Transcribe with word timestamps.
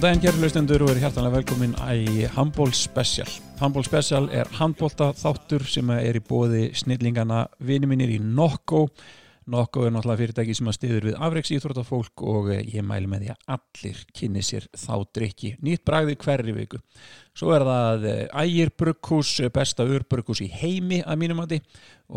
Góðan 0.00 0.14
daginn, 0.16 0.32
kæri 0.32 0.40
laustendur 0.40 0.82
og 0.86 0.90
er 0.94 0.98
hjartanlega 1.02 1.34
velkomin 1.34 1.74
í 1.92 2.22
Handból 2.32 2.70
Special. 2.72 3.26
Handból 3.58 3.82
Special 3.84 4.30
er 4.32 4.48
handbólta 4.56 5.10
þáttur 5.12 5.66
sem 5.68 5.90
er 5.92 6.16
í 6.16 6.22
bóði 6.24 6.70
snillingana 6.72 7.42
vini 7.68 7.84
mínir 7.90 8.14
í 8.14 8.16
Nokko. 8.16 8.86
Nokko 9.50 9.82
er 9.82 9.90
náttúrulega 9.90 10.20
fyrirtæki 10.20 10.54
sem 10.54 10.68
að 10.70 10.76
stiður 10.76 11.06
við 11.08 11.16
afreiks 11.26 11.50
íþróttafólk 11.56 12.22
og 12.30 12.50
ég 12.54 12.84
mæli 12.86 13.08
með 13.10 13.24
því 13.24 13.30
að 13.32 13.48
allir 13.56 14.02
kynni 14.14 14.42
sér 14.46 14.68
þá 14.78 14.92
drikki. 15.16 15.50
Nýtt 15.66 15.82
bragði 15.88 16.14
hverri 16.22 16.54
viku. 16.54 16.78
Svo 17.34 17.50
er 17.56 17.64
það 17.66 18.06
Ægir 18.42 18.70
Brugghús, 18.78 19.32
besta 19.50 19.86
urbrugghús 19.88 20.42
í 20.44 20.48
heimi 20.54 21.00
að 21.02 21.18
mínum 21.24 21.42
að 21.42 21.54
því 21.54 21.60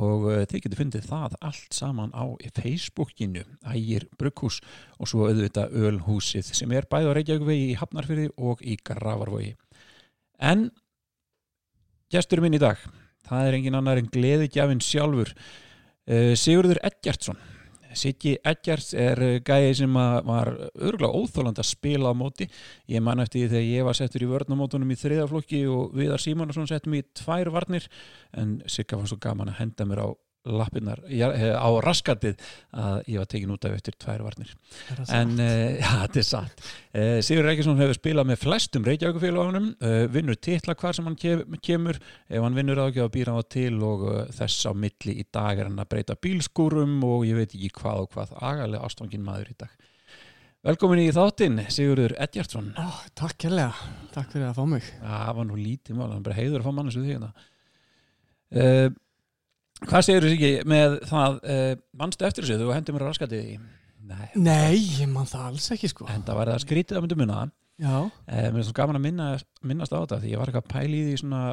og 0.04 0.28
þið 0.52 0.64
getur 0.68 0.82
fundið 0.84 1.10
það 1.10 1.40
allt 1.50 1.80
saman 1.80 2.14
á 2.14 2.26
Facebookinu, 2.60 3.48
Ægir 3.66 4.06
Brugghús 4.20 4.60
og 5.00 5.10
svo 5.10 5.26
auðvitað 5.26 5.74
Ölhúsið 5.90 6.54
sem 6.54 6.78
er 6.78 6.90
bæði 6.92 7.10
á 7.10 7.16
Reykjavíkvegi 7.18 7.68
í 7.72 7.80
Hafnarfyrði 7.82 8.30
og 8.38 8.62
í 8.62 8.78
Gravarvogi. 8.78 9.56
En 10.38 10.68
gestur 12.14 12.46
minn 12.46 12.58
í 12.58 12.62
dag, 12.62 12.78
það 13.26 13.48
er 13.48 13.58
engin 13.58 13.82
annar 13.82 14.02
en 14.02 14.14
gleðigjafinn 14.14 14.84
sjálfur, 14.84 15.34
Sigurður 16.06 16.82
Edgjardsson. 16.84 17.38
Siggi 17.94 18.34
Edgjards 18.42 18.94
er 18.98 19.20
gæði 19.46 19.74
sem 19.78 19.94
var 19.94 20.50
örgulega 20.74 21.14
óþóland 21.14 21.62
að 21.62 21.70
spila 21.70 22.12
á 22.12 22.18
móti. 22.18 22.48
Ég 22.90 23.04
man 23.06 23.22
eftir 23.24 23.44
því 23.44 23.52
þegar 23.52 23.68
ég 23.70 23.88
var 23.88 24.00
settur 24.00 24.26
í 24.26 24.30
vörnumótunum 24.32 24.94
í 24.94 24.98
þriðaflokki 25.00 25.62
og 25.70 25.94
Viðar 25.98 26.24
Símonarsson 26.24 26.70
settum 26.70 26.98
í 26.98 27.04
tvær 27.16 27.54
varnir 27.54 27.88
en 28.34 28.58
Sigga 28.66 29.00
var 29.00 29.12
svo 29.12 29.20
gaman 29.22 29.54
að 29.54 29.60
henda 29.62 29.88
mér 29.88 30.04
á 30.04 30.08
lappinnar 30.44 31.00
á 31.08 31.70
raskatið 31.84 32.40
að 32.76 32.98
ég 33.14 33.22
var 33.22 33.30
tekin 33.32 33.54
út 33.54 33.68
af 33.68 33.76
eftir 33.78 33.96
tvær 34.00 34.24
varnir. 34.26 34.50
En 35.16 35.36
uh, 35.38 35.78
ja, 35.82 35.92
þetta 36.04 36.20
er 36.20 36.28
satt. 36.28 36.66
Uh, 36.92 37.20
Sigur 37.24 37.48
Rækjesson 37.48 37.80
hefur 37.80 37.98
spilað 37.98 38.30
með 38.32 38.42
flestum 38.42 38.88
Reykjavíkufélagunum, 38.88 39.70
uh, 39.80 40.02
vinnur 40.12 40.40
titla 40.40 40.76
hvar 40.80 40.98
sem 40.98 41.08
hann 41.08 41.20
kemur, 41.64 42.00
ef 42.28 42.44
hann 42.44 42.58
vinnur 42.58 42.84
að 42.84 43.00
býra 43.14 43.38
á 43.40 43.42
til 43.48 43.78
og 43.86 44.04
þess 44.36 44.68
á 44.68 44.72
milli 44.76 45.20
í 45.24 45.28
dag 45.32 45.60
er 45.62 45.70
hann 45.70 45.80
að 45.80 45.92
breyta 45.96 46.20
bílskúrum 46.20 47.00
og 47.08 47.24
ég 47.30 47.40
veit 47.40 47.56
ekki 47.56 47.72
hvað 47.80 48.04
og 48.04 48.14
hvað. 48.18 48.36
Agalega 48.44 48.84
ástofangin 48.90 49.26
maður 49.26 49.56
í 49.56 49.58
dag. 49.64 49.80
Velkomin 50.64 51.02
í 51.04 51.10
þáttinn, 51.12 51.58
Sigurður 51.76 52.14
Edgjardsson 52.24 52.70
oh, 52.80 53.00
Takk 53.20 53.36
kærlega, 53.44 53.74
takk 54.14 54.30
fyrir 54.32 54.48
að 54.48 54.60
fá 54.62 54.68
mig. 54.72 54.86
Það 55.02 55.34
var 55.40 55.48
nú 55.50 55.58
lítið 55.60 55.98
mál, 55.98 56.06
hann 56.14 56.24
bara 56.24 56.38
heiður 56.38 56.62
að 56.62 56.68
fá 56.70 56.76
mannes 56.78 56.96
við 56.96 57.10
því 57.10 57.18
Hvað 59.84 60.06
segir 60.06 60.26
þú 60.26 60.36
ekki 60.36 60.52
með 60.70 61.00
það 61.10 61.40
uh, 61.42 61.72
mannstu 62.00 62.28
eftir 62.28 62.46
þessu, 62.46 62.62
þú 62.62 62.76
hendur 62.76 62.96
mér 62.96 63.08
raskatið 63.10 63.50
í 63.56 63.58
Nei, 64.04 64.28
Nei 64.36 64.78
ég 65.00 65.08
mann 65.08 65.28
það 65.30 65.46
alls 65.50 65.70
ekki 65.72 65.90
sko. 65.90 66.06
En 66.12 66.26
það 66.28 66.40
var 66.42 66.50
það 66.52 66.64
skrítið 66.66 66.98
að 67.00 67.06
myndu 67.06 67.18
munna 67.22 67.44
Já. 67.82 67.94
Uh, 68.06 68.50
Mér 68.54 68.60
er 68.62 68.68
svo 68.68 68.76
gaman 68.78 69.00
að 69.00 69.06
minna, 69.08 69.28
minnast 69.66 69.94
á 69.96 69.98
þetta 69.98 70.20
því 70.22 70.34
ég 70.34 70.42
var 70.42 70.52
eitthvað 70.52 70.68
pæl 70.74 70.90
í 70.94 71.00
því 71.08 71.16
svona 71.24 71.44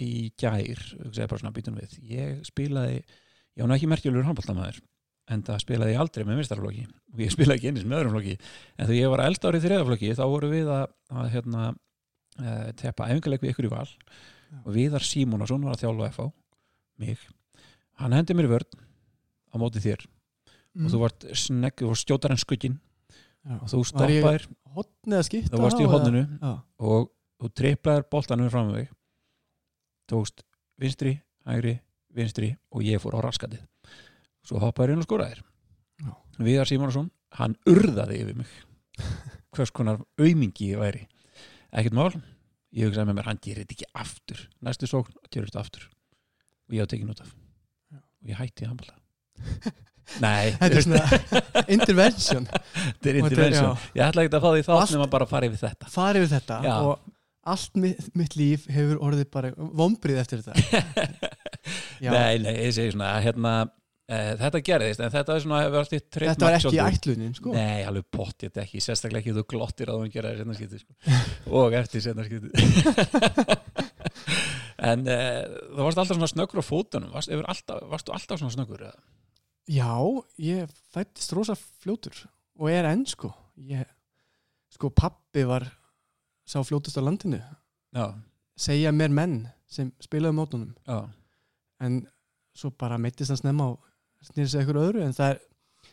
í 0.00 0.12
gær, 0.40 0.80
segir 1.12 1.28
bara 1.28 1.42
svona 1.42 1.52
býtunum 1.56 1.82
við. 1.82 1.98
Ég 2.08 2.38
spilaði, 2.48 3.02
ég 3.58 3.66
var 3.66 3.74
ekki 3.76 3.90
merkjulur 3.90 4.24
handbóltamæður, 4.24 4.80
en 5.34 5.44
það 5.46 5.60
spilaði 5.66 5.94
ég 5.94 6.00
aldrei 6.00 6.24
með 6.24 6.40
mistarflokki 6.40 6.86
og 6.88 7.20
ég 7.20 7.34
spilaði 7.34 7.58
ekki 7.58 7.70
einnig 7.70 7.90
með 7.90 8.00
öðrum 8.00 8.16
flokki, 8.16 8.36
en 8.78 8.88
þegar 8.88 8.96
ég 8.96 9.12
var 9.12 9.24
eld 9.26 9.46
árið 9.50 9.66
þriðaflokki 9.66 10.14
þá 10.16 10.24
voru 10.32 10.50
við 10.54 10.72
að, 10.72 10.86
að 11.12 11.28
hérna, 11.34 11.66
uh, 12.40 12.64
teppa 12.80 13.10
æfingarleik 13.10 13.44
við 13.44 13.52
ykkur 13.52 13.68
í 13.68 13.74
val. 13.74 13.90
Já. 14.50 14.62
og 14.64 14.72
Viðar 14.74 15.04
Símónarsson 15.06 15.62
var 15.68 15.76
að 15.76 15.84
þjálfa 15.84 16.08
FH 16.10 16.30
mig 17.04 17.28
hann 18.00 18.16
hendi 18.16 18.36
mér 18.36 18.50
vörð 18.50 18.78
á 19.50 19.54
móti 19.60 19.82
þér. 19.82 20.06
Mm. 20.70 20.86
og 20.86 20.92
þú 20.92 21.00
vart 21.02 21.24
snegg, 21.34 21.82
vart 21.82 21.98
skjótar 21.98 22.30
en 22.30 22.38
skuggin 22.38 22.76
og 23.58 23.66
þú 23.72 23.80
stoppaðir. 23.88 24.46
þú 25.50 25.62
varst 25.64 25.80
í 25.82 25.88
hodninu 25.90 26.22
og 26.78 27.10
þú 27.40 27.50
triplaðir 27.58 28.06
boltanum 28.12 28.50
fram 28.52 28.70
með 28.70 28.84
þig. 28.84 28.92
Tókst 30.10 30.44
vinstri, 30.80 31.16
hægri, 31.48 31.80
vinstri 32.14 32.52
og 32.70 32.86
ég 32.86 33.02
fór 33.02 33.18
á 33.18 33.20
raskatið. 33.26 33.64
Svo 34.46 34.62
hoppaður 34.62 34.94
inn 34.94 35.02
og 35.02 35.08
skóraðir 35.08 35.42
Viðar 36.40 36.70
Simonsson, 36.70 37.10
hann 37.36 37.58
urðaði 37.68 38.22
yfir 38.22 38.38
mig. 38.38 38.52
Hvers 39.52 39.74
konar 39.76 40.00
auðmingi 40.16 40.70
ég 40.70 40.80
væri. 40.80 41.02
Ekkert 41.68 41.98
mál, 41.98 42.14
ég 42.72 42.88
hugsaði 42.88 43.10
með 43.10 43.18
mér 43.18 43.28
hann 43.28 43.42
gerir 43.44 43.66
þetta 43.66 43.76
ekki 43.76 43.90
aftur. 44.06 44.46
Næstu 44.64 44.88
sókn, 44.88 45.20
gerir 45.28 45.50
þetta 45.50 45.60
aftur. 45.66 45.86
Og 46.70 46.78
ég 46.78 46.86
á 46.86 46.90
tekinn 46.90 47.12
út 47.12 47.20
af 47.20 47.34
og 48.20 48.32
ég 48.32 48.40
hætti 48.40 48.66
að 48.66 48.74
handballa 48.74 49.80
Nei. 50.18 50.50
Þetta 50.58 50.74
er 50.74 50.82
svona 50.86 51.04
intervention. 51.76 52.46
Þetta 52.50 53.12
er 53.12 53.20
intervention. 53.22 53.88
Ég 53.94 54.04
ætla 54.08 54.26
ekki 54.26 54.36
að 54.38 54.44
fá 54.44 54.50
því 54.50 54.62
þá 54.66 54.74
sem 54.90 55.04
að 55.04 55.10
bara 55.14 55.26
fara 55.30 55.50
yfir 55.50 55.60
þetta. 55.62 55.90
Fara 55.94 56.22
yfir 56.22 56.32
þetta 56.34 56.60
já. 56.66 56.74
og 56.82 56.94
allt 57.50 57.74
mitt, 57.80 58.08
mitt 58.18 58.34
líf 58.38 58.66
hefur 58.70 58.96
orðið 59.06 59.28
bara 59.32 59.52
vombrið 59.56 60.22
eftir 60.24 60.42
þetta. 60.44 60.54
Nei, 62.00 62.40
nei, 62.42 62.54
ég 62.56 62.72
segi 62.76 62.94
svona 62.94 63.10
hérna, 63.20 63.52
uh, 64.10 64.32
þetta 64.40 64.60
gerðist 64.64 65.02
en 65.04 65.12
þetta 65.12 65.34
er 65.36 65.42
svona 65.44 65.60
Þetta 65.90 66.44
var 66.44 66.56
ekki 66.58 66.76
í 66.76 66.82
ætlunin 66.84 67.34
sko. 67.36 67.54
Nei, 67.56 67.80
alveg 67.88 68.06
pott 68.12 68.36
ég 68.44 68.50
þetta 68.50 68.64
ekki, 68.66 68.84
sérstaklega 68.84 69.22
ekki 69.22 69.36
þú 69.36 69.44
glottir 69.54 69.92
að 69.92 70.04
þú 70.04 70.12
gera 70.16 70.34
það 70.40 70.64
í 70.64 70.82
sko. 70.82 70.92
og 71.60 71.70
eftir 71.80 72.00
senarskipti 72.08 72.48
En 74.80 75.02
uh, 75.04 75.44
þú 75.76 75.84
varst 75.84 76.00
alltaf 76.00 76.16
svona 76.16 76.30
snöggur 76.30 76.62
á 76.62 76.64
fótunum, 76.64 77.10
varst, 77.12 77.28
alltaf, 77.30 77.82
varstu 77.90 78.14
alltaf 78.16 78.40
svona 78.40 78.54
snöggur? 78.54 78.86
Eða? 78.88 78.96
Já, 79.70 79.92
ég 80.40 80.70
fættist 80.94 81.34
rosa 81.36 81.54
fljótur 81.54 82.16
og 82.60 82.70
er 82.72 82.88
enn 82.90 83.04
sko 83.08 83.30
ég, 83.68 83.84
sko 84.72 84.90
pappi 84.90 85.44
var 85.48 85.68
sá 86.48 86.58
fljótust 86.66 86.98
á 86.98 87.02
landinu 87.04 87.38
Já. 87.94 88.06
segja 88.58 88.92
mér 88.94 89.12
menn 89.14 89.36
sem 89.70 89.92
spilaði 90.02 90.36
mótunum 90.38 90.72
Já. 90.88 91.04
en 91.84 92.00
svo 92.56 92.72
bara 92.74 92.98
meittist 92.98 93.30
hann 93.30 93.40
snemma 93.40 93.68
og 93.74 94.26
snýrði 94.26 94.50
sig 94.52 94.62
eitthvað 94.62 94.88
öðru 94.88 95.04
en 95.06 95.14
það 95.16 95.36
er, 95.36 95.42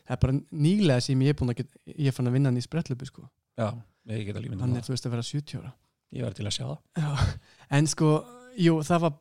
það 0.07 0.15
er 0.15 0.21
bara 0.23 0.37
nýlega 0.65 1.05
sem 1.05 1.21
ég 1.27 1.35
er 1.35 1.39
búin 1.39 1.53
að 1.53 1.61
get, 1.61 1.77
ég 1.93 2.09
er 2.09 2.15
fann 2.17 2.31
að 2.31 2.39
vinna 2.39 2.51
hann 2.51 2.59
í 2.61 2.65
sprettlöpu 2.65 3.09
sko 3.11 3.27
Já, 3.57 3.69
ég 4.09 4.25
get 4.25 4.39
að 4.39 4.47
lífa 4.47 4.61
hann 4.63 4.79
er 4.79 4.87
þú 4.87 4.95
veist 4.95 5.07
að 5.09 5.15
vera 5.17 5.27
70 5.29 5.61
ára 5.61 5.75
Ég 6.15 6.23
var 6.23 6.33
til 6.33 6.47
að 6.47 6.55
sjá 6.55 6.65
það 6.65 7.03
Já. 7.03 7.37
en 7.77 7.89
sko 7.91 8.11
Jú, 8.57 8.79
það 8.85 9.03
var 9.05 9.17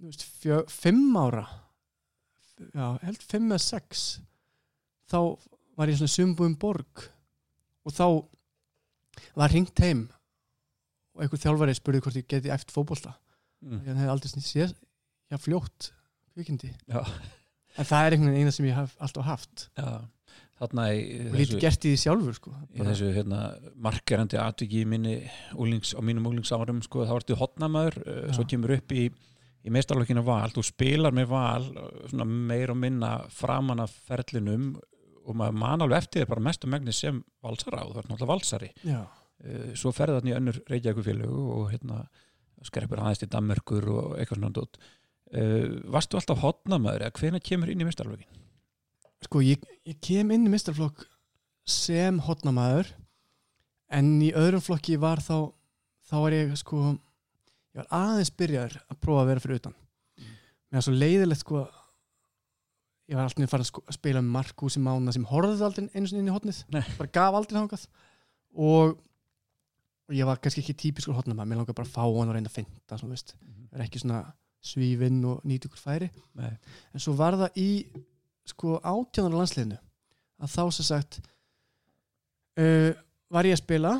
veist, 0.00 0.26
fjö, 0.40 0.60
fimm 0.70 1.16
ára. 1.18 1.44
Já, 2.70 2.84
held 3.02 3.24
fimm 3.24 3.50
eða 3.50 3.62
sex. 3.64 4.04
Þá 5.10 5.18
var 5.80 5.90
ég 5.90 5.98
svona 5.98 6.12
sumbúin 6.12 6.58
borg 6.60 7.06
og 7.88 7.94
þá 7.96 8.06
var 9.36 9.52
ringt 9.52 9.80
heim 9.82 10.04
og 11.16 11.24
einhver 11.24 11.40
þjálfari 11.40 11.74
spurði 11.76 12.02
hvort 12.04 12.18
ég 12.20 12.28
geti 12.30 12.52
eftir 12.52 12.74
fókbólta 12.76 13.14
mm. 13.64 13.80
ég 13.88 13.98
hef 13.98 14.12
aldrei 14.12 14.44
séð 14.44 14.74
já, 14.76 15.36
fljótt 15.40 15.90
kvikindi. 16.36 16.70
En 16.90 17.88
það 17.88 18.06
er 18.06 18.16
einhvern 18.16 18.34
veginn 18.34 18.46
eina 18.46 18.54
sem 18.54 18.68
ég 18.68 18.76
hef 18.76 18.94
alltaf 19.02 19.26
haft. 19.26 19.66
Já 19.80 20.04
þarna 20.60 20.86
í 20.92 21.00
lítið 21.32 21.62
gert 21.62 21.86
í 21.86 21.94
því 21.94 22.00
sjálfur 22.02 22.36
sko. 22.36 22.52
í 22.76 22.84
þessu 22.84 23.10
hérna, 23.14 23.40
markerandi 23.80 24.38
atviki 24.40 24.84
úlings, 24.84 25.94
á 25.96 26.00
mínum 26.04 26.28
úlingsárum 26.28 26.82
sko, 26.84 27.06
þá 27.08 27.14
ertu 27.16 27.38
hotnamaður, 27.40 27.98
uh, 28.04 28.22
svo 28.36 28.44
kemur 28.48 28.76
upp 28.76 28.92
í, 28.92 29.06
í 29.08 29.72
meistarlokkina 29.72 30.24
val, 30.26 30.50
þú 30.52 30.66
spilar 30.68 31.16
með 31.16 31.30
val 31.32 31.64
uh, 31.72 32.24
meir 32.24 32.74
og 32.74 32.80
minna 32.82 33.14
framan 33.32 33.80
af 33.86 33.94
ferlinum 34.08 34.74
og 35.24 35.36
maður 35.36 35.58
man 35.62 35.84
alveg 35.86 36.04
eftir 36.04 36.24
þér 36.24 36.32
bara 36.34 36.46
mest 36.50 36.66
og 36.66 36.74
megnis 36.74 37.00
sem 37.04 37.22
valsara 37.44 37.84
og 37.86 37.94
það 37.94 38.02
er 38.02 38.10
náttúrulega 38.10 38.32
valsari. 38.34 38.70
Uh, 38.84 39.70
svo 39.78 39.94
ferða 39.96 40.20
þarna 40.20 40.34
í 40.34 40.36
önnur 40.36 40.60
Reykjavíkufélögu 40.68 41.46
og 41.56 41.70
hérna 41.72 42.04
skreppur 42.66 43.00
aðeins 43.00 43.22
til 43.22 43.30
Dammerkur 43.32 43.86
og 43.88 44.18
eitthvað 44.20 44.42
svona 44.42 44.66
uh, 44.68 45.80
varstu 45.94 46.20
alltaf 46.20 46.44
hotnamaður 46.44 47.06
eða 47.06 47.16
hvena 47.16 47.40
kemur 47.48 47.72
inn 47.72 47.80
í 47.80 47.88
meistarlokkin? 47.88 48.40
Sko 49.24 49.42
ég, 49.44 49.64
ég 49.86 49.98
kem 50.02 50.30
inn 50.34 50.48
í 50.48 50.52
mistarflokk 50.52 51.04
sem 51.68 52.18
hotnamaður 52.24 52.88
en 53.92 54.14
í 54.22 54.30
öðrum 54.36 54.62
flokki 54.64 54.96
var 55.00 55.22
þá 55.24 55.52
þá 56.10 56.16
var 56.24 56.36
ég 56.36 56.54
sko 56.58 56.80
ég 56.90 57.82
var 57.82 57.90
aðeins 57.94 58.32
byrjar 58.34 58.78
að 58.88 59.02
prófa 59.02 59.24
að 59.24 59.30
vera 59.32 59.44
fyrir 59.44 59.60
utan 59.60 59.76
mm. 59.76 60.32
var 60.76 60.86
svo 60.86 60.96
leiðilegt 60.96 61.44
sko 61.44 61.66
ég 63.10 63.18
var 63.18 63.26
alltaf 63.26 63.50
farin 63.50 63.66
að 63.66 63.70
sko, 63.70 63.84
spila 63.94 64.22
með 64.22 64.34
Markus 64.38 64.78
í 64.78 64.82
mánu 64.84 65.14
sem 65.14 65.26
horfði 65.26 65.66
aldrei 65.66 65.86
eins 65.88 66.12
og 66.12 66.20
inn 66.20 66.30
í 66.30 66.34
hotnið 66.34 66.60
Nei. 66.74 66.82
bara 66.98 67.14
gaf 67.18 67.38
aldrei 67.38 67.58
hangað 67.58 67.86
og, 68.54 68.98
og 70.06 70.14
ég 70.16 70.28
var 70.28 70.42
kannski 70.42 70.62
ekki 70.64 70.78
típiskur 70.86 71.18
hotnamaður 71.18 71.50
mér 71.50 71.62
langar 71.62 71.78
bara 71.78 71.88
að 71.88 71.96
fá 71.96 72.04
hann 72.04 72.30
og 72.30 72.36
reyna 72.36 72.50
að 72.50 72.58
finna 72.58 72.84
það 72.90 73.04
mm 73.08 73.16
-hmm. 73.16 73.66
er 73.74 73.84
ekki 73.86 74.02
svona 74.02 74.22
svífinn 74.60 75.24
og 75.24 75.42
nýt 75.44 75.66
ykkur 75.66 75.80
færi 75.80 76.10
Nei. 76.34 76.52
en 76.94 77.00
svo 77.00 77.16
var 77.18 77.34
það 77.34 77.58
í 77.58 77.70
sko 78.50 78.78
átjónar 78.80 79.36
landsliðinu 79.38 79.78
að 80.40 80.54
þá 80.54 80.62
sem 80.76 80.88
sagt 80.88 81.20
uh, 82.60 82.90
var 83.30 83.48
ég 83.48 83.56
að 83.56 83.62
spila 83.62 83.94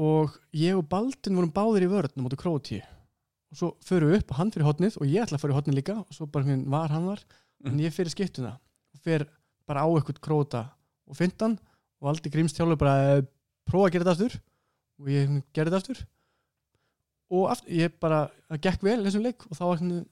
og 0.00 0.34
ég 0.56 0.78
og 0.78 0.88
Baldin 0.90 1.38
vorum 1.38 1.54
báðir 1.54 1.86
í 1.86 1.92
vörðnum 1.92 2.28
áttu 2.28 2.40
króti 2.40 2.80
og 2.82 3.60
svo 3.60 3.72
förum 3.86 4.10
við 4.10 4.22
upp 4.22 4.34
og 4.34 4.40
hann 4.40 4.54
fyrir 4.54 4.68
hotnið 4.68 4.98
og 4.98 5.10
ég 5.10 5.26
ætla 5.26 5.38
að 5.38 5.44
fyrir 5.44 5.58
hotnið 5.60 5.78
líka 5.78 6.00
og 6.02 6.16
svo 6.16 6.26
bara 6.26 6.48
hann 6.48 6.64
var 6.72 6.94
hann 6.94 7.06
var 7.12 7.22
mm. 7.22 7.70
en 7.70 7.84
ég 7.84 7.94
fyrir 7.94 8.14
skiptuna 8.14 8.56
og 8.94 9.04
fyrir 9.04 9.28
bara 9.68 9.86
á 9.86 9.88
eitthvað 9.88 10.22
króta 10.24 10.64
og 11.06 11.18
fintan 11.18 11.58
og 12.00 12.10
aldrei 12.10 12.32
grímstjálfur 12.34 12.80
bara 12.80 13.22
prófa 13.68 13.88
að 13.88 13.94
gera 13.94 14.04
þetta 14.04 14.14
aftur. 14.16 14.36
Og 15.00 15.10
ég 15.10 15.32
gerði 15.56 15.72
þetta 15.72 15.80
aftur. 15.80 16.02
Og 17.34 17.46
aftur, 17.50 17.72
ég 17.74 17.94
bara, 18.02 18.20
það 18.50 18.60
gekk 18.66 18.84
vel 18.86 18.98
í 19.00 19.06
þessum 19.08 19.24
leik 19.24 19.46
og 19.48 19.58
þá 19.58 19.64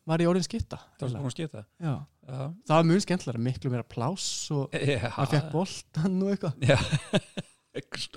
var 0.09 0.25
ég 0.25 0.31
orðin 0.31 0.47
skitta 0.47 0.79
það 0.97 1.05
var 1.05 1.13
svona 1.13 1.29
að 1.29 1.35
skita 1.35 1.65
Já. 1.77 1.93
Já, 2.23 2.43
það 2.69 2.75
var 2.77 2.89
mjög 2.91 3.05
skemmtilega, 3.07 3.43
miklu 3.49 3.73
meira 3.73 3.87
pláss 3.89 4.29
og 4.55 4.73
maður 4.75 5.33
fekk 5.35 5.49
boltan 5.53 6.19
og 6.23 6.31
eitthvað. 6.33 6.59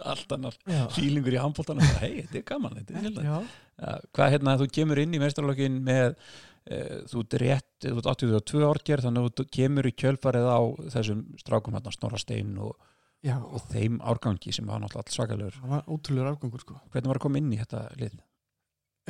Allt 0.04 0.34
annar 0.36 0.58
já, 0.68 0.82
fílingur 0.92 1.36
í 1.38 1.40
handbóltanum 1.40 1.94
hei, 2.02 2.26
þetta 2.26 2.42
er 2.42 2.44
gaman, 2.50 2.74
þetta 2.82 2.98
er 3.00 3.06
hvað 4.16 4.34
hérna, 4.34 4.58
þú 4.60 4.68
kemur 4.76 5.00
inn 5.00 5.16
í 5.16 5.22
meistarlokkin 5.22 5.78
með 5.86 6.10
uh, 6.16 6.98
þú 7.12 7.24
ert 7.24 7.38
rétt, 7.40 7.70
þú 7.86 7.94
ert 8.02 8.10
82 8.12 8.66
árgerð 8.68 9.08
þannig 9.08 9.30
að 9.30 9.40
þú 9.40 9.46
kemur 9.58 9.88
í 9.88 9.94
kjölfarið 10.04 10.50
á 10.52 10.60
þessum 10.98 11.24
strákum 11.40 11.78
hérna, 11.78 11.94
Snorra 11.96 12.20
Stein 12.20 12.52
og, 12.60 12.76
og 13.48 13.64
þeim 13.72 14.02
árgangi 14.04 14.52
sem 14.56 14.68
var 14.68 14.84
náttúrulega 14.84 15.06
allt 15.06 15.16
svakalegur. 15.16 15.60
Það 15.62 15.74
var 15.78 15.88
ótrúlega 15.96 16.34
afgangur 16.36 16.64
sko. 16.66 16.76
Hvernig 16.92 17.12
var 17.14 17.20
að 17.22 17.26
koma 17.26 17.40
inn 17.42 17.54
í 17.56 17.62
þetta 17.64 17.84
lið? 18.02 18.20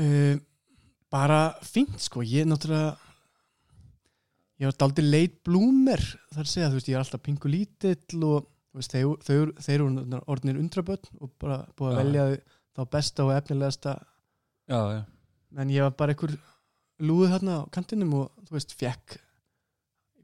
uh, 0.01 0.35
bara 1.15 1.41
fínt 1.65 1.97
sko. 2.03 2.23
Ég 2.25 2.47
náttúrulega 2.49 2.95
ég 4.61 4.69
var 4.69 4.77
daldið 4.79 5.09
leit 5.11 5.37
blúmer 5.47 6.01
þar 6.35 6.49
segja, 6.49 6.69
þú 6.71 6.79
veist, 6.79 6.89
ég 6.91 6.97
er 6.97 7.03
alltaf 7.03 7.23
pingu 7.25 7.51
lítill 7.51 8.23
og 8.27 8.49
veist, 8.75 8.93
þeir, 8.95 9.11
þeir, 9.25 9.53
þeir 9.65 9.75
eru 9.79 10.21
orðinir 10.31 10.61
undraböld 10.61 11.09
og 11.19 11.33
bara 11.41 11.61
búið 11.77 11.91
að 11.91 12.01
velja 12.03 12.25
þá 12.75 12.81
besta 12.91 13.25
og 13.25 13.33
efnilegasta. 13.35 13.95
Já, 14.71 14.79
já, 14.95 15.01
en 15.61 15.71
ég 15.71 15.85
var 15.85 15.95
bara 15.99 16.15
einhver 16.15 16.33
lúðu 17.05 17.29
þarna 17.33 17.61
á 17.63 17.69
kantinum 17.75 18.13
og 18.21 18.47
þú 18.47 18.57
veist, 18.57 18.75
fekk 18.79 19.17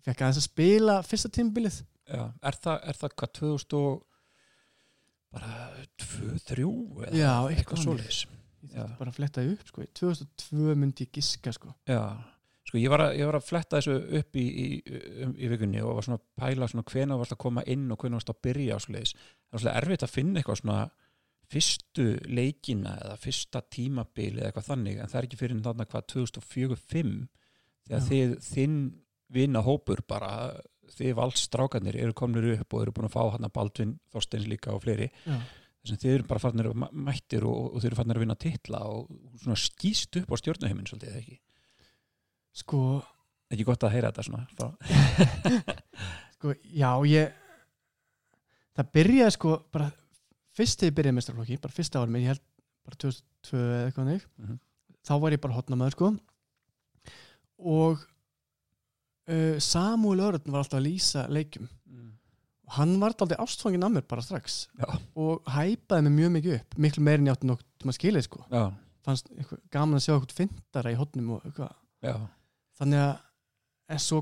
fekk 0.01 0.23
aðeins 0.23 0.39
að 0.41 0.47
spila 0.47 0.95
fyrsta 1.05 1.29
tímbilið 1.29 1.81
já. 2.09 2.23
Er, 2.41 2.57
það, 2.57 2.77
er 2.89 2.97
það 2.97 3.15
hvað 3.21 3.33
2000 3.37 3.75
og 3.81 3.99
bara 5.31 5.51
2-3 6.01 6.65
eða 6.65 7.11
Já, 7.15 7.33
eitthvað 7.51 7.83
svoleiðis? 7.85 8.21
ég 8.65 8.75
þurfti 8.75 8.97
bara 8.99 9.11
að 9.13 9.17
fletta 9.19 9.43
upp 9.51 9.69
sko. 9.69 9.83
í 9.85 9.91
2002 9.99 10.75
myndi 10.77 11.05
ég 11.07 11.13
giska 11.17 11.53
sko. 11.55 11.71
Já, 11.89 12.01
sko 12.71 12.79
ég 12.79 12.91
var 12.93 13.03
að, 13.03 13.17
ég 13.19 13.27
var 13.27 13.35
að 13.35 13.47
fletta 13.49 13.81
þessu 13.81 13.97
upp 14.21 14.39
í, 14.39 14.47
í, 14.47 14.67
um, 15.25 15.35
í 15.35 15.51
vikunni 15.51 15.83
og 15.83 15.97
var 15.97 16.07
svona 16.07 16.21
að 16.21 16.27
pæla 16.39 16.69
svona 16.71 16.87
hvena 16.87 17.17
varst 17.19 17.35
að 17.35 17.41
koma 17.43 17.65
inn 17.67 17.91
og 17.91 17.99
hvena 17.99 18.15
varst 18.15 18.31
að 18.31 18.41
byrja 18.47 18.79
á 18.79 18.83
svoleiðis. 18.85 19.13
Það 19.19 19.57
var 19.57 19.63
svona 19.65 19.77
erfitt 19.81 20.05
að 20.07 20.13
finna 20.15 20.39
eitthvað 20.39 20.61
svona 20.61 20.81
fyrstu 21.51 22.07
leikina 22.31 22.95
eða 23.03 23.19
fyrsta 23.19 23.61
tímabili 23.75 24.39
eða 24.39 24.51
eitthvað 24.51 24.69
þannig 24.69 24.99
en 25.01 25.11
það 25.11 25.19
er 25.19 25.27
ekki 25.27 25.39
fyrir 25.41 25.63
þarna 25.65 25.87
hvað 25.91 26.05
2004-05 26.13 27.15
þegar 27.89 28.05
þið, 28.07 28.35
þinn 28.45 28.77
vinna 29.35 29.63
hópur 29.65 30.03
bara 30.07 30.31
þið 30.95 31.15
valstrákarnir 31.19 31.97
eru 31.99 32.15
komnir 32.17 32.47
upp 32.55 32.75
og 32.75 32.85
eru 32.85 32.95
búin 32.95 33.09
að 33.09 33.15
fá 33.15 33.23
hann 33.35 33.47
að 33.47 33.55
Baldvin 33.57 33.97
Þorsteins 34.13 34.47
líka 34.47 34.73
og 34.75 34.83
fleiri 34.85 35.09
Já. 35.11 35.37
þess 35.83 35.95
að 35.95 36.03
þið 36.03 36.15
eru 36.15 36.27
bara 36.31 36.43
farnir 36.43 36.71
mættir 36.91 37.47
og, 37.47 37.61
og 37.71 37.79
þið 37.79 37.91
eru 37.91 37.99
farnir 37.99 38.19
að 38.19 38.25
vinna 38.25 38.39
titla 38.39 38.83
og 38.87 39.11
svona 39.43 39.59
skýst 39.59 40.19
upp 40.21 40.31
á 40.31 40.35
stjórnuheiminn 40.41 40.87
svolítið 40.89 41.19
ekki 41.19 41.39
sko, 42.53 43.01
ekki 43.51 43.65
gott 43.67 43.83
að 43.87 43.93
heyra 43.95 44.11
þetta 44.11 44.25
svona 44.27 44.45
sko, 46.35 46.53
já 46.75 46.91
ég 47.07 47.33
það 48.77 48.91
byrjaði 48.97 49.35
sko 49.37 49.55
bara 49.73 49.89
fyrst 50.57 50.79
þegar 50.81 50.91
ég 50.91 50.97
byrjaði 50.99 51.17
mestrarflokki, 51.19 51.59
bara 51.63 51.75
fyrsta 51.75 52.05
minn, 52.07 52.23
ég 52.25 52.33
held 52.33 52.43
bara 52.87 52.97
2002 53.05 53.59
eða 53.61 53.83
eitthvað 53.89 54.09
neitt 54.11 54.27
Mhm. 54.41 54.57
þá 55.07 55.13
var 55.23 55.31
ég 55.35 55.41
bara 55.41 55.55
hotnamaður 55.57 55.95
sko. 55.95 56.07
Og 57.61 58.01
uh, 59.29 59.57
Samuel 59.61 60.19
Örn 60.27 60.51
var 60.51 60.63
alltaf 60.63 60.79
að 60.79 60.85
lýsa 60.87 61.23
leikjum. 61.31 61.67
Og 62.67 62.75
hann 62.77 62.93
var 63.01 63.11
alltaf 63.13 63.33
ástfangin 63.43 63.83
af 63.83 63.91
mér 63.95 64.05
bara 64.07 64.21
strax. 64.25 64.67
Já. 64.79 64.87
og 65.15 65.41
hæpaði 65.51 66.05
mig 66.07 66.13
mjög 66.19 66.31
mikið 66.37 66.53
upp 66.59 66.77
miklu 66.85 67.03
meir 67.03 67.19
en 67.19 67.27
ég 67.27 67.33
átti 67.35 67.49
nokkuð 67.49 67.65
til 67.81 67.89
að 67.91 67.97
skilja 67.97 68.21
sko. 68.27 68.43
Já, 68.51 68.61
fannst 69.05 69.31
gaman 69.73 69.97
að 69.99 70.05
sjá 70.05 70.13
eitthvað 70.15 70.37
fyndara 70.39 70.93
í 70.93 70.99
hotnum 71.01 71.33
og 71.35 71.45
eitthvað 71.49 71.73
þannig 72.79 73.03
að 73.03 73.13
en 73.91 74.01
svo 74.01 74.21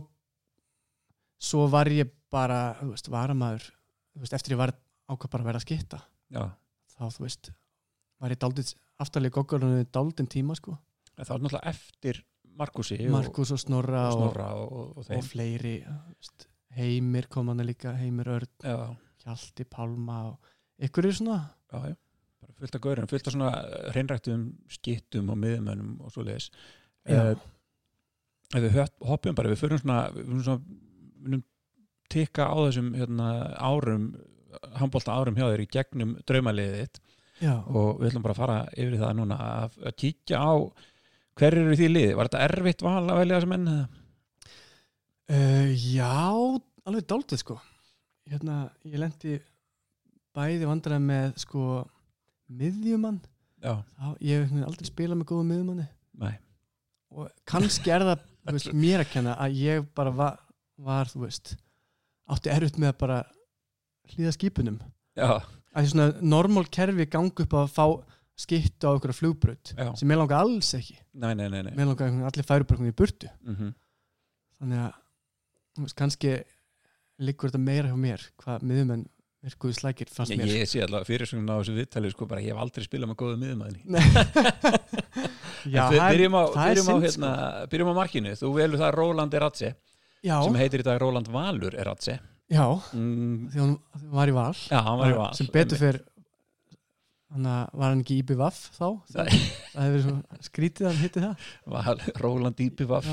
svo 1.39 1.67
var 1.71 1.89
ég 1.93 2.09
bara 2.31 2.75
þú 2.79 2.91
veist, 2.93 3.09
varamæður 3.11 3.65
þú 3.69 4.23
veist, 4.23 4.35
eftir 4.37 4.55
ég 4.55 4.61
var 4.61 4.73
ákvað 5.09 5.31
bara 5.33 5.45
að 5.45 5.49
vera 5.49 5.61
að 5.61 5.65
skitta 5.65 6.01
já. 6.33 6.43
Þá 6.95 7.03
þú 7.15 7.25
veist 7.25 7.51
var 8.19 8.33
ég 8.35 8.41
daldið 8.41 8.73
aftalið 8.99 9.35
goggarunni 9.37 9.85
daldin 9.95 10.27
tíma 10.27 10.57
sko. 10.59 10.75
En 11.15 11.23
það 11.23 11.33
var 11.33 11.43
náttúrulega 11.45 11.71
eftir 11.71 12.21
Markusi 12.59 12.97
Markus 13.07 13.53
og 13.55 13.61
Snorra 13.61 14.09
og 14.09 14.17
Snorra 14.17 14.49
og, 14.59 14.71
og, 14.71 14.97
og 14.99 15.11
og, 15.15 15.23
fleiri 15.23 15.77
veist, 15.85 16.49
Heimir 16.75 17.29
kom 17.31 17.49
hann 17.51 17.63
líka 17.65 17.95
Heimir 17.97 18.27
Örn, 18.35 18.51
já, 18.61 18.75
Hjalti, 19.23 19.65
Pálma 19.65 20.19
og 20.33 20.51
ykkur 20.85 21.07
er 21.09 21.15
svona. 21.17 21.39
Já, 21.71 21.95
bara 22.41 22.53
fullt 22.59 22.75
af 22.75 22.83
gaurin 22.83 23.07
fullt 23.09 23.27
af 23.27 23.35
svona 23.35 23.53
hreinrættum 23.93 24.43
skittum 24.71 25.31
og 25.31 25.39
miðumönnum 25.39 25.95
og 26.03 26.13
svo 26.13 26.25
leiðis 26.27 26.51
Já. 27.07 27.33
Ef 28.55 28.65
við 28.65 28.79
hoppum 29.05 29.37
bara, 29.37 29.51
við 29.51 29.61
fyrir 29.61 29.81
svona 29.81 29.99
við 30.15 30.25
fyrir 30.25 30.45
svona, 30.47 30.61
við 30.63 31.27
viljum 31.27 31.45
tikka 32.09 32.49
á 32.49 32.57
þessum 32.65 32.93
hérna, 32.97 33.29
árum 33.61 34.09
handbólta 34.79 35.13
árum 35.13 35.37
hjá 35.37 35.45
þér 35.45 35.63
í 35.63 35.69
gegnum 35.71 36.15
draumaliðið 36.27 37.01
og 37.47 37.99
við 37.99 38.09
ætlum 38.09 38.25
bara 38.25 38.35
að 38.35 38.41
fara 38.41 38.57
yfir 38.73 38.97
það 38.99 39.13
núna 39.19 39.37
að, 39.45 39.77
að 39.85 39.97
kíkja 40.01 40.41
á 40.41 40.53
hver 41.39 41.55
eru 41.55 41.77
því 41.77 41.87
liði, 41.87 42.15
var 42.17 42.27
þetta 42.27 42.47
erfitt 42.49 42.83
val 42.83 43.03
að 43.05 43.21
velja 43.21 43.37
þessum 43.39 43.55
eða? 43.55 43.77
uh, 45.29 45.69
já 45.93 46.09
alveg 46.89 47.07
daldið 47.07 47.43
sko. 47.43 47.59
Hérna, 48.29 48.57
ég 48.85 49.01
lendi 49.01 49.37
bæði 50.35 50.67
vandræði 50.69 51.05
með 51.05 51.39
sko 51.45 51.63
miðjumann. 52.59 53.21
Já, 53.63 53.79
þá, 53.95 54.05
ég 54.23 54.43
hef 54.43 54.67
aldrei 54.67 54.89
spilað 54.89 55.21
með 55.21 55.29
góða 55.31 55.47
miðjumanni. 55.49 55.87
Nei, 56.19 56.35
og 57.15 57.31
kannski 57.49 57.93
er 57.93 58.05
það 58.07 58.27
veist, 58.57 58.71
mér 58.73 59.03
að 59.03 59.11
kenna 59.13 59.35
að 59.41 59.57
ég 59.61 59.89
bara 59.97 60.13
var, 60.15 60.39
var 60.77 61.11
þú 61.11 61.25
veist 61.25 61.55
átti 62.29 62.53
erfitt 62.53 62.79
með 62.81 62.93
að 62.93 63.01
bara 63.03 63.19
hlýða 64.13 64.35
skipunum. 64.37 64.79
Já, 65.17 65.41
að 65.73 65.83
því 65.83 65.91
svona 65.93 66.29
normal 66.35 66.65
kerfi 66.71 67.09
gangi 67.11 67.45
upp 67.45 67.57
að 67.59 67.75
fá 67.75 67.85
skiptu 68.39 68.87
á 68.87 68.95
flugbraut 69.11 69.73
já, 69.75 69.89
sem 69.99 70.07
mér 70.07 70.21
langar 70.21 70.45
alls 70.45 70.71
ekki. 70.77 70.95
Nei, 71.13 71.33
nei, 71.35 71.49
nei, 71.51 71.61
nei. 71.67 71.73
mér 71.75 71.91
langar 71.91 72.29
allir 72.29 72.47
færu 72.47 72.63
bara 72.63 72.79
einhvern 72.79 72.87
veginn 72.87 72.95
í 72.95 72.99
burtu. 73.01 73.31
Mm 73.43 73.55
þannig 74.59 74.81
að 74.83 75.83
veist, 75.83 75.97
kannski 75.99 76.33
liggur 77.19 77.51
þetta 77.51 77.63
meira 77.63 77.91
hjá 77.91 77.99
mér 77.99 78.25
hvað 78.41 78.65
miðumenn 78.67 79.05
virkuðu 79.45 79.75
slækir 79.77 80.09
fannst 80.11 80.33
mér. 80.35 80.49
ég 80.51 80.67
sé 80.67 80.81
allavega 80.83 81.07
fyrir 81.07 81.29
svona 81.29 81.55
á 81.55 81.59
þessu 81.61 81.75
viðtali 81.77 82.09
sko 82.11 82.25
bara 82.27 82.41
ég 82.43 82.51
hef 82.51 82.59
aldrei 82.63 82.83
spilað 82.87 83.11
með 83.13 83.19
góðu 83.21 83.37
er- 85.95 86.13
byrjum 86.15 86.35
á, 86.39 86.43
byrjum 86.55 86.89
á, 86.91 86.95
hérna, 87.05 87.31
byrjum 87.71 87.91
á 87.91 87.95
markinu. 87.99 88.33
Þú 88.39 88.51
velur 88.57 88.79
það 88.81 88.93
Róland 88.97 89.33
Eratse 89.39 89.71
já, 90.25 90.35
sem 90.43 90.59
heitir 90.59 90.83
í 90.83 90.87
dag 90.87 90.99
Róland 91.01 91.27
Valur 91.31 91.75
Eratse 91.79 92.17
já, 92.49 92.65
mm, 92.95 93.49
því 93.53 93.59
hann 93.63 93.75
var 94.15 94.31
í 94.31 94.35
val. 94.35 94.55
Já, 94.67 94.79
hann 94.87 94.99
var 95.03 95.11
í 95.13 95.17
val 95.19 95.33
sem 95.37 95.49
betur 95.53 95.79
fyrr 95.79 95.99
hann 97.29 97.45
var 97.45 97.91
hann 97.93 97.99
ekki 98.03 98.15
í 98.17 98.23
IBVF 98.23 98.59
þá? 98.73 98.87
Það 99.13 99.85
svo 100.07 100.15
skrítið 100.47 100.87
hann 100.89 100.97
hitti 101.03 101.21
það. 101.21 101.43
Val, 101.75 101.99
Róland 102.23 102.63
Íbivaf 102.65 103.05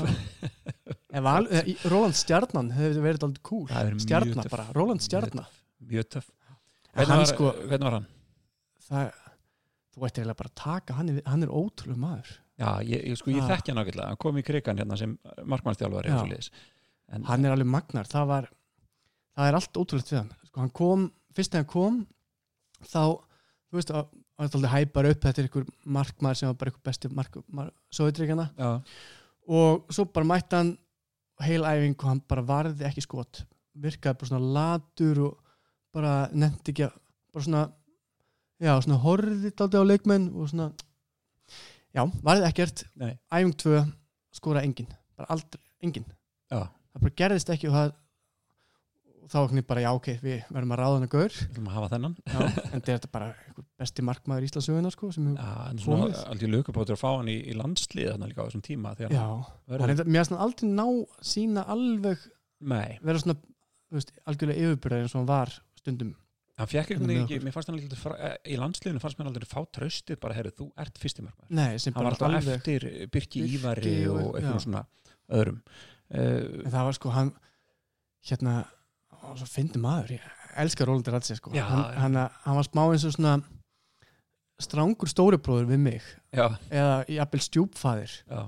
í- 1.69 1.77
Róland 1.91 2.17
Stjarnan 2.17 2.71
hefði 2.75 3.03
verið 3.05 3.27
aldrei 3.29 3.45
cool 3.47 3.67
Stjarnan 4.01 4.49
bara, 4.51 4.65
Róland 4.75 5.05
Stjarnan 5.05 5.45
Mjög 5.85 6.09
töff. 6.09 6.29
En 6.97 7.05
Hvernig, 7.05 7.27
sko, 7.29 7.51
hvernig 7.67 7.83
var 7.85 7.91
hann? 7.99 8.07
það, 8.87 9.11
þú 9.93 10.05
ættir 10.07 10.23
eiginlega 10.23 10.37
bara 10.41 10.49
að 10.49 10.55
taka 10.63 10.93
hann, 10.97 11.09
er- 11.09 11.21
hann 11.29 11.43
er 11.43 11.47
ótrúlega 11.53 11.97
maður. 12.01 12.31
Já, 12.57 12.69
ég, 12.81 13.03
ég, 13.05 13.17
sko, 13.17 13.29
ég 13.31 13.43
Ah. 13.43 13.47
þekki 13.55 13.73
hann 13.73 13.83
ágætlega. 13.85 14.07
Hann 14.07 14.17
kom 14.17 14.35
í 14.37 14.43
krigan 14.43 14.77
hérna 14.77 14.97
sem 14.97 15.17
markmannstjálfari 15.45 16.09
hann 17.25 17.45
er 17.45 17.51
alveg 17.51 17.67
magnar 17.67 18.05
það 18.05 18.27
var, 18.27 18.49
það 19.37 19.47
er 19.49 19.53
allt 19.53 19.73
ótrúlegt 19.73 20.09
við 20.11 20.17
hann. 20.17 20.31
Sko, 20.47 20.59
hann 20.59 20.69
kom, 20.71 21.11
fyrst 21.33 21.51
þegar 21.51 21.63
hann 21.63 21.65
kom 21.73 22.07
þá, 22.81 23.21
þú 23.69 23.73
veist 23.77 23.91
að 23.91 24.07
hann 24.37 24.47
er 24.47 24.55
aldrei 24.57 24.71
hæpar 24.85 25.05
upp, 25.11 25.21
þetta 25.21 25.39
er 25.39 25.47
einhver 25.47 25.67
markmaður 25.85 26.37
sem 26.37 26.47
var 26.49 26.53
bara 26.55 26.71
einhver 26.71 26.83
besti 26.83 27.09
markmaður 27.09 27.71
Já, 28.57 28.81
og 29.47 29.87
svo 29.93 30.05
bara 30.11 30.25
mætti 30.25 30.55
hann 30.55 30.77
heil 31.41 31.61
æfing 31.61 31.95
og 31.99 32.07
hann 32.09 32.21
bara 32.27 32.41
varði 32.41 32.81
ekki 32.89 33.01
skot. 33.05 33.43
Virkaði 33.77 34.17
bara 34.17 34.29
svona 34.31 34.53
latur 34.57 35.19
og 35.27 35.37
bara 35.97 36.13
nefndi 36.33 36.73
ekki 36.73 36.87
að 36.87 36.95
bara 37.33 37.45
svona, 37.47 37.63
já, 38.63 38.73
svona 38.85 39.01
horfði 39.03 39.51
dálítið 39.53 39.83
á 39.83 39.89
leikmenn 39.91 40.27
og 40.33 40.49
svona 40.53 40.71
já, 41.97 42.03
varði 42.25 42.49
ekkert. 42.49 42.85
Nei, 43.01 43.13
æfing 43.33 43.55
2, 43.65 43.85
skora 44.37 44.65
engin 44.65 44.89
bara 45.17 45.31
aldrei, 45.33 45.63
engin 45.83 46.05
já. 46.07 46.67
Það 46.67 47.03
bara 47.07 47.17
gerðist 47.21 47.49
ekki 47.53 47.69
og 47.71 47.75
það 47.77 47.95
og 49.27 49.31
þá 49.33 49.37
ekki 49.41 49.61
bara, 49.67 49.81
já, 49.83 49.89
ok, 49.91 50.05
við 50.23 50.37
verðum 50.55 50.71
að 50.71 50.79
ráða 50.79 50.97
hana 50.97 51.07
gaur. 51.11 51.33
Við 51.35 51.49
ætlum 51.51 51.65
að 51.67 51.73
hafa 51.75 51.87
þennan. 51.91 52.13
Já, 52.31 52.37
en 52.77 52.83
þetta 52.87 52.95
er 53.09 53.11
bara 53.11 53.27
besti 53.81 54.05
markmaður 54.07 54.45
í 54.45 54.47
Íslasögunar 54.47 54.93
sko, 54.95 55.09
sem 55.11 55.25
hefur, 55.27 55.81
Komið. 55.83 56.21
aldrei 56.31 56.51
lögupátur 56.53 56.95
að 56.95 57.01
fá 57.01 57.09
hann 57.17 57.31
í, 57.33 57.35
í 57.51 57.55
landslið 57.57 58.13
þannig 58.13 58.31
líka 58.31 58.45
á 58.45 58.47
þessum 58.47 58.63
tíma 58.65 58.93
já, 59.03 59.09
mér 59.67 59.83
finnst 60.07 60.31
hann 60.31 60.43
aldrei 60.47 60.69
ná 60.71 60.85
sína 61.33 61.65
alveg 61.75 62.23
Nei, 62.71 62.95
vera 63.05 63.21
svona, 63.21 63.35
veist, 63.93 64.15
algjörlega 64.25 64.63
yfirbyrðar 64.71 65.03
eins 65.03 65.13
og 65.13 65.19
hann 65.21 65.29
var 65.29 65.51
stundum. 65.87 66.13
Hann 66.57 66.69
fekk 66.71 66.91
einhvern 66.95 67.11
veginn 67.11 67.25
ekki, 67.27 67.39
mér 67.45 67.53
fannst 67.53 67.69
hann 67.69 67.77
aldrei 67.79 67.99
fra- 68.01 68.29
í 68.49 68.55
landsliðinu 68.57 69.01
fannst 69.03 69.19
mér 69.19 69.27
aldrei 69.29 69.45
fá 69.49 69.59
tröstið 69.77 70.17
bara, 70.23 70.33
herru, 70.37 70.51
þú 70.57 70.71
ert 70.81 70.97
fyrsti 70.97 71.21
markmaður. 71.25 71.51
Nei, 71.53 71.77
sem 71.77 71.93
hann 71.93 72.07
var 72.07 72.15
bara 72.17 72.39
alltaf 72.39 72.47
alveg 72.47 72.55
eftir 72.57 73.09
Birki 73.13 73.43
Ívari 73.45 73.93
og- 74.09 74.23
og 74.23 74.39
eitthvað 74.39 74.57
já. 74.57 74.63
svona 74.65 74.85
öðrum. 75.29 75.59
Uh, 76.07 76.63
það 76.71 76.83
var 76.87 76.93
sko 76.97 77.09
hann 77.13 77.31
hérna, 78.25 78.55
og 79.21 79.37
svo 79.37 79.45
fyndi 79.51 79.77
maður. 79.83 80.15
Ég 80.17 80.33
elskar 80.57 80.87
Rólandur 80.89 81.13
Ratsi 81.13 81.35
sko. 81.37 81.51
Já, 81.53 81.61
hann, 81.67 81.83
já. 81.93 81.97
hann, 82.01 82.15
hann 82.47 82.55
var 82.57 82.63
smá 82.65 82.83
eins 82.89 83.05
og 83.05 83.13
svona 83.13 83.35
strángur 84.59 85.07
stóribróður 85.11 85.67
við 85.69 85.79
mig. 85.83 86.01
Eða 86.33 87.05
jafnvel 87.13 87.43
stjúpfæðir 87.45 88.13
já, 88.25 88.41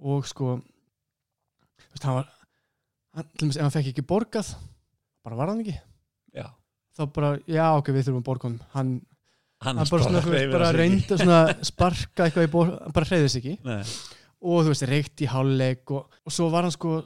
og 0.00 0.24
sko 0.30 0.54
þú 0.62 1.90
veist, 1.92 2.06
hann 2.08 2.14
var 2.22 2.28
hann, 3.14 3.28
til 3.36 3.44
dæmis 3.44 3.58
ef 3.60 3.66
hann 3.66 3.74
fekk 3.76 3.90
ekki 3.92 4.06
borgað 4.08 4.54
bara 5.22 5.36
var 5.36 5.52
hann 5.52 5.60
ekki 5.60 5.76
þá 6.96 7.02
bara, 7.14 7.32
já 7.48 7.64
ok, 7.78 7.92
við 7.94 8.08
þurfum 8.08 8.26
honum. 8.46 8.58
Hann, 8.74 8.92
hann, 9.64 9.80
hann 9.80 9.92
bara, 9.92 10.08
svona, 10.08 10.22
bara 10.52 10.72
reyndi 10.76 11.14
að 11.14 11.24
svona 11.24 11.40
sparka 11.64 12.26
eitthvað 12.26 12.48
í 12.48 12.52
borg, 12.52 12.74
hann 12.82 12.96
bara 12.96 13.10
hreyðis 13.10 13.38
ekki. 13.40 13.56
Nei, 13.66 13.80
og 14.42 14.64
þú 14.64 14.72
veist, 14.72 14.86
reykt 14.90 15.22
í 15.22 15.30
hálfleik 15.30 15.94
og, 15.94 16.20
og 16.26 16.34
svo 16.34 16.48
var 16.52 16.66
hann 16.66 16.74
sko 16.74 16.96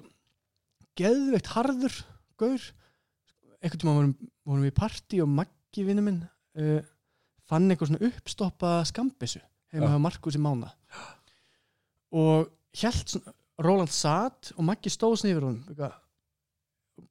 geðveikt 0.97 1.53
harður 1.53 1.97
gaur. 2.41 2.69
Einhvern 3.61 3.83
tíma 3.83 3.97
vorum, 3.97 4.15
vorum 4.47 4.65
við 4.65 4.73
í 4.73 4.77
partí 4.77 5.21
og 5.25 5.33
Maggi 5.33 5.85
vinnu 5.85 6.05
minn 6.05 6.23
uh, 6.25 6.81
fann 7.49 7.69
eitthvað 7.71 7.93
svona 7.93 8.09
uppstoppa 8.09 8.73
skambissu 8.89 9.41
Já. 9.41 9.81
hjá 9.83 9.99
Markus 10.01 10.39
í 10.39 10.43
mána. 10.43 10.71
Og 12.17 12.49
hjælt 12.77 13.17
svona 13.17 13.35
Róland 13.65 13.93
satt 13.93 14.53
og 14.57 14.67
Maggi 14.69 14.93
stóð 14.93 15.17
yfir 15.33 15.47
honum. 15.49 15.65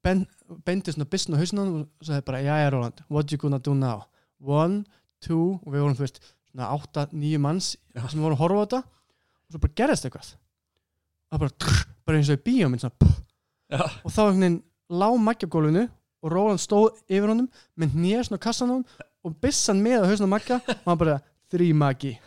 Ben, 0.06 0.26
bendi 0.66 0.94
svona 0.94 1.08
byssn 1.10 1.36
á 1.36 1.40
honum 1.42 1.86
og 1.86 2.08
sagði 2.08 2.26
bara, 2.28 2.42
já 2.44 2.56
já 2.62 2.70
Róland, 2.74 3.02
what 3.10 3.32
you 3.32 3.38
gonna 3.42 3.60
do 3.60 3.74
now? 3.74 4.06
One, 4.40 4.84
two 5.24 5.60
og 5.64 5.74
við 5.74 5.86
vorum 5.86 5.98
veist 6.00 6.22
svona 6.52 6.72
átta, 6.76 7.08
níu 7.12 7.40
manns 7.42 7.76
sem 7.96 8.22
voru 8.22 8.36
að 8.36 8.42
horfa 8.44 8.62
á 8.62 8.64
þetta. 8.66 8.82
Og 9.46 9.56
svo 9.56 9.64
bara 9.66 9.78
gerðist 9.82 10.08
eitthvað. 10.08 10.32
Það 11.32 11.44
bara, 11.44 11.56
trrr, 11.64 11.84
bara 12.06 12.22
eins 12.22 12.32
og 12.32 12.40
í 12.40 12.44
já, 13.66 13.82
og 14.06 14.14
þá 14.14 14.20
einhvern 14.28 14.44
veginn 14.44 14.58
lá 14.94 15.08
Maggi 15.18 15.48
á 15.50 15.50
gólfinu 15.50 15.88
og 16.22 16.32
Róland 16.32 16.62
stóð 16.62 17.00
yfir 17.10 17.32
honum 17.32 17.48
með 17.78 17.96
nýja 17.98 18.26
svona 18.28 18.42
kassan 18.42 18.70
honum 18.70 18.86
og 19.26 19.34
byssan 19.42 19.82
með 19.82 20.06
á 20.06 20.10
hausinn 20.12 20.30
á 20.30 20.34
Magga. 20.36 20.60
Og 20.62 20.92
hann 20.92 21.02
bara, 21.02 21.18
þrý 21.50 21.72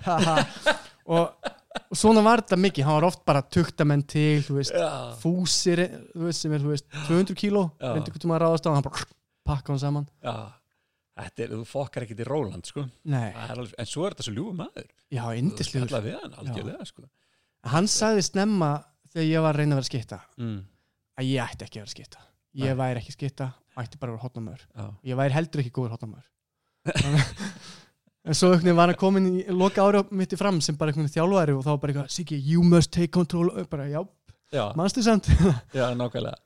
haha. 0.02 0.36
og, 1.14 1.52
og 1.78 1.98
svona 1.98 2.22
var 2.24 2.42
þetta 2.42 2.58
mikið 2.60 2.86
hann 2.86 2.96
var 2.98 3.06
oft 3.08 3.24
bara 3.28 3.42
tuktamenn 3.56 4.04
til 4.08 4.42
þú 4.46 4.58
veist, 4.58 4.74
já. 4.74 4.88
fúsir 5.20 5.82
þú 6.12 6.26
veist, 6.26 6.44
sem 6.44 6.54
er 6.54 6.64
þú 6.64 6.72
veist, 6.74 6.88
200 7.08 7.38
kíló 7.38 7.64
Já. 7.78 7.90
reyndi 7.94 8.14
tíma 8.22 8.38
að 8.38 8.44
ráðast 8.44 8.68
á 8.68 8.70
hann 8.72 8.86
bara 8.86 9.04
pakka 9.48 9.74
hann 9.74 9.82
saman 9.82 10.08
já. 10.24 10.36
Þetta 11.18 11.42
er, 11.42 11.52
þú 11.56 11.64
fokkar 11.66 12.04
ekkert 12.04 12.20
í 12.22 12.26
Róland 12.28 12.68
sko. 12.68 12.84
Nei, 13.10 13.32
Það 13.34 13.48
er 13.50 13.56
alveg, 13.56 13.72
en 13.82 13.88
svo 13.90 14.04
er 14.06 14.14
þetta 14.14 14.26
svo 14.28 14.34
ljúfu 14.36 14.52
maður 14.54 14.84
já, 14.86 15.22
Þú 15.24 15.38
indislegur 15.40 15.88
spjalla 15.88 16.04
við 16.04 16.18
hann 16.20 16.36
algjörlega 16.42 16.88
sko. 16.92 17.06
hann 17.74 17.90
sagði 17.90 18.26
snemma 18.28 18.72
þegar 19.12 19.28
ég 19.28 19.46
var 19.46 19.56
að 19.56 19.62
reyna 19.62 19.74
að 19.74 19.80
vera 19.80 19.90
skýtta 19.90 20.20
mm. 20.38 20.58
að 21.18 21.30
ég 21.32 21.52
ætti 21.54 21.66
ekki 21.66 21.80
að 21.80 21.84
vera 21.86 21.94
skýtta 21.96 22.26
ég 22.58 22.78
væri 22.78 23.02
ekki 23.02 23.14
skýtta, 23.16 23.52
ætti 23.78 24.00
bara 24.00 24.12
að 24.12 24.18
vera 24.18 24.28
hotnamöður 24.28 24.66
já. 24.68 24.86
ég 25.10 25.18
væri 25.18 25.36
heldur 25.36 25.64
ekki 25.64 25.74
góður 25.74 25.96
hotnamöður 25.96 26.28
en 28.28 28.36
svo 28.36 28.52
var 28.52 28.92
hann 28.92 29.00
komin 29.00 29.26
í 29.32 29.46
loka 29.50 29.82
ári 29.88 30.04
mitt 30.12 30.36
í 30.36 30.38
fram 30.40 30.60
sem 30.64 30.76
bara 30.76 30.92
einhvern 30.92 31.08
veginn 31.08 31.16
þjálfari 31.16 31.56
og 31.56 31.64
þá 31.66 31.72
bara 31.74 31.94
eitthvað, 31.94 32.12
Siggi, 32.12 32.38
you 32.44 32.62
must 32.62 32.92
take 32.92 33.10
control. 33.14 33.50
Bara, 33.70 33.88
já, 33.88 34.02
Já, 34.52 34.72
manstu 34.76 35.02
samt? 35.02 35.28
Já, 35.76 35.94
nákvæmlega. 35.94 36.36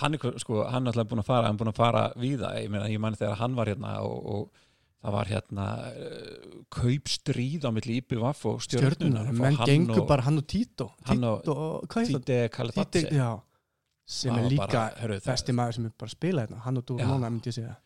Hann 0.00 0.14
er 0.16 0.38
sko, 0.40 0.62
hann 0.72 0.88
alltaf 0.88 1.08
búin 1.10 1.20
að 1.20 1.28
fara 1.28 1.48
hann 1.50 1.58
er 1.58 1.60
búin 1.60 1.70
að 1.72 1.76
fara 1.76 2.02
víða, 2.16 2.52
ég 2.62 2.70
meina, 2.72 2.86
ég 2.88 3.00
man 3.02 3.16
þegar 3.18 3.36
hann 3.42 3.56
var 3.58 3.68
hérna 3.68 3.98
og, 4.08 4.22
og 4.24 4.62
það 5.02 5.16
var 5.18 5.28
hérna 5.28 5.66
uh, 5.90 6.54
kaupstríð 6.72 7.66
á 7.68 7.70
milli 7.76 7.98
IPVF 8.00 8.46
og 8.48 8.64
stjörnunar, 8.64 9.28
menn 9.36 9.60
gengur 9.68 10.06
bara 10.08 10.24
hann 10.24 10.40
og 10.40 10.46
Tito 10.48 10.88
Tito, 11.04 11.44
hvað 11.92 12.14
er 12.16 12.72
það? 12.78 13.10
Já. 13.12 13.30
Sem 14.12 14.34
er 14.38 14.48
líka 14.48 14.88
maður 14.96 15.76
sem 15.76 15.90
er 15.90 15.92
bara 15.92 16.08
að 16.08 16.16
spila 16.16 16.46
hérna 16.46 16.64
hann 16.64 16.80
og 16.80 16.88
Dúra 16.88 17.04
Já. 17.04 17.10
Móna, 17.12 17.28
myndi 17.28 17.52
ég 17.52 17.58
segja 17.60 17.76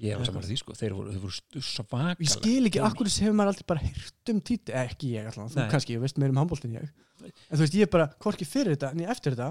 ég 0.00 0.20
var 0.20 0.28
saman 0.28 0.46
því 0.46 0.58
sko, 0.60 0.76
þeir 0.78 0.94
voru, 0.96 1.14
voru 1.22 1.62
svakalega 1.64 2.24
ég 2.24 2.32
skil 2.32 2.68
ekki, 2.70 2.82
akkur 2.84 3.10
hefur 3.10 3.36
maður 3.36 3.52
aldrei 3.52 3.66
bara 3.72 3.84
hýrt 3.84 4.32
um 4.32 4.42
Tito, 4.50 4.72
eh, 4.72 4.84
ekki 4.88 5.14
ég 5.14 5.30
alltaf, 5.30 5.50
þú 5.54 5.66
kannski, 5.74 5.96
ég 5.96 6.04
veist 6.04 6.20
meir 6.20 6.34
um 6.34 6.40
handbóltin 6.40 6.76
ég. 6.78 6.92
En 7.20 7.58
þú 7.58 7.64
veist, 7.64 7.76
ég 7.76 7.88
er 7.88 7.92
bara, 7.92 8.06
hvorki 8.22 8.48
fyrir 8.48 8.76
þetta 8.76 8.92
en 8.94 9.02
eftir 9.12 9.36
þetta, 9.36 9.50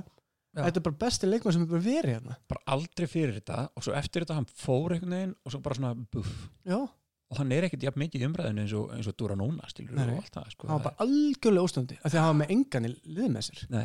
Já. 0.57 0.63
þetta 0.63 0.81
er 0.81 0.85
bara 0.87 0.99
besti 1.05 1.29
leikmann 1.29 1.55
sem 1.55 1.65
er 1.65 1.69
bara 1.69 1.85
verið 1.85 2.15
hérna. 2.15 2.37
Bara 2.49 2.63
aldrei 2.75 3.09
fyrir 3.09 3.35
þetta 3.37 3.67
og 3.69 3.85
svo 3.85 3.93
eftir 3.99 4.25
þetta 4.25 4.39
hann 4.39 4.49
fór 4.49 4.95
einhvern 4.95 5.17
veginn 5.17 5.35
og 5.45 5.53
svo 5.53 5.61
bara 5.65 5.77
svona 5.77 5.93
buff. 6.09 6.47
Já, 6.65 6.79
og 7.29 7.37
hann 7.37 7.51
er 7.53 7.67
ekkert 7.67 7.85
jafn 7.85 8.01
mikið 8.01 8.23
í 8.23 8.27
umræðinu 8.29 8.63
eins 8.63 8.73
og, 8.77 8.87
eins 8.95 9.09
og 9.09 9.15
Dúra 9.19 9.35
Nóna 9.37 9.67
stilur 9.69 9.99
og 10.01 10.15
allt 10.17 10.33
það 10.33 10.53
sko, 10.55 10.69
hann 10.69 10.79
var 10.79 10.85
bara 10.87 11.05
algjörlega 11.05 11.67
óstöndi 11.67 11.97
af 11.99 12.09
því 12.09 12.17
að 12.17 12.23
hann 12.25 12.31
var 12.31 12.39
með 12.41 12.53
nei, 13.69 13.83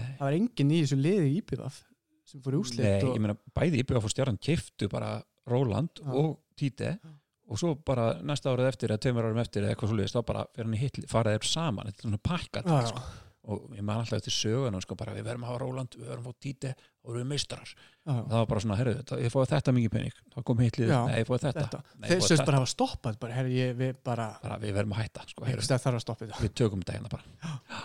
fór 3.04 3.12
ég 3.12 3.20
meina 3.20 3.36
bæði 3.58 3.82
IPVF 3.82 4.08
og 4.08 4.14
stjarnan 4.14 4.40
kiftu 4.40 4.88
bara 4.92 5.10
Róland 5.50 6.00
Já. 6.00 6.08
og 6.12 6.38
Tite 6.56 6.94
Já. 6.96 7.12
og 7.50 7.60
svo 7.60 7.74
bara 7.84 8.14
næsta 8.22 8.54
árið 8.54 8.70
eftir 8.70 8.94
eða 8.94 9.04
tveimur 9.04 9.28
árum 9.28 9.42
eftir 9.42 9.64
eða 9.64 9.74
eitthvað 9.74 9.92
svo 9.92 9.98
liðist 10.00 10.16
þá 10.16 10.24
bara 10.30 10.46
fyrir 10.54 10.68
hann 10.68 10.78
í 10.78 10.80
hitli, 10.80 11.04
faraði 11.10 11.40
þeir 11.42 11.52
saman 11.52 11.90
þetta 11.90 12.00
er 12.00 12.08
svona 12.08 12.24
pakkat 12.30 12.70
já, 12.70 12.78
sko. 12.88 13.02
já, 13.04 13.20
og 13.44 13.64
ég 13.76 13.84
man 13.84 14.00
alltaf 14.00 14.22
eftir 14.22 14.32
sögun 14.32 14.80
sko, 14.80 14.96
bara, 14.96 15.12
við 15.16 15.26
verðum 15.26 15.44
að 15.44 15.50
hafa 15.52 15.60
Róland, 15.60 15.96
við 15.98 16.08
verðum 16.08 16.28
að 16.30 16.30
fá 16.30 16.44
Tite 16.46 16.70
og 17.04 17.10
við 17.10 17.18
erum 17.20 17.32
meistarar. 17.34 17.72
Já, 17.74 18.12
og 18.14 18.30
það 18.30 18.38
var 18.38 18.46
bara 18.52 18.62
svona, 18.64 18.78
herru, 18.78 18.94
ég 19.20 19.34
fóði 19.34 19.50
þetta 19.50 19.74
mikið 19.76 19.92
pening. 19.92 20.22
Þá 20.32 20.38
kom 20.48 20.62
hitlið, 20.64 20.92
Já, 20.94 21.00
nei, 21.04 21.18
ég 21.18 21.28
fóði 21.28 21.42
þetta, 21.42 21.64
þetta. 21.66 21.98
Nei, 21.98 22.06
þeir 22.08 22.24
sést 22.24 22.44
bara 22.48 22.62
hafa 22.62 22.70
stoppað 22.72 23.18
bara, 23.20 23.36
herri, 23.36 23.58
ég, 23.58 23.74
við 23.76 23.98
bara, 24.08 24.30
bara, 24.40 24.56
við 24.62 24.72
verðum 24.78 24.96
að 24.96 25.02
hætta 25.02 25.26
sko, 25.28 25.44
þarf 25.44 26.14
að 26.14 26.24
við 26.40 26.56
tökum 26.56 26.80
þetta 26.80 26.96
hérna 26.96 27.12
bara 27.12 27.84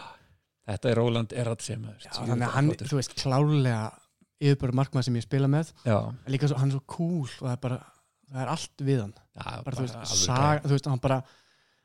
þetta 0.70 0.92
er 0.92 1.00
Róland 1.00 1.34
Eratse 1.34 1.76
já, 1.76 2.12
þannig 2.14 2.46
að 2.46 2.54
hann, 2.56 2.72
þú 2.84 3.00
veist, 3.00 3.16
klárlega 3.18 3.82
yfirbara 4.40 4.74
markmann 4.80 5.04
sem 5.04 5.16
ég 5.20 5.26
spila 5.26 5.48
með. 5.52 5.74
Já, 5.86 5.98
en 6.26 6.32
líka 6.34 6.48
svo, 6.50 6.58
hann 6.62 6.70
er 6.72 6.78
svo 6.78 6.84
cool 6.88 7.28
og 7.28 7.46
það 7.46 7.52
er 7.56 7.62
bara, 7.66 7.78
það 8.32 8.42
er 8.46 8.52
allt 8.56 8.84
við 8.88 9.02
hann. 9.04 9.14
Já, 9.36 9.64
bara, 9.66 9.76
þú 9.76 9.86
veist, 9.86 10.16
saga, 10.26 10.62
þú 10.66 10.74
veist, 10.76 10.90
hann 10.94 11.00
bara 11.04 11.20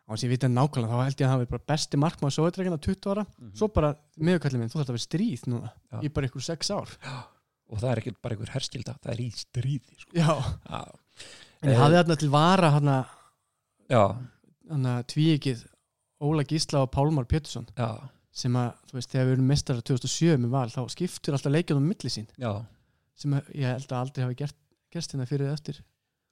á 0.05 0.11
þess 0.13 0.21
að 0.21 0.27
ég 0.29 0.33
viti 0.35 0.49
nákvæmlega, 0.53 0.93
þá 0.93 1.05
held 1.09 1.21
ég 1.23 1.27
að 1.27 1.31
hann 1.33 1.47
bara 1.55 1.67
besti 1.73 1.97
markmann 2.01 2.31
svo 2.35 2.45
eitthvað 2.51 2.81
20 2.85 3.11
ára, 3.15 3.25
Mhm. 3.27 3.55
svo 3.57 3.69
bara 3.73 3.95
miðurkallið 4.21 4.59
minn, 4.61 4.69
þú 4.69 4.79
þarf 4.81 4.91
að 4.91 4.95
vera 4.95 5.07
stríð 5.09 5.47
núna 5.49 5.71
Já. 5.93 6.01
í 6.05 6.09
bara 6.13 6.27
ykkur 6.29 6.43
6 6.45 6.71
ár. 6.71 6.89
Og 7.73 7.79
það 7.81 7.91
er 7.91 8.01
ekki 8.03 8.15
bara 8.23 8.35
einhver 8.37 8.53
herskilda, 8.53 8.95
það 9.01 9.13
er 9.15 9.21
í 9.25 9.29
stríði 9.33 9.97
sko. 9.99 10.13
já, 10.13 10.29
já, 10.69 10.85
en 11.63 11.71
ég 11.71 11.75
Eh, 11.75 11.81
hafði 11.81 11.97
þarna 12.05 12.19
til 12.19 12.29
vara 12.29 12.71
hann 12.71 12.89
já, 13.89 14.17
að 14.71 15.07
tvíegið 15.09 15.65
Óla 16.21 16.45
Gísla 16.45 16.83
og 16.83 16.91
Pálmar 16.93 17.25
Pétursson. 17.27 17.67
Já, 17.77 18.09
sem 18.35 18.57
að, 18.59 18.71
þú 18.91 18.99
veist, 18.99 19.13
þegar 19.15 19.27
við 19.31 19.37
erum 19.39 19.51
mestara 19.55 19.85
2007 19.87 20.37
með 20.45 20.55
val, 20.57 20.69
þá 20.75 20.81
skiptur 20.91 21.37
alltaf 21.39 21.55
leikjum 21.55 21.79
á 21.81 21.85
milli 21.87 22.11
sín, 22.13 22.29
já. 22.41 22.53
Sem 23.15 23.35
að, 23.39 23.51
ég 23.55 23.69
held 23.71 23.93
að 23.95 24.01
aldrei 24.01 24.25
hafi 24.27 24.39
gert, 24.43 24.57
gerst 24.91 25.13
hérna 25.15 25.27
fyrir 25.31 25.47
eða 25.47 25.59
eftir. 25.61 25.77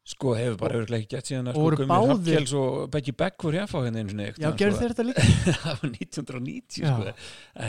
Sko 0.02 0.32
hefur 0.35 0.56
bara 0.59 0.80
örugglega 0.80 1.04
ekki 1.04 1.14
gett 1.14 1.28
síðan 1.30 1.52
að 1.52 1.59
Og 1.62 1.75
sko, 1.76 1.85
báðir- 1.87 2.09
Hrafnkels 2.11 2.52
og 2.59 2.78
Beggi 2.90 3.12
Beck 3.14 3.44
voru 3.47 3.54
ég 3.61 3.62
að 3.62 3.71
fá 3.71 3.76
hérna 3.85 4.00
einu 4.02 4.11
sinni 4.11 4.25
já, 4.35 4.49
gerðu 4.59 4.80
þeir 4.80 4.94
þetta 4.97 5.04
líka? 5.06 5.26
það 5.62 5.76
var 5.78 5.92
1990 5.92 6.80
Já. 6.82 6.88
sko. 6.90 7.12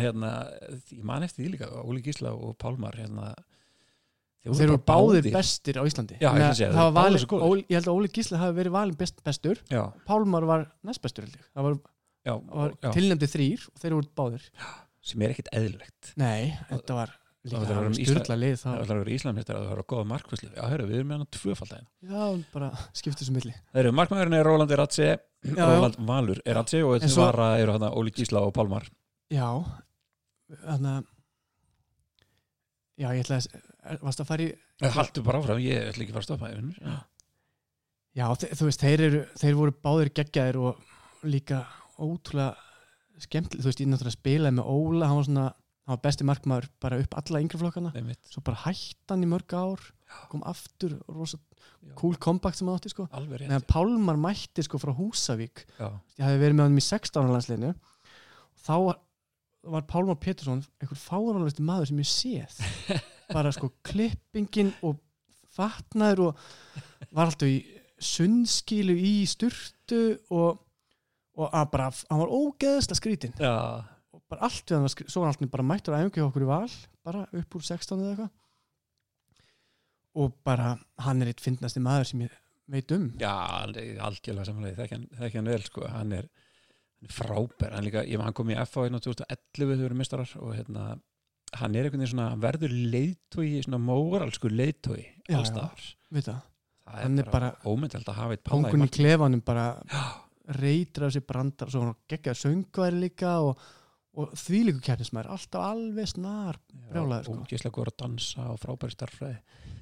Hérna, 0.02 0.32
ég 0.98 1.04
man 1.12 1.26
eftir 1.28 1.44
því 1.46 1.52
líka 1.54 1.70
Óli 1.84 2.02
Gísla 2.08 2.32
og 2.34 2.56
Pálmar 2.58 2.98
hérna, 2.98 3.28
þeir 4.50 4.66
eru 4.66 4.80
báðir. 4.82 5.30
bestir 5.38 5.78
á 5.78 5.84
Íslandi. 5.86 6.18
Já, 6.18 6.32
ég 6.42 6.58
svo 7.22 7.30
góðir. 7.36 7.46
Óli, 7.52 7.66
ég 7.70 7.78
held 7.78 7.92
að 7.94 8.00
Óli 8.02 8.10
Gísla 8.18 8.42
hafi 8.42 8.58
verið 8.64 8.76
valin 8.80 8.98
best, 8.98 9.22
bestur. 9.30 9.62
Já, 9.70 9.84
Pálmar 10.10 10.50
var 10.50 10.66
næst 10.90 11.06
bestur 11.06 11.28
held 11.28 11.38
ég. 11.38 11.46
Það 11.54 11.70
var, 11.70 11.78
já, 12.24 12.34
var 12.48 12.74
já, 12.82 12.90
tilnæmdi 12.96 13.30
þrýr 13.34 13.68
og 13.72 13.82
þeir 13.84 13.92
eru 13.92 14.08
báðir. 14.20 14.48
Sem 15.04 15.22
er 15.26 15.34
ekkit 15.36 15.50
eðlilegt. 15.52 16.14
Nei, 16.20 16.54
þetta 16.70 16.96
var 16.96 17.12
líka 17.44 17.60
það 17.60 17.74
var 17.76 17.88
var 17.90 17.96
styrla 17.98 18.36
lið 18.40 18.54
það 18.56 18.64
þá, 18.64 18.74
er 18.74 18.82
alltaf 18.84 19.00
verið 19.02 19.16
Íslandmestar 19.18 19.58
að 19.58 19.64
það 19.66 19.74
vera 19.74 19.86
góða 19.92 20.06
markvæslu 20.14 20.50
já, 20.54 20.62
hörru, 20.72 20.86
við 20.88 21.00
erum 21.02 21.10
með 21.12 21.18
hann 21.20 21.32
tvöfaldaginn. 21.36 21.90
Já, 22.08 22.22
bara 22.54 22.70
skiptu 22.96 23.20
þessu 23.26 23.36
milli. 23.36 23.56
Það 23.74 23.82
eru 23.84 23.92
markmæðurinn 24.00 24.38
er 24.38 24.48
Róland 24.48 24.72
Eratse 24.78 25.10
já. 25.10 25.66
Róland 25.68 25.98
Valur 26.08 26.40
Eratse 26.48 26.84
og 26.88 26.96
þessi 27.02 27.18
svo- 27.18 27.26
vara 27.28 27.50
eru 27.60 27.76
hann 27.76 27.88
Óli 27.92 28.14
Gísla 28.16 28.46
og 28.48 28.54
Pálmar. 28.56 28.88
Já, 29.34 29.50
þannig 30.64 30.94
að 30.94 31.12
já, 33.04 33.08
ég 33.18 33.24
ætla 33.26 33.42
að 33.44 34.04
varst 34.08 34.24
að 34.24 34.30
fara 34.32 34.48
í 34.48 34.94
haldu 34.96 35.24
bara 35.26 35.42
áfram, 35.44 35.62
ég 35.64 35.90
ætla 35.92 36.06
ekki 36.06 36.14
að 36.14 36.18
fara 36.18 36.24
að 36.24 36.30
stoppa. 36.30 36.54
Já. 36.80 36.96
Já, 38.14 38.26
þú 38.56 38.68
veist, 38.70 38.84
þeir, 38.84 39.02
eru, 39.10 39.22
þeir 39.42 39.56
voru 39.58 39.74
báðir 39.84 40.12
geggjaðir 40.14 40.60
og 40.62 41.28
líka 41.28 41.64
ótrúlega 42.00 42.56
skemmtileg, 43.24 43.62
þú 43.64 43.70
veist, 43.70 43.82
ég 43.84 43.90
náttúrulega 43.92 44.18
spilaði 44.18 44.56
með 44.58 44.70
Óla, 44.74 45.08
hann 45.10 45.20
var 45.20 45.28
svona, 45.28 45.44
hann 45.86 45.94
var 45.98 46.02
besti 46.04 46.26
markmaður 46.28 46.70
bara 46.82 46.98
upp 47.04 47.18
alla 47.20 47.42
yngri 47.44 47.60
flokkana, 47.62 47.92
svo 48.32 48.42
bara 48.44 48.62
hætti 48.66 49.12
hann 49.14 49.24
í 49.24 49.30
mörg 49.30 49.54
ár, 49.54 49.84
kom 50.32 50.44
aftur 50.50 50.98
rosa 51.08 51.38
Já. 51.84 51.94
cool 52.00 52.16
comeback 52.20 52.56
sem 52.56 52.68
hann 52.68 52.78
átti, 52.80 52.90
sko. 52.92 53.06
Alveg 53.12 53.40
rétt. 53.42 53.50
Meðan 53.52 53.66
Pálmar 53.68 54.18
mætti, 54.20 54.64
sko, 54.64 54.80
frá 54.80 54.92
Húsavík 54.96 55.66
já. 55.80 55.90
ég 56.18 56.24
hefði 56.26 56.42
verið 56.42 56.58
með 56.60 56.68
hann 56.70 56.78
í 56.80 56.84
16 56.86 57.22
ára 57.22 57.34
landsliðinu 57.34 57.72
þá 58.64 58.76
var, 59.64 59.86
Pálmar 59.88 60.20
Pétursson 60.20 60.62
einhver 60.84 61.00
fáranlegasti 61.00 61.64
maður 61.64 61.90
sem 61.92 62.02
ég 62.04 62.10
séð. 62.12 62.60
Bara 63.36 63.52
sko 63.56 63.70
klippingin 63.88 64.74
og 64.84 65.00
fatnaður 65.56 66.30
og 66.30 66.44
var 67.14 67.30
alltaf 67.30 67.48
í 67.52 67.62
sundskilu 68.04 68.96
í 69.00 69.14
sturtu 69.30 70.02
og, 70.34 70.60
og 71.40 71.50
að 71.50 71.68
bara, 71.74 71.90
hann 72.12 72.22
var 72.22 72.32
ógeðslega 72.38 73.00
skrítin 73.00 73.34
Já, 73.42 73.54
og 74.14 74.22
bara 74.30 74.46
allt 74.50 74.64
við 74.70 74.76
hann 74.78 74.86
var 74.86 74.94
skrítin, 74.94 75.14
svo 75.14 75.24
var 75.24 75.32
hann 75.32 75.36
alltaf 75.38 75.54
bara 75.56 75.68
mættur 75.72 75.96
að 75.98 76.06
æfingi 76.06 76.26
okkur 76.28 76.46
í 76.46 76.50
val, 76.52 76.72
bara 77.08 77.24
upp 77.42 77.58
úr 77.58 77.66
16 77.68 78.00
eða 78.04 78.12
eitthvað. 78.14 78.32
Og 80.24 80.34
bara, 80.46 80.76
hann 81.02 81.24
er 81.26 81.32
eitt 81.32 81.42
fyndnasti 81.42 81.82
maður 81.82 82.06
sem 82.12 82.22
ég 82.28 82.36
veit 82.74 82.92
um. 82.94 83.08
Já 83.22 83.32
algjörlega 83.66 84.46
samanlega 84.46 84.78
þekki 84.84 84.98
hann, 85.00 85.08
þekki 85.18 85.40
hann 85.40 85.50
vel 85.50 85.64
sko. 85.66 85.88
Hann 85.90 86.14
er, 86.20 86.28
hann 86.30 87.10
er 87.10 87.16
frábær. 87.18 87.74
Hann, 87.74 87.88
líka, 87.88 88.04
ég, 88.06 88.22
hann 88.22 88.36
kom 88.38 88.52
í 88.54 88.58
hérna 88.60 89.02
2011 89.02 89.74
þau 89.82 89.88
eru 89.90 89.98
mistarar 89.98 90.36
og 90.40 90.54
hérna 90.54 90.86
hann 91.58 91.76
er 91.78 91.86
einhvern 91.88 92.02
veginn 92.02 92.14
svona, 92.14 92.30
hann 92.34 92.42
verður 92.46 92.72
leiðtói 92.94 93.50
svona 93.66 93.80
móralsku 93.82 94.50
leiðtói 94.50 95.02
allstaðar 95.34 95.84
það, 95.84 96.24
það 96.26 96.40
Hann 97.04 97.20
er 97.22 97.28
er 97.28 97.34
bara, 97.34 97.50
ómyndald 97.70 98.08
að 98.10 98.18
hafa 98.22 98.38
eitt 98.38 98.44
palla 98.48 98.70
í 98.72 98.74
í 98.74 98.80
marki. 98.82 98.98
klefanum 99.02 99.44
bara 99.46 99.66
Já, 99.86 100.02
reytir 100.60 101.06
af 101.08 101.14
sér 101.16 101.26
brandar 101.28 101.70
og 101.70 101.74
svo 101.74 101.84
hann 101.86 101.96
geggjaði 102.12 102.42
söngværi 102.42 103.00
líka 103.06 103.36
og, 103.46 103.62
og 104.20 104.34
því 104.38 104.60
líku 104.70 104.84
kærnismæður 104.84 105.32
alltaf 105.36 105.68
alveg 105.70 106.10
snar 106.12 106.60
Brjálaður, 106.92 107.30
sko. 107.30 107.38
ógeðslega 107.46 107.76
góður 107.78 107.94
að 107.94 107.98
dansa 108.04 108.50
og 108.52 108.60
frábæri 108.62 108.98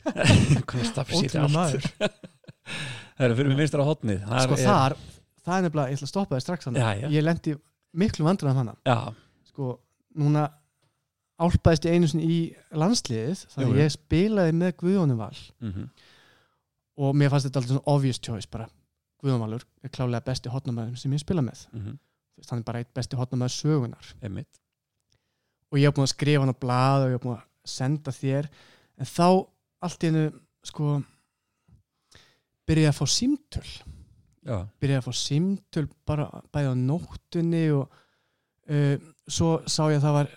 hvað 0.69 0.85
stafir 0.89 1.17
sér 1.17 1.41
Ótrúlega 1.41 1.65
allt 1.65 1.89
það 3.17 3.25
er 3.27 3.35
fyrir 3.37 3.51
mig 3.51 3.59
minnst 3.61 3.77
á 3.77 3.85
hotnið 3.85 4.23
sko 4.45 4.61
þar, 4.61 4.97
það 5.41 5.57
er 5.57 5.67
nefnilega, 5.67 5.91
ég 5.91 5.99
ætla 5.99 6.07
að 6.07 6.13
stoppa 6.13 6.37
þið 6.37 6.45
strax 6.45 6.69
hann 6.69 6.79
Já, 6.81 6.87
já. 7.01 7.07
ég 7.17 7.25
lendi 7.25 7.57
miklu 8.01 8.25
vandrðan 8.25 8.61
hann 8.61 8.73
já, 8.87 8.97
sko, 9.51 9.75
núna 10.17 10.47
álpaðist 11.41 11.85
ég 11.89 11.97
einu 11.97 12.09
sinni 12.09 12.29
í 12.29 12.39
landsliðið 12.77 13.45
þannig 13.51 13.67
Jú, 13.67 13.73
að 13.73 13.79
jú. 13.79 13.83
ég 13.83 13.93
spilaði 13.95 14.57
með 14.61 14.75
Guðjónum 14.81 15.21
Val. 15.21 15.37
Mm 15.63 15.89
og 17.01 17.15
mér 17.17 17.31
fannst 17.31 17.47
þetta 17.47 17.61
alltaf 17.61 17.71
svona 17.71 17.89
obvious 17.95 18.19
choice 18.21 18.49
bara 18.51 18.67
Guðjón 19.21 19.43
Valur 19.43 19.65
er 19.85 19.93
klálega 19.93 20.25
besti 20.25 20.51
hotnamaður 20.51 20.97
sem 20.97 21.13
ég 21.13 21.21
spila 21.21 21.43
með. 21.45 21.67
-hmm. 21.71 21.97
Veist, 22.37 22.49
hann 22.49 22.61
er 22.61 22.67
bara 22.67 22.81
eitt 22.81 22.93
besti 22.93 23.19
hotnamaður 23.19 23.55
sögunar 23.55 24.11
einmitt. 24.21 24.59
Og 25.71 25.79
ég 25.79 25.87
hef 25.87 25.95
búin 25.95 26.07
að 26.07 26.15
skrifa 26.15 26.43
hann 26.43 26.53
á 26.55 26.63
blað 26.63 27.05
og 27.05 27.09
ég 27.09 27.17
hef 27.17 27.25
búin 27.25 27.37
að 27.37 27.47
senda 27.63 28.11
þér. 28.11 28.49
En 28.97 29.05
þá 29.05 29.27
allt 29.81 30.03
í 30.03 30.09
hennu 30.09 30.25
sko 30.63 31.03
byrjaði 32.67 32.91
að 32.91 32.99
fá 32.99 33.05
símtöl. 33.07 33.71
Byrjaði 34.81 34.99
að 34.99 35.07
fá 35.07 35.13
símtöl 35.21 35.87
bara 36.05 36.29
bæði 36.51 36.73
á 36.73 36.75
nóttunni 36.75 37.65
og 37.77 37.89
uh, 38.69 38.97
svo 39.27 39.61
sá 39.67 39.83
ég 39.91 40.01
að 40.01 40.07
það 40.07 40.17
var 40.19 40.31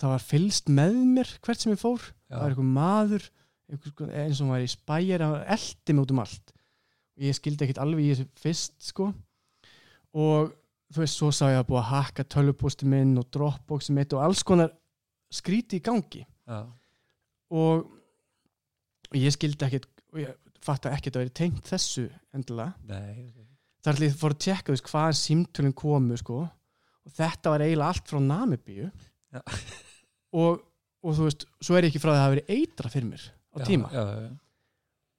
það 0.00 0.14
var 0.14 0.24
fylst 0.24 0.70
með 0.72 0.96
mér 1.14 1.34
hvert 1.44 1.60
sem 1.60 1.74
ég 1.74 1.80
fór. 1.80 2.00
Já. 2.30 2.38
það 2.38 2.42
var 2.42 2.54
einhver 2.54 2.70
maður 2.74 3.26
einhver, 3.70 4.12
eins 4.22 4.40
og 4.40 4.50
var 4.50 4.64
í 4.64 4.70
spæjar 4.70 5.24
eldi 5.44 5.94
mig 5.94 6.04
út 6.04 6.14
um 6.14 6.22
allt 6.24 6.54
ég 7.20 7.36
skildi 7.36 7.66
ekkit 7.66 7.80
alveg 7.82 8.04
í 8.04 8.10
þessu 8.14 8.26
fyrst 8.40 8.76
sko 8.90 9.10
og 10.16 10.52
þú 10.90 11.02
veist, 11.04 11.16
svo 11.16 11.30
sá 11.34 11.46
ég 11.52 11.60
að 11.60 11.68
búið 11.70 11.80
að 11.82 11.90
hakka 11.92 12.26
tölvupósti 12.34 12.88
minn 12.90 13.18
og 13.20 13.28
dropboxi 13.34 13.94
mitt 13.94 14.14
og 14.16 14.24
alls 14.24 14.42
konar 14.46 14.72
skríti 15.30 15.78
í 15.78 15.84
gangi 15.86 16.24
já. 16.24 16.60
og, 17.54 17.84
og 19.10 19.18
ég 19.18 19.34
skildi 19.36 19.68
ekkit 19.68 19.86
og 20.10 20.22
ég 20.24 20.32
fatta 20.64 20.92
ekkit 20.92 21.16
að 21.16 21.24
vera 21.24 21.36
tengt 21.40 21.68
þessu 21.70 22.08
Nei, 22.90 23.30
þar 23.84 23.94
ætla 23.94 24.08
ég 24.08 24.18
fór 24.18 24.34
að 24.34 24.42
tjekka 24.46 24.74
veist, 24.74 24.90
hvaðan 24.90 25.20
símtölinn 25.20 25.76
komu 25.76 26.18
sko. 26.20 26.42
og 27.06 27.14
þetta 27.16 27.54
var 27.54 27.64
eiginlega 27.64 27.94
allt 27.94 28.10
frá 28.10 28.20
Namibíu 28.24 28.90
Já. 29.30 29.40
og, 30.40 30.64
og 31.04 31.16
þú 31.16 31.28
veist, 31.28 31.46
svo 31.62 31.78
er 31.78 31.86
ég 31.86 31.92
ekki 31.92 32.02
frá 32.02 32.10
því 32.10 32.16
að 32.16 32.20
það 32.20 32.26
hafi 32.26 32.36
verið 32.38 32.54
eitra 32.56 32.92
fyrir 32.92 33.10
mér 33.12 33.26
á 33.30 33.56
já, 33.60 33.66
tíma 33.70 33.92
já, 33.94 34.02
já. 34.10 34.30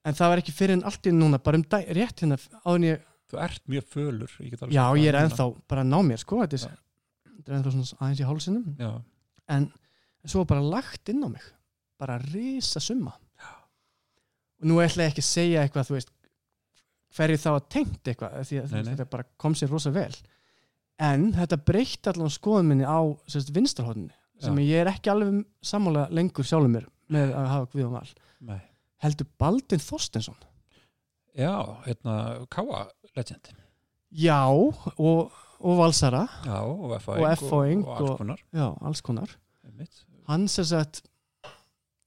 En 0.07 0.17
það 0.17 0.31
var 0.33 0.41
ekki 0.41 0.53
fyrir 0.55 0.77
en 0.77 0.85
allt 0.89 1.07
í 1.07 1.13
núna 1.15 1.39
bara 1.43 1.59
um 1.59 1.65
dag, 1.69 1.87
rétt 1.95 2.23
hérna 2.23 2.37
ég, 2.81 3.03
þú 3.31 3.41
ert 3.45 3.63
mjög 3.71 3.89
fölur 3.93 4.37
ég 4.41 4.55
já 4.73 4.83
ég 4.97 5.09
er 5.11 5.19
ennþá 5.21 5.47
bara 5.69 5.85
að 5.85 5.91
ná 5.91 5.99
mér 6.07 6.21
sko, 6.21 6.41
þetta 6.43 6.61
Já. 6.61 6.71
er, 6.71 7.53
ennþá 7.57 7.73
svona 7.75 7.99
aðeins 7.99 8.21
í 8.21 8.29
hálsinum. 8.29 8.65
Já, 8.81 8.91
en 9.55 9.67
svo 10.25 10.45
bara 10.49 10.63
lagt 10.63 11.11
inn 11.13 11.23
á 11.25 11.29
mig 11.29 11.45
bara 12.01 12.17
risa 12.31 12.81
summa 12.81 13.13
og 14.61 14.67
nú 14.69 14.81
ætla 14.81 15.07
ég 15.07 15.13
ekki 15.13 15.23
að 15.23 15.29
segja 15.29 15.63
eitthvað 15.65 15.87
þú 15.89 15.97
veist 15.97 16.11
hverju 17.17 17.41
þá 17.41 17.49
að 17.51 17.63
tengt 17.75 18.09
eitthvað 18.11 18.35
því 18.47 18.59
að 18.61 18.91
þetta 18.91 19.07
bara 19.11 19.27
kom 19.41 19.55
sér 19.57 19.71
rosa 19.73 19.91
vel. 19.91 20.13
En 21.01 21.31
þetta 21.33 21.57
breytti 21.65 22.11
allan 22.11 22.31
skoðum 22.31 22.69
minni 22.71 22.85
á 22.85 23.01
vinstarhóðinni 23.27 24.13
sem 24.41 24.57
Já. 24.57 24.65
ég 24.69 24.83
er 24.83 24.91
ekki 24.93 25.11
alveg 25.11 25.41
sammála 25.65 26.07
lengur 26.13 26.45
sjálfur 26.45 26.71
mér 26.71 26.85
með 27.11 27.33
að 27.35 27.49
hafa 27.51 27.71
Guðjón 27.73 27.95
Val. 27.97 28.13
Nei 28.47 28.61
heldur 29.03 29.27
Baldin 29.41 29.79
Þorstensson 29.81 30.37
já, 31.37 31.53
hérna, 31.87 32.45
Káa 32.51 32.87
legend. 33.15 33.51
Já 34.11 34.41
og, 34.51 35.31
og 35.63 35.77
Valsara. 35.79 36.25
Já, 36.45 36.57
og 36.67 36.89
Og 36.91 36.95
F.A.ing 36.99 37.37
F.A.ing 37.39 37.83
og, 37.85 37.87
og 37.87 37.97
alls 38.01 38.09
og- 38.11 38.17
konar. 38.19 38.41
já, 38.53 38.65
alls 38.81 39.01
konar. 39.01 39.37
Hann 40.27 40.47
sem 40.47 40.65
sagt 40.65 41.01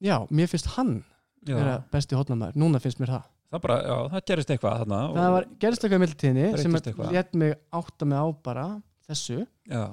já, 0.04 0.18
mér 0.30 0.46
finnst 0.52 0.66
hann 0.76 1.04
já, 1.46 1.56
vera 1.56 1.78
besti 1.92 2.16
hóðnamaður, 2.16 2.56
núna 2.60 2.80
finnst 2.80 3.00
mér 3.00 3.14
það. 3.16 3.30
Það 3.54 3.60
bara, 3.62 3.76
já, 3.86 3.96
það 4.12 4.24
gerist 4.28 4.50
eitthvað 4.50 4.78
þarna 4.82 4.98
og, 5.08 5.16
það 5.16 5.32
var, 5.36 5.44
gerist 5.62 5.84
eitthvað 5.84 5.96
í 6.00 6.04
mildtíðinni 6.04 6.46
sem 6.58 6.78
létt 7.14 7.34
mig 7.38 7.54
átta 7.72 8.04
mig 8.10 8.18
á 8.18 8.26
bara 8.44 8.64
þessu. 9.08 9.46
Já, 9.70 9.84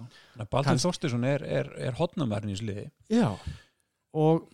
Kanns- 0.51 0.85
Þorstinsson 0.87 1.23
er, 1.27 1.43
er, 1.45 1.69
er 1.87 1.93
hotnamærn 1.99 2.49
í 2.51 2.57
sliði 2.59 2.89
já 3.11 3.29
og 4.13 4.47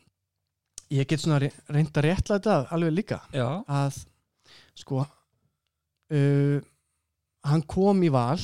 ég 0.93 1.07
get 1.09 1.23
svona 1.23 1.39
re- 1.43 1.53
reynt 1.73 1.97
að 1.97 2.07
réttla 2.07 2.37
þetta 2.39 2.57
alveg 2.75 2.95
líka. 2.95 3.19
Já, 3.35 3.47
að 3.67 3.99
sko 4.77 5.01
uh, 5.03 6.59
hann 7.47 7.63
kom 7.69 8.03
í 8.05 8.11
val 8.13 8.39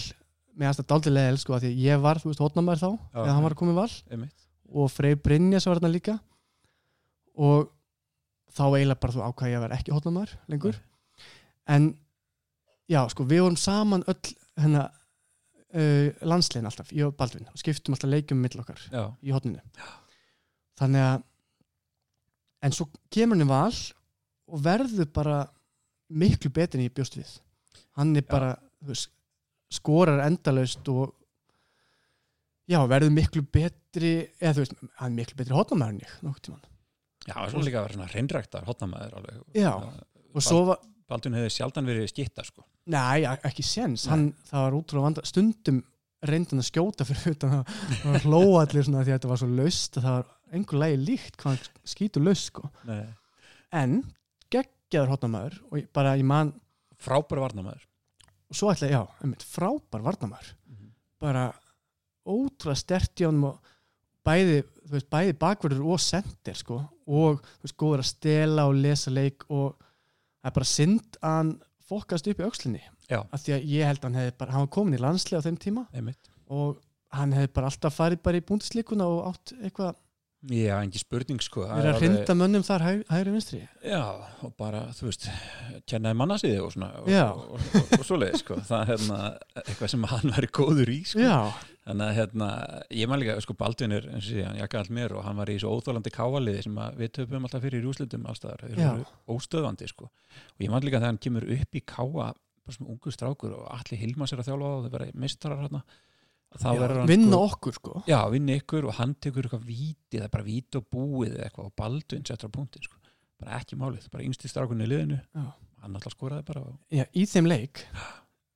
með 0.59 0.83
dálítið 0.85 1.15
leðil 1.15 1.39
sko 1.41 1.55
að 1.57 1.69
ég 1.71 2.01
var, 2.03 2.19
þú 2.21 2.31
veist, 2.31 2.41
hótnamaður 2.43 2.81
þá 2.83 2.89
Já. 2.91 3.19
þegar 3.19 3.33
hann 3.33 3.45
var 3.47 3.55
að 3.55 3.61
koma 3.63 3.73
í 3.73 3.79
val. 3.79 3.93
Einmitt. 4.13 4.47
Og 4.73 4.89
Freyr 4.93 5.19
Brynjas 5.21 5.65
var 5.69 5.79
þarna 5.79 5.93
líka. 5.93 6.17
Og 7.41 7.69
þá 8.53 8.63
eiginlega 8.69 9.01
bara 9.01 9.15
þú 9.15 9.23
ákvæði 9.25 9.57
að 9.57 9.63
vera 9.65 9.77
ekki 9.79 9.95
hótnamaður 9.95 10.35
lengur. 10.53 10.77
En 11.73 11.87
já, 12.91 13.01
sko, 13.09 13.25
við 13.25 13.41
vorum 13.45 13.57
saman 13.57 14.05
öll 14.11 14.35
hérna 14.59 14.87
uh, 15.73 16.09
landslegin 16.27 16.69
alltaf, 16.69 16.91
ég 16.93 17.07
og 17.07 17.15
Baldvin 17.17 17.47
og 17.49 17.59
skiptum 17.61 17.95
alltaf 17.95 18.11
leikjum 18.11 18.41
mill 18.43 18.59
okkar 18.61 18.81
já, 18.91 19.03
í 19.25 19.33
hotninu 19.33 19.61
þannig 20.79 21.05
að 21.07 21.23
en 22.63 22.75
svo 22.75 22.87
kemur 23.13 23.37
hann 23.37 23.45
í 23.45 23.49
val 23.49 23.73
og 24.53 24.63
verður 24.63 25.09
bara 25.15 25.39
miklu 26.13 26.51
betur 26.53 26.79
en 26.79 26.87
ég 26.87 26.95
bjóst 26.95 27.17
við. 27.17 27.31
Hann 27.97 28.15
er 28.17 28.25
bara 28.27 28.53
veist, 28.85 29.11
skorar 29.73 30.21
endalaust 30.25 30.87
og 30.93 31.13
já, 32.69 32.79
verður 32.89 33.13
miklu 33.15 33.43
betri 33.43 34.13
eða 34.39 34.55
þú 34.57 34.65
veist, 34.65 34.77
hann 34.99 35.11
er 35.11 35.17
miklu 35.21 35.39
betri 35.39 35.57
hotnamæður 35.57 35.95
en 35.95 36.03
ég 36.03 36.15
nokkuð 36.25 36.47
tímann. 36.47 36.69
Já, 37.23 37.35
svona 37.37 37.63
líka 37.67 37.79
að 37.79 37.85
vera 37.87 37.97
svona 37.97 38.09
hreinræktar 38.11 38.67
hotnamæður 38.67 39.17
alveg. 39.19 39.41
Já. 39.55 39.73
og 40.33 40.43
svo 40.43 40.63
var, 40.71 40.83
Baldun 41.07 41.35
hefði 41.37 41.51
sjaldan 41.53 41.87
verið 41.87 42.09
skitta 42.11 42.45
sko. 42.47 42.65
Nei, 42.91 43.23
ekki 43.47 43.63
séns, 43.63 44.05
Nei. 44.05 44.11
hann, 44.11 44.23
það 44.49 44.65
var 44.65 44.77
útrúlega 44.77 45.07
vanda 45.07 45.23
stundum 45.27 45.81
reyndan 46.29 46.61
að 46.61 46.69
skjóta 46.69 47.07
fyrir 47.07 47.35
utan 47.35 47.55
var 48.03 48.25
hlóa 48.25 48.63
allir 48.63 48.85
svona 48.85 49.03
því 49.03 49.11
að 49.11 49.17
þetta 49.17 49.31
var 49.31 49.41
svo 49.41 49.49
laust 49.51 49.97
að 49.97 50.07
það 50.07 50.17
var 50.17 50.29
einhver 50.53 50.81
lægi 50.83 50.99
líkt 51.03 51.39
hvað 51.41 51.55
hann 51.55 51.89
skýtur 51.93 52.25
laust 52.27 52.49
sko. 52.51 52.69
Nei. 52.87 53.05
en 53.73 53.95
geggjaður 54.53 55.13
hotnamaður 55.15 55.59
og 55.69 55.89
bara 55.95 56.15
ég 56.19 56.27
man 56.29 56.53
frábæri 57.03 57.43
varnamæður 57.43 57.87
og 58.53 58.57
svo 58.57 58.69
ætla 58.71 58.89
ég, 58.89 58.95
já, 58.95 59.03
einmitt, 59.23 59.45
frábær 59.49 60.05
varnamaður 60.05 60.53
bara 61.23 61.47
ótrúlega 62.23 62.79
stert 62.79 63.21
í 63.21 63.27
honum 63.27 63.49
og 63.51 63.71
bæði, 64.23 64.61
þú 64.85 64.95
veist, 64.95 65.09
bæði 65.11 65.35
bakverður 65.39 65.87
og 65.93 66.01
sendir 66.01 66.57
sko 66.59 66.79
og 67.03 67.41
þú 67.41 67.65
veist, 67.65 67.77
góður 67.79 68.03
að 68.03 68.11
stela 68.11 68.67
og 68.69 68.79
lesa 68.79 69.11
leik 69.11 69.43
og 69.49 69.75
það 70.39 70.51
er 70.51 70.57
bara 70.57 70.69
synd 70.71 71.19
að 71.19 71.37
hann 71.39 71.53
fokkast 71.89 72.29
upp 72.31 72.39
í 72.39 72.47
Já. 72.47 72.92
Af 73.11 73.43
því 73.43 73.55
að 73.57 73.67
ég 73.73 73.89
held 73.89 74.01
að 74.01 74.07
hann 74.09 74.19
hefði 74.21 74.37
bara, 74.39 74.55
hann 74.55 74.65
var 74.65 74.73
komin 74.77 74.97
í 74.97 75.01
landslega 75.01 75.43
á 75.43 75.45
þeim 75.47 75.59
tíma 75.61 75.85
einmitt. 75.93 76.31
og 76.47 76.79
hann 77.13 77.35
hefði 77.35 77.51
bara 77.53 77.69
alltaf 77.69 77.97
farið 77.99 78.23
bara 78.25 78.39
í 78.39 78.45
búndisleikuna 78.47 79.09
og 79.09 79.33
átt 79.33 79.55
eitthvað 79.59 79.93
Já, 80.51 80.81
engi 80.83 80.99
spurning 80.99 81.39
sko. 81.39 81.63
Það 81.69 81.79
er 81.79 81.87
að 81.87 82.01
hrinda 82.01 82.33
mönnum 82.35 82.63
þar 82.67 82.83
hægri, 82.83 83.03
hægri 83.07 83.31
vinstri. 83.31 83.59
Já, 83.87 84.01
og 84.43 84.51
bara, 84.59 84.81
þú 84.91 85.05
veist 85.07 85.27
kennaði 85.87 86.17
mannasiði 86.19 86.57
og 86.59 86.73
svona 86.73 86.89
og, 86.99 87.07
og, 87.07 87.53
og, 87.55 87.93
og, 87.95 88.03
svoleiði 88.03 88.41
sko. 88.41 88.57
Það 88.67 88.81
er 88.81 88.89
hérna 88.91 89.19
eitthvað 89.61 89.93
sem 89.93 90.09
hann 90.11 90.33
væri 90.35 90.49
góður 90.59 90.91
í 90.91 90.97
sko. 91.07 91.23
já, 91.23 91.37
þannig 91.87 92.09
að 92.09 92.19
hérna, 92.19 92.49
ég 92.99 93.11
man 93.13 93.23
líka 93.23 93.37
sko 93.45 93.55
Baldvin 93.63 93.95
er, 93.95 94.09
eins 94.11 94.27
og 94.27 94.33
sé, 94.33 94.43
hann 94.43 94.59
jakka 94.59 94.83
allt 94.83 94.93
mér 94.99 95.15
og 95.15 95.23
hann 95.29 95.39
var 95.39 95.53
í 95.53 95.55
svo 95.63 95.77
óþólandi 95.77 96.11
káaliði 96.17 96.67
sem 96.67 96.83
við 96.99 97.15
töpum 97.21 97.47
alltaf 97.47 97.63
fyrir 97.63 97.79
í 97.79 97.87
rúslitum 97.87 98.27
allstaðar, 98.27 98.67
þeir 98.67 98.83
eru 98.89 99.07
óstöðvandi 99.37 99.91
sko. 99.93 100.11
Og 100.57 100.67
ég 100.67 100.75
man 100.75 100.83
líka 100.83 100.99
þegar 100.99 101.13
hann 101.13 101.23
kemur 101.23 101.47
upp 101.55 101.79
í 101.79 101.85
káa 101.87 102.33
bara 102.63 102.77
sem 102.77 102.89
ungu 102.89 103.13
strákur 103.13 103.53
og 103.57 103.69
allir 103.75 104.01
Hilmas 104.01 104.33
er 104.33 104.41
að 104.41 104.49
þjálfa 104.49 104.71
og 104.71 104.83
þeir 104.85 104.95
vera 104.97 105.11
mistarar 105.23 105.63
hérna 105.63 105.83
hann 106.61 107.07
vinna 107.09 107.37
sko, 107.37 107.45
okkur 107.49 107.77
sko. 107.77 108.01
Já, 108.07 108.19
vinna 108.31 108.57
ykkur 108.59 108.87
og 108.89 108.97
hann 108.99 109.15
tekur 109.21 109.47
eitthvað 109.47 109.65
víti 109.67 110.19
það 110.19 110.27
er 110.27 110.33
bara 110.33 110.47
víti 110.47 110.79
og 110.79 110.85
búið 110.93 111.37
eða 111.37 111.47
eitthvað 111.47 111.69
og 111.69 111.75
Baldvin 111.79 112.25
setur 112.27 112.51
á 112.51 112.55
punktin 112.57 112.85
sko. 112.85 112.99
bara 113.41 113.57
ekki 113.59 113.77
málið, 113.79 114.05
bara 114.13 114.23
yngsti 114.23 114.47
strákunni 114.51 114.85
í 114.85 114.91
liðinu. 114.91 115.17
Já. 115.33 115.47
hann 115.83 115.95
alltaf 115.97 116.13
skoraði 116.13 116.45
bara 116.47 116.61
og... 116.63 116.75
Já, 116.93 117.03
í 117.11 117.25
þeim 117.27 117.49
leik 117.49 117.81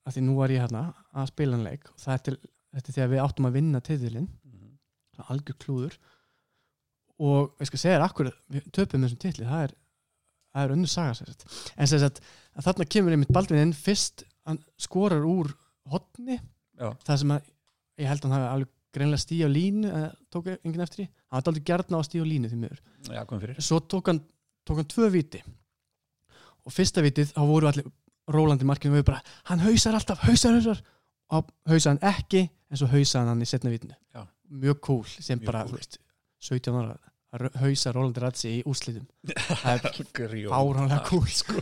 af 0.07 0.13
því 0.15 0.21
nú 0.23 0.37
var 0.37 0.53
ég 0.53 0.63
hérna 0.63 0.83
að 1.11 1.31
spila 1.33 1.57
en 1.57 1.65
leik 1.65 1.89
og 1.89 1.97
það 1.99 2.13
er 2.13 2.21
til, 2.27 2.35
þetta 2.77 2.91
er 2.91 2.97
þegar 2.97 3.11
við 3.11 3.23
áttum 3.25 3.49
að 3.49 3.57
vinna 3.57 3.81
titilinn, 3.83 4.29
algjör 5.27 5.57
klúður. 5.59 5.97
Og 7.17 7.57
ég 7.57 7.71
skal 7.71 7.81
segja 7.81 7.97
þér 7.97 8.05
akkur 8.05 8.31
við 8.53 8.69
töpum 8.77 9.03
þessum 9.03 9.21
titli, 9.23 9.49
það 9.49 9.63
er 9.65 9.75
það 10.57 10.65
er 10.67 10.73
önnur 10.75 10.91
saga 10.91 11.13
sér 11.19 11.33
en 11.77 11.87
sem 11.91 12.01
sagt, 12.01 12.21
að 12.57 12.67
þarna 12.67 12.87
kemur 12.95 13.15
einmitt 13.15 13.33
Baldvin 13.37 13.61
inn 13.67 13.73
fyrst 13.77 14.23
hann 14.47 14.59
skorar 14.81 15.25
úr 15.27 15.53
hotni 15.91 16.39
Já. 16.39 16.89
það 17.07 17.21
sem 17.23 17.33
að 17.37 17.51
ég 18.01 18.09
held 18.11 18.25
að 18.25 18.31
hann 18.31 18.37
hafi 18.41 18.49
alveg 18.55 18.73
greinlega 18.97 19.21
stíð 19.21 19.45
á 19.45 19.49
línu 19.51 19.89
tók 20.33 20.47
enginn 20.57 20.81
eftir 20.85 21.03
því, 21.03 21.07
hann 21.29 21.37
var 21.41 21.51
aldrei 21.51 21.65
gjarn 21.69 21.93
á 21.93 21.99
að 21.99 22.05
stíð 22.07 22.23
á 22.23 22.27
línu 22.31 22.49
því 22.49 22.57
miður. 22.61 22.79
Svo 23.67 23.79
tók 23.83 24.09
hann, 24.09 24.21
tók 24.65 24.79
hann 24.81 24.87
tvö 24.89 25.09
viti 25.13 25.41
og 26.67 26.73
fyrsta 26.75 27.03
vitið 27.05 27.33
þá 27.35 27.41
voru 27.47 27.69
allir 27.69 27.87
rólandi 28.33 28.65
markinu 28.67 28.97
við 28.97 29.05
bara 29.07 29.21
hann 29.51 29.61
hausar 29.63 29.95
alltaf, 29.95 30.19
hausar, 30.27 30.57
hausar. 30.57 30.81
Og 31.35 31.49
hausar 31.67 31.93
hann 31.95 32.03
ekki 32.15 32.41
en 32.71 32.79
svo 32.79 32.87
hausar 32.91 33.27
hann 33.27 33.43
í 33.43 33.47
setna 33.47 33.71
vitinu 33.71 33.95
Já. 34.15 34.23
mjög 34.49 34.79
cool 34.87 35.03
sem 35.07 35.39
Mjög 35.39 35.45
bara, 35.51 35.63
cool. 35.67 35.77
veist, 35.77 35.99
17 36.39 36.73
ára 36.75 36.93
að 36.95 36.95
ra- 36.95 37.13
hausa 37.61 37.93
Rólandi 37.95 38.23
Ratsi 38.23 38.51
í 38.57 38.63
úrslitum 38.67 39.07
það 39.47 39.71
er 39.73 40.01
Grjón. 40.17 40.51
áránlega 40.53 40.99
cool 41.09 41.29
sko. 41.31 41.61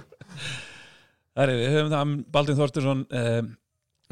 Það 1.35 1.43
er, 1.43 1.53
við 1.59 1.75
höfum 1.75 1.93
það 1.93 2.03
um 2.07 2.17
Baldin 2.35 2.59
Þorstursson 2.59 3.05
um, 3.21 3.53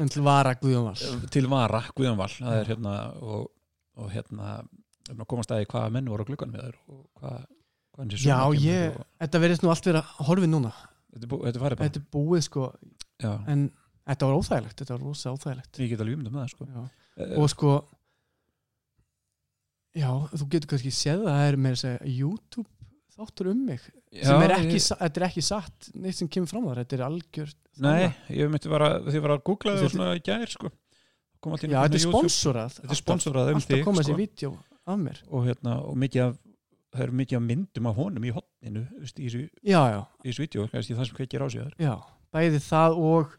en 0.04 0.10
til 0.12 0.24
vara 0.26 0.54
Guðjón 0.60 0.88
Val 0.88 1.28
til 1.32 1.44
vara, 1.50 1.82
Guðjónvall 1.96 2.32
það 2.38 2.56
er 2.60 2.72
hérna 2.72 2.94
og, 3.22 3.46
og 4.00 4.10
hérna 4.14 4.56
um 5.12 5.20
að 5.20 5.28
komast 5.28 5.52
að 5.52 5.62
því 5.62 5.70
hvaða 5.74 5.92
menn 5.94 6.10
voru 6.10 6.24
á 6.24 6.28
gluggan 6.30 6.52
með 6.52 6.66
þér 6.66 6.76
og 6.88 7.00
hvað, 7.20 7.46
þessi 8.00 8.28
já, 8.30 8.38
ég, 8.64 8.98
og, 8.98 9.08
þetta 9.24 9.40
verðist 9.44 9.64
nú 9.64 9.72
allt 9.72 9.88
vera 9.90 10.02
horfið 10.24 10.52
núna 10.52 10.72
þetta, 10.74 11.30
bú, 11.30 11.40
þetta 11.44 11.70
þetta 11.82 12.00
er 12.00 12.06
búið 12.16 12.46
sko 12.48 12.68
já, 13.20 13.32
en 13.52 13.66
þetta 14.04 14.28
var 14.30 14.38
óþægilegt, 14.40 14.78
þetta 14.80 14.96
var 14.96 15.04
rosa 15.04 15.34
óþægilegt 15.34 15.82
ég 15.82 15.92
get 15.92 16.04
alveg 16.04 16.22
með 16.22 16.38
það 16.38 16.52
sko. 16.54 16.68
já. 16.68 16.86
Eh, 17.14 17.36
og 17.40 17.50
sko 17.52 17.74
já, 19.94 20.10
þú 20.34 20.48
getur 20.52 20.72
kannski 20.74 20.94
séð 20.94 21.24
að 21.24 21.32
það 21.32 21.48
er 21.48 21.60
með 21.64 21.76
þess 21.76 21.90
að 21.90 22.14
YouTube 22.14 22.70
þáttur 23.14 23.50
um 23.52 23.66
mig 23.68 23.82
sem 24.14 24.44
er 24.44 24.54
ekki, 24.56 24.78
ég, 24.78 24.86
þetta 25.00 25.20
er 25.20 25.26
ekki 25.28 25.44
satt 25.44 25.90
neitt 25.98 26.18
sem 26.18 26.30
kemur 26.30 26.50
fram 26.50 26.66
þar, 26.68 26.80
þetta 26.82 26.96
er 26.96 27.04
algjör 27.08 27.52
nei, 27.84 28.08
ég 28.34 28.50
myndi 28.50 28.70
bara 28.70 28.90
því 29.06 29.22
var 29.24 29.34
að 29.36 29.44
googla 29.48 29.76
þig 29.78 29.88
og 29.88 29.94
svona 29.94 30.14
í 30.14 30.22
gær 30.24 30.50
sko. 30.50 30.70
Í 30.70 31.68
já, 31.68 31.76
þetta 31.76 31.84
er 31.84 32.00
YouTube. 32.00 32.22
sponsorað 32.22 32.78
þetta 32.78 32.94
er 32.94 33.00
sponsorað 33.00 33.52
um 33.52 33.60
alltaf 33.60 33.74
þig 33.74 33.86
koma 33.86 34.04
sko. 34.06 34.16
vídeo 34.18 34.52
af 34.84 35.00
mér 35.00 35.22
og, 35.28 35.46
hérna, 35.48 35.78
og 35.84 35.98
mikið 36.00 36.26
af 36.26 36.36
það 36.94 37.06
eru 37.06 37.16
mikið 37.20 37.38
af 37.38 37.44
myndum 37.48 37.88
af 37.90 37.96
honum 37.98 38.26
í 38.26 38.34
hotninu 38.34 38.84
veist, 39.00 39.18
í 39.18 39.26
þessu, 39.26 39.42
já, 39.66 39.80
já, 39.90 40.00
í 40.22 40.28
þessu 40.30 40.44
vídeo, 40.46 40.66
kannski 40.72 40.98
það 40.98 41.08
sem 41.10 41.18
kveikir 41.18 41.44
á 41.44 41.46
sig 41.50 41.64
þar 41.66 41.84
já, 41.84 41.94
bæði 42.34 42.62
það 42.64 43.00
og 43.10 43.34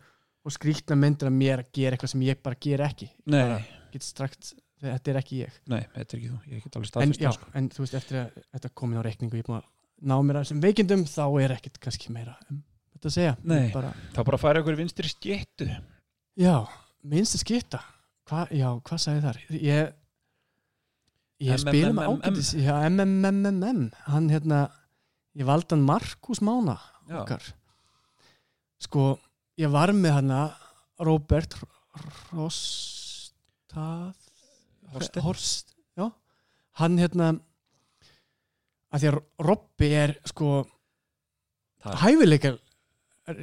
og 0.45 0.53
skrýtna 0.53 0.97
myndir 0.99 1.31
að 1.31 1.37
mér 1.39 1.63
að 1.63 1.71
gera 1.73 1.97
eitthvað 1.97 2.11
sem 2.11 2.25
ég 2.27 2.41
bara 2.45 2.59
ger 2.61 2.83
ekki 2.85 3.07
nei, 3.33 3.63
get 3.93 4.05
strax, 4.05 4.53
þetta 4.91 5.11
er 5.11 5.19
ekki 5.21 5.41
ég 5.41 5.57
nei, 5.71 5.81
þetta 5.95 6.15
er 6.15 6.19
ekki 6.19 6.29
þú 6.31 6.39
ég 6.53 6.63
get 6.65 6.77
alveg 6.79 7.01
en, 7.01 7.15
já, 7.15 7.27
það 7.29 7.37
sko. 7.39 7.49
en 7.59 7.69
þú 7.73 7.83
veist, 7.85 7.97
eftir 8.01 8.19
að 8.21 8.39
þetta 8.55 8.71
komin 8.81 9.01
á 9.01 9.03
reikningu 9.05 9.39
ég 9.39 9.43
er 9.45 9.49
búin 9.49 9.59
að 9.61 9.67
ná 10.05 10.15
mér 10.21 10.39
að 10.39 10.45
þessum 10.45 10.63
veikindum 10.65 11.05
þá 11.09 11.25
er 11.45 11.55
ekkert 11.55 11.81
kannski 11.83 12.13
meira 12.13 12.35
um 12.51 12.63
þetta 12.95 13.09
að 13.11 13.15
segja 13.17 13.35
Nei. 13.43 13.67
bara, 13.73 13.91
þá 14.15 14.19
bara 14.29 14.41
færa 14.41 14.61
ykkur 14.63 14.79
vinstri 14.79 15.11
skettu 15.11 15.67
Já, 16.35 16.55
minnstu 17.07 17.39
skipta 17.39 17.79
Hva, 18.25 18.47
Já, 18.49 18.67
hvað 18.81 19.01
sagði 19.03 19.21
þar? 19.27 19.37
Ég 19.55 19.93
Ég 21.45 21.59
spila 21.61 21.91
MMMM. 21.91 22.23
ágætis 22.23 22.53
Já, 22.57 22.73
MMMMM 22.89 23.81
Hann 24.07 24.29
hérna, 24.31 24.59
ég 25.35 25.47
valdi 25.47 25.75
hann 25.75 25.85
Markus 25.87 26.41
Mána 26.43 26.77
okkar 27.05 27.43
Sko, 28.81 29.15
ég 29.59 29.71
var 29.71 29.93
með 29.95 30.19
hana 30.19 30.41
Robert 31.03 31.55
Rostað 32.35 34.24
Horsten. 34.93 35.21
Horst 35.25 35.73
Já, 35.97 36.11
hann 36.81 36.97
hérna 36.99 37.39
að 38.93 39.01
því 39.03 39.09
að 39.11 39.19
Robby 39.49 39.89
er 39.93 40.13
sko 40.25 40.65
Það- 41.85 41.97
hæfileika 42.03 42.51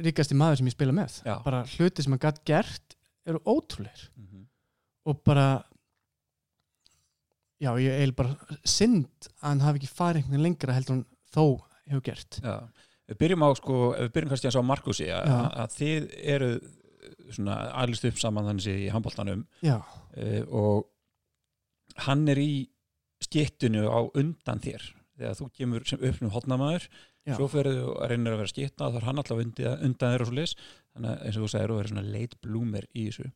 ríkasti 0.03 0.35
maður 0.35 0.57
sem 0.57 0.67
ég 0.67 0.71
spila 0.75 0.91
með. 0.95 1.21
Já. 1.25 1.43
bara 1.43 1.63
hluti 1.65 2.03
sem 2.03 2.11
hann 2.13 2.19
gætt 2.19 2.43
gert 2.45 2.95
eru 3.25 3.39
ótrúleir 3.45 4.09
Mhm. 4.17 4.45
og 5.05 5.23
bara 5.23 5.63
já, 7.61 7.71
ég 7.79 7.99
eil 8.03 8.11
bara 8.15 8.35
synd 8.67 9.07
að 9.41 9.47
hann 9.47 9.59
hafi 9.63 9.79
ekki 9.81 9.91
farið 9.95 10.15
einhvern 10.23 10.31
veginn 10.35 10.45
lengra 10.47 10.73
heldur 10.75 10.95
hann 10.97 11.05
þó 11.33 11.45
hefur 11.87 12.01
gert. 12.03 12.39
Já, 12.43 12.55
við 13.09 13.17
byrjum 13.21 13.43
á 13.43 13.49
sko, 13.59 13.77
við 13.99 14.09
byrjum 14.15 14.29
kannski 14.33 14.49
að 14.49 14.55
sá 14.57 14.61
Markusi 14.63 15.07
að, 15.11 15.75
þið 15.77 16.09
eru 16.35 16.49
svona 17.33 17.57
aðlist 17.81 18.05
upp 18.07 18.19
saman 18.19 18.45
þannig 18.49 18.67
í 18.87 18.91
handbóltanum 18.93 19.45
uh, 19.63 20.43
og 20.51 20.85
hann 22.07 22.27
er 22.31 22.41
í 22.41 22.51
skittunum 23.23 23.87
á 23.87 23.99
undan 24.19 24.61
þér. 24.63 24.85
Þegar 25.17 25.35
þú 25.39 25.49
kemur 25.57 25.85
sem 25.87 26.01
uppnum 26.03 26.33
hotnamaður 26.33 26.87
já, 26.89 27.35
svo 27.37 27.47
ferðu 27.51 27.83
og 27.93 28.07
reynir 28.09 28.33
að 28.33 28.41
vera 28.41 28.51
skitta 28.51 28.89
þá 28.89 28.97
er 28.99 29.05
hann 29.07 29.21
alltaf 29.21 29.43
undan, 29.43 29.83
undan 29.85 30.15
þér 30.15 30.25
og 30.25 30.29
svo 30.31 30.37
leis 30.39 30.55
þannig 30.93 31.11
að 31.11 31.27
eins 31.27 31.37
og 31.37 31.45
þú 31.45 31.51
segir 31.53 31.73
og 31.73 31.83
er 31.83 31.91
svona 31.91 32.05
late 32.07 32.39
bloomer 32.41 32.87
í 32.93 33.05
þessu. 33.09 33.29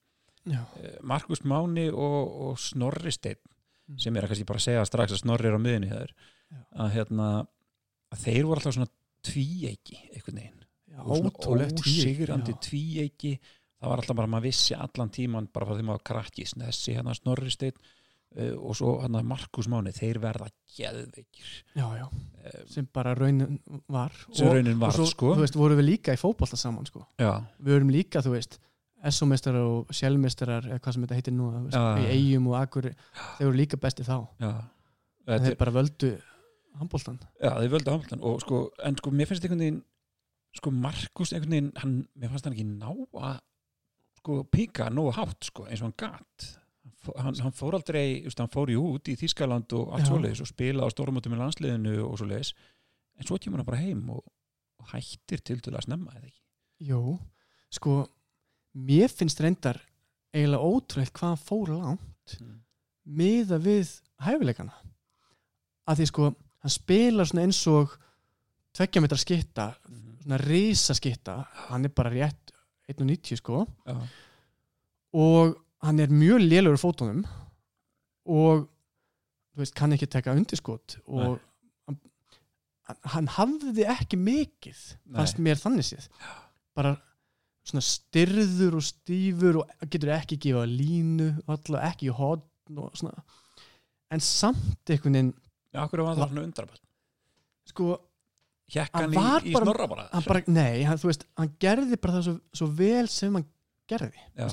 Já, 0.47 0.63
uh, 0.63 0.97
Markus 1.03 1.43
Máni 1.43 1.87
og, 1.91 2.33
og 2.47 2.59
Snorri 2.59 3.13
Steinn 3.13 3.43
Mm. 3.87 3.99
sem 4.03 4.17
er 4.17 4.25
að 4.25 4.33
kannski 4.33 4.47
bara 4.47 4.59
segja 4.63 4.85
strax 4.87 5.13
að 5.15 5.21
Snorri 5.21 5.47
er 5.47 5.55
á 5.55 5.61
miðinni 5.63 5.87
Já. 6.51 6.59
að 6.83 6.89
hérna 6.97 7.27
að 8.11 8.23
þeir 8.25 8.47
voru 8.47 8.59
alltaf 8.59 8.75
svona 8.75 8.89
veginn. 10.41 10.65
Já 10.91 10.97
og 10.99 11.13
svona 11.13 11.31
já. 12.57 12.59
tvíeiki. 12.67 13.31
Það 13.77 13.91
var 13.91 14.01
alltaf 14.01 14.17
bara, 14.17 14.31
maður 14.33 14.47
vissi 14.47 14.75
allan 14.75 15.13
tíman 15.13 15.47
bara 15.53 15.67
frá 15.69 15.77
því 15.77 15.85
maður 15.87 15.99
var 16.01 16.05
krakki, 16.09 16.47
Snessi, 16.49 16.95
hérna 16.97 17.15
Snorri 17.15 17.53
Steinn 17.53 17.79
uh, 18.35 18.53
og 18.57 18.77
svo 18.77 18.97
hérna 19.01 19.23
Markus 19.25 19.69
Máni 19.71 19.93
þeir 19.95 20.19
verða 20.23 20.49
geðveikir. 20.77 21.49
Já, 21.77 21.87
já, 21.99 22.05
uh, 22.07 22.61
sem 22.71 22.87
bara 22.93 23.15
raunin 23.17 23.59
var 23.87 24.15
sem 24.31 24.51
raunin 24.51 24.79
var, 24.79 24.93
og 24.93 24.99
svo, 24.99 25.09
sko. 25.11 25.33
þú 25.37 25.45
veist, 25.45 25.59
vorum 25.59 25.81
við 25.81 25.91
líka 25.93 26.15
í 26.15 26.21
fótbolta 26.21 26.59
saman 26.59 26.87
sko. 26.89 27.05
já, 27.21 27.33
við 27.59 27.77
vorum 27.79 27.93
líka, 27.93 28.23
þú 28.25 28.37
veist 28.37 28.59
SO-mestarar 29.07 29.61
og 29.61 29.91
sjálfmestarar 29.93 30.65
eða 30.71 30.81
hvað 30.81 30.95
sem 30.95 31.03
þetta 31.05 31.17
heitir 31.19 31.35
nú, 31.37 31.51
veist, 31.67 31.77
í 31.77 32.07
eigum 32.15 32.47
og 32.49 32.57
akkur 32.59 32.89
þeir 32.89 33.45
voru 33.45 33.59
líka 33.59 33.77
besti 33.79 34.03
þá. 34.07 34.17
Þeir 35.27 35.55
bara 35.59 35.75
völdu 35.75 36.15
handboltan 36.77 37.19
já, 37.41 37.51
þeir 37.57 37.73
völdu 37.73 37.93
Hamilton 37.93 38.23
og 38.25 38.41
sko, 38.43 38.61
en 38.85 38.97
sko, 38.99 39.13
mér 39.13 39.29
finnst 39.29 39.45
einhvern 39.45 39.63
veginn 39.63 39.81
sko, 40.57 40.73
Markus 40.73 41.33
einhvern 41.33 41.55
veginn 41.55 41.73
hann, 41.81 41.97
mér 42.17 42.33
fannst 42.33 42.47
hann 42.47 42.55
ekki 42.57 42.67
ná 42.69 42.89
að 42.91 43.41
sko, 44.21 44.39
píka 44.53 44.89
nógu 44.93 45.13
hátt, 45.17 45.49
sko, 45.49 45.67
eins 45.67 45.81
og 45.81 45.89
hann 45.89 45.97
gat 46.03 46.47
Hann 47.15 47.37
hann, 47.41 47.55
fór 47.55 47.77
aldrei, 47.77 48.23
just, 48.25 48.39
hann 48.41 48.51
fór 48.51 48.71
jú 48.73 48.83
út 48.95 49.09
í 49.11 49.15
Þískaland 49.19 49.73
og 49.77 49.93
allt 49.95 50.05
Já. 50.05 50.09
svoleiðis 50.11 50.43
og 50.43 50.49
spila 50.49 50.87
á 50.87 50.93
stórmótum 50.93 51.35
í 51.35 51.39
landsliðinu 51.39 51.95
og 52.05 52.17
svoleiðis. 52.21 52.53
En 53.17 53.27
svo 53.27 53.39
kemur 53.41 53.61
hann 53.61 53.69
bara 53.69 53.81
heim 53.81 54.03
og, 54.13 54.23
og 54.81 54.91
hættir 54.93 55.43
til 55.45 55.59
til 55.63 55.73
að 55.75 55.87
snemma 55.87 56.15
eða 56.15 56.29
ekki? 56.29 56.41
Jú, 56.87 57.01
sko 57.73 57.99
mér 58.77 59.09
finnst 59.13 59.41
reyndar 59.41 59.79
eiginlega 60.35 60.67
ótrúlega 60.67 61.15
hvað 61.17 61.31
hann 61.33 61.45
fór 61.47 61.71
langt 61.73 62.35
miða 63.07 63.57
við 63.63 63.95
hæfileikana. 64.21 64.75
Að 65.87 66.01
því 66.01 66.09
sko 66.11 66.27
hann 66.33 66.73
spilar 66.73 67.29
svona 67.29 67.47
eins 67.47 67.61
og 67.71 67.95
tveggja 68.77 69.01
metra 69.01 69.17
skitta 69.21 69.71
svona 70.27 70.39
risa 70.43 70.95
skitta 70.97 71.39
hann 71.69 71.87
er 71.87 71.93
bara 71.95 72.11
rétt 72.11 72.53
1.90 72.91 73.39
sko. 73.39 73.63
Já, 73.87 73.95
og 75.17 75.55
hann 75.85 76.01
er 76.01 76.13
mjög 76.13 76.41
lélur 76.43 76.79
fótunum 76.81 77.23
og 78.27 78.65
þú 79.53 79.63
veist, 79.63 79.75
kann 79.77 79.93
ekki 79.95 80.09
taka 80.09 80.35
undirskot 80.37 80.97
og 81.05 81.37
hann, 82.87 83.01
hann 83.15 83.29
hafði 83.37 83.87
ekki 83.89 84.19
mikið 84.21 84.81
fannst 85.15 85.41
mér 85.43 85.59
þannig 85.61 85.87
séð. 85.87 86.09
Bara 86.77 86.95
svona 87.67 87.83
styrður 87.83 88.77
og 88.79 88.85
stífur 88.87 89.61
og 89.63 89.87
getur 89.91 90.13
ekki 90.15 90.39
gefa 90.47 90.63
línu 90.69 91.33
alltaf 91.47 91.81
ekki 91.89 92.11
í 92.11 92.15
hotn 92.15 92.81
og 92.83 92.93
svona. 92.99 93.25
En 94.13 94.23
samt 94.23 94.87
einhvern 94.87 95.17
veginn 95.17 95.33
já, 95.73 95.81
okkur 95.83 96.05
var 96.05 96.15
það 96.15 96.29
svona 96.31 96.45
undrabætt 96.47 96.83
sko, 97.67 97.97
Hjekk 98.67 98.97
Hann 98.97 99.13
hann 99.15 99.45
í, 99.47 99.51
í 99.51 99.55
snorra 99.55 99.85
bara 99.87 100.05
hann 100.11 100.23
bara, 100.25 100.41
nei, 100.51 100.81
hann, 100.87 100.99
þú 100.99 101.07
veist 101.07 101.23
hann 101.39 101.53
gerði 101.63 101.99
bara 102.03 102.17
það 102.17 102.25
svo, 102.25 102.33
svo 102.59 102.67
vel 102.75 103.05
sem 103.11 103.35
hann 103.37 103.45
gerði, 103.89 104.19
hann 104.38 104.50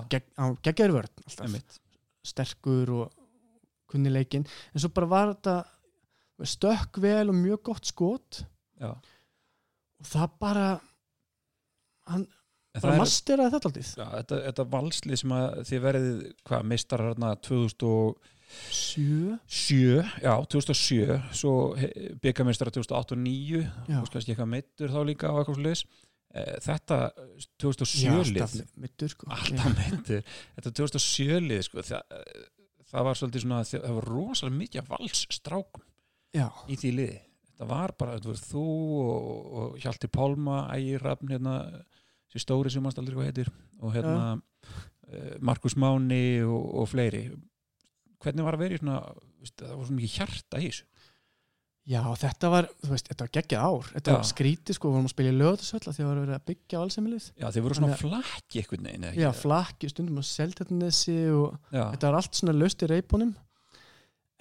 alltaf, 1.27 1.47
einmitt. 1.49 1.81
Sterkur 2.25 2.92
og 3.01 3.07
kunni 3.90 4.11
leikinn, 4.12 4.47
en 4.73 4.81
svo 4.83 4.88
bara 4.97 5.11
var 5.11 5.33
þetta 5.35 5.57
stökk 6.51 6.99
vel 7.05 7.29
og 7.31 7.37
mjög 7.38 7.61
gott 7.70 7.87
skot. 7.90 8.31
Já. 8.81 8.90
og 10.01 10.07
það 10.11 10.33
bara 10.42 10.68
hann 12.11 12.25
En 12.75 12.83
bara 12.83 12.94
er- 12.97 13.01
masteraði 13.05 13.53
þetta 13.55 13.68
aldrei 13.70 13.85
Já, 13.87 14.07
þetta, 14.18 14.38
þetta 14.49 14.64
valslið 14.73 15.18
sem 15.20 15.33
að 15.37 15.44
þið 15.68 15.81
verðið 15.85 16.16
hvað, 16.49 16.64
meistarar 16.73 17.11
hérna 17.12 17.29
2007 17.38 19.38
sjö, 19.47 20.01
já, 20.25 20.33
2007 20.51 21.20
svo 21.38 21.53
byggameistarar 22.25 22.75
2008 22.75 22.99
og 22.99 23.07
2009 23.14 23.62
já, 23.88 24.01
og 24.03 24.11
kannski 24.11 24.35
eitthvað 24.35 24.51
meittur 24.57 24.90
þá 24.90 25.01
líka 25.07 25.31
á 25.31 25.38
eitthvað 25.38 25.61
sliðis 25.62 25.85
Eh, 25.85 25.88
þetta 26.35 26.99
Já, 27.14 27.47
2007 27.62 28.33
lið. 28.35 28.42
alltaf 28.42 28.77
mittur 28.83 29.12
sko. 29.12 29.29
Þetta 30.57 30.73
2007 30.81 31.44
lið 31.44 31.62
sko, 31.68 31.85
það, 31.87 32.23
það 32.90 33.07
var 33.09 33.20
svolítið 33.20 33.44
svona 33.44 33.61
það 33.70 33.99
var 33.99 34.09
rosalega 34.11 34.59
mikið 34.59 34.88
valsstrákum 34.90 35.85
í 36.66 36.79
því 36.81 36.92
liði. 36.99 37.20
Þetta 37.53 37.68
var 37.70 37.94
bara, 37.99 38.16
þetta 38.18 38.33
var 38.33 38.40
þú 38.42 38.64
og, 39.05 39.53
og 39.62 39.77
Hjalti 39.85 40.11
Pálma, 40.11 40.57
Ægir 40.75 41.05
Rafn 41.07 41.31
hérna, 41.31 41.59
þessi 42.33 42.42
stóri 42.42 42.73
sem 42.75 42.83
mannst 42.83 42.99
aldrei 42.99 43.14
hvað 43.20 43.31
heitir 43.31 43.53
og 43.79 43.94
hérna 43.94 44.16
uh, 44.35 45.37
Markus 45.38 45.79
Máni 45.79 46.42
og, 46.42 46.64
og 46.83 46.90
fleiri. 46.90 47.29
Hvernig 48.25 48.47
var 48.47 48.59
að 48.59 48.64
vera 48.64 48.75
í 48.75 48.83
svona 48.83 48.99
það 49.44 49.77
var 49.77 49.87
svona 49.87 50.01
mikið 50.01 50.16
hjarta 50.18 50.62
í 50.64 50.70
þessu 50.73 50.90
já 51.85 52.01
þetta 52.16 52.51
var, 52.53 52.68
þú 52.81 52.90
veist, 52.94 53.09
þetta 53.11 53.27
var 53.27 53.33
geggjað 53.37 53.64
ár. 53.68 53.88
Þetta 53.92 54.12
Já. 54.12 54.16
var 54.16 54.29
skrítið 54.31 54.77
sko, 54.79 54.88
við 54.88 54.97
vorum 54.97 55.09
að 55.09 55.12
spila 55.14 55.33
í 55.33 55.37
löðasöll 55.37 55.83
því 55.85 55.92
að 55.94 56.09
var 56.09 56.20
verið 56.23 56.37
að 56.38 56.47
byggja 56.51 56.81
valsemilið 56.81 57.27
já, 57.29 57.47
þeir 57.51 57.64
voru 57.66 57.79
svona 57.79 57.99
flakki 58.01 58.64
veginn 58.70 59.05
eða 59.09 59.12
Já, 59.20 59.29
flakki, 59.37 59.90
stundum 59.92 60.23
að 60.23 60.29
seltetnesi 60.31 61.18
og 61.35 61.59
já, 61.68 61.85
þetta 61.92 62.09
var 62.09 62.18
allt 62.20 62.40
svona 62.40 62.57
löst 62.57 62.85
í 62.87 62.90
reipunum. 62.90 63.35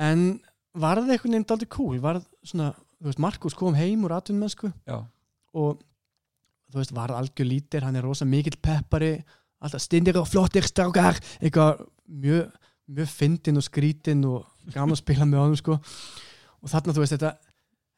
En 0.04 0.26
var 0.74 1.02
það 1.04 1.16
einhvern 1.18 1.36
veginn 1.36 1.50
daldið 1.52 1.72
cool, 1.76 2.00
var 2.04 2.22
það 2.22 2.50
svona 2.54 2.72
þú 3.04 3.10
veist, 3.12 3.24
Markus 3.28 3.58
kom 3.60 3.76
heim 3.76 4.06
úr 4.08 4.16
atvinnmennsku 4.16 4.72
já, 4.88 4.98
og 5.54 5.82
þú 6.72 6.80
veist, 6.80 6.96
var 6.96 7.12
algjör 7.14 7.50
lítir, 7.50 7.84
hann 7.84 8.00
er 8.00 8.08
rosa 8.08 8.26
mikill 8.26 8.56
peppari 8.64 9.18
alltaf 9.64 9.84
stindir 9.84 10.18
og 10.20 10.30
flottir 10.32 10.66
strákar 10.68 11.20
eitthvað 11.40 11.84
mjög 12.08 12.56
mjög 12.94 13.12
fyndin 13.12 13.60
og 13.60 13.64
skrítin 13.68 14.24
og 14.28 14.48
gaman 14.74 14.96
að 14.96 15.04
spila 15.04 15.28
með 15.28 15.44
honum 15.44 15.60
sko 15.60 15.78
og 16.63 16.71
þarna 16.71 16.95
þú 16.95 17.04
veist, 17.04 17.15
þetta, 17.17 17.34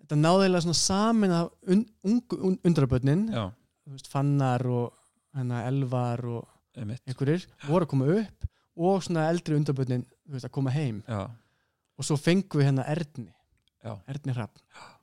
þetta 0.02 0.18
náðilega 0.20 0.66
svona 0.66 0.80
samin 0.80 1.36
af 1.36 1.72
un, 1.72 1.86
ungu 2.08 2.42
un, 2.50 2.58
undrabönnin, 2.66 3.30
Fannar 4.10 4.66
og 4.66 4.96
hennar 5.38 5.68
Elvar 5.70 6.24
og 6.26 6.80
einhverjir 6.82 7.46
voru 7.68 7.86
að 7.86 7.92
koma 7.92 8.08
upp 8.16 8.48
og 8.76 9.04
svona 9.06 9.28
eldri 9.30 9.56
undrabönnin, 9.56 10.04
að 10.42 10.50
koma 10.52 10.74
heim. 10.74 11.04
Já, 11.08 11.28
og 11.96 12.08
svo 12.08 12.18
fengum 12.20 12.60
við 12.60 12.72
hérna 12.72 12.88
Erni 12.92 13.30
já, 13.30 13.94
Erni 14.10 14.36
Hrapp 14.36 14.58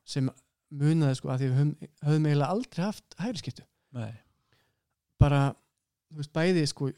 sem 0.05 0.27
munaði 0.73 1.21
sko 1.21 1.31
að 1.31 1.45
því 1.45 1.49
við 1.49 1.61
höfum, 1.61 1.73
höfum 2.03 2.27
eiginlega 2.27 2.57
aldrei 2.57 2.83
haft 2.85 3.17
hægriskiptu 3.21 3.65
nei, 3.95 4.11
bara, 5.23 5.53
þú 6.11 6.21
veist, 6.21 6.35
bæði 6.35 6.67
sko 6.69 6.91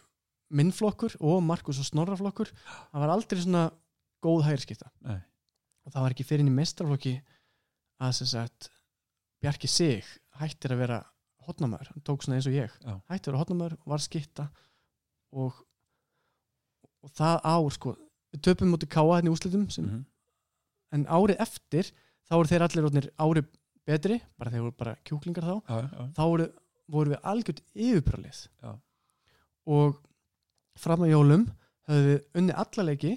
minnflokkur 0.54 1.18
og 1.20 1.44
Markus 1.44 1.82
og 1.82 1.88
Snorraflokkur 1.90 2.50
það 2.54 3.04
var 3.04 3.12
aldrei 3.12 3.42
svona 3.42 3.68
góð 4.24 4.46
hægriskipta. 4.48 4.88
Nei 5.04 5.20
og 5.84 5.92
það 5.92 6.04
var 6.04 6.14
ekki 6.14 6.26
fyrir 6.28 6.44
inn 6.44 6.52
í 6.52 6.56
mestrarflokki 6.58 7.14
að 8.02 8.14
sem 8.18 8.30
sagt 8.30 8.70
Bjarki 9.44 9.68
Sig 9.68 10.06
hættir 10.40 10.74
að 10.74 10.82
vera 10.84 11.00
hotnamaður, 11.44 11.90
hann 11.92 12.04
tók 12.06 12.24
svona 12.24 12.38
eins 12.38 12.48
og 12.48 12.56
ég. 12.56 12.72
Já. 12.80 12.94
hættir 13.10 13.30
að 13.30 13.34
vera 13.34 13.42
hotnamaður, 13.42 13.76
var 13.92 14.02
skipta 14.02 14.46
og, 15.36 15.58
og 17.04 17.12
það 17.12 17.36
ár 17.44 17.68
sko, 17.76 17.94
við 18.32 18.44
töpum 18.48 18.72
mútið 18.72 18.92
káa 18.94 19.18
hérna 19.18 19.30
í 19.30 19.34
úslitum 19.34 19.68
sem, 19.72 19.84
mhm, 19.84 20.06
en 20.96 21.06
árið 21.12 21.42
eftir 21.44 21.90
þá 22.24 22.34
voru 22.38 22.50
þeir 22.52 22.66
allir 22.66 23.10
árið 23.20 23.52
betri 23.84 24.18
bara 24.38 24.52
þeir 24.52 24.64
voru 24.64 24.76
bara 24.78 24.96
kjúklingar 25.04 25.44
þá. 25.44 25.54
Já, 25.68 25.76
já, 25.84 26.08
þá 26.16 26.22
voru, 26.24 26.48
voru 26.94 27.12
við 27.12 27.28
algjört 27.32 27.62
yfirbrálið 27.74 28.40
Já. 28.64 28.72
og 29.76 30.00
fram 30.80 31.04
að 31.04 31.14
jólum 31.14 31.46
höfðu 31.88 32.08
við 32.08 32.40
unni 32.40 32.56
alla 32.64 32.86
leiki 32.88 33.14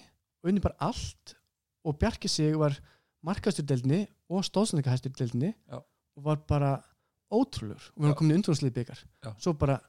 unni 0.47 0.63
bara 0.63 0.89
allt 0.89 1.36
og 1.87 1.97
Bjarki 2.01 2.29
sig 2.31 2.55
var 2.59 2.75
markastyrdeldinni 3.27 4.03
og 4.29 4.43
stóðsendingahæstyrdeldinni 4.45 5.53
Já. 5.71 5.79
og 6.17 6.23
var 6.27 6.41
bara 6.47 6.71
ótrúlur 7.33 7.79
og 7.95 7.99
við 7.99 8.07
varum 8.07 8.17
komin 8.19 8.35
í 8.35 8.39
undrúnslið 8.39 8.73
byggar 8.75 9.01
svo 9.41 9.53
bara 9.59 9.79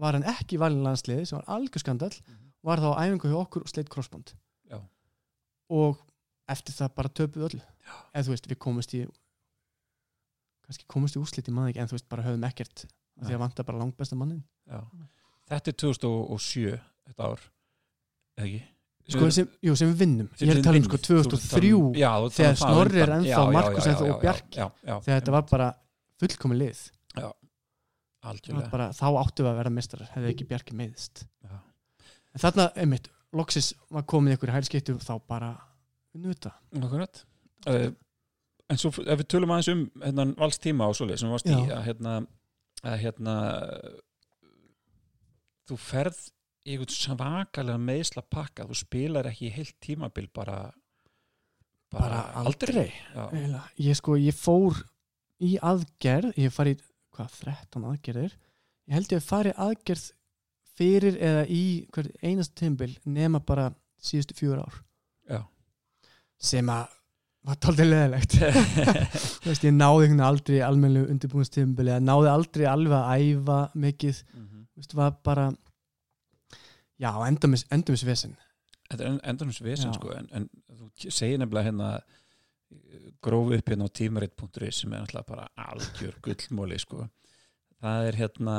var 0.00 0.16
hann 0.16 0.26
ekki 0.28 0.56
í 0.58 0.60
landsliði 0.60 1.26
sem 1.28 1.38
var 1.38 1.48
algjör 1.56 1.82
skandal 1.84 2.10
Mhm. 2.12 2.52
var 2.62 2.78
þá 2.78 2.88
á 2.94 3.00
æfingu 3.04 3.28
hjá 3.30 3.38
okkur 3.42 3.62
og 3.62 3.68
sleitt 3.68 3.88
crossband. 3.90 4.34
Já. 4.70 4.78
og 5.70 5.98
eftir 6.48 6.72
það 6.74 6.94
bara 6.94 7.08
töpuð 7.08 7.44
öllu. 7.48 7.60
Eða 8.14 8.24
þú 8.26 8.28
veist 8.34 8.46
við 8.50 8.58
komumst 8.58 8.94
í 8.94 9.06
kannski 10.66 10.86
komumst 10.88 11.16
í 11.16 11.20
úrslit 11.22 11.48
í 11.48 11.54
maður 11.54 11.72
ekki 11.72 11.82
en 11.82 11.88
þú 11.90 11.96
veist 11.98 12.08
bara 12.12 12.22
höfum 12.26 12.44
ekkert 12.48 12.84
af 13.20 13.26
því 13.28 13.34
að 13.36 13.42
vanta 13.44 13.64
bara 13.66 13.78
langt 13.82 13.96
besta 13.98 14.16
mannin 14.18 14.42
já. 14.68 14.78
þetta 15.50 15.72
er 15.72 15.76
2007 15.82 16.78
þetta 17.08 17.28
ár, 17.32 17.40
eða 18.38 18.46
ekki 18.46 18.62
sko, 19.10 19.30
sem, 19.34 19.48
jú, 19.66 19.74
sem 19.76 19.90
við 19.92 20.02
vinnum. 20.04 20.28
Ég 20.38 20.52
er 20.52 20.60
að 20.60 20.66
tala 20.68 20.78
um 20.78 20.86
sko 20.86 20.98
að 20.98 21.06
2003 21.08 21.50
tala 21.50 21.78
um- 21.82 21.94
já, 21.98 22.10
að 22.12 22.28
þegar 22.36 22.36
tala 22.38 22.50
um 22.52 22.58
það 22.62 22.74
Snorri 22.76 23.00
er 23.02 23.14
ennþá, 23.16 23.28
Já, 23.28 23.38
já, 23.38 23.52
Markus 23.56 23.84
já, 23.84 23.90
ennþá 23.92 24.06
já, 24.06 24.12
og 24.14 24.20
Bjarki. 24.22 24.58
já, 24.58 24.66
já, 24.86 24.94
þegar 25.06 25.20
þetta 25.20 25.32
var 25.32 25.46
bara 25.50 25.68
fullkomi 26.22 26.58
lið. 26.60 26.82
Já, 27.16 27.32
bara, 28.70 28.90
þá 28.94 29.06
áttum 29.18 29.46
við 29.46 29.50
að 29.52 29.58
vera 29.58 29.72
mestrar 29.74 30.10
hefði 30.14 30.30
ekki 30.32 30.46
Bjarki 30.46 30.76
meiðist 30.78 31.24
Já. 31.42 31.56
en 32.34 32.42
þarna, 32.44 32.68
einmitt, 32.78 33.08
loksis 33.34 33.72
var 33.90 34.04
komið 34.04 34.36
ykkur 34.36 34.52
hælskiptu 34.54 34.94
þá 35.02 35.14
bara 35.28 35.50
Akkurat 36.14 37.24
uh, 37.66 37.90
En 38.70 38.78
svo 38.80 38.92
ef 39.02 39.18
við 39.20 39.26
tölum 39.28 39.50
aðeins 39.52 39.72
um 39.72 39.82
hérna, 40.00 40.26
valstíma 40.38 40.86
og 40.88 40.94
svoleið 40.96 41.18
sem 41.20 41.32
varst 41.32 41.48
í 41.50 41.56
Já. 41.56 41.74
að 41.76 41.82
hérna, 41.90 42.12
að 42.84 42.96
hérna 43.02 43.34
þú 45.68 45.78
ferð 45.82 46.20
í 46.66 46.74
einhvern 46.76 46.94
svakalega 46.94 47.78
meðsla 47.82 48.22
pakka 48.30 48.66
þú 48.68 48.76
spilar 48.78 49.26
ekki 49.30 49.48
í 49.48 49.54
heilt 49.56 49.74
tímabil 49.82 50.28
bara 50.34 50.60
bara 51.92 52.20
aldrei 52.40 52.88
Já, 52.88 53.26
Eiginlega. 53.32 53.64
ég 53.84 53.98
sko, 53.98 54.14
ég 54.16 54.36
fór 54.38 54.78
í 55.42 55.56
aðgerð 55.60 56.38
ég 56.40 56.54
fari, 56.54 56.76
hvað, 57.12 57.34
13 57.42 57.84
aðgerðir 57.90 58.32
ég 58.32 58.94
held 58.96 59.12
ég 59.12 59.20
að 59.20 59.26
fari 59.28 59.52
aðgerð 59.66 60.06
fyrir 60.78 61.18
eða 61.20 61.42
í 61.52 61.62
einast 62.24 62.54
tímbil 62.56 62.94
nema 63.04 63.42
bara 63.44 63.68
síðustu 64.02 64.34
fjúr 64.38 64.62
ár 64.64 64.78
já. 65.28 65.42
sem 66.40 66.70
að 66.72 66.86
var 67.42 67.58
tóltið 67.58 67.88
leðilegt 67.90 68.38
veist, 69.44 69.64
ég 69.66 69.74
náði 69.74 70.14
aldrei 70.22 70.60
almennu 70.64 71.02
undirbúinstímbil 71.10 71.88
eða 71.90 72.00
náði 72.06 72.30
aldrei 72.30 72.64
alveg 72.70 72.96
að 73.02 73.26
æfa 73.26 73.60
mikið, 73.74 74.22
Mhm. 74.32 74.58
Þú 74.72 74.80
veist, 74.80 74.94
var 74.96 75.10
bara 75.26 75.42
já, 77.02 77.10
endumis, 77.26 77.66
endumis 77.74 78.04
vesen. 78.06 78.36
Þetta 78.92 79.08
er 79.08 79.46
Já. 79.88 79.96
sko 79.96 80.12
en, 80.14 80.28
en 80.36 80.48
þú 80.68 80.90
segir 81.08 81.40
nefnilega 81.40 81.70
hérna 81.70 81.90
grófi 83.24 83.58
upp 83.60 83.70
hérna 83.72 83.88
á 83.88 83.96
tímarit.is 83.96 84.82
sem 84.82 84.92
er 84.92 85.04
náttúrulega 85.04 85.28
bara 85.28 85.48
algjör 85.70 86.18
gullmóli 86.24 86.78
sko. 86.82 87.06
Það 87.82 88.08
er 88.10 88.18
hérna 88.20 88.56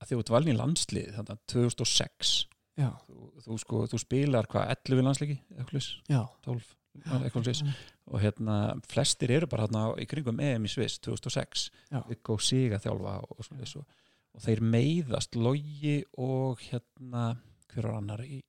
að 0.00 0.10
þú 0.10 0.22
ert 0.22 0.32
valin 0.34 0.54
í 0.54 0.58
landslið 0.58 1.10
þannig 1.18 1.34
að 1.34 1.42
2006 1.54 2.32
já, 2.80 2.88
þú, 3.06 3.18
þú 3.44 3.58
sko, 3.62 3.82
þú 3.92 4.00
spilar 4.02 4.48
hvað 4.50 4.72
11 4.74 5.06
landsleiki, 5.06 5.36
eitthvað 5.54 5.90
já, 6.10 6.20
12, 6.46 6.72
eitthvað 7.20 7.74
og 8.04 8.20
hérna 8.20 8.56
flestir 8.90 9.32
eru 9.34 9.48
bara 9.50 9.66
hérna 9.66 9.86
í 10.00 10.06
kringum 10.08 10.40
EM 10.44 10.66
í 10.68 10.70
Sviss 10.70 11.00
2006 11.04 11.68
Já. 11.90 12.00
Viggo 12.08 12.36
Siga 12.42 12.80
þjálfa 12.82 13.16
og, 13.22 13.38
og, 13.38 13.46
svoleiðis 13.46 13.76
og, 13.80 14.02
og 14.34 14.42
þeir 14.42 14.62
meiðast 14.74 15.38
logi 15.38 16.00
og 16.20 16.62
hérna 16.66 17.34
hver 17.72 17.88
var 17.88 17.98
annar 18.00 18.22
í, 18.26 18.40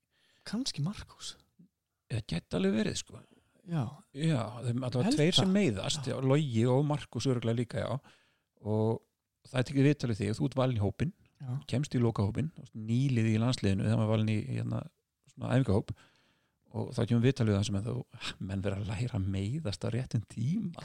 kannski 0.45 0.84
Markus 0.86 1.36
eða 2.10 2.26
geta 2.30 2.60
alveg 2.60 2.76
verið 2.80 3.00
sko. 3.02 3.21
Já, 3.65 3.82
já, 4.13 4.41
þeim 4.62 4.84
allavega 4.86 5.08
Held 5.10 5.17
tveir 5.17 5.34
sem 5.34 5.48
það. 5.48 5.54
meiðast 5.58 6.10
já, 6.10 6.15
logi 6.21 6.65
og 6.69 6.84
Markus 6.86 7.26
örgulega 7.32 7.58
líka 7.58 7.82
já. 7.82 7.91
Og 8.65 9.00
það 9.50 9.62
er 9.62 9.69
tekið 9.69 9.88
viðtalið 9.89 10.26
og 10.30 10.38
þú 10.39 10.50
ert 10.50 10.58
valin 10.60 10.78
í 10.78 10.84
hópin 10.84 11.13
já, 11.41 11.54
kemst 11.74 11.98
í 11.98 12.02
lokahópin 12.02 12.52
nýlið 12.74 13.32
í 13.34 13.39
landsliðinu 13.41 13.88
þegar 13.88 14.02
maður 14.02 14.13
valin 14.13 14.34
í 14.36 14.38
hérna, 14.52 14.84
svona 15.34 15.58
æfingahóp. 15.58 15.95
Og 16.76 16.89
þá 16.91 17.02
kemur 17.08 17.24
viðtalið 17.24 17.56
það 17.56 17.67
sem 17.69 17.78
að 17.80 17.86
þú 17.88 18.00
menn 18.50 18.63
verður 18.65 18.82
að 18.84 18.89
læra 18.91 19.21
meiðast 19.24 19.86
á 19.86 19.89
réttin 19.95 20.26
tíma. 20.30 20.84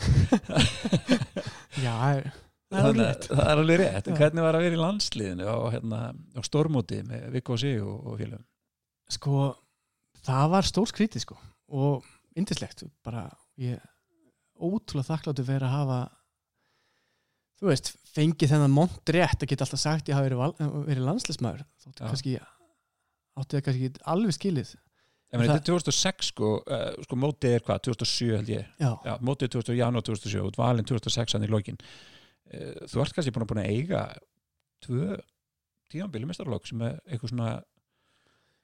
Já 1.84 1.96
það 2.70 3.00
er 3.02 3.18
það 3.26 3.42
er 3.46 3.62
alveg 3.64 3.80
rétt. 3.82 4.10
Hvernig 4.20 4.44
var 4.46 4.58
að 4.58 4.64
vera 4.66 4.76
í 4.78 4.80
landsliðinu 4.80 5.46
á, 5.50 5.56
hérna, 5.74 6.00
á 6.14 6.40
stormóti 6.46 7.00
með 7.06 7.26
Viggo 7.34 7.56
Sig 7.60 7.80
og, 7.82 7.96
og 8.06 8.18
félögum 8.20 8.44
sko, 9.10 9.40
það 10.22 10.50
var 10.52 10.68
stór 10.68 10.90
skrítið 10.90 11.24
sko 11.24 11.38
og 11.74 12.06
indislegt 12.38 12.84
bara 13.04 13.24
ég 13.58 13.80
ótrúlega 14.60 15.08
þakkláttu 15.16 15.44
fyrir 15.48 15.66
að 15.66 15.74
hafa 15.74 15.98
þú 17.60 17.70
veist, 17.72 17.90
fengið 18.14 18.52
þennan 18.54 18.72
mont 18.74 19.12
rétt 19.12 19.42
að 19.42 19.50
geta 19.50 19.66
alltaf 19.66 19.82
sagt 19.82 20.08
ég 20.08 20.16
hafa 20.16 20.28
verið, 20.28 20.60
verið 20.86 21.04
landslismæður 21.08 21.64
þóttu 21.82 22.04
Já. 22.04 22.06
kannski 22.06 22.36
áttu 23.40 23.56
það 23.58 23.66
kannski 23.66 23.90
alveg 24.14 24.36
skilið. 24.36 24.70
Það- 25.30 25.44
þetta 25.46 25.58
er 25.60 25.66
2006 25.68 26.30
sko, 26.32 26.48
uh, 26.66 26.86
sko 27.06 27.18
mótið 27.20 27.52
er 27.58 27.62
hvað, 27.66 27.82
2007 27.86 28.30
held 28.36 28.48
ég. 28.50 28.64
Já, 28.82 28.90
Já, 29.06 29.12
mótið 29.22 29.46
er 29.46 29.52
2000, 29.54 29.76
janúar 29.78 30.02
2007 30.08 30.40
og 30.42 30.56
valin 30.58 30.84
2006 30.88 31.36
hann 31.36 31.46
í 31.46 31.50
lokin 31.52 31.78
þú 32.90 33.02
ert 33.04 33.14
kannski 33.16 33.32
búin 33.34 33.44
að, 33.46 33.50
búin 33.52 33.62
að 33.64 33.72
eiga 33.74 34.04
tvö 34.84 35.18
tímanbili 35.90 36.26
mestarlokk 36.30 36.66
sem 36.70 36.82
er 36.86 37.00
eitthvað 37.08 37.32
svona 37.34 37.50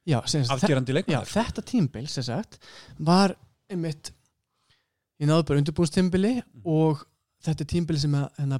já, 0.06 0.20
afgerandi 0.54 0.92
já 0.94 0.96
leikmaður. 1.00 1.32
þetta 1.34 1.64
tímbil 1.72 2.06
sem 2.10 2.22
sagt 2.26 2.58
var 2.98 3.34
einmitt 3.70 4.12
ég 5.20 5.28
náði 5.30 5.46
bara 5.48 5.60
undirbúinstimbili 5.62 6.34
Mm. 6.42 6.62
og 6.64 7.04
þetta 7.46 7.62
er 7.62 7.68
tímbili 7.70 7.98
sem 8.00 8.14
að 8.18 8.26
hennar 8.40 8.58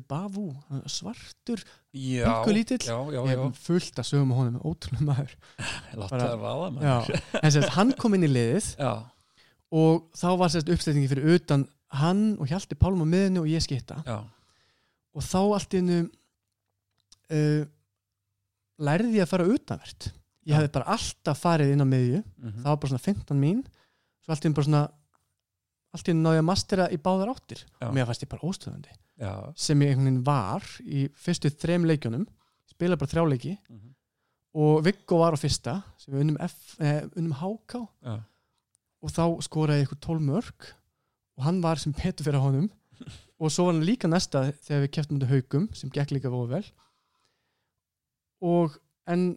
er 0.00 0.04
Bavu? 0.08 0.44
Hann 0.68 0.82
er 0.82 0.90
svartur, 0.90 1.60
Pingu 2.26 2.54
lítill. 2.56 2.80
ég 2.82 3.30
er 3.32 3.52
fullt 3.54 3.98
að 4.00 4.08
sögum 4.08 4.32
á 4.32 4.36
honum 4.40 4.62
ótrúlega 4.66 5.06
maður. 5.06 5.34
Bara- 6.10 6.30
ráða 6.40 6.70
maður. 6.74 7.20
En 7.42 7.50
sérst, 7.54 7.68
hann 7.76 7.92
kom 7.92 8.14
inn 8.14 8.24
í 8.26 8.30
liðið 8.32 8.72
já, 8.78 8.92
og 9.72 10.08
þá 10.16 10.26
var 10.40 10.48
sérst 10.54 10.72
uppstætningi 10.74 11.08
fyrir 11.12 11.36
utan 11.36 11.68
hann 12.00 12.22
og 12.40 12.48
Hjalti 12.50 12.76
Pálm 12.78 13.02
á 13.04 13.06
miðinu 13.08 13.42
og 13.44 13.50
ég 13.50 13.62
skitta 13.64 13.98
já, 14.06 14.18
og 15.12 15.22
þá 15.26 15.38
allt 15.58 15.74
í 15.76 15.80
hennu 15.82 15.98
uh, 17.32 17.62
lærði 18.82 19.18
ég 19.20 19.26
að 19.26 19.30
fara 19.32 19.46
utanvert. 19.52 20.08
Ég 20.42 20.50
Já. 20.54 20.58
hefði 20.58 20.72
bara 20.74 20.94
alltaf 20.96 21.38
farið 21.38 21.70
inn 21.74 21.84
á 21.84 21.86
miðju. 21.86 22.22
Mhm, 22.40 22.56
það 22.64 22.70
var 22.72 22.80
bara 22.82 22.90
svona 22.92 23.04
15 23.04 23.38
mín. 23.38 23.60
Svo 24.24 24.32
allt 24.34 24.42
í 24.42 24.48
hennu 24.48 24.56
bara 24.58 24.68
svona 24.68 24.82
allt 25.92 26.08
í 26.08 26.12
hennu 26.14 26.24
náði 26.26 26.40
að 26.40 26.48
mastera 26.48 26.88
í 26.90 26.98
báðar 26.98 27.30
áttir. 27.34 27.62
Já. 27.78 27.86
og 27.86 27.94
mér 27.94 28.08
fannst 28.08 28.24
ég 28.24 28.32
bara 28.32 28.48
óstöðandi. 28.48 28.96
Sem 29.54 29.84
ég 29.84 29.92
einhvern 29.92 30.08
veginn 30.08 30.24
var 30.26 30.66
í 30.82 31.04
fyrstu 31.14 31.50
þrem 31.52 31.84
leikjunum. 31.86 32.26
Spila 32.72 32.96
bara 32.98 33.12
þrjá 33.12 33.24
leiki. 33.28 33.54
Mhm, 33.70 33.94
og 34.54 34.82
Viggo 34.84 35.18
var 35.20 35.36
á 35.36 35.38
fyrsta 35.38 35.76
sem 36.00 36.14
við 36.14 36.20
unnum, 36.24 36.40
F, 36.40 36.76
eh, 36.80 37.02
unnum 37.16 37.36
HK 37.38 37.74
og 39.02 39.10
þá 39.10 39.24
skoraði 39.42 39.82
ég 39.82 39.86
eitthvað 39.86 40.00
12 40.08 40.26
mörg 40.26 40.72
og 41.38 41.46
hann 41.46 41.60
var 41.64 41.80
sem 41.80 41.94
petur 41.96 42.28
fyrir 42.28 42.42
honum. 42.42 42.68
Og 43.42 43.50
svo 43.50 43.66
var 43.66 43.76
hann 43.76 43.86
líka 43.86 44.10
næsta 44.10 44.44
þegar 44.62 44.84
við 44.84 44.92
keftum 44.96 45.18
þetta 45.18 45.32
haugum 45.32 45.68
sem 45.74 45.90
gekk 45.92 46.14
líka 46.14 46.30
voru 46.32 46.52
vel. 46.52 46.64
Og 48.42 48.76
en 49.10 49.32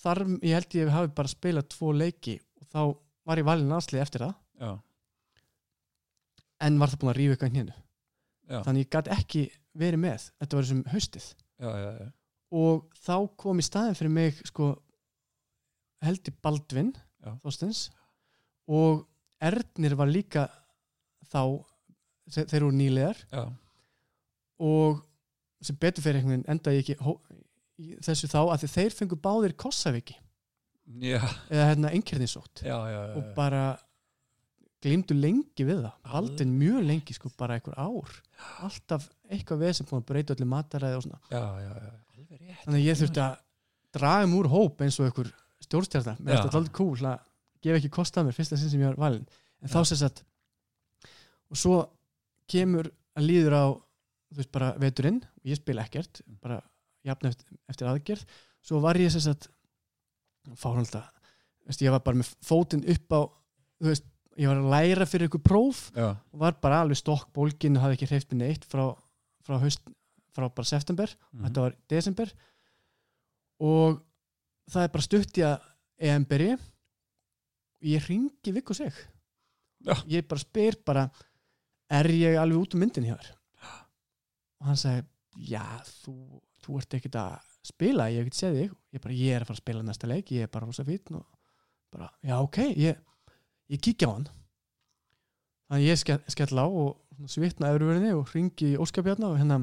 þar 0.00 0.24
ég 0.42 0.56
held 0.58 0.76
ég 0.78 0.92
hafi 0.92 1.12
bara 1.14 1.30
spilað 1.30 1.70
tvo 1.74 1.92
leiki 1.94 2.38
og 2.60 2.66
þá 2.72 2.80
var 3.24 3.40
ég 3.40 3.48
valin 3.48 3.76
aðslið 3.76 4.04
eftir 4.04 4.26
það. 4.26 4.34
Já, 4.64 4.72
en 6.64 6.80
var 6.80 6.92
það 6.92 7.00
búin 7.02 7.12
að 7.12 7.18
rífa 7.18 7.36
eitthvað 7.36 7.72
já, 7.72 8.58
þannig 8.66 8.84
ég 8.84 8.90
gæti 8.94 9.14
ekki 9.14 9.42
verið 9.84 10.02
með. 10.04 10.26
Þetta 10.40 10.56
var 10.56 10.66
þessum 10.66 10.84
haustið. 10.92 11.30
Já, 11.64 11.70
já, 11.70 11.90
já, 12.00 12.10
og 12.54 13.00
þá 13.04 13.16
kom 13.40 13.60
í 13.60 13.66
staðin 13.66 13.98
fyrir 13.98 14.14
mig 14.14 14.42
sko 14.48 14.70
heldur 16.04 16.36
Baldvin. 16.44 16.92
Þorstins 17.40 17.86
og 18.68 19.06
Ernir 19.44 19.94
var 19.96 20.10
líka 20.10 20.44
þá 21.32 21.40
þe- 22.34 22.46
þeir 22.50 22.60
eru 22.60 22.70
nýlegar 22.74 23.20
já, 23.32 23.44
og 24.64 25.02
sem 25.64 25.76
betur 25.80 26.04
fyrir 26.04 26.20
einhvern 26.20 26.36
veginn 26.36 26.50
endaði 26.54 26.80
ég 26.80 26.84
ekki 26.84 27.98
þessu 28.06 28.28
þá 28.30 28.38
að 28.54 28.66
þeir 28.74 28.94
fengu 28.98 29.16
báðir 29.24 29.54
Kossaviki 29.58 30.16
já, 31.00 31.18
eða 31.50 31.68
hérna 31.72 31.90
já, 32.92 33.02
og 33.18 33.30
bara 33.36 33.64
glimtu 34.84 35.14
lengi 35.16 35.64
við 35.64 35.78
það. 35.80 35.92
Baldvin 36.12 36.50
mjög 36.60 36.82
lengi 36.84 37.14
sko 37.16 37.30
bara 37.40 37.54
einhver 37.56 37.72
ár. 37.80 38.10
Alltaf 38.66 39.06
eitthvað 39.32 39.62
við 39.62 39.70
sem 39.78 39.86
búin 39.88 40.02
að 40.02 40.10
breyta 40.10 40.34
öllu 40.34 40.48
mataræði 40.50 40.98
og 40.98 41.04
svona. 41.06 41.20
Já, 41.32 41.40
já, 41.64 41.70
já, 41.72 41.92
alveg 42.18 42.42
rétt. 42.42 42.58
Þannig 42.66 42.76
að 42.82 42.84
ég 42.90 42.98
þurfti 43.00 43.22
að 43.24 43.38
draga 43.96 44.26
um 44.28 44.34
úr 44.42 44.48
hóp 44.52 44.84
eins 44.84 44.98
og 45.00 45.08
einhver 45.08 45.30
stjórnstjarnar 45.64 46.20
mér 46.20 46.34
finnst 46.34 46.44
þetta 46.50 46.60
aldrei 46.60 46.76
cool 46.76 47.08
að 47.14 47.24
gefa 47.64 47.80
ekki 47.80 47.92
kost 47.96 48.18
að 48.20 48.28
mér 48.28 48.36
fyrsta 48.36 48.58
sinn 48.60 48.72
sem 48.74 48.82
ég 48.84 48.90
var 48.92 49.00
valin 49.06 49.24
en 49.64 49.72
þá 49.72 49.78
sem 49.88 50.00
sagt 50.04 50.20
og 51.50 51.58
svo 51.60 51.80
kemur 52.50 52.90
að 53.14 53.28
líður 53.28 53.56
á 53.56 53.64
þú 53.74 54.40
veist 54.40 54.52
bara 54.54 54.72
veturinn 54.80 55.20
og 55.22 55.50
ég 55.50 55.60
spila 55.60 55.84
ekkert 55.84 56.22
bara 56.42 56.60
jafn 57.04 57.28
eftir, 57.30 57.58
eftir 57.70 57.88
aðgerð. 57.90 58.24
Svo 58.64 58.80
var 58.82 58.98
ég 58.98 59.12
sem 59.12 59.22
sagt 59.22 59.50
fárhalda 60.60 61.04
ég 61.80 61.92
var 61.94 62.02
bara 62.04 62.20
með 62.20 62.32
fótinn 62.44 62.84
upp 62.92 63.14
á 63.16 63.20
þú 63.80 63.90
veist, 63.90 64.06
ég 64.36 64.50
var 64.50 64.60
að 64.60 64.70
læra 64.72 65.06
fyrir 65.08 65.30
ykkur 65.30 65.44
próf. 65.44 65.86
Já, 65.94 66.12
og 66.12 66.40
var 66.40 66.56
bara 66.60 66.82
alveg 66.82 66.98
stokk 67.00 67.30
bólgin 67.34 67.78
og 67.78 67.84
hafði 67.84 67.98
ekki 67.98 68.10
hreift 68.10 68.32
minni 68.32 68.50
eitt 68.50 68.66
frá, 68.68 68.90
frá, 69.46 69.58
haust, 69.62 69.84
frá 70.34 70.48
bara 70.48 70.68
september. 70.68 71.10
Mhm, 71.32 71.46
þetta 71.46 71.64
var 71.64 71.76
desember. 71.88 72.34
Og 73.60 74.00
það 74.70 74.82
er 74.82 74.94
bara 74.96 75.08
stutt 75.08 75.38
í 75.40 75.46
að 75.46 75.68
EM 76.04 76.24
byrji. 76.28 76.54
Og 77.80 77.88
ég 77.88 78.08
ringi 78.08 78.52
Viggo 78.52 78.74
sig 78.74 78.92
Já. 79.84 79.94
ég 80.08 80.26
bara 80.28 80.40
spyr 80.40 80.76
bara 80.84 81.10
er 81.98 82.10
ég 82.14 82.38
alveg 82.40 82.60
út 82.60 82.76
um 82.76 82.82
myndin 82.84 83.08
hjá 83.08 83.16
þér? 83.16 83.32
Og 84.60 84.70
hann 84.70 84.80
segi 84.80 85.04
já, 85.50 85.64
þú, 86.02 86.14
þú 86.64 86.78
ert 86.80 86.96
ekkert 86.98 87.18
að 87.20 87.50
spila, 87.64 88.08
ég 88.12 88.22
hef 88.22 88.28
ekkert 88.28 88.38
séð 88.38 88.58
þig. 88.60 88.76
Ég, 88.94 89.02
bara, 89.04 89.16
ég 89.18 89.34
er 89.34 89.44
að 89.44 89.50
fara 89.50 89.58
að 89.58 89.62
spila 89.64 89.84
næsta 89.84 90.10
leik, 90.10 90.32
ég 90.34 90.46
er 90.46 90.52
bara 90.52 90.68
rosa 90.68 90.86
fítn 90.86 91.18
og 91.18 91.26
bara, 91.94 92.10
já 92.24 92.36
ok 92.38 92.60
ég, 92.70 93.00
ég 93.72 93.82
kíkja 93.84 94.10
á 94.10 94.14
hann. 94.14 94.28
Þannig 95.70 95.88
ég 95.88 96.00
skell, 96.00 96.20
skell 96.30 96.60
á 96.60 96.66
og 96.66 97.30
svitna 97.30 97.72
öðruverðinni 97.72 98.12
og 98.18 98.30
ringi 98.34 98.74
í 98.74 98.78
Óskapjarna 98.80 99.30
og 99.30 99.38
hérna 99.40 99.60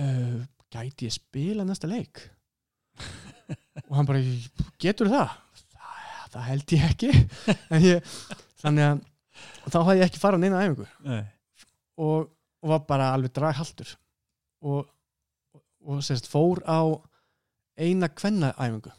uh, 0.00 0.40
gæti 0.72 1.08
ég 1.08 1.14
spila 1.14 1.66
næsta 1.68 1.90
leik? 1.90 2.24
Og 3.88 3.96
hann 3.96 4.08
bara 4.08 4.20
getur 4.82 5.10
það? 5.10 5.36
það, 5.74 6.02
það 6.34 6.44
held 6.48 6.74
ég 6.74 6.84
ekki. 6.90 7.10
Ég, 7.90 8.10
þannig 8.62 8.86
að 8.86 9.00
þá 9.66 9.78
hafði 9.80 9.98
ég 10.00 10.06
ekki 10.08 10.22
farað 10.22 10.44
neina 10.44 10.62
æfingu. 10.64 10.86
Nei, 11.06 11.22
og, 12.00 12.30
og 12.60 12.72
var 12.74 12.86
bara 12.88 13.10
alveg 13.16 13.34
draghaltur. 13.36 13.92
Og, 14.60 14.84
og, 15.54 15.62
og 15.86 16.02
sérst 16.04 16.28
fór 16.30 16.62
á 16.68 16.80
eina 17.80 18.10
kvenna 18.12 18.52
æfingu. 18.58 18.92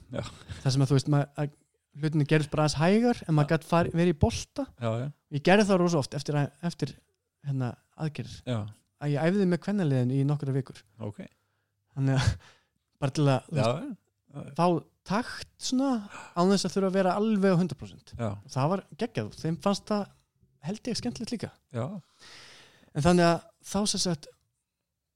Það 0.61 0.75
sem 0.75 0.85
að 0.85 0.91
þú 0.91 0.97
veist 0.97 1.11
maður, 1.13 1.33
að 1.43 1.57
hlutinni 2.01 2.27
gerðist 2.29 2.51
bara 2.53 2.65
aðeins 2.65 2.79
hægar 2.79 3.21
en 3.27 3.35
maður 3.37 3.55
gætt 3.55 3.95
verið 3.95 4.13
í 4.13 4.19
bolta. 4.21 4.67
Já, 4.79 4.89
já, 5.03 5.07
ég 5.35 5.45
gerði 5.47 5.67
það 5.69 5.81
rosa 5.81 5.99
oft 6.01 6.15
eftir, 6.17 6.37
eftir 6.67 6.93
hérna 7.47 7.73
aðgerð 8.01 8.37
já, 8.47 8.59
að 9.01 9.13
ég 9.13 9.27
æfði 9.27 9.49
með 9.51 9.61
kvennaliðin 9.65 10.15
í 10.15 10.21
nokkra 10.27 10.55
vikur. 10.55 10.79
Ok. 11.03 11.19
Þannig 11.97 12.21
að 12.21 12.31
bara 13.01 13.15
til 13.17 13.27
að 13.27 13.51
veist, 13.57 13.91
fá 14.57 14.65
takt 15.11 15.49
svona 15.61 15.91
án 16.37 16.51
þess 16.53 16.67
að 16.67 16.75
þurfa 16.75 16.89
að 16.91 16.97
vera 16.99 17.15
alveg 17.17 17.55
á 17.57 17.57
100% 17.57 18.13
já, 18.13 18.27
og 18.29 18.51
það 18.53 18.73
var 18.73 18.83
geggjað, 19.01 19.31
þeim 19.41 19.57
fannst 19.63 19.87
það 19.89 20.03
held 20.67 20.87
ég 20.91 20.99
skemmtilegt 20.99 21.33
líka. 21.35 21.51
Já, 21.73 21.85
en 22.93 23.05
þannig 23.05 23.27
að 23.27 23.39
þá 23.71 23.79
sem 23.93 24.03
sagt 24.03 24.29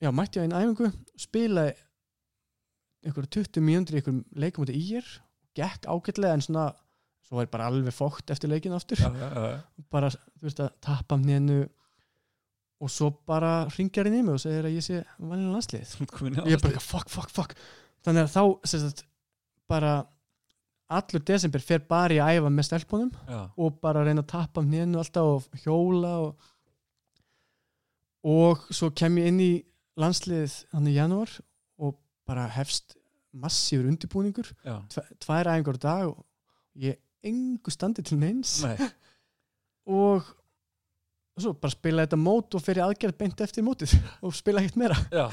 já, 0.01 0.11
mætti 0.11 0.39
ég 0.39 0.45
á 0.45 0.45
einu 0.47 0.61
æfingu 0.61 0.91
spilaði 1.19 1.75
einhverju 3.05 3.31
20 3.37 3.65
mínútur 3.65 3.97
í 3.97 4.01
einhverjum 4.01 4.23
leikum 4.41 4.65
út 4.65 4.73
í 4.73 4.81
ír 4.81 5.13
gekk 5.55 5.87
ágætlega 5.87 6.35
en 6.35 6.43
svona 6.45 6.65
svo 7.25 7.39
var 7.39 7.47
ég 7.47 7.53
bara 7.53 7.69
alveg 7.71 7.95
fókt 7.95 8.29
eftir 8.33 8.51
leikin 8.51 8.75
aftur. 8.75 8.99
Já, 9.01 9.09
já, 9.09 9.29
já, 9.33 9.61
bara, 9.93 10.11
þú 10.11 10.47
veist 10.47 10.61
að 10.61 10.75
tappa 10.85 11.17
hnénu 11.21 11.63
og 12.83 12.91
svo 12.91 13.09
bara 13.25 13.65
ringjar 13.71 14.09
inn 14.09 14.19
í 14.19 14.23
mig 14.25 14.35
og 14.35 14.41
segir 14.43 14.67
að 14.67 14.75
ég 14.77 14.85
sé 14.85 15.01
valinu 15.17 15.53
landslið 15.55 15.95
ég 16.43 16.57
er 16.57 16.61
bara 16.61 16.83
fuck, 16.83 17.09
fuck, 17.09 17.31
fuck. 17.33 17.55
Þannig 18.05 18.27
að 18.27 18.33
þá 18.35 18.67
sem 18.69 18.83
sagt 18.83 19.05
bara 19.71 19.93
allur 20.89 21.23
desember 21.25 21.63
fer 21.65 21.79
bara 21.89 22.13
í 22.13 22.19
að 22.21 22.37
æfa 22.39 22.49
með 22.53 22.67
stelpunum 22.67 23.11
já, 23.29 23.39
og 23.57 23.79
bara 23.81 24.03
reyna 24.05 24.21
að 24.21 24.29
tappa 24.35 24.61
hnénu 24.61 24.99
alltaf 25.01 25.47
og 25.47 25.63
hjóla 25.63 26.11
og, 26.27 26.51
og 28.25 28.65
svo 28.73 28.91
kem 28.97 29.17
ég 29.21 29.31
inn 29.31 29.41
í 29.43 29.49
landsliðið 30.01 30.55
hann 30.75 30.89
í 30.91 30.95
janúar 30.97 31.31
og 31.81 31.97
bara 32.27 32.47
hefst 32.55 32.95
massífur 33.35 33.89
undirbúningur. 33.91 34.47
Tve- 34.91 35.09
tvær 35.25 35.49
æfingar 35.51 35.77
á 35.79 35.85
dag 35.85 36.05
og 36.13 36.21
ég 36.79 36.97
engu 37.25 37.71
standi 37.73 38.03
til 38.05 38.17
neins. 38.21 38.59
Nei, 38.63 38.77
og 39.99 40.23
svo 41.35 41.51
bara 41.59 41.73
spila 41.73 42.05
þetta 42.05 42.19
mót 42.21 42.55
og 42.55 42.63
fyrir 42.63 42.85
aðgerð 42.85 43.17
beint 43.19 43.41
eftir 43.43 43.65
mótið 43.67 43.97
og 44.25 44.35
spila 44.37 44.61
ekkert 44.63 44.79
meira. 44.85 44.99
Já 45.11 45.27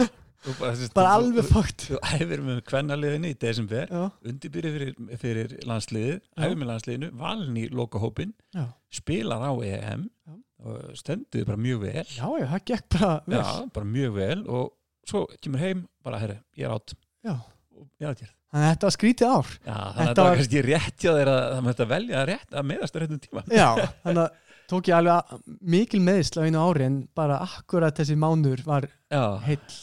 bara, 0.95 1.13
alveg 1.17 1.47
fókt 1.49 1.87
Þú 1.89 2.01
æfir 2.03 2.43
með 2.45 2.61
kvennaliðinni 2.69 3.33
í 3.35 3.39
desember 3.39 3.87
já, 3.91 4.03
undirbyrði 4.29 4.73
fyrir, 4.75 5.17
fyrir 5.23 5.55
landsliðið 5.69 6.19
æfir 6.39 6.59
með 6.59 6.71
landsliðinu, 6.73 7.11
valin 7.21 7.61
í 7.63 7.65
lokahópin 7.73 8.35
já, 8.55 8.65
spilar 8.93 9.45
á 9.47 9.53
EM 9.69 10.05
Já. 10.27 10.37
og 10.63 10.93
stenduði 10.99 11.47
bara 11.49 11.63
mjög 11.63 11.81
vel. 11.87 12.05
Já, 12.07 12.27
já, 12.43 12.47
það 12.53 12.67
gekk 12.73 12.87
bara 12.97 13.13
vel. 13.27 13.39
Já, 13.41 13.65
bara 13.79 13.91
mjög 13.97 14.15
vel 14.19 14.39
og 14.47 14.69
svo 15.09 15.25
kemur 15.43 15.63
heim, 15.65 15.87
bara 16.07 16.23
herri, 16.23 16.39
ég 16.59 16.69
er 16.69 16.77
átt 16.77 16.95
Já. 17.27 17.35
og 17.39 17.89
ég 17.99 18.07
er 18.07 18.15
átt 18.15 18.25
hér 18.27 18.37
þannig 18.53 18.67
að 18.69 18.73
þetta 18.75 18.87
var 18.89 18.93
skrítið 18.99 19.31
ár. 19.33 19.51
Já, 19.65 19.77
þannig 19.77 20.03
að 20.03 20.09
Þetta 20.11 20.25
var 20.27 20.39
kannski 20.39 20.63
rétt 20.67 21.05
að 21.09 21.21
það 21.33 21.63
mætti 21.67 21.85
að 21.85 21.93
velja 21.95 22.25
rétt 22.29 22.57
að 22.59 22.67
meðast 22.69 22.97
á 22.97 22.99
réttum 23.01 23.21
tíma. 23.23 23.45
Já, 23.49 23.69
þannig 24.03 24.21
að 24.27 24.41
tók 24.73 24.89
ég 24.91 24.97
alveg 24.99 25.47
mikil 25.73 26.03
meðisla 26.05 26.45
á 26.45 26.47
einu 26.49 26.61
ári 26.67 26.87
en 26.89 26.99
bara 27.17 27.39
akkurat 27.45 27.97
þessi 27.97 28.17
mánuður 28.21 28.63
var 28.69 28.87
Já, 29.13 29.25
heill 29.47 29.79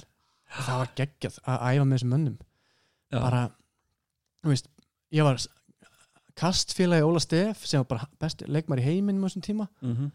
það 0.49 0.81
var 0.81 0.93
geggjað 0.99 1.39
að 1.45 1.65
æfa 1.69 1.85
með 1.85 1.97
þessum 1.97 2.13
mönnum. 2.15 2.37
Já, 3.09 3.17
bara, 3.19 3.41
þú 4.43 4.53
veist 4.53 4.69
ég 5.15 5.25
var 5.25 5.41
kastfélagi 6.39 7.05
Óla 7.05 7.21
Stef 7.23 7.65
sem 7.67 7.81
var 7.81 7.89
bara 7.89 8.09
besti 8.21 8.47
leikmar 8.47 8.81
í 8.81 8.87
heiminum 8.87 9.25
á 9.25 9.27
þessum 9.27 9.45
tíma. 9.45 9.67
Mhm, 9.83 10.11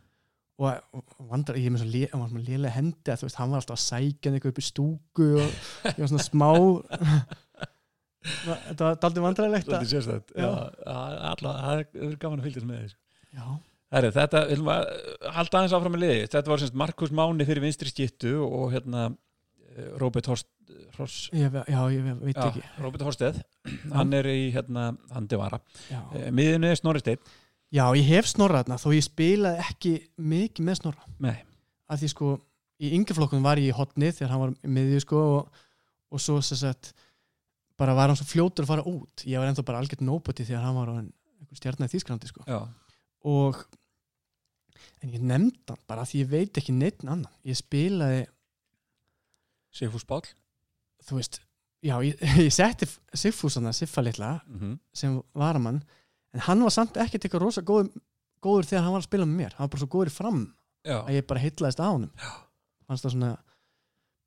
og, 0.62 0.80
og, 0.94 1.04
og 1.18 1.28
vandrar, 1.32 1.58
ég 1.58 1.68
er 1.68 1.74
með 1.74 1.84
svona 1.84 2.44
lélega 2.46 2.74
hendi 2.76 3.10
að 3.10 3.22
þú 3.22 3.28
veist, 3.28 3.38
hann 3.40 3.52
var 3.52 3.62
alltaf 3.62 3.78
að 3.78 3.84
sækja 3.84 4.28
hann 4.30 4.38
eitthvað 4.38 4.54
upp 4.54 4.62
í 4.62 4.66
stúku 4.68 5.28
og 5.42 5.48
ég 5.90 6.02
var 6.04 6.10
svona 6.12 6.26
smá 6.28 6.50
þetta 8.70 8.86
var 8.86 9.00
daldið 9.02 9.24
vandræðilegt 9.26 9.66
Svolítið 9.66 9.88
að, 9.88 9.94
sérstætt 9.94 10.34
það 11.44 11.82
er 12.06 12.14
gaman 12.22 12.40
að 12.40 12.46
fylgjast 12.46 12.68
með 12.68 12.84
þessu 12.84 13.00
já, 13.34 13.46
Herri, 13.94 14.10
þetta, 14.14 14.40
við 14.48 14.54
viljum 14.54 14.70
að 14.72 14.86
halda 15.36 15.58
aðeins 15.58 15.74
áfram 15.76 15.92
með 15.94 16.02
liði. 16.02 16.22
Þetta 16.32 16.50
var 16.50 16.62
semst 16.62 16.78
Markus 16.80 17.12
Máni 17.14 17.44
fyrir 17.46 17.62
vinstri 17.62 17.92
skittu 17.92 18.32
og 18.42 18.72
hérna 18.72 19.04
Robert 19.98 20.26
Horst, 20.30 20.46
Hross, 20.96 21.30
ég, 21.34 21.50
ve- 21.52 21.64
já, 21.68 21.80
ég 21.92 22.02
ve- 22.04 22.14
veit 22.28 22.36
já, 22.36 22.44
ekki. 22.50 22.62
Robert 22.82 23.02
Horsted, 23.02 23.40
hann 23.92 24.12
er 24.14 24.28
í 24.30 24.52
hérna, 24.54 24.96
hann 25.12 25.26
devara. 25.30 25.58
já. 25.90 26.00
Miðinu 26.30 26.70
er 26.70 26.76
Snorri 26.78 27.00
Steinn, 27.02 27.18
já, 27.74 27.84
ég 27.98 28.06
hef 28.12 28.28
snorra 28.30 28.62
þarna 28.62 28.78
þó 28.78 28.88
ég 28.94 29.04
spilaði 29.08 29.64
ekki 29.64 29.94
mikið 30.18 30.64
með 30.68 30.78
snorra. 30.80 31.08
Nei, 31.18 31.36
að 31.90 32.04
því 32.04 32.10
sko, 32.14 32.30
í 32.84 32.92
yngjaflokkunum 32.98 33.42
var 33.46 33.58
ég 33.62 33.72
í 33.72 33.76
hotni 33.76 34.12
þegar 34.14 34.30
hann 34.34 34.42
var 34.44 34.54
í 34.62 34.70
miðju 34.78 35.00
sko 35.04 35.22
og, 35.38 35.60
og 36.14 36.20
svo 36.22 36.38
sagt 36.44 36.92
bara 37.76 37.94
var 37.98 38.08
hann 38.12 38.16
svo 38.20 38.26
fljótur 38.30 38.62
að 38.64 38.70
fara 38.70 38.86
út. 38.86 39.24
Ég 39.26 39.38
var 39.42 39.50
ennþá 39.50 39.64
bara 39.66 39.80
algjört 39.82 40.04
nóböti 40.06 40.46
þegar 40.46 40.62
hann 40.68 40.76
var 40.78 40.90
á 40.90 40.94
einhver 41.02 41.58
stjarnar 41.58 41.90
í 41.90 41.96
Þýsklandi 41.96 42.30
sko. 42.30 42.44
Já, 42.46 42.60
og 43.26 43.58
en 45.02 45.10
ég 45.12 45.20
nefndi 45.24 45.66
hann 45.72 45.82
bara 45.90 46.04
því 46.06 46.22
ég 46.22 46.30
veit 46.30 46.60
ekki 46.60 46.72
neitt 46.76 47.02
annan. 47.04 47.26
Ég 47.44 47.58
spilaði, 47.58 48.24
Sigfús 49.74 50.06
Bál. 50.08 50.22
þú 51.04 51.18
veist 51.18 51.40
já, 51.84 51.96
ég, 52.06 52.20
ég 52.46 52.52
setti 52.54 52.86
Sigfúsana 53.14 53.72
Siffa 53.76 54.04
litla 54.06 54.36
Mm 54.48 54.78
sem 54.94 55.16
varamann 55.34 55.82
en 56.34 56.40
hann 56.48 56.62
var 56.64 56.72
samt 56.74 56.96
ekkert 56.98 57.26
eitthvað 57.26 57.44
rosa 57.44 57.62
góður, 57.66 57.90
góður 58.42 58.66
þegar 58.70 58.84
hann 58.86 58.94
var 58.96 59.02
að 59.04 59.08
spila 59.08 59.26
með 59.28 59.36
mér. 59.42 59.52
Hann 59.58 59.66
var 59.68 59.72
bara 59.74 59.82
svo 59.84 59.90
góður 59.92 60.10
í 60.10 60.14
fram 60.14 60.40
Já, 60.84 60.96
að 61.06 61.14
ég 61.16 61.26
bara 61.30 61.40
heitlaðist 61.44 61.80
á 61.80 61.86
honum. 61.88 62.10
Fannst 62.88 63.06
það 63.06 63.12
svona 63.14 63.28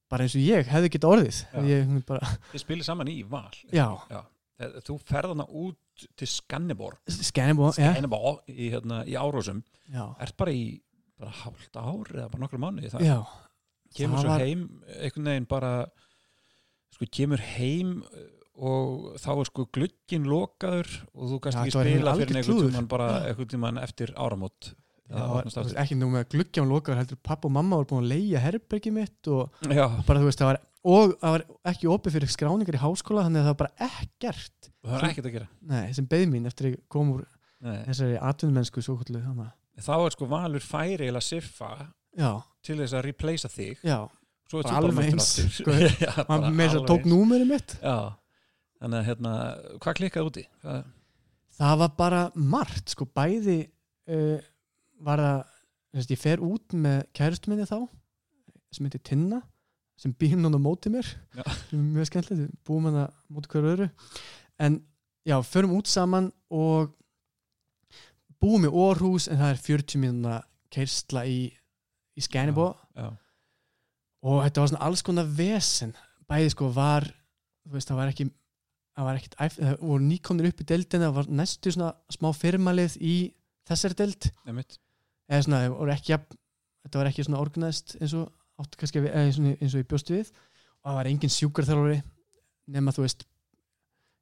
bara 0.10 0.24
eins 0.26 0.36
og 0.40 0.42
ég 0.46 0.70
hefði 0.72 0.90
getað 0.96 1.12
orðið. 1.18 1.40
Ég, 1.68 1.92
bara, 2.08 2.30
þið 2.54 2.62
spilir 2.64 2.88
saman 2.88 3.12
í 3.12 3.18
Val. 3.28 3.52
já, 3.72 3.88
Eh, 4.58 4.72
Þú 4.88 4.96
ferð 5.06 5.36
hana 5.36 5.44
út 5.54 6.08
til 6.18 6.26
Skanneborg, 6.32 6.98
skænibó 7.14 7.68
já, 7.78 7.92
Skanneborg 7.92 8.48
í, 8.50 8.72
hérna, 8.74 9.04
í 9.06 9.14
Árósum. 9.14 9.60
Ert 10.18 10.34
bara 10.40 10.50
í 10.56 10.80
bara 11.20 11.30
hálft 11.44 11.78
ár 11.78 12.10
eða 12.10 12.26
bara 12.32 12.42
nokkru 12.42 12.58
mánuði 12.64 12.90
það. 12.90 13.04
já, 13.06 13.20
kemur 13.96 14.18
það 14.18 14.26
svo 14.26 14.34
var- 14.34 14.46
heim 14.46 14.64
einhvern 14.98 15.30
veginn 15.32 15.48
bara 15.52 15.72
sko 16.98 17.06
kemur 17.20 17.44
heim 17.56 17.94
og 18.58 19.18
þá 19.22 19.30
er 19.38 19.50
sko 19.52 19.66
glugginn 19.78 20.26
lokaður 20.26 20.90
og 21.14 21.30
þú 21.32 21.40
kannski 21.46 21.74
var 21.78 21.86
spila 21.88 22.16
fyrir 22.18 22.40
einhvern 22.42 22.70
tímann 22.72 22.90
bara 22.90 23.10
einhvern 23.30 23.52
tímann 23.54 23.78
eftir 23.84 24.14
áramót. 24.18 24.74
Já 25.08 25.24
Það 25.48 25.78
ekki 25.80 25.96
nú 25.96 26.10
með 26.12 26.26
gluggja 26.34 26.64
hann 26.64 26.72
lokaður 26.74 26.98
heldur 27.00 27.20
pappa 27.24 27.48
og 27.48 27.54
mamma 27.56 27.78
voru 27.80 27.88
búin 27.94 28.04
að 28.04 28.10
leia 28.12 28.42
herbergi 28.44 28.92
mitt 28.92 29.30
og 29.32 29.54
já, 29.64 29.86
bara 30.04 30.20
þú 30.20 30.28
veist 30.28 30.42
það 30.42 30.50
var 30.50 30.60
og 30.88 31.14
það 31.22 31.36
var 31.36 31.46
ekki 31.72 31.88
opið 31.94 32.18
fyrir 32.18 32.34
skráningar 32.34 32.76
í 32.76 32.82
háskóla 32.82 33.24
þannig 33.28 33.40
að 33.40 33.48
það 33.48 33.54
var 33.54 33.62
bara 33.62 33.88
ekkert. 33.88 34.70
Og 34.84 34.90
það 34.90 34.98
er 34.98 35.08
ekkert 35.12 35.30
að 35.30 35.38
gera. 35.38 35.48
Nei, 35.62 35.86
sem 35.94 36.10
beð 36.12 36.26
mín 36.34 36.50
eftir 36.50 36.68
að 36.68 36.76
ég 36.76 36.84
kom 36.92 37.14
úr 37.16 37.24
Nei. 37.64 37.78
þessari 37.88 38.20
atvinnmennsku 38.22 38.84
svo 38.84 38.98
kvöldu 39.00 39.22
þá 39.78 39.94
er 40.02 40.14
sko 40.16 40.26
valur 40.30 40.64
færi 40.64 41.08
eða 41.12 41.22
siffa 41.22 41.72
já, 42.18 42.32
til 42.68 42.78
þess 42.82 42.96
að 42.98 43.06
replacea 43.08 43.52
þig. 43.54 43.82
Já, 43.88 43.98
svo 44.50 44.62
er 44.62 44.68
Bara 44.70 44.82
alveg 44.82 45.12
eins, 45.12 45.32
sko. 45.58 45.76
Hann 46.32 46.48
með 46.52 46.64
þess 46.66 46.80
að 46.82 46.88
tók 46.92 47.04
eins. 47.06 47.12
númerið 47.14 47.52
mitt. 47.54 47.76
Já, 47.82 47.98
þannig 48.82 49.00
að 49.02 49.10
hérna 49.12 49.34
hvað 49.84 50.00
klikkaði 50.02 50.32
úti? 50.32 50.46
Hvað, 50.64 50.82
það 51.58 51.76
var 51.84 51.94
bara 52.02 52.24
margt 52.56 52.96
sko. 52.96 53.08
Bæði 53.18 53.60
uh, 54.14 54.40
var 55.08 55.24
það 55.24 55.38
þess, 55.98 56.12
ég 56.14 56.22
fer 56.22 56.44
út 56.46 56.76
með 56.78 57.00
kærustu 57.18 57.54
minni 57.54 57.70
þá 57.70 57.80
sem 58.76 58.86
heitir 58.86 59.02
Tinna 59.08 59.40
sem 59.98 60.12
býr 60.14 60.36
núna 60.38 60.60
á 60.60 60.62
móti 60.62 60.92
mér. 60.94 61.08
Já. 61.34 61.42
sem 61.72 61.80
er 61.80 61.86
mjög 61.96 62.10
skemmtilegt, 62.12 62.44
við 62.44 62.58
búum 62.68 62.86
hann 62.86 63.00
að 63.08 63.14
móti 63.34 63.50
hverju 63.50 63.72
öðru. 63.72 63.88
En 64.62 64.76
já, 65.26 65.38
förum 65.48 65.74
út 65.80 65.90
saman 65.90 66.28
og 66.54 66.92
búum 68.38 68.68
í 68.68 68.70
Orhús 68.70 69.26
en 69.32 69.40
það 69.42 69.54
er 69.56 69.62
40 69.66 70.02
mínuna 70.04 70.36
kærsla 70.74 71.24
í, 71.26 71.40
í 72.18 72.24
Skænibó 72.26 72.72
og 74.28 74.42
þetta 74.44 74.62
var 74.64 74.72
svona 74.72 74.86
alls 74.88 75.04
konar 75.06 75.28
vesen. 75.38 75.94
Bæði 76.28 76.50
sko 76.52 76.72
var 76.74 77.06
þú 77.68 77.76
veist 77.78 77.90
það 77.92 78.00
var 78.02 78.12
ekki 78.12 78.26
það 78.98 79.06
var 79.08 79.20
ekkit 79.20 79.36
æf- 79.46 79.60
það 79.62 79.78
voru 79.86 80.08
nýkomnir 80.08 80.50
upp 80.50 80.62
í 80.64 80.68
deildina 80.72 81.06
það 81.10 81.18
var 81.20 81.30
næstu 81.42 81.72
svona 81.76 81.92
smá 82.12 82.32
firmalið 82.34 82.98
í 83.00 83.16
þessari 83.70 83.98
deild. 84.02 84.30
Eða 85.30 85.44
svona 85.46 85.62
það 85.64 85.76
voru 85.78 85.94
ekki 85.94 86.18
þetta 86.18 87.00
var 87.02 87.10
ekki 87.12 87.26
svona 87.28 87.42
organized 87.44 87.96
eins 88.02 88.14
og 88.18 88.32
áttu 88.58 88.80
kannski 88.82 89.04
eða 89.06 89.32
svona 89.36 89.56
eins 89.62 89.74
og 89.76 89.82
ég 89.84 89.90
bjóst 89.92 90.10
við. 90.12 90.32
Og 90.82 90.90
það 90.90 90.98
var 91.00 91.10
engin 91.12 91.34
sjúkarþjálfari 91.38 92.00
nema 92.74 92.92
þú 92.96 93.06
veist 93.06 93.26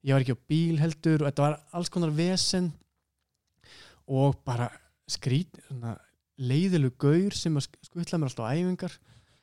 ég 0.05 0.13
var 0.13 0.21
ekki 0.25 0.35
á 0.37 0.45
bíl 0.49 0.77
heldur 0.81 1.23
og 1.23 1.29
þetta 1.31 1.45
var 1.47 1.55
alls 1.73 1.89
konar 1.93 2.11
vesen. 2.13 2.73
Og 4.05 4.35
bara 4.45 4.67
skrít 5.09 5.55
svona 5.69 5.95
leiðilegu 6.39 6.95
gaur 6.99 7.36
sem 7.38 7.55
að 7.59 7.67
skutla 7.86 8.19
mér 8.19 8.29
alltaf 8.31 8.47
á 8.47 8.53
æfingar. 8.55 8.95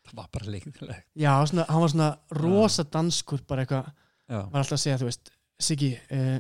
Það 0.03 0.17
var 0.19 0.29
bara 0.35 0.51
leiðilegt 0.51 1.05
Já, 1.15 1.33
svona, 1.47 1.65
hann 1.71 1.81
var 1.85 1.93
svona 1.93 2.11
rosa 2.43 2.85
danskur 2.85 3.45
bara 3.49 3.63
eitthvað, 3.65 3.93
var 4.29 4.61
alltaf 4.63 4.77
að 4.79 4.83
segja 4.83 4.99
þú 5.03 5.09
veist, 5.11 5.31
Siggi 5.63 5.93
uh, 6.11 6.39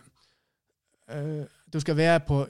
uh, 1.14 1.44
du 1.72 1.78
skal 1.80 1.94
være 1.96 2.24
på 2.26 2.40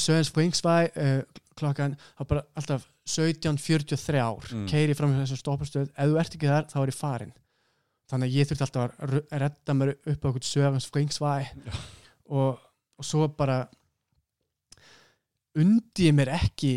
Sørens 0.00 0.30
Fringsvej 0.32 0.88
uh, 0.96 1.42
klokkan, 1.60 1.94
var 2.18 2.28
bara 2.30 2.44
alltaf 2.56 2.88
17.43 3.04 4.16
ár, 4.22 4.46
Mm. 4.54 4.64
keiri 4.70 4.94
fram 4.96 5.12
í 5.12 5.18
þessum 5.20 5.40
stoppastöð, 5.42 5.90
ef 5.92 6.08
þú 6.08 6.18
ert 6.22 6.36
ekki 6.38 6.48
þar, 6.48 6.68
þá 6.70 6.76
er 6.82 6.92
ég 6.92 6.96
farin 6.98 7.32
þannig 8.12 8.28
að 8.30 8.36
ég 8.38 8.48
þurfti 8.48 8.64
alltaf 8.66 8.96
að 9.02 9.14
redda 9.42 9.74
mér 9.76 9.92
upp 9.98 10.24
á 10.24 10.28
okkur 10.30 10.44
Sørens 10.46 10.88
Fringsvej 10.92 11.46
Já. 11.52 11.72
og, 12.32 12.60
og 12.96 13.04
svo 13.08 13.28
bara 13.36 13.60
undi 15.58 16.08
ég 16.08 16.14
mér 16.16 16.30
ekki 16.38 16.72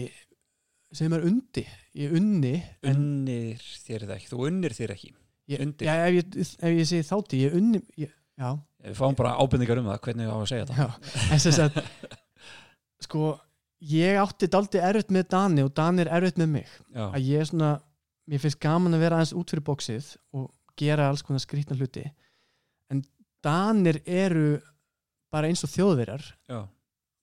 sem 0.97 1.13
er 1.15 1.25
undi, 1.27 1.63
ég 1.97 2.13
unni 2.15 2.55
en 2.85 2.95
unnir 2.95 3.63
þér 3.85 4.07
það 4.07 4.15
ekki? 4.17 4.29
Þú 4.31 4.43
unnir 4.49 4.75
þér 4.77 4.93
ekki. 4.95 5.11
Ég, 5.51 5.61
já, 5.85 5.93
ef, 6.07 6.15
ég, 6.15 6.37
ef 6.41 6.71
ég 6.73 6.87
segi 6.89 7.05
þátti, 7.05 7.41
ég 7.45 7.55
unni 7.59 7.81
ég, 8.01 8.13
við 8.81 8.95
fáum 8.97 9.17
bara 9.17 9.35
ábendingar 9.37 9.81
um 9.81 9.89
það 9.91 9.99
hvernig 10.07 10.25
við 10.25 10.33
á 10.33 10.37
að 10.39 10.47
segja 10.49 10.65
þetta 10.65 10.85
Já, 10.85 11.19
en 11.35 11.43
sem 11.43 11.53
sagt 11.53 12.15
sko, 13.05 13.33
ég 13.85 14.17
átti 14.21 14.49
daldi 14.51 14.81
erfitt 14.81 15.13
með 15.13 15.27
Dani 15.35 15.65
og 15.65 15.73
Dani 15.77 16.05
er 16.05 16.11
erfitt 16.17 16.39
með 16.41 16.53
mig. 16.57 16.71
Já, 16.89 17.05
að 17.11 17.27
ég 17.29 17.43
er 17.43 17.49
svona, 17.51 17.71
mér 18.31 18.41
finnst 18.41 18.61
gaman 18.63 18.97
að 18.97 19.05
vera 19.05 19.19
aðeins 19.19 19.35
út 19.37 19.53
fyrir 19.53 19.67
bóksið 19.69 20.11
og 20.35 20.47
gera 20.79 21.09
alls 21.11 21.23
konar 21.25 21.43
skrýtna 21.43 21.77
hluti. 21.77 22.05
En 22.91 23.03
Danir 23.45 24.01
eru 24.05 24.55
bara 25.33 25.49
eins 25.51 25.63
og 25.65 25.71
þjóðverjar. 25.73 26.25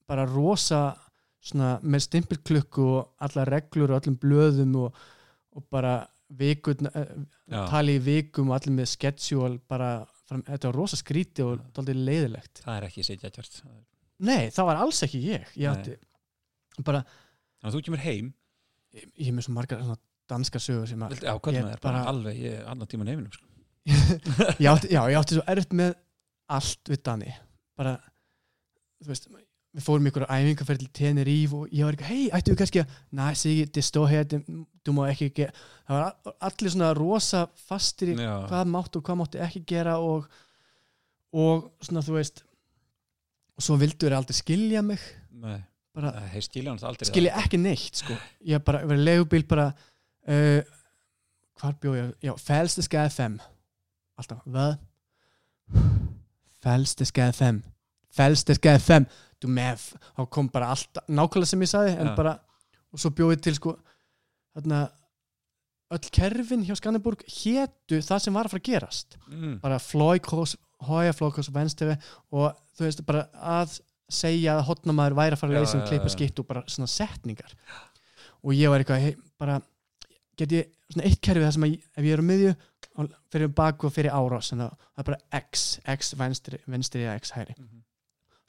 Bara 0.09 0.27
rosa 0.29 0.93
svona 1.43 1.75
með 1.83 2.05
stimpilklukku 2.07 2.85
og 2.87 3.27
alla 3.27 3.45
reglur 3.49 3.93
og 3.93 4.03
öllum 4.03 4.19
blöðum 4.23 4.77
og, 4.85 5.01
og 5.57 5.67
bara 5.73 5.99
vikur, 6.39 6.77
já. 6.79 7.63
tali 7.69 7.99
í 7.99 8.03
vikum 8.03 8.51
og 8.51 8.57
allir 8.57 8.77
með 8.79 8.93
schedule 8.95 9.59
bara, 9.69 10.05
þetta 10.31 10.71
var 10.71 10.79
rosa 10.79 10.99
skríti 10.99 11.45
og 11.45 11.61
daldi 11.77 11.97
leiðilegt. 11.99 12.63
Það 12.65 12.79
er 12.79 12.87
ekki 12.89 13.05
sitja 13.07 13.33
tjart. 13.35 13.61
Nei, 14.23 14.49
það 14.55 14.71
var 14.71 14.81
alls 14.85 15.03
ekki 15.05 15.21
ég. 15.27 15.51
Ég 15.59 15.69
átti 15.73 15.99
bara, 16.87 17.03
þannig 17.61 17.73
að 17.73 17.77
þú 17.77 17.85
kemur 17.89 18.05
heim. 18.07 18.33
Ég, 18.93 19.09
ég 19.19 19.31
er 19.33 19.37
með 19.37 19.49
svo 19.49 19.57
margar 19.57 19.83
svona 19.83 19.99
danska 20.33 20.61
sögur 20.63 20.89
sem 20.89 21.03
að 21.05 21.17
já, 21.19 21.33
Ég 21.35 21.65
þér, 21.67 21.81
bara 21.83 22.05
alveg 22.09 22.39
ég 22.39 22.61
er 22.61 22.69
allan 22.71 22.89
tíman 22.89 23.11
heiminum 23.11 23.33
sko. 23.35 23.49
ég 24.63 24.69
átti, 24.71 24.93
Já, 24.93 25.03
ég 25.11 25.19
átti 25.19 25.37
svo 25.37 25.45
erfitt 25.51 25.75
með 25.77 25.97
allt 26.53 26.93
við 26.93 27.03
Dani. 27.09 27.33
Bara, 27.79 27.97
þú 29.03 29.11
veist 29.11 29.29
við 29.73 29.85
fórum 29.87 30.09
ykkur 30.11 30.27
á 30.29 30.37
æfingarferð 30.37 30.83
til 30.83 30.93
Tenerife 30.99 31.57
og 31.63 31.73
ég 31.73 31.87
var 31.87 31.97
ekki, 31.97 32.09
hei, 32.11 32.23
ættu 32.37 32.53
við 32.53 32.61
kannski 32.61 32.83
að 32.83 32.95
næ, 33.17 33.25
Sigi, 33.41 33.67
det 33.73 33.85
står 33.87 34.09
hér, 34.11 34.27
du 34.85 34.93
má 34.93 35.03
ekki 35.09 35.31
gera 35.37 35.55
það 35.89 35.99
var 35.99 36.37
allir 36.49 36.75
svona 36.75 36.91
rosa 36.99 37.43
fastir 37.69 38.13
í 38.13 38.17
já, 38.19 38.33
hvað 38.51 38.73
mátti 38.75 39.01
og 39.01 39.07
hvað 39.07 39.21
mátti 39.23 39.43
ekki 39.47 39.65
gera 39.73 39.97
og, 40.05 40.27
og 41.33 41.71
svona, 41.81 42.05
þú 42.05 42.19
veist 42.19 42.45
og 43.57 43.65
svo 43.65 43.79
vildu 43.81 44.07
þeir 44.07 44.17
aldrei 44.17 44.37
skilja 44.37 44.83
mig. 44.85 45.03
Nei, 45.43 45.59
bara, 45.97 46.13
þeir 46.33 46.47
skilja 46.49 46.73
hann 46.73 46.85
aldrei 46.89 47.09
skilja 47.09 47.35
ekki 47.43 47.61
neitt 47.61 48.03
sko. 48.03 48.17
ég 48.49 48.65
bara 48.65 48.85
verið 48.89 49.05
legubíl 49.09 49.49
bara 49.49 49.71
uh, 49.73 50.61
hvar 51.61 51.77
bjóð 51.81 51.99
ég? 52.01 52.15
Já, 52.29 52.33
fælste 52.41 52.85
skæði 52.85 53.17
5 53.17 53.37
alltaf, 54.21 54.47
hvað? 54.47 54.81
fælste 56.63 57.09
skæði 57.09 57.37
5 57.41 57.61
fælste 58.13 58.57
skæði 59.43 59.49
5 59.49 59.49
du 59.49 59.49
með, 59.49 59.85
þá 60.17 60.23
kom 60.31 60.49
bara 60.49 60.73
allt 60.73 61.03
nákvæmlega 61.09 61.47
sem 61.47 61.63
ég 61.63 61.71
sagði, 61.71 61.95
en 61.99 62.11
Já. 62.13 62.17
bara 62.17 62.39
og 62.93 63.01
svo 63.01 63.11
bjóð 63.11 63.37
ég 63.37 63.43
til 63.43 63.55
sko 63.57 63.77
þarna 64.53 64.91
öll 65.93 66.11
kerfin 66.13 66.65
hjá 66.65 66.77
Skanderborg 66.77 67.25
hétu 67.29 68.01
það 68.01 68.23
sem 68.25 68.35
var 68.35 68.49
að 68.49 68.55
fara 68.55 68.63
að 68.63 68.69
gerast 68.69 69.17
mm. 69.29 69.61
bara 69.61 69.79
flóikross, 69.79 70.57
hója 70.89 71.13
flóikross 71.13 71.53
venstri 71.53 71.97
og 72.33 72.53
þú 72.77 72.87
veist 72.87 73.05
bara 73.07 73.27
að 73.37 73.81
segja 74.13 74.59
að 74.59 74.67
hotnamaður 74.69 75.17
væri 75.17 75.37
að 75.37 75.41
fara 75.41 75.53
að 75.53 75.59
leysa 75.61 75.79
um 75.79 75.85
já. 75.89 76.09
skitt 76.13 76.39
og 76.39 76.47
bara 76.47 76.65
svona 76.67 76.87
setningar 76.87 77.53
og 78.43 78.53
ég 78.55 78.69
var 78.71 78.81
eitthvað 78.81 79.01
hey, 79.01 79.17
bara 79.41 79.61
get 80.37 80.53
ég 80.53 80.71
svona 80.93 81.09
eitt 81.09 81.21
kerfi 81.21 81.45
það 81.45 81.55
sem 81.57 81.67
að 81.69 81.77
ef 81.79 82.05
ég 82.05 82.13
er 82.13 82.21
á 82.25 82.31
miðju 82.31 82.55
fyrir 83.33 83.49
bak 83.49 83.85
og 83.85 83.93
fyrir 83.93 84.13
árás 84.13 84.53
það 84.53 84.69
er 84.99 85.05
bara 85.05 85.21
x, 85.41 85.81
x 85.89 86.15
venstri 86.17 86.61
venstri 86.67 87.07
eða 87.07 87.17
x 87.21 87.33
hæri 87.33 87.57
Mhm. 87.57 87.83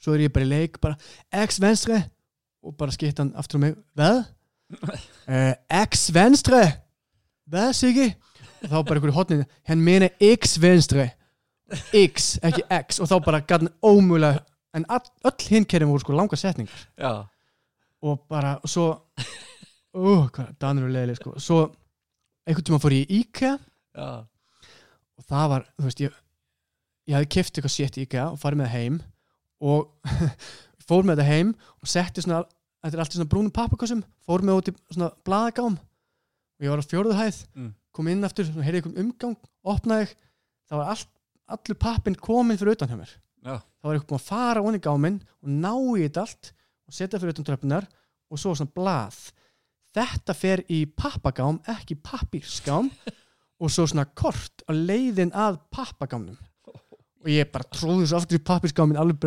Svo 0.04 0.14
er 0.14 0.26
ég 0.26 0.34
bara 0.34 0.44
í 0.44 0.50
leik 0.50 0.80
bara 0.84 0.98
x 1.44 1.60
venstri 1.62 2.02
og 2.64 2.76
bara 2.80 2.92
skipt 2.94 3.20
hann 3.20 3.32
aftur 3.36 3.60
á 3.60 3.64
mig. 3.64 3.76
Hvad? 3.96 4.24
Uh, 5.28 5.52
X 5.88 6.08
venstre. 6.14 6.62
Hvad 7.48 7.72
Siggi? 7.76 8.14
og 8.64 8.70
þá 8.70 8.78
bara 8.80 8.96
einhverju 8.96 9.14
hotnið 9.18 9.44
hann 9.68 9.84
meina 9.84 10.08
X 10.24 10.56
venstre. 10.60 11.10
X, 11.92 12.34
ekki 12.44 12.64
X. 12.80 13.00
Og 13.02 13.10
þá 13.10 13.16
bara 13.24 13.42
gæt 13.44 13.64
hann 13.64 13.72
ómögulega 13.84 14.44
en 14.74 14.86
all, 14.90 15.04
öll 15.24 15.48
hinn 15.50 15.66
kerjum 15.68 15.92
voru 15.92 16.02
sko 16.02 16.16
langa 16.16 16.36
setningar. 16.38 16.86
Já, 16.98 17.26
og 18.04 18.24
bara 18.28 18.56
og 18.62 18.70
svo 18.70 18.88
uh, 19.94 20.40
Danur 20.60 20.88
er 20.88 20.94
leiðileg 20.96 21.20
sko. 21.20 21.34
Svo 21.38 21.60
einhvern 22.44 22.66
tíma 22.66 22.80
fór 22.82 22.96
ég 22.96 23.04
í 23.06 23.22
IKEA. 23.22 23.58
Já, 23.94 24.08
og 25.14 25.28
það 25.28 25.50
var, 25.52 25.66
þú 25.78 25.88
veist, 25.88 26.04
ég 26.04 26.20
ég 27.04 27.18
hafði 27.18 27.32
kift 27.36 27.58
eitthvað 27.58 27.76
sétt 27.76 28.00
í 28.00 28.06
IKEA 28.08 28.30
og 28.32 28.40
farið 28.40 28.64
með 28.64 28.72
heim 28.74 29.00
og 29.64 29.88
fór 30.88 31.06
með 31.08 31.16
þetta 31.22 31.28
heim 31.30 31.54
og 31.80 31.88
setti 31.90 32.24
svona 32.24 32.42
þetta 32.84 32.96
er 32.98 33.02
allt 33.04 33.14
í 33.14 33.18
svona 33.18 33.30
brúnum 33.32 33.54
pappakossum 33.56 34.02
fór 34.26 34.44
með 34.44 34.58
út 34.60 34.70
í 34.70 34.74
svona 34.92 35.10
blaðagám. 35.24 35.78
Og 36.60 36.66
ég 36.66 36.70
var 36.74 36.82
á 36.84 36.90
fjórðu 36.90 37.16
hæð 37.18 37.38
Mm. 37.56 37.70
kom 37.94 38.08
inn 38.10 38.24
aftur, 38.26 38.48
heyrði 38.58 38.80
einhvern 38.82 39.00
umgang 39.04 39.36
opnaði, 39.64 40.08
það 40.68 40.80
var 40.80 40.88
allt 40.92 41.10
allur 41.54 41.78
pappin 41.78 42.16
komin 42.18 42.58
fyrir 42.58 42.74
utan 42.74 42.90
hjá 42.90 42.96
mér. 42.98 43.12
Já, 43.44 43.54
það 43.60 43.86
var 43.88 43.94
eitthvað 43.96 44.10
búin 44.10 44.20
að 44.20 44.28
fara 44.28 44.62
onni 44.66 44.80
gáminn 44.82 45.18
og 45.42 45.48
ná 45.62 45.72
í 45.94 46.02
þetta 46.06 46.24
allt 46.24 46.50
og 46.88 46.96
setja 46.96 47.20
fyrir 47.22 47.34
utan 47.36 47.46
tröfnunar 47.48 47.86
og 48.30 48.40
svo 48.40 48.54
svona 48.56 48.74
blað. 48.74 49.18
Þetta 49.94 50.34
fer 50.34 50.62
í 50.74 50.80
pappagám 50.90 51.60
ekki 51.70 51.96
pappírsgám 52.02 52.90
og 53.62 53.70
svo 53.70 53.86
svona 53.86 54.08
kort 54.18 54.64
á 54.66 54.72
leiðin 54.74 55.30
að 55.32 55.60
pappagámnum 55.72 56.36
og 57.24 57.30
ég 57.32 57.48
bara 57.52 57.68
tróði 57.72 58.08
svo 58.10 58.20
aftur 58.20 58.38
í 58.38 58.44
pappírsgáminn 58.44 59.00
alveg 59.00 59.24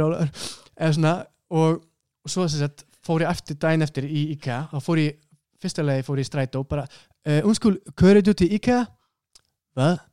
svona 0.94 1.16
og, 1.50 1.82
og 2.24 2.32
svo 2.32 2.46
þess 2.46 2.68
að 2.68 2.84
fór 3.08 3.24
ég 3.24 3.32
eftir 3.32 3.58
daginn 3.62 3.86
eftir 3.86 4.08
í 4.08 4.28
IKEA. 4.36 4.66
Þá 4.72 4.84
fór 4.84 5.02
ég, 5.02 5.18
fyrsta 5.62 5.86
leiði 5.86 6.06
fór 6.08 6.20
ég 6.20 6.28
í 6.28 6.30
strætó 6.30 6.64
bara, 6.68 6.84
uh, 7.28 7.40
unskul, 7.48 7.78
kører 7.98 8.26
du 8.26 8.34
til 8.38 8.52
IKEA? 8.58 8.84
Hvad? 9.78 10.04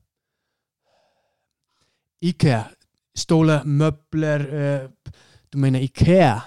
IKEA. 2.25 2.63
Stóla, 3.15 3.61
möbler 3.65 4.47
uh, 4.47 5.13
du 5.53 5.61
meina 5.63 5.83
IKEA? 5.83 6.39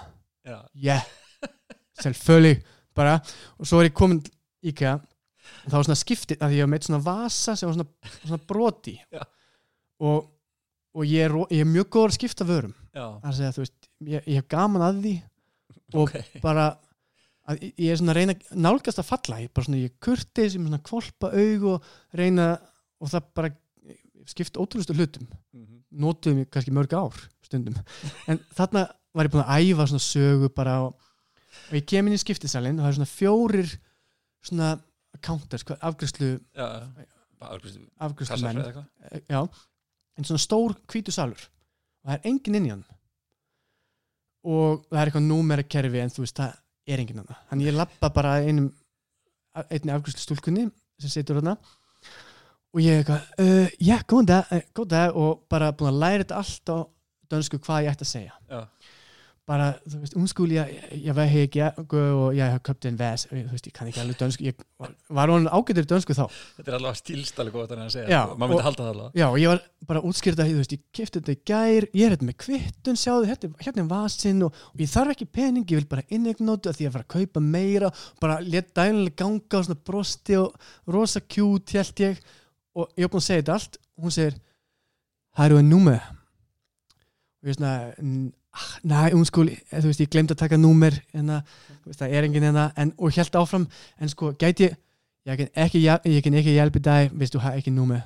Já, 0.48 0.58
yeah, 0.80 1.04
selvfølgelig 2.00 2.62
bara, 2.96 3.18
og 3.60 3.68
svo 3.68 3.82
er 3.82 3.90
ég 3.90 3.96
komin 3.96 4.22
til 4.24 4.72
IKEA. 4.72 4.96
Og 5.64 5.70
það 5.70 5.76
var 5.78 5.86
svona 5.86 6.00
skiptið 6.00 6.42
að 6.44 6.54
ég 6.56 6.64
hef 6.64 6.70
meitt 6.72 6.86
svona 6.88 7.04
vasa 7.04 7.54
sem 7.56 7.68
var 7.68 7.76
svona, 7.76 8.16
svona 8.20 8.40
broti. 8.48 8.94
Já. 9.12 9.22
og, 10.04 10.26
og 10.94 11.04
ég, 11.06 11.24
er, 11.28 11.34
ég 11.52 11.60
er 11.64 11.68
mjög 11.68 11.88
góður 11.94 12.12
að 12.12 12.16
skipta 12.18 12.46
vörum. 12.48 12.74
Er 13.22 13.32
að 13.48 13.56
þú 13.58 13.64
veist, 13.64 13.88
ég, 14.08 14.22
ég 14.26 14.38
hef 14.40 14.48
gaman 14.48 14.84
að 14.88 15.00
því 15.04 15.14
og 15.94 16.02
ok. 16.04 16.16
bara 16.42 16.66
að 17.48 17.62
ég- 17.64 17.90
er 17.92 17.96
svona 18.00 18.12
að 18.14 18.18
reyna 18.20 18.34
nálgast 18.54 19.00
að 19.00 19.08
falla. 19.08 19.38
Ég 19.40 19.48
er 19.48 19.54
bara 19.54 19.64
svona, 19.68 19.80
ég 19.84 19.94
kurtis, 20.04 20.54
ég 20.54 20.60
er 20.60 20.64
svona 20.66 20.80
að 20.80 20.86
kvolpa 20.90 21.30
aug 21.32 21.66
og 21.74 21.84
reyna 22.18 22.48
og 23.00 23.08
það 23.12 23.28
bara 23.34 23.52
skipt 24.28 24.58
ótrúlustu 24.60 24.94
hlutum. 24.96 25.28
Mhm. 25.54 25.74
notuðum 25.98 26.42
ég 26.44 26.50
kannski 26.52 26.70
mörg 26.76 26.92
ár 26.92 27.14
stundum. 27.42 27.74
En 28.28 28.38
þarna 28.54 28.82
var 29.16 29.24
ég 29.24 29.32
búin 29.32 29.44
að 29.46 29.62
æfa 29.72 29.86
svona 29.88 30.04
sögu 30.04 30.50
bara 30.54 30.74
og, 30.84 30.98
og 31.70 31.72
ég 31.72 31.86
kem 31.88 32.06
inn 32.06 32.12
í 32.14 32.20
skiptisalinn 32.20 32.76
og 32.78 32.84
það 32.84 32.90
er 32.90 32.98
svona 32.98 33.08
fjórir 33.14 33.70
svona 34.44 34.68
counters, 35.24 35.64
afgriðstu 35.80 36.28
afgræslu 38.04 38.42
menn, 38.44 38.60
já 39.30 39.40
en 40.18 40.26
svona 40.26 40.42
stór 40.42 40.74
hvítu 40.90 41.14
salur 41.14 41.40
og 41.40 42.10
það 42.10 42.16
er 42.18 42.30
enginn 42.32 42.58
inn 42.58 42.68
í 42.68 42.74
hann 42.74 42.84
og 44.48 44.84
það 44.88 45.00
er 45.00 45.10
eitthvað 45.10 45.28
númerakerfi 45.28 46.02
en 46.02 46.12
þú 46.14 46.24
veist, 46.24 46.38
það 46.38 46.92
er 46.92 47.02
enginn 47.02 47.22
hann 47.22 47.40
þannig 47.50 47.70
ég 47.70 47.78
lappa 47.78 48.12
bara 48.14 48.38
einum 48.44 48.70
einni 49.66 49.92
afgræslu 49.94 50.22
stúlkunni 50.22 50.68
sem 51.00 51.12
situr 51.12 51.40
þarna. 51.40 51.56
Og 52.74 52.82
ég 52.84 52.98
er 52.98 53.02
eitthvað, 53.02 53.26
uh, 53.42 53.74
já, 53.80 53.96
góðan 54.10 54.28
dag, 54.28 54.70
góðan 54.76 54.92
dag 54.92 55.18
og 55.18 55.44
bara 55.50 55.72
búin 55.72 55.90
að 55.92 56.00
læra 56.02 56.24
þetta 56.24 56.40
allt 56.42 56.72
á 56.74 56.78
dönsku 57.32 57.60
hvað 57.64 57.86
ég 57.86 57.94
ætti 57.94 58.06
að 58.06 58.12
segja. 58.12 58.34
Já, 58.50 58.60
bara, 59.48 59.68
þú 59.88 60.02
veist, 60.02 60.40
jeg, 60.52 60.80
jeg 61.06 61.14
var 61.16 61.28
her 61.32 61.46
ikke 61.46 61.68
og 61.96 62.36
jeg 62.36 62.52
har 62.52 62.60
købt 62.64 62.88
en 62.90 62.98
vas 63.00 63.24
þú 63.30 63.44
veist, 63.54 63.68
ég 63.70 63.74
kann 63.76 63.88
ekki 63.88 64.02
alveg 64.02 64.18
dönsku 64.20 64.44
ég 64.44 64.58
var, 64.76 64.90
var 65.08 65.32
hún 65.32 65.48
ágættur 65.48 65.86
í 65.86 65.88
dönsku 65.88 66.16
þá? 66.16 66.26
Þetta 66.58 66.72
er 66.72 66.76
alveg 66.76 66.98
stílstæli 67.00 67.54
gott 67.54 67.72
að 67.72 67.88
segja 67.94 68.08
Já, 68.12 68.20
sko. 68.26 68.36
maður 68.36 68.52
myndi 68.52 68.66
halda 68.66 68.82
það 68.82 68.92
alveg 68.92 69.16
já, 69.22 69.26
og 69.28 69.38
ég 69.40 69.52
var 69.52 69.62
bara 69.88 70.02
útskýrta, 70.10 70.48
þú 70.48 70.58
veist, 70.60 70.74
ég 70.76 70.82
kefti 70.98 71.22
þetta 71.22 71.32
í 71.32 71.40
gær 71.48 71.88
ég 71.88 72.04
er 72.04 72.14
þetta 72.14 72.28
með 72.28 72.38
kvittun, 72.44 73.00
sjáðu, 73.00 73.30
hérna, 73.30 73.50
hérna 73.64 73.84
er 73.84 73.88
vasinn 73.94 74.44
og, 74.44 74.58
og 74.74 74.82
ég 74.84 74.92
þarf 74.92 75.14
ekki 75.14 75.28
pening, 75.38 75.64
ég 75.64 75.80
vil 75.80 75.88
bara 75.88 76.04
innegnótu 76.12 76.68
að 76.68 76.76
því 76.82 76.90
að 76.90 76.98
fara 76.98 77.06
að 77.08 77.14
kaupa 77.16 77.44
meira 77.44 77.88
bara 78.20 78.36
let 78.44 78.74
dælulega 78.76 79.16
ganga 79.22 79.62
og 79.62 79.64
svona 79.64 79.80
brosti 79.88 80.36
og 80.36 80.68
rosa 80.92 81.22
cute, 81.24 81.78
held 81.78 82.04
ég. 82.04 82.20
Og 82.78 82.92
ég 82.98 83.08
var 83.08 83.14
búin 83.14 83.22
að 83.22 83.26
segja 83.26 83.42
þetta 83.42 83.56
allt 83.56 83.78
hún 83.98 84.14
segir, 84.14 84.36
en 88.54 88.90
númer 88.90 89.08
og 89.08 89.08
ég 89.08 89.08
er 89.08 89.08
svona 89.08 89.08
"N- 89.08 89.08
ah, 89.08 89.10
næ, 89.12 89.14
unskúl, 89.14 89.48
þú 89.70 89.86
veist, 89.86 90.00
ég 90.00 90.10
glemd 90.10 90.30
að 90.32 90.36
taka 90.42 90.56
númer 90.56 91.00
en 91.14 91.26
veist, 91.86 92.00
það 92.00 92.12
er 92.12 92.24
enginn 92.24 92.42
hérna 92.48 92.72
en, 92.76 92.92
og 92.98 93.12
held 93.12 93.36
áfram, 93.36 93.66
en 94.00 94.08
sko, 94.08 94.32
gæti 94.32 94.68
ég 94.70 94.76
ég 95.28 95.36
kan 95.36 95.48
ekki, 95.54 95.82
ekki 96.40 96.54
hjálpa 96.56 96.80
dig 96.80 97.10
hvis 97.12 97.30
du 97.30 97.38
har 97.38 97.52
ekki 97.58 97.70
númer? 97.70 98.02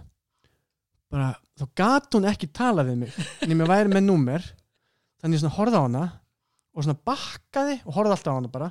Bara, 1.10 1.34
þá 1.60 1.66
gat 1.76 2.14
hún 2.14 2.24
ekki 2.26 2.48
tala 2.52 2.82
við 2.82 2.96
mig 2.96 3.12
nema 3.46 3.64
ég 3.64 3.68
væri 3.68 3.88
með 3.92 4.04
númer 4.08 4.42
þannig 5.22 5.38
ég 5.38 5.42
svona 5.44 5.56
horfði 5.56 5.76
á 5.78 5.82
hana 5.86 6.04
og 6.74 6.82
svona 6.84 6.98
bakkaði 7.06 7.80
og 7.86 7.94
horfði 7.94 8.14
alltaf 8.16 8.32
á 8.32 8.38
hana 8.38 8.48
bara 8.48 8.70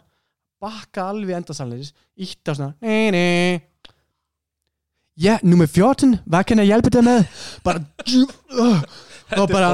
bakkaði 0.61 1.09
alveg 1.13 1.37
endasallis 1.37 1.93
ítti 2.17 2.51
á 2.51 2.53
svona 2.57 2.73
nei, 2.81 3.11
nei 3.11 3.61
ja, 5.21 5.37
nummer 5.43 5.67
14, 5.69 6.17
hvað 6.25 6.45
kann 6.49 6.59
ég 6.63 6.69
hjálpa 6.71 6.89
þig 6.95 7.03
með? 7.05 7.25
Bara 7.63 7.81
uh, 8.57 8.83
þá 9.31 9.43
bara, 9.51 9.71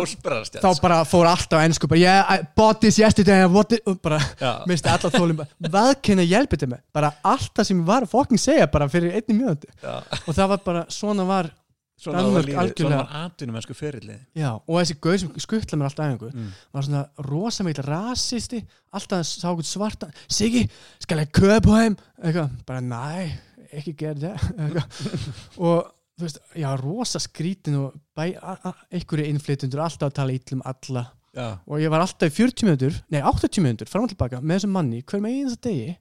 þá 0.47 0.69
bara 0.83 1.01
fór 1.07 1.29
alltaf 1.29 1.59
á 1.59 1.65
ennsku 1.65 1.89
bara, 1.89 2.01
yeah, 2.01 2.33
I 2.33 2.47
bought 2.57 2.81
this 2.83 2.99
yesterday 3.01 3.45
og 3.47 4.01
bara 4.03 4.21
misti 4.69 4.91
alla 4.91 5.13
þólum 5.13 5.45
hvað 5.67 5.93
kann 6.05 6.23
ég 6.23 6.33
hjálpa 6.33 6.59
þig 6.59 6.73
með? 6.73 6.83
Bara 6.95 7.13
allt 7.25 7.53
það 7.53 7.69
sem 7.69 7.79
ég 7.81 7.87
var 7.87 8.07
að 8.07 8.13
fokking 8.13 8.41
segja 8.41 8.67
bara 8.71 8.89
fyrir 8.91 9.17
einni 9.17 9.37
mjöndi 9.37 9.71
og 9.83 10.33
það 10.33 10.53
var 10.53 10.67
bara, 10.67 10.83
svona 10.93 11.27
var 11.27 11.51
svona 11.97 12.21
Danmörk 12.21 12.51
var 12.53 12.67
lífið, 12.67 12.83
svona 12.83 12.99
var 12.99 13.13
atvinnum 13.23 13.57
mennsku 13.57 13.75
fyrirlið 13.77 14.19
Já, 14.37 14.49
og 14.53 14.75
þessi 14.77 14.97
gauð 15.01 15.17
sem 15.23 15.31
skuttla 15.41 15.79
mér 15.79 15.89
alltaf 15.89 16.05
æfingu 16.05 16.29
mm. 16.29 16.51
var 16.77 16.85
svona 16.85 17.03
rosa 17.25 17.65
mikil 17.65 17.87
rasisti 17.87 18.61
alltaf 18.93 19.25
sá 19.25 19.47
okkur 19.49 19.65
svarta 19.65 20.11
Siggi, 20.29 20.67
skal 21.01 21.23
ég 21.23 21.33
köpa 21.33 21.79
heim? 21.79 21.97
Eitthvað, 22.21 22.53
bara 22.69 22.83
næ, 22.85 23.31
ekki 23.71 23.95
gera 23.97 24.35
það. 24.37 24.77
Og 25.69 25.96
veist, 26.25 26.39
já, 26.57 26.71
rosa 26.79 27.19
skrítin 27.21 27.77
og 27.77 27.93
einhverju 28.17 29.27
innflytundur 29.29 29.83
alltaf 29.85 30.09
að 30.09 30.17
tala 30.17 30.33
illum 30.33 30.63
alla. 30.65 31.03
Já, 31.37 31.47
og 31.69 31.81
ég 31.83 31.91
var 31.93 32.01
alltaf 32.01 32.31
í 32.31 32.33
40 32.33 32.65
minútur, 32.65 32.95
nei 33.13 33.19
80 33.21 33.61
minútur 33.61 33.89
fram 33.91 34.07
og 34.07 34.13
tilbaka 34.13 34.39
með 34.41 34.57
þessum 34.57 34.73
manni 34.73 35.03
hver 35.05 35.21
með 35.21 35.35
einasta 35.35 35.69
degi. 35.69 35.95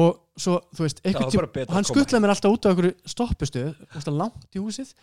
Og 0.00 0.20
svo, 0.38 0.56
þú 0.72 0.86
veist, 0.86 1.02
hann 1.04 1.82
að 1.82 1.88
skuttlaði 1.90 2.22
mér 2.24 2.32
alltaf 2.32 2.54
út 2.54 2.64
á 2.64 2.70
einhverju 2.70 2.94
stoppustuð 3.12 3.72
alltaf 3.90 4.16
langt 4.16 4.56
í 4.56 4.62
húsið. 4.62 4.94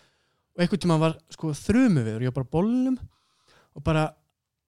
Og 0.55 0.63
einhvern 0.63 0.84
tíma 0.88 0.97
var 1.01 1.18
sko 1.36 1.51
þrjumu 1.53 2.05
við 2.07 2.15
og 2.18 2.26
ég 2.26 2.34
var 2.34 2.39
bara 2.39 2.49
á 2.49 2.55
bollum 2.55 2.97
og 3.78 3.86
bara, 3.86 4.07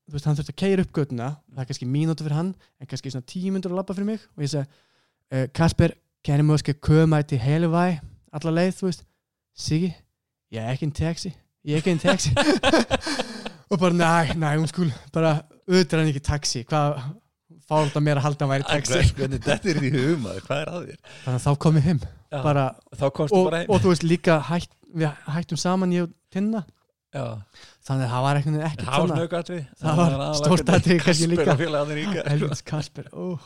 þú 0.06 0.18
veist, 0.18 0.28
hann 0.30 0.38
þurfti 0.38 0.54
að 0.54 0.62
keira 0.62 0.86
upp 0.86 0.94
götuna 0.94 1.32
það 1.48 1.64
er 1.64 1.72
kannski 1.72 1.90
mínútu 1.90 2.28
fyrir 2.28 2.38
hann 2.38 2.54
en 2.78 2.92
kannski 2.92 3.16
svona 3.16 3.30
tíu 3.32 3.56
myndur 3.56 3.74
að 3.74 3.82
labba 3.82 3.96
fyrir 3.98 4.12
mig. 4.12 4.28
Og 4.38 4.46
ég 4.46 4.54
segi, 4.54 4.70
uh, 5.34 5.48
Kasper, 5.56 5.96
kan 6.22 6.44
ég 6.44 6.46
mjög 6.46 6.76
köma 6.84 7.24
til 7.26 7.42
Helvæ 7.42 7.88
alla 8.36 8.54
leið, 8.54 8.76
þú 8.78 8.92
veist 8.92 9.08
Siggi, 9.58 9.94
ég 10.52 10.64
er 10.64 10.74
ekki 10.74 10.90
en 10.90 10.98
taxi 10.98 11.36
ég 11.68 11.78
er 11.78 11.82
ekki 11.84 11.96
en 11.96 12.02
taxi. 12.02 12.34
Og 13.70 13.78
bara, 13.80 13.94
næ, 13.94 14.34
næ, 14.40 14.56
hún 14.58 14.70
skul 14.70 14.90
bara, 15.14 15.40
auðvitað 15.70 16.02
hann 16.02 16.12
ekki 16.12 16.24
taxi. 16.26 16.64
Hvað 16.70 17.04
fált 17.70 17.98
að 17.98 18.06
mér 18.06 18.18
að 18.18 18.26
halda 18.26 18.48
að 18.48 18.54
væri 18.56 18.68
taxi. 18.70 19.02
hvernig 19.18 19.44
þetta 19.46 19.70
er 19.70 19.80
í 19.84 19.92
humaður, 19.94 20.42
hvað 20.48 20.62
er 20.64 20.72
að 20.74 20.88
þér? 20.88 21.00
þannig 21.26 21.38
að 21.38 21.46
þá 21.46 21.62
kom 21.66 21.78
ég 21.80 21.88
heim. 21.90 22.02
Já, 22.30 22.40
bara, 22.46 22.66
og, 22.98 23.20
bara 23.36 23.62
heim. 23.62 23.70
og 23.70 23.84
þú 23.84 23.94
veist 23.94 24.06
líka 24.06 24.40
hætt, 24.50 24.74
við 24.90 25.24
hættum 25.36 25.62
saman 25.62 25.94
ég 25.94 26.08
og 26.08 26.16
Tinna. 26.34 26.64
Já, 27.14 27.26
þannig 27.86 28.06
að 28.06 28.12
það 28.14 28.26
var 28.26 28.40
ekkert 28.40 28.66
ekki 28.68 28.88
snöggatri 29.10 29.60
Það 29.82 30.00
var 30.00 30.18
stórt 30.38 30.74
atriði 30.76 31.04
kannski 31.06 31.30
líka. 31.30 31.56
Og 31.58 32.26
Helvits 32.32 32.66
Kasper 32.66 33.08
ó. 33.14 33.38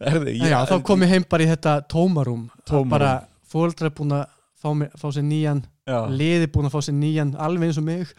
Herði, 0.00 0.36
já, 0.40 0.58
þá 0.68 0.76
kom 0.84 1.04
ég 1.04 1.12
heim 1.14 1.26
bara 1.28 1.44
í 1.44 1.48
þetta 1.50 1.74
tómarúm. 1.88 2.46
Tómarúm. 2.68 2.92
bara 2.92 3.10
fóldra 3.48 3.92
búin 3.92 4.16
að 4.16 4.28
fá, 4.60 4.68
fá 5.00 5.06
sér 5.14 5.24
nýjan 5.26 5.62
já, 5.88 5.98
liði 6.12 6.50
búin 6.52 6.68
að 6.68 6.74
fá 6.76 6.84
sér 6.86 6.96
nýjan 6.98 7.32
alveg 7.40 7.70
eins 7.70 7.80
og 7.80 7.86
mig. 7.86 8.12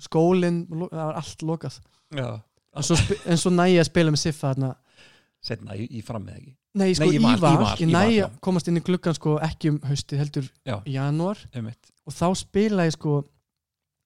Skólinn, 0.00 0.62
það 0.70 0.94
var 1.02 1.18
allt 1.20 1.42
lokað. 1.44 1.80
En 2.16 2.86
svo, 2.86 2.96
en 3.26 3.40
svo 3.40 3.50
næ 3.52 3.66
ég 3.72 3.82
að 3.82 3.90
spila 3.90 4.14
með 4.14 4.22
Siffa 4.22 4.52
þarna. 4.52 4.74
Setna 5.40 5.76
í, 5.76 5.86
í 5.96 6.02
fram 6.04 6.24
með 6.26 6.38
ekki? 6.38 6.54
Nei, 6.80 6.90
sko, 6.94 7.06
Nei, 7.08 7.16
í 7.16 7.20
val, 7.24 7.54
ég 7.74 7.80
í 7.82 7.86
næ 7.88 7.96
val, 7.96 8.04
að 8.06 8.14
já. 8.14 8.26
komast 8.46 8.68
inn 8.70 8.78
í 8.78 8.82
gluggan 8.86 9.16
sko 9.16 9.38
ekki 9.42 9.72
um 9.72 9.78
haustið 9.88 10.20
heldur 10.22 10.44
Já. 10.68 10.76
í 10.86 10.94
janúar 10.94 11.40
og 11.58 12.14
þá 12.14 12.26
spila 12.38 12.84
ég 12.86 12.94
sko 12.94 13.14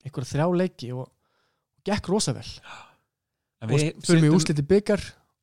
einhverja 0.05 0.31
þrjá 0.31 0.47
leiki 0.63 0.89
og 0.97 1.11
gekk 1.85 2.09
rosa 2.13 2.33
vel. 2.37 2.47
Og 3.65 3.75
fyrir 4.05 4.23
mig 4.25 4.33
úsliti 4.37 4.65
byggar 4.65 5.03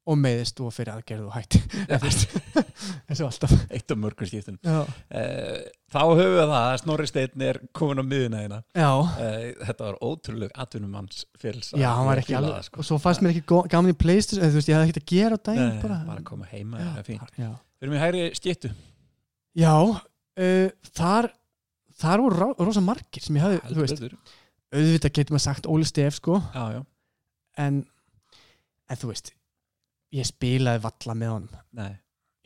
og 0.09 0.17
meðist 0.17 0.57
og 0.65 0.71
fyrir 0.73 0.95
aðgerð 0.95 1.27
og 1.27 1.35
hætti. 1.35 1.59
Eins 3.07 3.19
og 3.21 3.27
alltaf. 3.27 3.53
Eitt 3.69 3.91
af 3.93 3.99
mörgum 4.01 4.27
skiptum. 4.29 4.57
Uh, 4.65 5.59
þá 5.91 5.99
höfum 6.01 6.35
við 6.37 6.39
það 6.41 6.53
að 6.57 6.75
Snorri 6.81 7.07
Steinn 7.09 7.43
er 7.45 7.59
komin 7.75 7.99
á 8.01 8.05
miðuna 8.07 8.39
já, 8.77 8.87
uh, 8.87 9.47
þetta 9.67 9.87
var 9.89 9.97
ótrúleg 10.07 10.53
atvinnumanns 10.63 11.25
fylls 11.41 11.73
já 11.75 11.89
hann 11.91 12.07
var 12.07 12.21
ekki 12.21 12.35
alveg 12.39 12.63
sko. 12.67 12.79
og 12.81 12.87
svo 12.87 12.99
fannst 13.03 13.23
mér 13.25 13.33
ekki 13.35 13.43
gaman 13.73 13.91
í 13.91 13.97
Playstation 13.99 14.45
eða 14.45 14.53
þú 14.53 14.59
veist, 14.61 14.71
ég 14.71 14.77
hefði 14.79 14.87
ekkert 14.93 15.01
að 15.03 15.11
gera 15.11 15.37
á 15.37 15.39
daginn 15.49 15.67
Nei, 15.67 15.81
bara, 15.83 15.97
bara 16.07 16.23
koma 16.31 16.47
heima 16.51 16.79
já, 16.79 16.89
er 17.01 17.07
fínt. 17.09 17.35
við 17.35 17.85
erum 17.87 17.97
í 17.97 18.01
hægri 18.01 18.23
skittu 18.39 18.71
já 19.59 19.73
uh, 19.75 20.69
þar 20.95 21.29
þar 22.01 22.23
voru 22.25 22.39
rá- 22.39 22.63
rosa 22.63 22.83
margir 22.85 23.25
sem 23.27 23.35
ég 23.37 23.45
hafði, 23.45 23.59
þú 23.75 23.83
veist, 23.83 24.07
auðvitað 24.71 25.15
getur 25.19 25.35
maður 25.35 25.45
sagt 25.49 25.69
Óli 25.75 25.89
Stef 25.91 26.17
sko, 26.21 26.39
já, 26.55 26.63
já, 26.79 26.81
en 27.67 27.83
en 28.87 28.99
þú 29.03 29.11
veist 29.11 29.33
ég 30.11 30.27
spilaði 30.27 30.81
valla 30.83 31.15
með 31.15 31.29
honum. 31.35 31.59
Nei, 31.77 31.91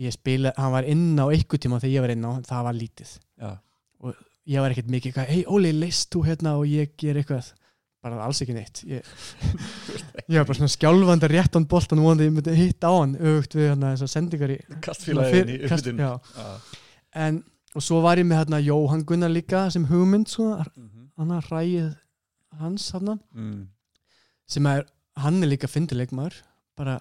ég 0.06 0.14
spilaði, 0.16 0.56
hann 0.62 0.72
var 0.76 0.84
inn 0.92 1.06
á 1.18 1.26
einhver 1.28 1.62
tíma 1.62 1.80
þegar 1.82 1.96
ég 1.96 2.02
var 2.06 2.14
inn 2.16 2.26
á, 2.28 2.32
það 2.46 2.64
var 2.70 2.74
lítið. 2.80 3.14
Já, 3.42 3.52
ég 4.46 4.62
var 4.62 4.74
ekkert 4.76 4.90
mikið, 4.94 5.22
hei 5.32 5.44
Óli, 5.50 5.72
leist 5.74 6.12
þú 6.14 6.26
hérna 6.28 6.58
og 6.60 6.66
ég 6.70 6.92
ger 7.02 7.18
eitthvað? 7.22 7.54
Bara 8.06 8.20
alls 8.22 8.38
ekki 8.44 8.54
neitt. 8.54 8.84
Ég, 8.86 9.02
ég 10.30 10.38
var 10.38 10.46
bara 10.46 10.58
svona 10.60 10.70
skjálfandi 10.70 11.30
réttan 11.32 11.66
boltan 11.66 11.98
og 12.04 12.06
vonandi 12.12 12.28
ég 12.28 12.36
myndi 12.36 12.54
hitta 12.60 12.92
á 12.94 13.02
hann 13.02 13.16
auðvitað 13.18 13.62
við 13.64 13.70
hérna 13.72 13.94
þessar 13.96 14.12
sendingar 14.14 14.54
í 14.54 14.58
kastfélagin 14.86 15.50
í 15.50 15.56
uppbytun. 15.66 16.04
en, 17.26 17.40
og 17.74 17.82
svo 17.82 18.04
var 18.06 18.22
ég 18.22 18.28
með 18.30 18.44
hérna 18.44 18.60
Jóhann 18.62 19.06
Gunnar 19.10 19.34
líka 19.34 19.64
sem 19.74 19.88
hugmynd 19.90 20.30
sko, 20.30 20.52
Mhm. 20.78 21.10
hann 21.18 21.34
að 21.34 21.50
ræðið 21.50 21.96
hans 22.60 22.92
hann 22.94 23.20
Mm. 23.34 23.68
sem 24.48 24.66
er, 24.68 24.86
hann 25.18 25.42
er 25.44 25.48
líka 25.50 25.68
fyndileikmaður 25.68 26.38
bara 26.78 27.00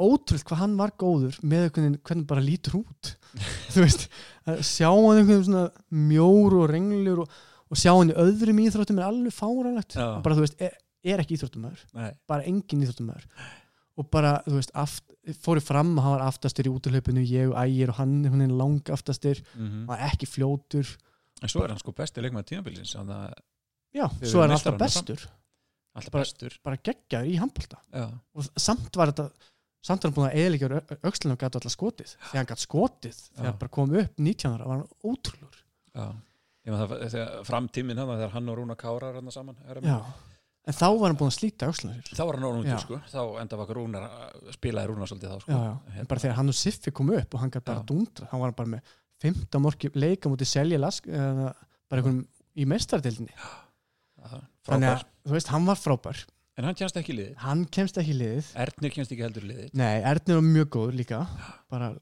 ótrúld 0.00 0.44
hvað 0.48 0.60
hann 0.62 0.76
var 0.78 0.92
góður 0.96 1.36
með 1.44 1.66
hvernig, 1.76 2.00
hvernig 2.08 2.26
bara 2.30 2.40
lítur 2.44 2.78
út. 2.80 3.10
Þú 3.74 3.82
veist, 3.84 4.06
að 4.48 4.62
sjá 4.64 4.88
hann 4.88 5.20
einhvern 5.20 5.44
svona 5.44 5.64
mjór 6.08 6.56
og 6.62 6.70
renglur 6.72 7.22
og, 7.24 7.34
og 7.68 7.76
sjá 7.80 7.92
hann 7.92 8.12
í 8.14 8.16
öðrum 8.16 8.62
íþróttum 8.64 9.00
er 9.02 9.08
alveg 9.10 9.34
fáralegt 9.36 9.98
bara 10.24 10.38
þú 10.38 10.44
veist, 10.46 10.56
er, 10.64 10.72
er 11.04 11.20
ekki 11.24 11.36
íþróttumæður. 11.36 11.82
Nei. 11.98 12.10
bara 12.30 12.46
engin 12.48 12.84
íþróttumæður. 12.86 13.26
Og 13.98 14.06
bara, 14.14 14.36
þú 14.46 14.54
veist, 14.56 14.72
aft, 14.78 15.04
fóri 15.42 15.60
fram 15.60 15.92
að 15.98 16.04
hann 16.06 16.14
var 16.16 16.24
aftastur 16.30 16.68
í 16.70 16.72
útlöpunu, 16.72 17.24
ég 17.26 17.50
og 17.50 17.58
ægir 17.60 17.90
og 17.92 17.98
hann, 17.98 18.14
hún 18.30 18.44
er 18.46 18.52
lang 18.54 18.92
aftastur 18.94 19.40
Mhm. 19.58 19.84
var 19.90 19.98
ekki 20.08 20.28
fljótur. 20.30 20.86
En 21.42 21.48
svo 21.50 21.64
er 21.64 21.68
hann 21.74 21.78
sko 21.82 21.92
besti 21.92 22.22
leikmaður 22.22 22.62
að 22.62 23.34
já, 23.94 24.06
svo 24.22 24.40
er 24.40 24.48
hann 24.48 24.56
alltaf 24.56 24.78
bestur. 24.80 25.28
Alltaf 25.98 26.12
Bara- 26.14 26.22
bestur. 26.24 26.56
Bara 26.62 26.76
geggjaður 26.76 27.26
í 27.32 27.38
handbolta. 27.40 27.78
Já, 27.92 28.06
og 28.34 28.44
samt 28.56 28.94
var 28.96 29.10
þetta 29.12 29.30
samt 29.84 30.04
var 30.04 30.10
hann 30.10 30.16
búin 30.16 30.28
að 30.28 30.38
eðlikja 30.42 30.80
aukslinu 31.06 31.34
og 31.34 31.42
gæti 31.42 31.58
alltaf 31.60 31.74
skotið. 31.74 32.14
Þegar 32.30 32.40
hann 32.40 32.48
gæti 32.50 32.64
skotið, 32.64 33.20
þegar 33.34 33.50
hann 33.50 33.60
bara 33.60 33.74
kom 33.78 33.92
upp 34.02 34.22
19 34.28 34.54
ára, 34.54 34.70
var 34.70 34.80
hann 34.80 35.12
ótrúlur 35.12 35.60
já. 35.94 36.08
Ég 36.68 36.74
maður 36.74 36.90
það, 36.90 37.04
þegar 37.14 37.44
framtíminn 37.48 38.00
hann 38.02 38.14
þegar 38.14 38.34
hann 38.34 38.50
og 38.52 38.58
Rúna 38.58 38.78
Kára 38.78 39.12
saman 39.32 39.60
er 39.68 39.80
já. 39.80 39.98
en 40.68 40.76
þá 40.76 40.86
var 40.88 41.06
hann 41.08 41.20
búin 41.20 41.32
að 41.32 41.36
slíta 41.38 41.68
aukslinu 41.70 42.02
þá 42.10 42.24
var 42.24 42.40
hann 42.40 42.62
út 42.62 42.82
sko. 42.84 43.00
Þá 43.08 43.22
enda 43.42 43.60
var 43.60 43.74
Rúnar 43.78 44.08
spilaði 44.56 44.90
Rúnar 44.90 45.10
svolítið 45.10 45.32
þá 45.32 45.44
sko. 45.44 45.52
Já, 45.54 45.62
já. 45.64 46.00
en 46.02 46.10
bara 46.10 46.24
þegar 46.24 46.40
hann 46.40 46.52
og 46.52 46.58
Siffi 46.58 46.92
kom 46.92 47.14
upp 47.14 47.36
og 47.38 47.44
hann 47.44 47.54
gæti 47.54 47.70
bara 47.70 47.84
Já. 47.84 47.86
dundra, 47.88 48.28
hann 48.32 48.42
var 48.42 48.56
bara 48.58 48.74
með 48.74 48.92
15 49.24 49.62
morki 49.64 49.90
leika 49.96 50.30
mútið 50.30 50.50
selja 50.52 50.82
lask 50.82 51.08
bara 51.08 52.02
einhvern 52.02 52.20
í 52.58 52.66
mestardildinni 52.68 53.34
þannig 54.68 54.90
að, 54.92 55.06
þú 55.24 55.36
veist, 55.36 55.50
hann 55.54 55.68
var 55.68 55.78
frábær 55.80 56.24
en 56.58 56.66
hann 56.66 56.76
kjænst 56.78 57.00
ekki 57.00 57.14
liðið 57.16 57.40
hann 57.44 57.64
kemst 57.78 57.98
ekki 58.02 58.18
liðið 58.18 58.52
Ernir 58.66 58.94
kjænst 58.94 59.14
ekki 59.14 59.24
heldur 59.24 59.48
liðið 59.48 59.74
nei, 59.78 59.96
Ernir 60.02 60.40
var 60.40 60.46
mjög 60.46 60.70
góður 60.74 60.98
líka. 60.98 61.24
Bara, 61.70 61.92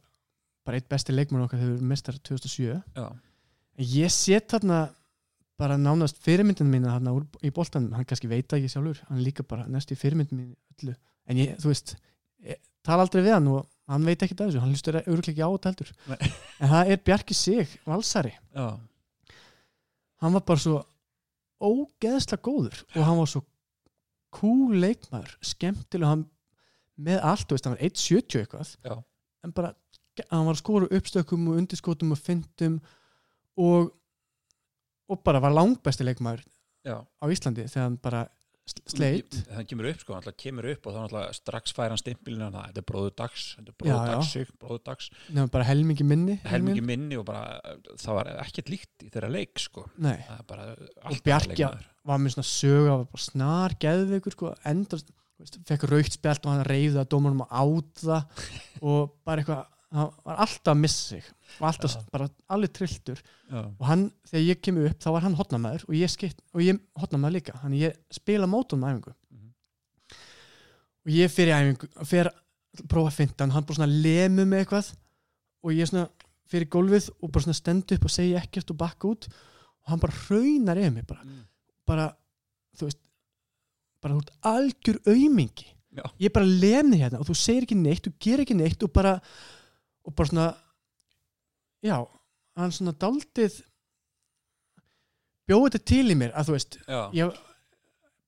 bara 0.67 0.81
eitt 0.81 0.89
besti 0.91 1.15
leikmann 1.15 1.45
okkar 1.45 1.61
þegar 1.61 1.75
við 1.77 1.91
mestar 1.93 2.21
2007 2.27 2.71
já, 2.97 3.07
ég 3.97 4.15
set 4.15 4.49
þarna 4.55 4.87
bara 5.57 5.77
nánast 5.81 6.21
þarna 6.25 7.15
úr, 7.17 7.25
í 7.41 7.53
boltanum, 7.55 7.95
hann 7.97 8.09
kannski 8.09 8.29
veit 8.29 8.49
það 8.49 8.61
ekki 8.61 8.73
sjálfur. 8.75 8.99
Hann 9.09 9.23
líka 9.25 9.45
bara 9.49 9.65
næst 9.73 9.93
í 9.93 9.97
fyrirmyndinu 9.99 10.43
mínu 10.43 10.57
öllu. 10.77 10.97
En 11.27 11.41
ég, 11.41 11.55
þú 11.61 11.71
veist, 11.71 11.95
ég 12.45 12.61
tala 12.85 13.07
aldrei 13.07 13.23
við 13.25 13.37
hann 13.39 13.49
og 13.55 13.65
hann 13.91 14.05
veit 14.07 14.21
ekki 14.23 14.37
af 14.37 14.43
þessu, 14.51 14.61
hann 14.63 14.75
hlustur 14.75 14.99
örgulega 15.01 15.33
ekki 15.33 15.47
á 15.47 15.51
þetta 15.55 15.73
heldur. 15.73 15.95
Nei. 16.11 16.35
en 16.61 16.73
það 16.75 16.93
er 16.93 17.03
Bjarki 17.09 17.37
Sig, 17.37 17.73
valsari. 17.89 18.35
Já, 18.53 18.67
hann 20.25 20.37
var 20.37 20.45
bara 20.49 20.65
svo 20.67 20.83
ógeðslega 21.57 22.45
góður 22.45 22.83
og 22.93 23.01
hann 23.01 23.21
var 23.23 23.33
svo 23.33 23.43
cool 24.35 24.77
leikmaður, 24.81 25.37
skemmtilega 25.45 26.13
hann 26.15 26.25
með 26.97 27.21
allt, 27.29 27.51
veist, 27.53 27.67
hann 27.69 27.77
var 27.77 27.85
1.70 27.85 28.41
eitthvað 28.41 28.73
Já. 28.85 28.97
en 29.45 29.53
bara, 29.57 29.75
hann 30.31 30.47
var 30.49 30.57
að 30.57 30.63
skora 30.63 30.91
uppstökkum 30.99 31.49
og 31.51 31.61
undirskotum 31.61 32.15
og 32.17 32.21
fyndum 32.21 32.81
og 33.57 33.93
og 35.07 35.23
bara 35.23 35.39
var 35.43 35.55
langbæsti 35.55 36.03
leikmaður 36.07 36.43
já 36.87 36.99
á 36.99 37.25
Íslandi 37.31 37.67
þegar 37.69 37.85
hann 37.85 37.99
bara 38.03 38.25
sl- 38.67 38.83
sleit. 38.91 39.37
Það 39.49 39.67
kemur 39.71 39.89
upp 39.91 40.01
sko, 40.03 40.17
hann 40.17 40.37
kemur 40.43 40.69
upp 40.73 40.89
og 40.91 40.97
þá 40.97 41.21
strax 41.37 41.75
fær 41.77 41.93
hann 41.95 42.01
stimpilinu 42.01 42.49
það 42.55 42.69
þetta 42.71 42.83
er 42.83 42.87
bróður 42.91 43.15
dags, 43.23 43.45
þetta 43.59 43.75
er 43.77 43.91
já. 43.91 43.99
dags 44.11 44.33
sig, 44.35 44.51
bróður 44.63 44.83
dags, 44.89 45.11
nefnum 45.29 45.53
bara 45.55 45.69
helmingi 45.69 46.07
minni 46.07 46.39
helmingi 46.47 46.85
minni 46.87 47.21
og 47.21 47.27
bara 47.29 47.61
það 48.03 48.19
var 48.21 48.33
ekkert 48.47 48.73
líkt 48.75 49.07
í 49.07 49.13
þeirra 49.15 49.31
leik 49.33 49.63
sko. 49.63 49.87
Nei, 50.03 50.17
það 50.27 50.43
bara 50.51 50.67
og 50.73 51.21
leikmaður. 51.53 51.87
var 52.11 52.25
með 52.25 52.37
svona 52.37 52.51
sög 52.51 52.91
af 52.97 53.23
snar 53.29 53.79
geðveikur 53.87 54.37
sko, 54.37 54.53
endur, 54.73 55.07
fekk 55.69 55.89
raukt 55.91 56.19
spjalt 56.19 56.47
og 56.47 56.55
hann 56.55 56.67
reyði 56.67 57.01
að 57.03 57.11
dómarum 57.15 57.47
á 57.47 57.65
það 58.03 58.47
og 58.83 59.17
bara 59.27 59.43
eitthvað 59.43 59.65
hann 59.93 60.11
var 60.25 60.37
alltaf 60.43 60.73
að 60.75 60.81
missa 60.83 61.09
sig. 61.15 61.25
Og 61.61 61.67
alltaf 61.69 61.95
Já. 61.95 62.01
bara 62.13 62.29
alveg 62.51 62.73
trilltur. 62.75 63.21
Já, 63.51 63.61
og 63.79 63.85
hann, 63.87 64.11
þegar 64.31 64.45
ég 64.49 64.61
kemur 64.67 64.89
upp 64.91 64.99
þá 65.05 65.11
var 65.15 65.23
hann 65.27 65.37
hotnamaður 65.39 65.85
og 65.89 65.95
ég, 65.95 66.11
skipt, 66.11 66.41
og 66.55 66.61
ég 66.65 66.81
hotnamaður 66.99 67.37
líka. 67.39 67.55
Hann 67.63 67.73
ég 67.79 67.95
spila 68.11 68.47
mótum 68.51 68.83
með 68.83 68.97
æfingu. 68.97 69.15
Mhm. 69.31 69.53
og 71.07 71.13
ég 71.15 71.31
fyrir 71.31 71.55
æfingu 71.55 71.89
fyrir 72.05 72.31
að 72.33 72.87
prófa 72.91 73.09
að 73.13 73.17
finna 73.21 73.39
hann 73.45 73.51
hann 73.55 73.65
bara 73.69 73.79
svona 73.79 74.03
lemu 74.03 74.45
með 74.45 74.65
eitthvað. 74.65 74.93
Og 75.65 75.71
ég 75.73 75.89
svona 75.91 76.09
fyrir 76.51 76.69
gólfið 76.71 77.11
og 77.23 77.31
bara 77.33 77.45
svona 77.47 77.55
stend 77.61 77.93
upp 77.97 78.05
og 78.05 78.11
segja 78.11 78.43
ekkert 78.43 78.71
og 78.71 78.77
bakka 78.83 79.09
út. 79.09 79.29
Og 79.85 79.91
hann 79.93 80.03
bara 80.03 80.19
raunar 80.29 80.77
yfir 80.83 80.93
mig 80.93 81.07
bara, 81.07 81.23
Mm. 81.25 81.45
bara 81.87 82.17
þú 82.77 82.83
veist 82.91 82.99
bara 84.03 84.15
þú 84.15 84.19
ert 84.19 84.31
algjör 84.43 84.99
aumingi. 85.07 85.67
Já. 85.97 86.03
ég 86.21 86.33
bara 86.33 86.45
lemni 86.45 86.99
hérna 87.01 87.19
og 87.21 87.27
þú 87.27 87.35
segir 87.35 87.63
ekki 87.65 87.77
neitt 87.81 88.03
þú 88.05 88.13
gerir 88.21 88.45
ekki 88.45 88.55
neitt 88.55 88.83
og 88.83 88.93
bara 88.93 89.15
og 90.07 90.15
bara 90.17 90.31
svona 90.31 90.47
já, 91.87 91.97
hann 92.57 92.73
svona 92.75 92.95
daldið 93.03 93.61
bjóði 95.47 95.71
þetta 95.77 95.85
til 95.93 96.05
í 96.11 96.17
mér 96.19 96.33
að 96.35 96.49
þú 96.51 96.57
veist, 96.57 96.77
ég 97.15 97.37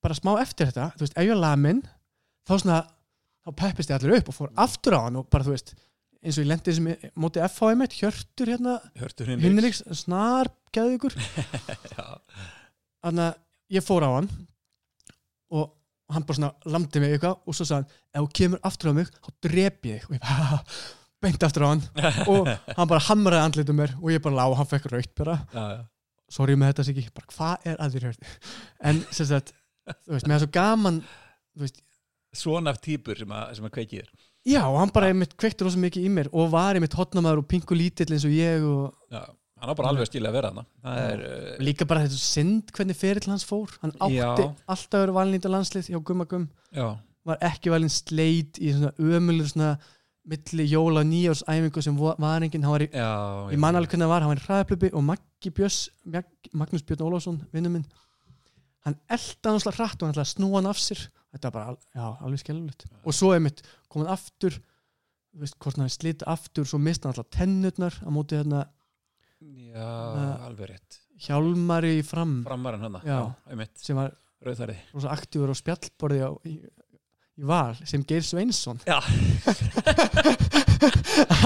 bara 0.05 0.15
smá 0.19 0.33
eftir 0.43 0.69
þetta, 0.71 0.91
þú 0.95 1.05
veist, 1.07 1.17
ef 1.19 1.27
ég 1.27 1.33
var 1.35 1.41
lamin 1.43 1.81
þá 2.49 2.53
svona, 2.63 2.79
þá 3.47 3.51
peppist 3.63 3.91
ég 3.91 3.99
allir 3.99 4.21
upp 4.21 4.31
og 4.33 4.37
fór 4.37 4.53
aftur 4.65 4.95
á 4.99 5.01
hann 5.09 5.19
og 5.23 5.27
bara 5.33 5.47
þú 5.49 5.55
veist 5.57 5.73
eins 6.19 6.39
og 6.39 6.45
ég 6.45 6.49
lendi 6.51 6.75
sem 6.75 6.87
ég- 6.91 7.09
móti 7.19 7.43
FHM 7.47 7.83
eitt, 7.85 7.97
hjörtur 7.99 8.51
hérna, 8.51 8.77
hinn 9.31 9.43
Hinriks. 9.45 9.83
Snar, 10.01 10.51
geðugur 10.75 11.15
já, 11.95 12.07
þannig 13.05 13.25
að 13.29 13.35
ég 13.79 13.87
fór 13.87 14.07
á 14.07 14.11
hann 14.19 14.31
og 15.55 15.75
hann 16.13 16.25
bara 16.25 16.39
svona 16.39 16.73
lamdi 16.73 17.03
mig 17.03 17.15
eitthvað 17.17 17.43
og 17.47 17.55
svo 17.59 17.67
sagði 17.69 17.83
hann, 17.83 17.99
ef 18.15 18.25
þú 18.27 18.33
kemur 18.41 18.63
aftur 18.71 18.91
á 18.91 18.99
mig 18.99 19.11
þá 19.19 19.31
drep 19.49 19.91
ég 19.91 20.07
og 20.09 20.15
ég 20.17 20.23
bara 20.25 20.63
beint 21.23 21.43
aftur 21.47 21.67
á 21.67 21.69
hann. 21.73 21.85
Og 22.33 22.49
hann 22.49 22.91
bara 22.91 23.05
hamraði 23.09 23.45
andlitum 23.45 23.79
mér 23.81 23.95
og 23.99 24.11
ég 24.13 24.23
bara 24.25 24.39
lá 24.39 24.45
og 24.49 24.59
hann 24.61 24.71
fekk 24.71 24.91
raukt 24.93 25.15
bara. 25.19 25.39
Sorry 26.31 26.59
með 26.61 26.75
þetta 26.75 26.87
sig 26.89 27.11
bara 27.17 27.33
hvað 27.33 27.69
er 27.73 27.79
að 27.81 27.95
þér 27.97 28.07
hjörði 28.09 28.33
en 28.91 29.03
sem 29.17 29.29
sagt, 29.31 29.55
þú 30.05 30.17
veist, 30.17 30.27
með 30.29 30.35
það 30.35 30.43
svo 30.45 30.51
gaman 30.59 31.03
svona 32.37 32.75
típur 32.77 33.19
sem 33.19 33.33
að, 33.33 33.55
sem 33.57 33.69
að 33.69 33.75
kveiki 33.79 34.03
þér. 34.03 34.11
Já, 34.49 34.63
og 34.69 34.79
hann 34.81 34.93
bara 34.95 35.11
einmitt 35.11 35.35
kveikti 35.41 35.67
rosa 35.67 35.81
mikið 35.81 36.07
í 36.07 36.13
mér 36.13 36.31
og 36.33 36.53
var 36.53 36.79
einmitt 36.79 36.97
hotnamaður 36.97 37.43
og 37.43 37.49
pingu 37.51 37.77
lítill 37.77 38.13
eins 38.15 38.25
og 38.29 38.33
ég 38.37 38.65
og 38.65 38.93
já, 39.13 39.25
hann 39.61 39.73
á 39.73 39.79
bara 39.81 39.91
alveg 39.93 40.09
stíla 40.09 40.31
að 40.31 40.39
vera 40.39 40.53
hann 40.55 40.63
er, 40.93 41.25
uh, 41.25 41.51
líka 41.65 41.89
bara 41.89 42.05
þetta 42.05 42.21
synd 42.23 42.73
hvernig 42.77 42.97
ferill 42.97 43.33
hans 43.33 43.45
fór. 43.49 43.73
Hann 43.83 43.97
átti 43.97 44.21
Já. 44.21 44.49
alltaf 44.71 45.03
verið 45.03 45.19
valin 45.19 45.35
í 45.35 45.41
þetta 45.41 45.55
landslið 45.57 45.91
hjá 45.91 46.01
Gumma 46.01 46.29
Gum. 46.31 46.49
Já, 46.77 46.89
var 47.29 47.45
ekki 47.51 47.73
valin 47.75 47.93
sleit 47.93 48.61
í 48.63 48.73
svona 48.77 48.95
ömulur 48.97 49.51
svona 49.51 49.73
milli 50.29 50.67
jóla 50.69 51.01
og 51.03 51.09
nýjárs 51.09 51.43
æfingu 51.49 51.83
sem 51.85 51.97
var 51.99 52.43
enginn, 52.45 52.65
í, 52.65 52.89
já, 52.93 53.09
ég 53.53 53.59
man 53.63 53.77
alveg 53.79 53.91
hvernig 53.95 54.05
það 54.07 54.13
var 54.13 54.25
hann 54.27 54.33
var 54.35 54.41
í 54.43 54.47
hraðaplöpi 54.47 54.91
og 54.93 55.05
Maggi 55.09 55.53
Björns 55.57 55.79
Mag- 56.05 56.51
Magnús 56.53 56.85
Björn 56.85 57.07
Ólafsson, 57.09 57.39
vinnu 57.53 57.71
minn 57.73 57.87
hann 58.85 58.99
elda 59.09 59.51
hann 59.55 59.61
svona 59.63 59.77
hratt 59.79 60.03
og 60.03 60.07
hann 60.09 60.15
ætlaði 60.15 60.27
að 60.27 60.35
snúa 60.35 60.59
hann 60.61 60.69
af 60.71 60.79
sér. 60.81 61.07
Þetta 61.33 61.51
var 61.51 61.55
bara, 61.59 61.77
já, 61.97 62.07
alveg 62.25 62.41
skelvilegt 62.45 62.87
og 63.05 63.17
svo 63.17 63.33
er 63.37 63.41
mitt, 63.45 63.63
kom 63.89 64.05
hann 64.05 64.13
aftur 64.15 64.55
þú 64.59 65.43
veist, 65.45 65.59
hvort 65.61 65.77
hann 65.81 65.91
slita 65.93 66.29
aftur 66.33 66.65
svo 66.69 66.79
mista 66.81 67.09
hann 67.09 67.17
alltaf 67.17 67.33
tennurnar 67.37 67.97
á 68.05 68.09
móti 68.13 68.39
þarna 68.41 68.63
já, 68.65 68.73
Uh, 69.39 70.47
alveg 70.49 70.67
rétt. 70.73 70.97
Hjálmari 71.23 71.93
í 72.01 72.05
fram. 72.07 72.41
Framarinn 72.47 72.83
hann, 72.89 72.97
Já. 73.07 73.19
einmitt, 73.51 73.77
sem 73.79 73.95
var 73.99 74.13
rauðþærið 74.43 74.81
rosa 74.97 75.13
aktífur 75.15 75.53
á 75.53 75.57
spjallborði 75.61 76.21
á, 76.27 76.31
í, 77.39 77.45
val 77.49 77.77
sem 77.87 78.03
Geir 78.09 78.25
Sveinsson 78.27 78.81
Já. 78.89 78.99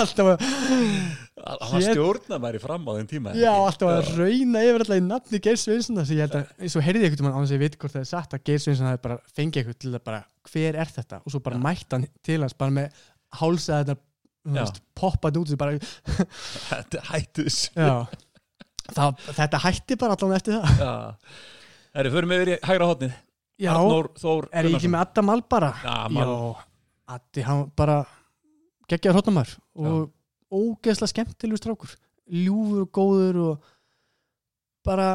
alltaf 0.03 0.27
að 0.33 0.43
hann 0.43 1.73
var 1.73 1.85
stjórnamæri 1.87 2.61
fram 2.63 2.85
á 2.89 2.93
þeim 2.99 3.09
tíma 3.11 3.35
Já, 3.37 3.51
alltaf 3.53 3.89
að 3.91 4.11
rauna 4.19 4.63
yfir 4.67 4.85
alltaf 4.85 4.99
í 5.01 5.05
nafni 5.07 5.41
Geir 5.45 5.59
Sveinsson 5.61 5.99
þess 6.01 6.13
að 6.13 6.17
ég 6.19 6.27
held 6.27 6.37
að, 6.39 6.53
eins 6.63 6.77
og 6.79 6.87
heyrði 6.87 7.09
einhvern 7.09 7.27
veginn 7.27 7.37
á 7.37 7.41
þess 7.43 7.53
að 7.53 7.57
ég 7.57 7.65
veit 7.65 7.79
hvort 7.83 7.97
það 7.97 8.05
er 8.05 8.11
satt 8.13 8.37
að 8.37 8.45
Geir 8.49 8.63
Sveinsson 8.65 8.89
hafi 8.91 9.03
bara 9.07 9.19
fengið 9.37 9.61
eitthvað 9.63 9.81
til 9.85 9.93
að 9.93 10.05
bara, 10.09 10.21
hver 10.53 10.81
er 10.85 10.93
þetta 10.97 11.21
og 11.23 11.35
svo 11.35 11.43
bara 11.45 11.59
Já. 11.59 11.65
mætt 11.69 11.97
hann 11.97 12.07
til 12.29 12.41
hans 12.45 12.57
bara 12.59 12.77
með 12.79 13.03
hálsa 13.41 13.81
þetta 13.83 13.99
þú 14.43 14.57
Já. 14.57 14.61
veist, 14.63 14.81
poppað 14.99 15.41
út 15.43 15.57
bara, 15.61 15.77
þetta 16.71 17.03
hættu 17.11 17.47
þessu 17.49 17.69
það, 18.93 19.27
þetta 19.39 19.61
hætti 19.67 19.99
bara 20.01 20.17
allan 20.19 20.39
eftir 20.39 20.59
það 20.59 20.83
Já. 20.83 20.95
Herri, 21.93 22.13
förum 22.15 22.33
við 22.33 22.43
yfir 22.43 22.55
í 22.55 22.61
hægra 22.71 22.89
hotnið 22.89 23.21
Já, 23.63 23.73
Arnór 23.77 24.11
Þór 24.19 24.49
er 24.51 24.69
ég 24.69 24.77
ekki 24.79 24.91
með 24.91 25.05
Adam 25.07 25.29
Mal 25.31 25.43
bara? 25.55 25.71
Já, 25.85 25.97
Mal. 26.11 26.23
Já, 26.27 26.65
Addi, 27.17 27.45
hann 27.47 27.63
bara 27.79 27.99
geggjaður 28.91 29.21
hotnamar 29.21 29.53
og 29.79 30.11
ógeðslega 30.53 31.13
skemmtilegur 31.13 31.61
strákur. 31.61 31.95
Ljúfur 32.33 32.85
og 32.87 32.91
góður 32.97 33.39
og 33.47 33.71
bara 34.87 35.09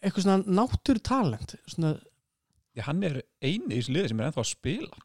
eitthvað 0.00 0.24
svona 0.26 0.56
náttúru 0.60 1.02
talent 1.04 1.56
svona, 1.68 1.96
Já, 2.76 2.84
hann 2.86 3.02
er 3.02 3.18
eini 3.42 3.74
í 3.74 3.80
þessu 3.80 3.94
liði 3.96 4.10
sem 4.12 4.20
er 4.22 4.28
ennþá 4.28 4.42
að 4.44 4.50
spila. 4.52 5.00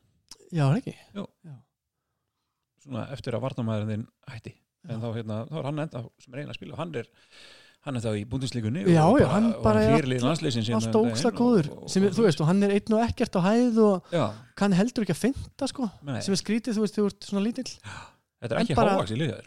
Já, 0.53 0.65
er 0.69 0.75
ekki? 0.79 0.93
Svona 2.85 3.07
eftir 3.15 3.35
að 3.35 3.43
varnamæðurinn 3.47 3.91
þinn 3.95 4.07
hætti. 4.29 4.53
En 4.85 4.99
Já. 4.99 5.01
þá, 5.01 5.07
hérna, 5.17 5.37
þá 5.49 5.55
er 5.57 5.67
hann 5.71 5.81
ennþá 5.83 6.01
sem 6.21 6.35
er 6.35 6.43
eina 6.43 6.53
að 6.53 6.59
spila 6.59 6.77
hann 6.77 6.93
er, 7.01 7.09
hann 7.85 7.95
er 7.99 8.01
þá 8.01 8.11
í 8.17 8.23
búndisleikunni 8.29 8.83
Já, 8.89 9.03
já, 9.21 9.25
hann 9.29 9.47
bara 9.63 9.81
er 9.85 9.91
fyrirlið 9.95 10.23
landslýsin 10.25 10.69
alltaf 10.77 10.99
ógeðslega 11.01 11.37
góður. 11.39 11.67
sem, 11.93 12.07
þú 12.17 12.25
veist, 12.25 12.41
og 12.41 12.47
hann 12.49 12.63
er 12.65 12.73
einn 12.79 12.95
og 12.97 13.03
ekkert 13.05 13.37
á 13.37 13.41
hæð 13.45 13.81
og 13.85 14.13
Já, 14.15 14.23
kann 14.57 14.73
heldur 14.77 15.05
ekki 15.05 15.15
að 15.15 15.21
finta 15.27 15.67
sko, 15.69 15.89
nei, 16.07 16.19
sem 16.25 16.33
er 16.33 16.41
skrítið, 16.41 16.77
þú 16.79 16.85
veist, 16.85 16.97
þú 16.97 17.05
ert 17.11 17.27
svona 17.29 17.43
lítill. 17.45 17.67
Þetta 18.41 18.55
er 18.55 18.61
ekki 18.63 18.75
bara- 18.79 18.95
hávaxi 18.97 19.19
liðar 19.21 19.45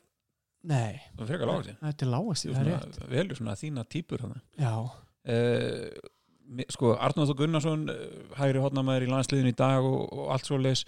nei, 0.68 1.00
það 1.16 1.22
er 1.22 1.28
frekar 1.32 1.48
lágvaxi 1.52 1.74
þetta 1.82 2.06
er 2.06 2.10
lágast, 2.12 2.46
það 2.48 2.62
er 2.62 2.70
rétt. 2.72 2.96
velur 3.12 3.36
svona 3.38 3.54
þína 3.60 3.84
típur 3.88 4.20
hann 4.24 4.40
já, 4.58 4.72
uh, 4.74 6.08
sko 6.72 6.94
Arnóð 6.96 7.34
og 7.34 7.40
Gunnarsson 7.42 7.86
uh, 7.92 8.02
hægri 8.38 8.62
hotnamæður 8.64 9.06
í 9.06 9.10
landsliðin 9.12 9.50
í 9.52 9.56
dag 9.58 9.84
og, 9.84 10.06
og 10.12 10.30
allt 10.34 10.48
svo 10.48 10.58
leis 10.60 10.84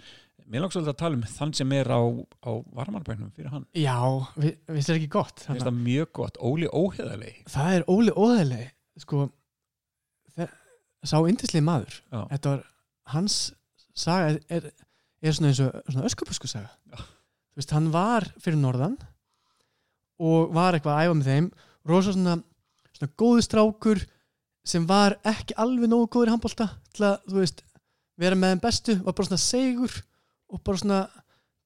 mér 0.51 0.63
langt 0.65 0.73
svolítið 0.75 0.91
að 0.91 0.99
tala 0.99 1.19
um 1.19 1.25
þann 1.31 1.53
sem 1.55 1.75
er 1.77 1.91
á, 1.93 2.01
á 2.01 2.51
varmarbænum 2.75 3.29
fyrir 3.35 3.53
hann. 3.53 3.67
Já 3.77 3.99
vi, 4.35 4.55
við 4.67 4.87
það 4.87 4.97
ekki 4.97 5.11
gott 5.13 5.43
Mér 5.45 5.53
finnst 5.53 5.67
það 5.69 5.81
mjög 5.85 6.11
gott, 6.17 6.39
Óli 6.41 6.67
Óheðalegi 6.67 7.45
það 7.53 7.77
er 7.77 7.85
Óli 7.93 8.15
Óðalegi 8.17 8.67
sko 9.05 9.27
þe- 10.35 10.49
sá 11.07 11.17
indislið 11.25 11.65
maður. 11.65 11.97
Já, 12.11 12.19
þetta 12.33 12.53
var, 12.55 12.65
hans 13.15 13.37
saga 13.97 14.35
er, 14.49 14.69
er, 15.21 15.33
svona 15.35 15.51
eins 15.51 15.61
og 15.63 16.05
öskupusku 16.09 16.49
saga. 16.49 16.71
Já. 16.91 16.99
þú 17.51 17.61
veist, 17.61 17.73
hann 17.75 17.89
var 17.93 18.27
fyrir 18.41 18.59
norðan 18.61 18.97
og 20.21 20.53
var 20.55 20.77
eitthvað 20.77 20.97
að 20.97 21.07
æfa 21.07 21.17
með 21.19 21.29
þeim. 21.31 21.51
Rosa 21.89 22.13
svona, 22.15 22.35
svona 22.93 23.13
góðu 23.17 23.45
strákur 23.45 24.03
sem 24.67 24.85
var 24.87 25.17
ekki 25.27 25.57
alveg 25.61 25.89
nógu 25.89 26.09
góður 26.13 26.31
í 26.31 26.35
handbólta 26.35 26.69
til 26.93 27.07
að, 27.07 27.19
þú 27.27 27.41
veist, 27.41 27.63
vera 28.21 28.37
með 28.37 28.53
þeim 28.53 28.63
bestu 28.63 28.95
var 29.01 29.17
bara 29.17 29.29
svona 29.29 29.43
segur 29.43 29.99
og 30.51 30.63
bara 30.67 30.81
svona, 30.81 31.01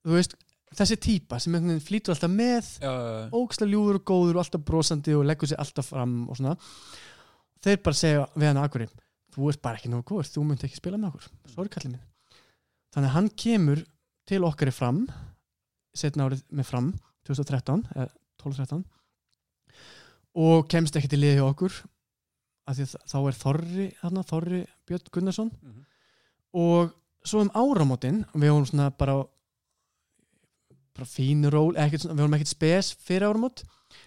þú 0.05 0.15
veist, 0.15 0.35
þessi 0.75 0.99
típa 1.03 1.39
sem 1.39 1.53
einhvern 1.55 1.75
veginn 1.75 1.87
flýtur 1.87 2.15
alltaf 2.15 2.31
með 2.31 2.69
ógæslega 3.35 3.71
ljúfur 3.71 3.99
og 3.99 4.05
góður 4.11 4.37
og 4.37 4.43
alltaf 4.43 4.65
brosandi 4.67 5.15
og 5.15 5.25
leggur 5.27 5.51
sér 5.51 5.61
alltaf 5.63 5.91
fram 5.91 6.15
og 6.29 6.39
svona. 6.39 6.55
Þeir 7.63 7.81
bara 7.85 7.99
segja 7.99 8.25
við 8.35 8.49
hann 8.51 8.61
akkurir 8.61 8.91
þú 9.35 9.51
ert 9.51 9.61
bara 9.63 9.79
ekki 9.79 9.91
nógu 9.91 10.07
góður, 10.11 10.31
þú 10.31 10.43
myndi 10.47 10.67
ekki 10.67 10.79
spila 10.79 10.99
með 10.99 11.13
okkur. 11.13 11.29
Sorry 11.51 11.71
kallið 11.71 11.95
minn. 11.95 12.03
Þannig 12.95 13.09
að 13.09 13.15
hann 13.17 13.31
kemur 13.43 13.81
til 14.29 14.41
okkar 14.47 14.71
í 14.71 14.75
fram 14.75 15.01
setna 15.95 16.27
árið 16.27 16.43
með 16.55 16.69
fram 16.69 16.91
2013, 17.27 17.83
eða 17.95 18.07
12-13 18.43 18.83
og 20.45 20.65
kemst 20.71 20.97
ekki 20.99 21.09
til 21.11 21.21
liði 21.23 21.43
okkur 21.45 21.75
því 22.73 22.85
að 22.87 22.95
þá 23.11 23.17
er 23.19 23.37
Þorri 23.39 23.87
þarna, 24.01 24.23
Þorri 24.25 24.61
Björn 24.87 25.11
Gunnarsson. 25.11 25.51
Mhm. 25.61 25.85
og 26.55 26.93
svo 27.25 27.41
um 27.41 27.49
áramótin 27.53 28.23
við 28.33 28.51
vorum 28.51 28.65
svona 28.65 28.89
bara 28.97 29.25
bara 30.95 31.05
fínu 31.05 31.49
ról 31.51 31.75
ekkert, 31.75 32.05
við 32.07 32.21
vorum 32.23 32.33
ekkert 32.37 32.53
spes 32.53 32.93
fyrir 33.03 33.27
áramót 33.27 33.63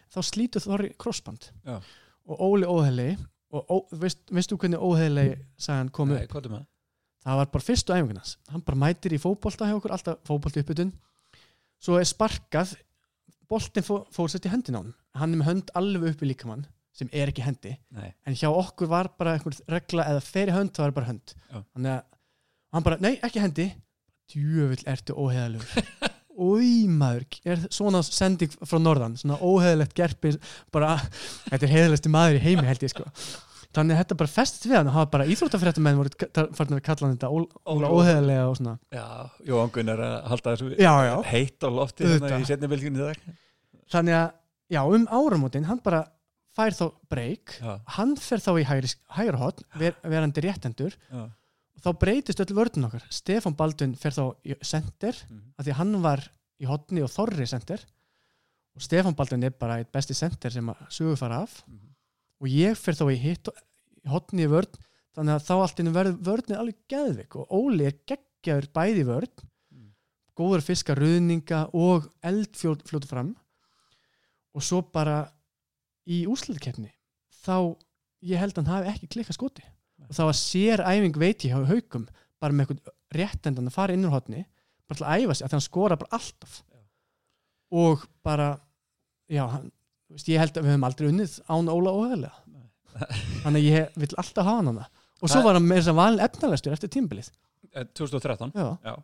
þá 0.09 0.22
slítur 0.24 0.64
Þorri 0.64 0.94
krossband. 0.96 1.50
Já. 1.64 1.82
og 2.28 2.40
Óli 2.40 2.64
óheili 2.64 3.18
og 3.50 3.64
ó, 3.68 3.76
veist, 3.92 4.20
veistu 4.30 4.56
hvernig 4.56 4.80
óheili 4.80 5.38
sagðan 5.56 5.90
kom 5.90 6.11
upp? 6.12 6.18
Nei, 6.18 6.50
með? 6.52 6.66
það 7.24 7.40
var 7.40 7.50
bara 7.52 7.64
fyrstu 7.64 7.94
æfingunans 7.94 8.36
hann 8.52 8.64
bara 8.64 8.80
mætir 8.84 9.14
í 9.16 9.20
fótbolta 9.20 9.68
hjá 9.68 9.76
okkur 9.78 9.94
alltaf 9.96 10.20
fótbolti 10.28 10.62
uppbytun 10.62 10.92
svo 11.80 11.98
er 11.98 12.09
sparkað 12.09 12.74
boltin 13.48 13.84
fó, 13.86 14.02
fór 14.12 14.28
sér 14.30 14.44
til 14.44 14.52
hendin 14.52 14.76
á 14.76 14.80
hann 14.80 14.94
hann 15.18 15.34
er 15.34 15.40
með 15.40 15.48
hönd 15.50 15.72
alveg 15.78 16.14
uppi 16.14 16.28
líkamann 16.28 16.66
sem 16.99 17.09
er 17.14 17.30
ekki 17.32 17.44
hendi. 17.46 17.72
Nei, 17.94 18.11
en 18.26 18.34
hjá 18.38 18.49
okkur 18.51 18.90
var 18.90 19.09
bara 19.18 19.36
einhver 19.38 19.55
regla 19.70 20.05
eða 20.11 20.22
fyrir 20.26 20.55
hönd 20.57 20.72
þá 20.76 20.82
var 20.88 20.94
bara 20.99 21.11
hönd. 21.12 21.34
Já. 21.53 21.61
þannig 21.76 21.92
að 21.94 22.05
hann 22.76 22.86
bara, 22.90 22.99
nei 23.05 23.14
ekki 23.22 23.42
hendi. 23.44 23.68
Djöfull 24.28 24.82
ertu 24.92 25.14
óheðalugur 25.16 25.84
Új 26.38 26.84
maður, 27.01 27.24
er 27.49 27.62
svona 27.72 28.03
sending 28.05 28.53
frá 28.61 28.76
norðan, 28.78 29.14
svona 29.18 29.38
óheðalegt 29.40 29.94
gerpi 29.96 30.34
bara, 30.74 30.96
þetta 31.49 31.64
er 31.66 31.72
heðalegsti 31.72 32.12
maður 32.12 32.36
í 32.38 32.42
heimi 32.44 32.66
held 32.68 32.84
ég 32.84 32.92
sko. 32.92 33.07
Þannig 33.74 33.96
að 33.96 33.99
þetta 34.03 34.16
bara 34.20 34.30
festist 34.32 34.66
við 34.68 34.76
hann 34.78 34.88
og 34.92 34.94
hafa 34.96 35.11
bara 35.16 35.26
íþróttafréttamenn 35.32 35.99
voru 35.99 36.12
farin 36.57 36.76
að 36.78 36.84
kalla 36.86 37.09
hann 37.09 37.16
þetta 37.16 37.28
ó- 37.32 37.88
óheðalega 37.88 38.44
og 38.53 38.55
svona. 38.61 38.76
Já, 38.94 39.03
Jóhann 39.51 39.72
Gunnar 39.74 39.99
er 40.05 40.12
að 40.12 40.28
halda 40.30 40.55
þessu 40.55 41.26
heitt 41.32 41.66
á 41.66 41.68
lofti 41.80 42.07
hérna 42.07 42.14
Auðvitað. 42.20 42.44
í 42.46 42.49
setni 42.53 42.70
bylginni 42.72 43.03
í 43.03 43.09
dag. 43.09 43.34
Þannig 43.92 44.16
að 44.20 44.30
já, 44.76 44.80
um 45.01 45.05
áramótin, 45.18 45.66
hann 45.68 45.82
bara 45.84 46.05
fær 46.59 46.74
þá 46.74 46.86
breyk, 47.12 47.59
hann 47.94 48.16
fer 48.18 48.42
þá 48.42 48.50
í 48.59 48.66
hægri 48.66 49.38
hotn, 49.38 49.66
ver, 49.78 49.94
verandi 50.02 50.42
réttendur. 50.42 50.96
Já, 51.12 51.28
og 51.78 51.84
þá 51.84 51.92
breytist 52.02 52.42
öll 52.42 52.56
vörðun 52.59 52.88
okkar. 52.88 53.04
Stefán 53.14 53.54
Baldun 53.59 53.94
fer 53.98 54.16
þá 54.16 54.24
í 54.42 54.56
center 54.66 55.14
mhm, 55.28 55.54
af 55.54 55.66
því 55.66 55.76
hann 55.78 55.94
var 56.02 56.24
í 56.59 56.66
hotni 56.66 57.04
og 57.06 57.12
Þorri 57.12 57.46
center. 57.46 57.84
Og 58.74 58.82
Stefán 58.82 59.14
Baldun 59.18 59.46
er 59.46 59.54
bara 59.54 59.78
eitt 59.78 59.92
besti 59.94 60.16
center 60.18 60.54
sem 60.54 60.66
að 60.72 60.82
sögu 60.94 61.14
fara 61.20 61.44
af. 61.46 61.62
Mhm. 61.66 61.84
og 62.38 62.46
ég 62.46 62.76
fer 62.78 62.94
þá 62.94 63.09
í 63.11 63.18
hitt 63.18 63.48
í 63.50 64.11
hotni 64.11 64.44
í 64.46 64.50
vörn 64.50 64.76
þannig 65.16 65.34
að 65.34 65.46
þá 65.48 65.54
allt 65.56 65.80
innum 65.82 65.94
verður 65.96 66.20
vörðin 66.28 66.59
alveg 66.59 66.76
geðvik 66.92 67.34
og 67.34 67.48
Óli 67.50 67.88
er 67.88 67.96
geggjaður 68.06 68.68
bæði 68.74 69.00
í 69.02 69.09
vörn. 69.09 69.32
Mm. 69.74 69.88
góður 70.38 70.62
að 70.62 70.68
fiska 70.68 70.94
ruðninga 70.94 71.64
og 71.74 72.06
eldfljótu 72.22 73.11
fram. 73.11 73.32
Og 74.54 74.62
svo 74.62 74.82
bara 74.82 75.24
í 76.09 76.22
úrslutkefni 76.30 76.90
þá 77.44 77.56
ég 78.28 78.40
held 78.40 78.56
að 78.56 78.62
hann 78.64 78.72
hafi 78.74 78.92
ekki 78.92 79.11
klikkað 79.14 79.38
skoti. 79.38 79.64
Og 80.09 80.14
það 80.16 80.30
var 80.30 80.38
sér 80.38 80.82
æfing 80.88 81.18
veit 81.20 81.44
ég 81.46 81.52
hjá 81.54 81.68
haukum 81.68 82.06
bara 82.40 82.54
með 82.54 82.68
eitthvað 82.72 82.94
réttendan 83.18 83.68
að 83.68 83.76
fara 83.76 83.94
inn 83.96 84.06
úr 84.09 84.14
hotni 84.14 84.44
bara 84.88 84.98
til 85.00 85.06
að 85.06 85.24
æfa 85.24 85.36
sig 85.38 85.46
að 85.48 85.56
hann 85.56 85.64
skora 85.64 85.98
bara 86.00 86.18
alltaf. 86.18 86.61
Já. 86.72 86.80
og 87.78 88.04
bara 88.24 88.48
já, 89.28 89.42
hann, 89.52 89.66
veist, 90.09 90.28
ég 90.32 90.40
held 90.40 90.56
að 90.56 90.64
við 90.64 90.72
höfum 90.72 90.86
aldrei 90.88 91.09
unnið 91.11 91.34
án 91.52 91.68
Óla 91.72 91.92
óheðlega 91.92 93.09
þannig 93.44 93.59
að 93.59 93.66
ég 93.68 93.98
vil 94.00 94.09
alltaf 94.16 94.46
hafa 94.48 94.56
hann 94.62 94.70
hana 94.72 94.86
og 95.18 95.30
svo 95.30 95.42
var 95.44 95.59
hann 95.59 95.66
með 95.68 95.82
þess 95.82 95.92
að 95.92 95.98
valin 96.00 96.24
efnalæstur 96.24 96.76
eftir 96.78 96.92
tímbilið 96.94 97.28
Eh, 97.74 97.84
2013 97.92 98.52
já, 98.54 98.68
Já, 98.84 98.94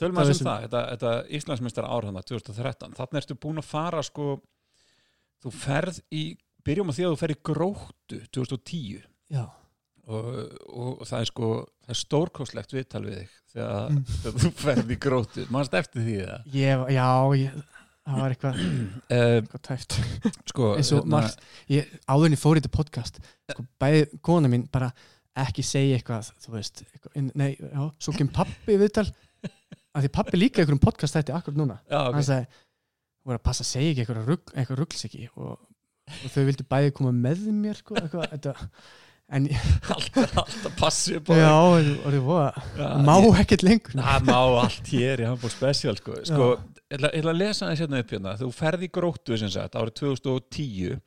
tölum 0.00 0.16
Það 0.16 0.30
að 0.30 0.36
sem 0.38 0.46
það 0.46 0.62
þetta, 0.64 0.80
þetta 0.94 1.10
Íslandsmeistar 1.36 1.88
árhanda 1.90 2.22
2013 2.24 2.94
þannig 2.96 3.18
ertu 3.20 3.36
búin 3.42 3.60
að 3.60 3.66
fara 3.68 4.00
sko 4.06 4.28
þú 5.40 5.52
ferð 5.56 6.00
í 6.12 6.24
byrjum 6.66 6.92
á 6.92 6.94
því 6.96 7.06
að 7.06 7.14
þú 7.14 7.20
ferð 7.22 7.36
í 7.36 7.42
gróttu 7.50 8.20
2010 8.36 9.02
já, 9.32 9.44
og, 10.10 10.30
og 10.68 11.04
það 11.08 11.18
er 11.20 11.30
sko 11.30 11.50
það 11.64 11.94
er 11.94 12.00
stórkostlegt 12.00 12.74
viðtal 12.76 13.04
við 13.06 13.20
þig 13.20 13.36
þegar, 13.54 13.90
Mm. 13.90 14.02
þú 14.44 14.50
ferð 14.60 14.90
í 14.94 14.98
gróttu. 15.02 15.46
Mannst 15.50 15.74
eftir 15.74 16.04
því 16.06 16.16
það 16.22 16.58
ég, 16.58 16.84
já 16.94 17.06
ég, 17.40 17.56
það 18.06 18.20
var 18.20 18.34
eitthvað, 18.34 18.60
uh, 18.60 19.22
eitthvað 19.40 19.64
tæft 19.66 19.96
sko, 20.52 20.68
eins 20.76 20.92
og 20.96 21.08
margt 21.10 21.48
ég, 21.72 21.88
áðurinn 22.06 22.36
ég 22.36 22.42
fór 22.42 22.60
í 22.60 22.62
þetta 22.62 22.76
podcast 22.76 23.18
sko, 23.50 23.66
bæði 23.82 24.04
kona 24.22 24.52
mín 24.52 24.68
bara 24.70 24.92
ekki 25.40 25.64
segja 25.64 25.98
eitthvað, 25.98 26.30
þú 26.42 26.56
veist 26.58 26.84
eitthvað, 26.84 27.32
nei, 27.38 27.50
já, 27.56 27.82
svo 28.02 28.14
kem 28.16 28.30
pappi 28.34 28.76
viðtal. 28.80 29.08
Að 29.90 30.04
því 30.04 30.08
pappi 30.14 30.38
líka 30.38 30.60
einhverjum 30.60 30.82
podcast 30.82 31.16
þetta 31.16 31.38
akkur 31.40 31.56
núna, 31.58 31.80
já, 31.88 31.96
hann 31.98 32.14
okay. 32.14 32.26
sagði 32.28 32.44
þú 32.46 32.69
voru 33.30 33.40
að 33.40 33.46
passa 33.50 33.66
að 33.66 33.70
segja 33.70 33.92
ekki 33.92 34.04
eitthvað, 34.04 34.24
rugg, 34.28 34.54
eitthvað 34.54 34.80
rugglsiki 34.82 35.28
og, 35.36 35.54
og 36.10 36.34
þau 36.34 36.42
vildu 36.48 36.66
bæði 36.74 36.96
koma 36.96 37.14
með 37.16 37.46
mér 37.60 37.80
sko, 37.80 37.96
eitthvað, 38.00 38.26
þetta 38.34 38.54
en 39.30 39.46
alltaf, 39.94 40.34
alltaf 40.42 40.74
passi 40.78 41.16
upp 41.20 41.30
á 41.30 41.34
já, 41.38 41.50
og 41.54 42.08
þau 42.10 42.22
voru 42.26 42.48
Já, 42.80 42.88
má 43.06 43.14
ekkert 43.42 43.64
lengur. 43.66 43.94
Það 43.94 44.26
má 44.26 44.38
allt 44.64 44.90
hér 44.90 45.22
í 45.22 45.28
Hamburg 45.28 45.54
Special 45.54 45.98
sko, 46.00 46.18
sko 46.26 46.48
ég 46.90 46.98
ætla, 46.98 47.12
að 47.30 47.38
lesa 47.38 47.68
það 47.68 47.84
hérna 47.84 48.02
upp 48.02 48.14
hérna. 48.16 48.36
Þú 48.40 48.50
ferð 48.56 48.86
í 48.86 48.90
gróttu 48.98 49.38
sem 49.38 49.52
sagt 49.52 49.78
árið 49.78 50.00
2010 50.02 50.98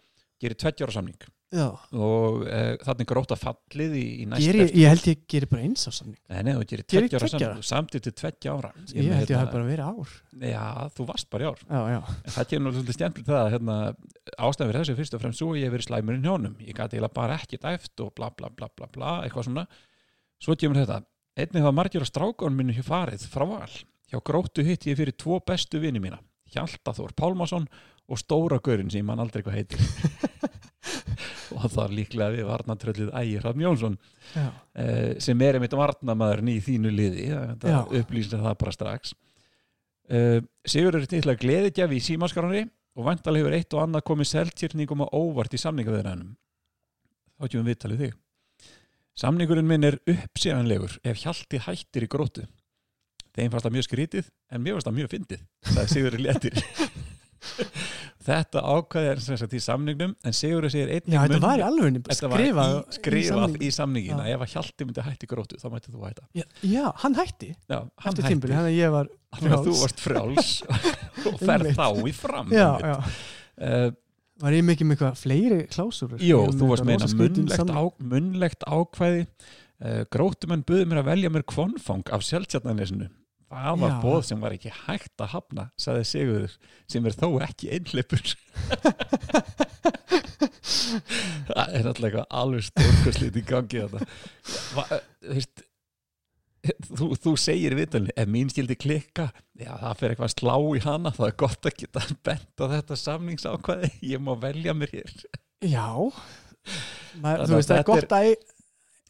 gerir 0.43 0.59
20 0.59 0.87
ára 0.87 0.95
samning 0.95 1.29
já. 1.53 1.67
og 1.93 2.41
uh, 2.43 2.73
þannig 2.83 3.07
gróta 3.09 3.37
fallið 3.39 3.93
í, 3.99 4.03
í 4.23 4.25
næst 4.29 4.47
Geri, 4.47 4.65
ég 4.81 4.91
held 4.91 5.07
ég 5.11 5.21
gerir 5.29 5.49
bara 5.51 5.63
eins 5.67 5.85
á 5.87 5.91
samning. 5.93 6.17
Nei, 6.31 6.41
nei, 6.47 6.51
þú 6.57 6.65
gerir 6.71 6.87
tveggja 6.89 7.21
ára 7.21 7.29
samning. 7.31 7.61
samtidig 7.69 8.05
til 8.07 8.15
tveggja 8.19 8.55
ára. 8.57 8.71
Ég 8.89 8.97
held 8.97 9.05
ég 9.05 9.13
hérna- 9.21 9.39
hafi 9.43 9.53
bara 9.53 9.69
verið 9.69 9.91
ár. 9.93 10.17
Já, 10.49 10.65
þú 10.97 11.07
varst 11.11 11.29
bara 11.33 11.45
í 11.45 11.49
ár. 11.51 11.63
Já, 11.69 11.81
já, 11.93 12.01
það 12.35 12.49
kemur 12.51 12.65
nú 12.67 12.75
svolítið 12.79 12.97
stjæmplið 12.99 13.31
það 13.31 13.41
að 13.43 13.53
hérna, 13.55 13.77
ástæðan 14.49 14.73
fyrir 14.73 14.81
þessu 14.83 14.97
fyrst 14.99 15.17
og 15.17 15.23
fremst 15.23 15.43
svo 15.43 15.49
að 15.53 15.61
ég 15.61 15.69
hef 15.69 15.75
verið 15.77 15.87
slæmurinn 15.89 16.27
hjónum. 16.27 16.59
Ég 16.59 16.77
gæti 16.77 16.97
eiginlega 16.97 17.17
bara 17.21 17.39
ekki 17.39 17.61
dæft 17.63 18.05
og 18.05 18.13
bla 18.17 18.29
bla 18.33 18.49
bla 18.49 18.69
bla 18.73 18.89
bla 18.91 19.15
eitthvað 19.23 19.49
svona. 19.49 19.65
Svo 20.43 20.57
kemur 20.59 20.81
þetta, 20.81 20.99
einnig 21.39 21.63
það 21.63 21.77
margir 21.79 22.03
á 22.03 22.07
strákun 22.09 22.57
minni 22.57 22.75
hér 22.75 22.87
farið 22.87 23.25
frá 23.31 23.45
val. 23.47 23.73
Hjá 24.11 24.19
gróttu 24.21 24.65
hitt 24.65 24.85
ég 24.85 24.99
fyrir 24.99 25.15
tvo 25.17 25.39
bestu 25.45 25.79
vini 25.81 26.01
mína. 26.03 26.19
Hjalta 26.53 26.93
Þór 26.93 27.15
Pálmason 27.17 27.65
og 28.09 28.19
Stóra 28.19 28.59
Gaurin 28.61 28.91
sem 28.91 29.05
mann 29.05 29.21
aldrei 29.23 29.41
hvað 29.45 29.61
heitir 29.61 29.79
og 31.59 31.65
það 31.67 31.83
er 31.85 31.95
líklega 31.99 32.35
við 32.35 32.47
varnatröllið 32.49 33.11
Ægir 33.19 33.43
Hrafn 33.43 33.65
Jónsson 33.65 33.97
eh, 34.35 35.13
sem 35.23 35.43
er 35.45 35.59
einmitt 35.59 35.75
varnamaðurinn 35.77 36.53
í 36.53 36.59
þínu 36.63 36.93
liði. 36.93 37.27
Það 37.63 37.93
upplýsir 38.01 38.43
það 38.43 38.57
bara 38.63 38.75
strax. 38.75 39.13
Uh, 40.11 40.41
Sigur 40.67 40.97
er 40.97 41.05
til 41.07 41.23
að 41.23 41.39
gleðigjafi 41.39 41.95
í 41.95 42.03
símaskarunni 42.03 42.65
og 42.99 43.05
vantalega 43.07 43.45
hefur 43.45 43.55
eitt 43.55 43.75
og 43.77 43.85
annað 43.85 44.03
komið 44.09 44.29
seltjörningum 44.33 45.05
og 45.05 45.13
óvart 45.15 45.55
í 45.55 45.61
samningaveðrænum 45.61 46.33
þá 47.39 47.45
kemum 47.47 47.69
við 47.69 47.79
talið 47.79 48.03
þig. 48.03 48.17
Samningurinn 49.23 49.69
minn 49.69 49.87
er 49.87 49.97
uppsíðanlegur 50.09 50.97
ef 51.07 51.23
Hjalti 51.23 51.61
hættir 51.63 52.03
í 52.03 52.11
grótu 52.11 52.43
þeim 53.33 53.51
fannst 53.53 53.67
það 53.67 53.75
mjög 53.77 53.87
skrítið 53.87 54.29
en 54.53 54.63
mér 54.63 54.77
fannst 54.77 54.89
það 54.89 54.97
mjög 54.99 55.11
fyndið 55.13 55.43
það 55.69 55.81
er 55.83 55.91
Sigur 55.93 56.17
léttir 56.21 56.59
Þetta 58.23 58.61
ákvæði 58.63 59.09
er 59.11 59.21
sem 59.23 59.37
sagt 59.39 59.53
í 59.57 59.59
samningnum 59.63 60.13
en 60.23 60.35
Sigur 60.35 60.67
segir 60.71 60.91
einnig 60.95 61.15
já 61.15 61.23
þetta 61.25 61.39
var 61.43 61.59
í 61.59 61.65
alveg 61.67 62.11
skrifað 62.15 62.75
í, 62.75 62.83
skrifað 62.97 63.57
í 63.59 63.71
samningin 63.75 64.21
að 64.23 64.29
ef 64.31 64.45
að 64.45 64.53
Hjalti 64.53 64.87
myndi 64.87 65.03
hætti 65.07 65.29
grótu 65.31 65.59
þá 65.59 65.65
mætti 65.73 65.91
þú 65.91 66.05
hætta. 66.05 66.27
Já, 66.39 66.45
já, 66.63 66.85
hann 67.03 67.17
hætti. 67.17 67.49
Já, 67.67 67.79
hann 67.81 68.13
eftir 68.13 68.29
tímbili, 68.29 68.55
hann 68.55 68.69
að 68.69 68.77
ég 68.77 68.93
var 68.93 69.09
Þannig 69.33 69.55
að 69.57 69.67
þú 69.67 69.73
varst 69.81 70.03
frjáls 70.03 70.53
og 71.31 71.41
ferð 71.41 71.73
þá 71.79 71.87
í 72.05 72.13
fram 72.15 72.53
já. 72.53 72.69
Uh, 73.57 73.89
var 74.43 74.55
ég 74.55 74.63
mikið 74.67 74.87
með 74.87 74.95
eitthvað 74.97 75.19
fleiri 75.23 75.59
klásur 75.73 76.15
Jó, 76.23 76.39
þú 76.53 76.69
varst 76.71 76.87
meina 76.87 77.09
munnlegt, 77.17 77.73
á, 77.73 77.83
munnlegt 78.13 78.63
ákvæði. 78.69 79.25
Uh, 79.83 79.99
Grótumenn 80.13 80.63
buðu 80.67 80.87
mér 80.87 81.01
að 81.01 81.11
velja 81.11 81.33
mér 81.33 81.43
kvonfang 81.49 82.13
af 82.13 82.23
sjálfsjarnanesinu 82.23 83.09
Það 83.53 83.81
var 83.83 83.97
bóð 84.03 84.21
sem 84.27 84.41
var 84.43 84.55
ekki 84.55 84.71
hægt 84.83 85.23
að 85.23 85.33
hafna 85.35 85.67
sagði 85.79 86.07
Sigurður, 86.09 86.55
sem 86.89 87.09
er 87.09 87.17
þó 87.17 87.27
ekki 87.45 87.69
einhleipur 87.77 88.23
Það 91.43 91.75
er 91.77 91.89
alltaf 91.89 92.07
eitthvað 92.07 92.25
alveg 92.41 92.65
stórkoslít 92.69 93.37
í 93.39 93.45
gangi 93.47 93.83
þetta 93.83 94.97
eh, 95.33 95.45
þú 96.87 97.09
Þú, 97.19 97.33
segir 97.39 97.75
vitalni, 97.75 98.13
ef 98.15 98.29
mín 98.31 98.51
skildi 98.51 98.77
klikka 98.79 99.27
já 99.59 99.73
það 99.81 99.97
fer 99.99 100.13
eitthvað 100.13 100.29
að 100.29 100.35
slá 100.37 100.55
í 100.77 100.81
hana 100.85 101.11
það 101.15 101.27
er 101.27 101.37
gott 101.43 101.67
að 101.67 101.77
geta 101.81 102.03
bent 102.23 102.63
á 102.63 102.65
þetta 102.77 102.99
samningsákvæði, 103.01 103.89
ég 104.13 104.23
má 104.23 104.31
velja 104.39 104.75
mér 104.77 104.93
hér. 104.95 105.11
Já. 105.63 105.87
Maður, 107.19 107.43
Þannig 107.43 107.49
þú 107.49 107.53
að 107.53 107.57
veist 107.57 107.69
það 107.69 107.77
er 107.77 107.83
þetta 107.83 107.89
gott 107.91 108.15
að 108.17 108.51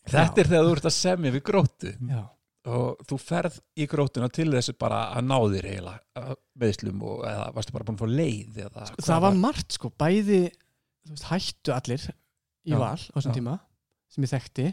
Þetta 0.03 0.41
er 0.41 0.49
þegar 0.49 0.65
þú 0.67 0.71
ert 0.75 0.87
að 0.89 0.95
semja 0.97 1.31
við 1.31 1.43
grótu 1.47 1.91
já, 1.93 2.23
og 2.63 3.01
þú 3.09 3.17
ferð 3.19 3.57
í 3.75 3.87
grótuna 3.91 4.29
til 4.31 4.47
þessu 4.53 4.75
bara 4.79 5.01
að 5.17 5.25
ná 5.27 5.35
þér 5.41 5.67
eiginlega 5.71 6.35
meðslum 6.63 7.01
og 7.09 7.25
eða 7.27 7.49
varstu 7.57 7.75
bara 7.75 7.87
búin 7.89 7.97
að 7.97 8.03
fá 8.03 8.13
leið 8.21 8.59
eða 8.67 8.85
hvað 8.93 9.07
það 9.09 9.23
var 9.25 9.39
margt 9.41 9.75
sko. 9.75 9.91
Bæði 9.99 10.39
veist, 11.09 11.27
hættu 11.27 11.75
allir 11.75 12.05
í 12.07 12.71
Já, 12.71 12.79
val 12.79 12.95
á 12.95 13.15
þessum 13.17 13.35
tíma 13.35 13.57
sem 14.13 14.23
ég 14.23 14.31
þekkti 14.31 14.67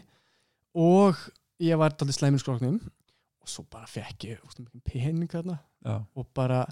og 0.79 1.19
ég 1.61 1.81
var 1.81 1.97
daldið 1.97 2.19
slæmur 2.19 2.43
skroknum 2.43 2.79
og 3.41 3.49
svo 3.49 3.65
bara 3.67 3.89
fekk 3.89 4.29
ég 4.29 4.55
pening 4.87 5.27
þarna 5.31 5.59
og 6.15 6.29
bara 6.37 6.63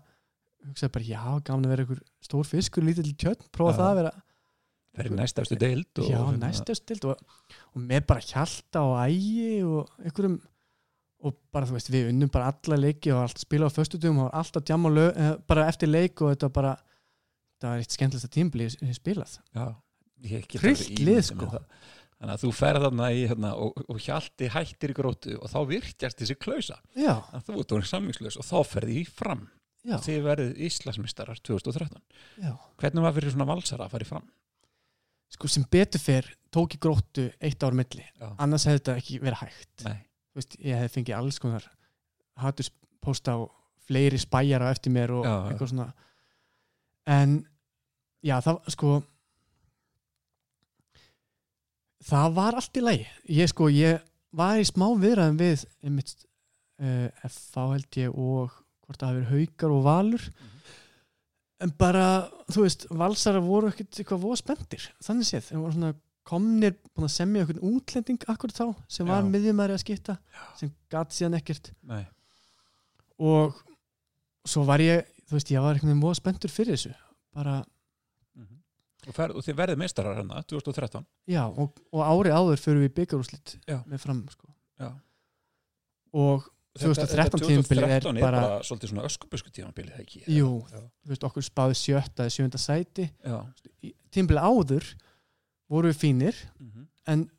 hugsaði 0.70 0.94
bara 0.96 1.08
já, 1.08 1.22
gaman 1.48 1.68
að 1.68 1.74
vera 1.74 1.86
einhver 1.86 2.02
stór 2.24 2.48
fiskur, 2.48 2.84
lítill 2.84 3.14
tjörn, 3.16 3.46
prófa 3.56 3.74
Já. 3.74 3.80
það 3.80 3.90
að 3.90 4.00
vera 4.02 4.14
er 5.00 5.10
næstastu 5.16 5.56
deild 5.60 6.02
og, 6.02 6.08
já, 6.10 6.18
hérna- 6.20 6.40
næstu 6.50 6.76
stild 6.76 7.06
og, 7.08 7.20
og 7.72 7.84
með 7.84 8.06
bara 8.10 8.26
hjalta 8.26 8.82
og 8.84 8.96
ægi 9.06 9.52
og 9.64 9.94
einhverjum 10.04 10.40
og 11.26 11.36
bara 11.54 11.68
þú 11.68 11.76
veist, 11.76 11.92
við 11.92 12.10
unnum 12.14 12.32
bara 12.32 12.52
alla 12.54 12.80
leiki 12.80 13.12
og 13.14 13.24
allt 13.26 13.42
spila 13.42 13.68
á 13.68 13.72
föstudum 13.74 14.22
og 14.24 14.34
alltaf 14.36 14.66
djama 14.68 14.92
lög, 14.94 15.12
eh, 15.18 15.36
bara 15.50 15.68
eftir 15.68 15.92
leik 15.92 16.22
og 16.24 16.34
þetta 16.34 16.50
bara 16.56 16.74
það 17.60 17.70
var 17.70 17.84
eitt 17.84 17.96
skemmtilegsta 17.96 18.32
tímbli 18.32 18.70
spilað. 18.96 19.38
Já, 19.56 19.66
ég 20.24 20.48
get 20.48 20.64
Hryllt 20.64 20.86
alveg 20.86 21.04
lið, 21.04 21.22
ímyndað 21.34 21.60
sko. 21.60 21.66
Þannig 22.20 22.36
að 22.36 22.42
þú 22.44 22.50
ferð 22.56 22.84
þarna 22.84 23.06
í 23.16 23.20
hérna, 23.32 23.54
og, 23.56 23.78
og 23.88 24.02
hjalti 24.04 24.50
hættir 24.52 24.92
í 24.92 24.96
grótu 24.98 25.38
og 25.40 25.52
þá 25.52 25.60
virkjast 25.70 26.20
þessi 26.20 26.36
klausa. 26.36 26.80
Þú 26.96 27.62
ert 27.62 27.76
orðin 27.78 27.92
samningslaus 27.94 28.40
og 28.42 28.48
þá 28.48 28.58
ferði 28.68 28.98
í 29.00 29.06
fram. 29.08 29.46
Já, 29.88 29.96
þið 30.04 30.26
verðið 30.26 30.58
Íslandsmistarar 30.68 31.40
2013 31.40 32.02
já. 32.44 32.52
Hvernig 32.82 33.06
var 33.06 33.14
fyrir 33.16 33.32
svona 33.32 33.48
valsara 33.48 33.86
að 33.86 33.94
fara 33.94 34.04
í 34.04 34.10
fram? 34.10 34.26
sko 35.34 35.50
sem 35.52 35.66
betur 35.72 36.02
fyrr 36.02 36.28
tók 36.54 36.76
ég 36.76 36.82
gróttu 36.82 37.28
eitt 37.38 37.64
ár 37.64 37.76
milli. 37.78 38.06
Já. 38.18 38.30
annars 38.42 38.66
hefði 38.68 38.80
þetta 38.80 38.96
ekki 39.02 39.20
verið 39.22 39.42
hægt. 39.44 39.84
Nei, 39.86 40.00
veist, 40.40 40.58
ég 40.64 40.80
hefði 40.80 40.94
fengið 40.98 41.18
alls 41.20 41.40
konar 41.44 41.66
haturspósta 42.40 43.38
og 43.42 43.52
fleiri 43.90 44.20
spæjar 44.22 44.64
á 44.64 44.72
eftir 44.72 44.94
mér 44.96 45.14
og 45.18 45.26
Já, 45.26 45.36
eitthvað 45.50 45.72
svona. 45.74 45.88
En 47.10 47.40
já 48.26 48.36
það 48.46 48.60
sko 48.76 48.92
það 52.10 52.36
var 52.38 52.58
allt 52.60 52.80
í 52.80 52.84
lagi. 52.86 53.08
Ég 53.40 53.52
sko 53.52 53.70
ég 53.74 54.04
var 54.36 54.60
í 54.62 54.68
smá 54.68 54.88
viðræðum 55.00 55.40
við 55.40 55.66
einmitt 55.84 56.14
uh, 56.82 57.10
FH 57.28 57.66
held 57.74 58.00
ég 58.00 58.14
og 58.14 58.54
hvort 58.86 59.02
það 59.02 59.10
hafi 59.10 59.24
verið 59.24 59.34
haukar 59.34 59.76
og 59.76 59.84
valur. 59.88 60.28
En 61.60 61.74
bara 61.76 62.06
þú 62.48 62.64
veist 62.64 62.86
valsara 62.96 63.42
voru 63.44 63.72
ekkert 63.72 63.98
eitthvað 64.00 64.22
voða 64.24 64.40
spendir 64.40 64.86
þannig 65.04 65.28
séð, 65.28 65.50
þeir 65.50 65.64
voru 65.64 65.76
svona 65.76 65.96
komnir 66.30 66.76
búin 66.94 67.08
að 67.10 67.14
semja 67.16 67.44
eitthvað 67.46 67.64
útlending 67.72 68.24
akkur 68.32 68.54
þá 68.54 68.66
sem 68.92 69.08
var 69.10 69.24
Já. 69.26 69.30
miðjumæri 69.34 69.76
að 69.76 69.84
skipta 69.84 70.18
sem 70.60 70.72
gat 70.94 71.16
síðan 71.16 71.38
ekkert 71.40 71.72
nei 71.90 72.04
og 73.20 73.58
svo 74.48 74.64
var 74.68 74.82
ég 74.84 75.08
þú 75.30 75.38
veist, 75.38 75.52
ég 75.54 75.62
var 75.62 75.76
einhvern 75.76 75.92
veginn 75.92 76.04
voða 76.06 76.20
spendur 76.22 76.54
fyrir 76.54 76.78
þessu 76.78 76.94
bara, 77.36 77.58
Mhm. 78.36 78.56
og, 79.08 79.14
fer, 79.16 79.32
og 79.36 79.44
þið 79.46 79.58
verðið 79.60 79.78
meistarar 79.82 80.16
hérna 80.18 80.44
2013 80.48 81.06
já, 81.30 81.44
og, 81.48 81.74
og 81.94 82.02
ári 82.06 82.32
áður 82.34 82.58
fyrir 82.62 82.88
við 82.88 82.94
byggarúslit 83.02 83.58
Já. 83.68 83.84
með 83.86 84.00
fram 84.06 84.24
sko. 84.30 84.48
Já. 84.80 84.94
og 86.14 86.48
2013 86.80 87.42
tímabilið 87.44 87.84
er 87.92 88.02
2013 88.06 88.22
bara, 88.22 88.42
bara 88.42 88.64
svolítið 88.64 88.90
svona 88.94 89.06
öskubusku 89.10 89.52
ekki 90.00 90.24
jú, 90.28 90.50
Já. 90.72 90.80
þú 91.04 91.10
veist, 91.12 91.24
okkur 91.28 91.44
spáði 91.44 91.76
sjötta 91.76 92.24
eða 92.26 92.34
sjönda 92.38 92.58
sæti 92.62 93.10
Já. 93.26 93.40
tímabilið 94.12 94.46
áður 94.48 94.86
voru 95.70 95.90
við 95.92 95.98
fínir 96.04 96.36
Mhm. 96.60 96.88
en 97.08 97.30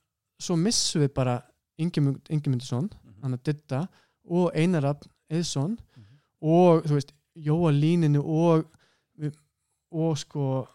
svo 0.41 0.57
missum 0.57 1.03
við 1.03 1.15
bara 1.15 1.43
Ingimund, 1.79 2.21
Ingimundsson, 2.31 2.91
Mhm. 3.05 3.23
hann 3.23 3.35
að 3.35 3.43
Ditta 3.45 3.89
og 4.29 4.53
Einarab 4.55 5.03
Eðsson 5.31 5.79
Mhm. 5.97 6.19
og 6.43 6.85
þú 6.85 6.95
veist, 6.99 7.13
Jóa 7.37 7.71
líninu 7.73 8.23
og 8.25 8.67
og 9.93 10.19
sko 10.19 10.67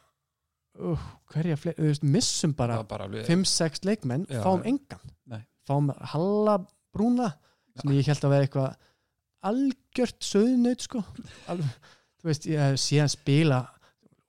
uh, 0.80 0.99
hverja 1.32 1.56
fleiri, 1.56 1.78
þú 1.80 1.88
veist, 1.88 2.03
missum 2.03 2.53
bara 2.53 2.76
var 2.76 2.84
bara 2.84 3.03
alveg 3.08 3.26
5-6 3.26 3.86
leikmenn, 3.86 4.26
Já, 4.28 4.41
fáum 4.43 4.64
já. 4.64 4.68
engan 4.68 4.99
Nei. 5.26 5.45
fáum 5.68 5.89
Halla 6.01 6.58
Brúna 6.93 7.30
sem 7.80 7.91
ég 7.91 8.06
held 8.06 8.20
að 8.20 8.30
vera 8.30 8.45
eitthvað 8.47 8.76
algjört 9.43 10.20
söðnaut 10.20 10.82
sko 10.82 11.03
Alveg, 11.47 11.70
þú 12.20 12.24
veist, 12.30 12.45
ég 12.45 12.60
hef 12.60 12.80
síðan 12.80 13.10
spila 13.14 13.62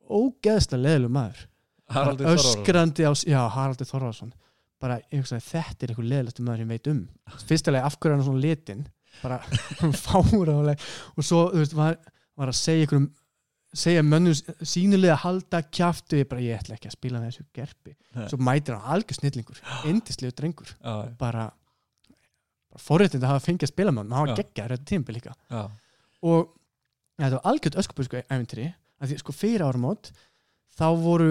ógeðslega 0.09 0.83
leðileg 0.85 1.11
maður 1.11 1.47
Haraldur 1.95 2.26
á, 2.32 3.12
já, 3.26 3.41
Haraldur 3.55 3.89
Þorvarsson 3.89 4.32
bara, 4.82 4.99
hugsaði, 5.12 5.45
þetta 5.47 5.87
er 5.87 5.93
eitthvað 5.93 6.11
leðilegstu 6.11 6.45
maður 6.45 6.62
sem 6.62 6.72
ég 6.72 6.74
veit 6.76 6.91
um. 6.93 6.99
Fyrstulega 7.49 7.89
af 7.89 7.97
hverju 7.97 8.12
er 8.12 8.18
hann 8.18 8.26
svona 8.26 8.43
litin 8.45 8.82
bara 9.22 9.39
fáraðuleg 10.05 10.82
og 11.16 11.24
svo, 11.24 11.47
veist, 11.55 11.76
var, 11.76 11.97
var 12.37 12.53
að 12.53 12.59
segja 12.59 12.84
einhverjum 12.84 13.07
segja 13.76 14.03
mönnum 14.07 14.37
sínulega 14.64 15.16
halda 15.20 15.61
kjaftu, 15.64 16.20
ég 16.20 16.28
bara, 16.30 16.45
ég 16.45 16.61
ætla 16.61 16.76
ekki 16.76 16.89
að 16.91 16.97
spila 16.97 17.22
þessu 17.24 17.45
gerpi, 17.57 17.95
Nei. 18.16 18.26
svo 18.30 18.39
mætir 18.41 18.76
hann 18.76 18.95
algjör 18.97 19.18
snillingur, 19.18 19.59
indislegu 19.91 20.37
drengur. 20.37 20.70
Já, 20.80 21.11
bara, 21.20 21.49
bara 22.72 22.84
forréttind 22.84 23.24
að 23.24 23.34
hafa 23.34 23.45
fengið 23.49 23.68
að 23.68 23.72
spila 23.74 23.93
með 23.93 24.07
hann, 24.07 24.14
Já. 24.14 24.20
var 24.22 24.41
geggjar 24.41 24.74
þetta 24.76 24.89
tímbil 24.93 25.18
líka. 25.18 25.34
Já, 25.53 25.62
og 26.30 26.41
ja, 27.18 27.26
þetta 27.26 27.34
var 27.37 27.51
algjört 27.53 27.78
öskubusku 27.82 28.22
æfintri 28.22 28.70
að 28.97 29.12
því 29.12 29.20
sko 29.20 29.37
fyrir 29.37 29.66
áramót 29.66 30.11
þá 30.76 30.87
voru 31.03 31.30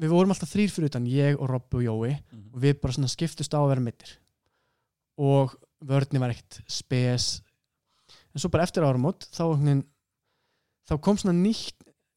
við 0.00 0.10
vorum 0.10 0.32
alltaf 0.34 0.50
þrýr 0.50 0.72
fyrir 0.74 0.90
utan, 0.90 1.06
ég 1.06 1.38
og 1.40 1.48
Robby 1.50 1.76
og 1.76 1.84
Jói 1.86 2.12
Mhm. 2.32 2.54
og 2.54 2.60
við 2.62 2.80
bara 2.80 2.92
svona 2.96 3.08
skiptust 3.12 3.54
á 3.54 3.58
að 3.62 3.68
vera 3.68 3.80
mittir 3.80 4.16
og 5.18 5.54
vörðni 5.84 6.18
var 6.18 6.30
ekkert 6.30 6.62
spes. 6.66 7.42
En 8.34 8.40
svo 8.40 8.50
bara 8.50 8.64
eftir 8.64 8.82
áramót 8.82 9.28
þá, 9.30 9.44
þá 10.88 11.00
kom 11.00 11.16
svona 11.16 11.36
ný, 11.38 11.52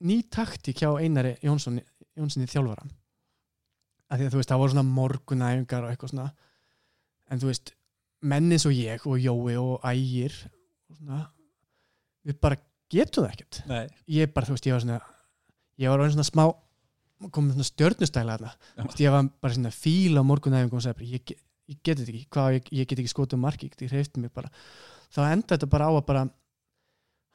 ný 0.02 0.24
taktík 0.30 0.78
hjá 0.82 0.96
Einari 1.00 1.36
Jónsson, 1.44 1.82
Jónsson 2.18 2.44
í 2.44 2.50
þjálfara. 2.50 2.88
Að 4.10 4.20
því 4.22 4.26
að 4.26 4.32
þú 4.34 4.40
veist, 4.40 4.50
það 4.50 4.62
voru 4.62 4.72
svona 4.74 4.88
morgunæfingar 4.96 5.84
og 5.84 5.92
eitthvað 5.92 6.10
svona. 6.14 6.32
En 7.30 7.40
þú 7.40 7.50
veist, 7.52 7.74
menn 8.24 8.52
eins 8.52 8.66
og 8.66 8.72
ég 8.74 9.06
og 9.06 9.20
Jói 9.20 9.58
og 9.60 9.82
Ægir 9.84 10.34
og 10.90 10.96
svona, 10.98 11.20
við 12.26 12.40
bara 12.42 12.58
getum 12.90 13.26
það 13.28 13.34
ekkert. 13.36 13.62
Nei, 13.68 13.88
ég 14.10 14.34
bara, 14.34 14.48
þú 14.48 14.56
veist, 14.56 14.66
ég 14.66 14.74
var 14.78 14.82
svona 14.86 15.02
ég 15.78 15.90
var 15.92 16.10
svona 16.10 16.26
smá 16.26 16.46
komið 17.34 17.58
svona 17.58 17.68
stjörnustæla 17.72 18.38
þarna. 18.38 18.54
Veist, 18.84 19.02
ég 19.02 19.14
var 19.14 19.30
bara 19.42 19.58
svona 19.58 19.74
fíl 19.74 20.18
á 20.18 20.24
morgunæfingum 20.28 20.80
og 20.80 20.86
sagði 20.86 21.12
ég, 21.16 21.34
ég 21.68 21.80
get 21.82 22.00
þetta 22.00 22.14
ekki, 22.14 22.28
hvað, 22.34 22.50
ég, 22.58 22.72
ég 22.80 22.90
get 22.90 23.02
ekki 23.02 23.14
skotið 23.14 23.42
marki, 23.42 23.70
ég 23.74 23.94
hreifti 23.94 24.24
mig 24.24 24.34
bara. 24.36 24.52
Þá 25.14 25.22
enda 25.32 25.56
þetta 25.56 25.70
bara 25.72 25.90
á 25.90 25.94
að 25.96 26.06
bara 26.10 26.26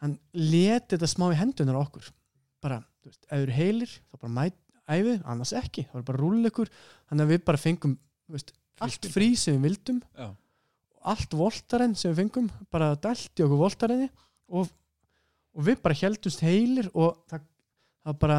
hann 0.03 0.19
leti 0.37 0.95
þetta 0.95 1.11
smá 1.11 1.29
í 1.31 1.39
hendunar 1.39 1.81
okkur. 1.83 2.11
Bara, 2.63 2.81
þú 3.03 3.11
veist, 3.11 3.25
ef 3.27 3.33
þú 3.33 3.43
eru 3.43 3.57
heilir 3.59 3.97
þá 3.99 4.21
bara 4.21 4.35
mæt, 4.39 4.59
æfið, 4.93 5.19
annars 5.35 5.55
ekki. 5.59 5.87
Það 5.91 5.99
var 5.99 6.07
bara 6.11 6.23
rúll 6.23 6.51
ykkur, 6.51 6.73
þannig 7.11 7.27
að 7.27 7.35
við 7.35 7.45
bara 7.51 7.63
fengum 7.63 7.99
veist, 8.33 8.55
allt 8.83 9.11
frí 9.11 9.33
sem 9.39 9.59
við 9.59 9.69
vildum. 9.69 10.01
Já, 10.19 10.31
allt 11.13 11.35
voltaren 11.35 11.95
sem 11.99 12.13
við 12.13 12.23
fengum 12.23 12.49
bara 12.73 12.93
dælti 12.95 13.45
okkur 13.45 13.61
voltarinni 13.61 14.09
og, 14.53 14.71
og 15.53 15.67
við 15.67 15.81
bara 15.83 15.99
heldumst 15.99 16.43
heilir 16.47 16.91
og 16.93 17.19
það, 17.31 17.47
það 18.07 18.19
bara 18.23 18.39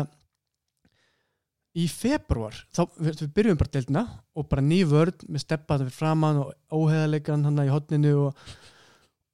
í 1.74 1.88
februar 1.90 2.54
þá 2.76 2.84
við, 3.02 3.16
við 3.24 3.30
byrjum 3.38 3.58
bara 3.58 3.74
deildina 3.74 4.04
og 4.38 4.46
bara 4.52 4.62
ný 4.66 4.80
vörð 4.86 5.24
með 5.26 5.42
steppaðan 5.46 5.88
fyrir 5.88 5.98
framann 5.98 6.42
og 6.44 6.52
óheðalegan 6.78 7.48
hann 7.48 7.64
í 7.64 7.72
hotninu 7.74 8.12
og, 8.28 8.44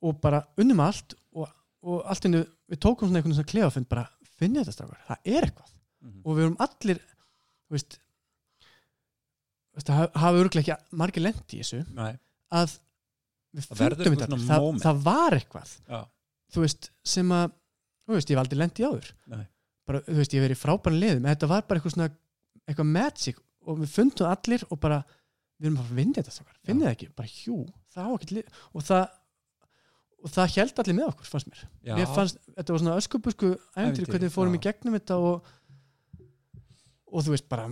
og 0.07 0.21
bara 0.23 0.39
unnum 0.61 0.79
allt 0.85 1.17
og, 1.35 1.49
og 1.83 2.05
allt 2.07 2.29
innu, 2.29 2.45
við 2.71 2.79
tókum 2.85 3.09
svona 3.09 3.19
einhvern 3.19 3.35
svona 3.35 3.51
klefafund 3.51 3.89
bara 3.91 4.05
finnið 4.39 4.63
þetta 4.69 4.75
strafgar, 4.77 5.01
það 5.09 5.33
er 5.35 5.47
eitthvað. 5.49 5.73
Mhm. 5.99 6.21
og 6.23 6.37
við 6.37 6.45
erum 6.45 6.59
allir 6.63 7.01
veist, 7.75 7.97
veist 9.75 9.89
það 9.91 10.05
hafa 10.23 10.39
örgulega 10.45 10.77
ekki 10.77 10.97
margir 11.01 11.25
lent 11.25 11.55
í 11.55 11.59
þessu 11.59 11.81
Nei, 11.97 12.13
að 12.55 12.77
við 13.57 13.67
fundum 13.73 14.15
þetta. 14.15 14.39
það, 14.47 14.67
það 14.85 15.03
var 15.09 15.35
eitthvað 15.41 15.73
já, 15.89 15.99
þú 16.55 16.63
veist, 16.63 16.89
sem 17.03 17.35
að 17.35 17.51
þú 18.07 18.15
veist, 18.15 18.31
ég 18.31 18.37
hef 18.37 18.43
aldrei 18.45 18.59
lent 18.63 18.79
í 18.79 18.87
áður. 18.87 19.11
Nei. 19.29 19.43
bara, 19.89 19.99
þú 20.07 20.17
veist, 20.21 20.33
ég 20.37 20.43
verið 20.47 20.61
frábæran 20.63 20.99
liðum 21.03 21.27
þetta 21.29 21.49
var 21.51 21.67
bara 21.67 21.81
eitthvað 21.81 21.95
svona, 21.97 22.09
eitthvað 22.69 22.91
magic 22.93 23.39
og 23.65 23.81
við 23.81 23.93
fundum 23.93 24.29
allir 24.29 24.65
og 24.69 24.79
bara 24.81 24.99
við 25.59 25.69
erum 25.69 25.81
að 25.83 25.95
vinna 25.97 26.19
þetta 26.19 26.33
saman, 26.33 26.59
finnið 26.65 26.87
það 26.87 26.95
ekki? 26.95 27.09
Bara 27.19 27.33
hjú, 27.33 27.57
það 27.93 28.07
á 28.07 28.11
ekki 28.15 28.43
og 28.71 28.85
það, 28.87 29.05
og 30.23 30.33
það 30.35 30.53
held 30.55 30.81
allir 30.83 30.97
með 30.99 31.09
okkur 31.11 31.31
fannst 31.33 31.49
mér, 31.51 31.63
já. 31.83 31.93
Mér 31.97 32.11
fannst, 32.15 32.41
þetta 32.55 32.75
var 32.75 32.83
svona 32.83 32.99
öskubusku 33.01 33.49
Ævintýri, 33.75 34.09
hvernig 34.09 34.29
við 34.29 34.35
fórum 34.35 34.55
já. 34.55 34.59
í 34.59 34.65
gegnum 34.67 34.99
þetta 34.99 35.19
og 35.29 35.55
og 37.09 37.25
þú 37.25 37.33
veist, 37.33 37.49
bara 37.49 37.67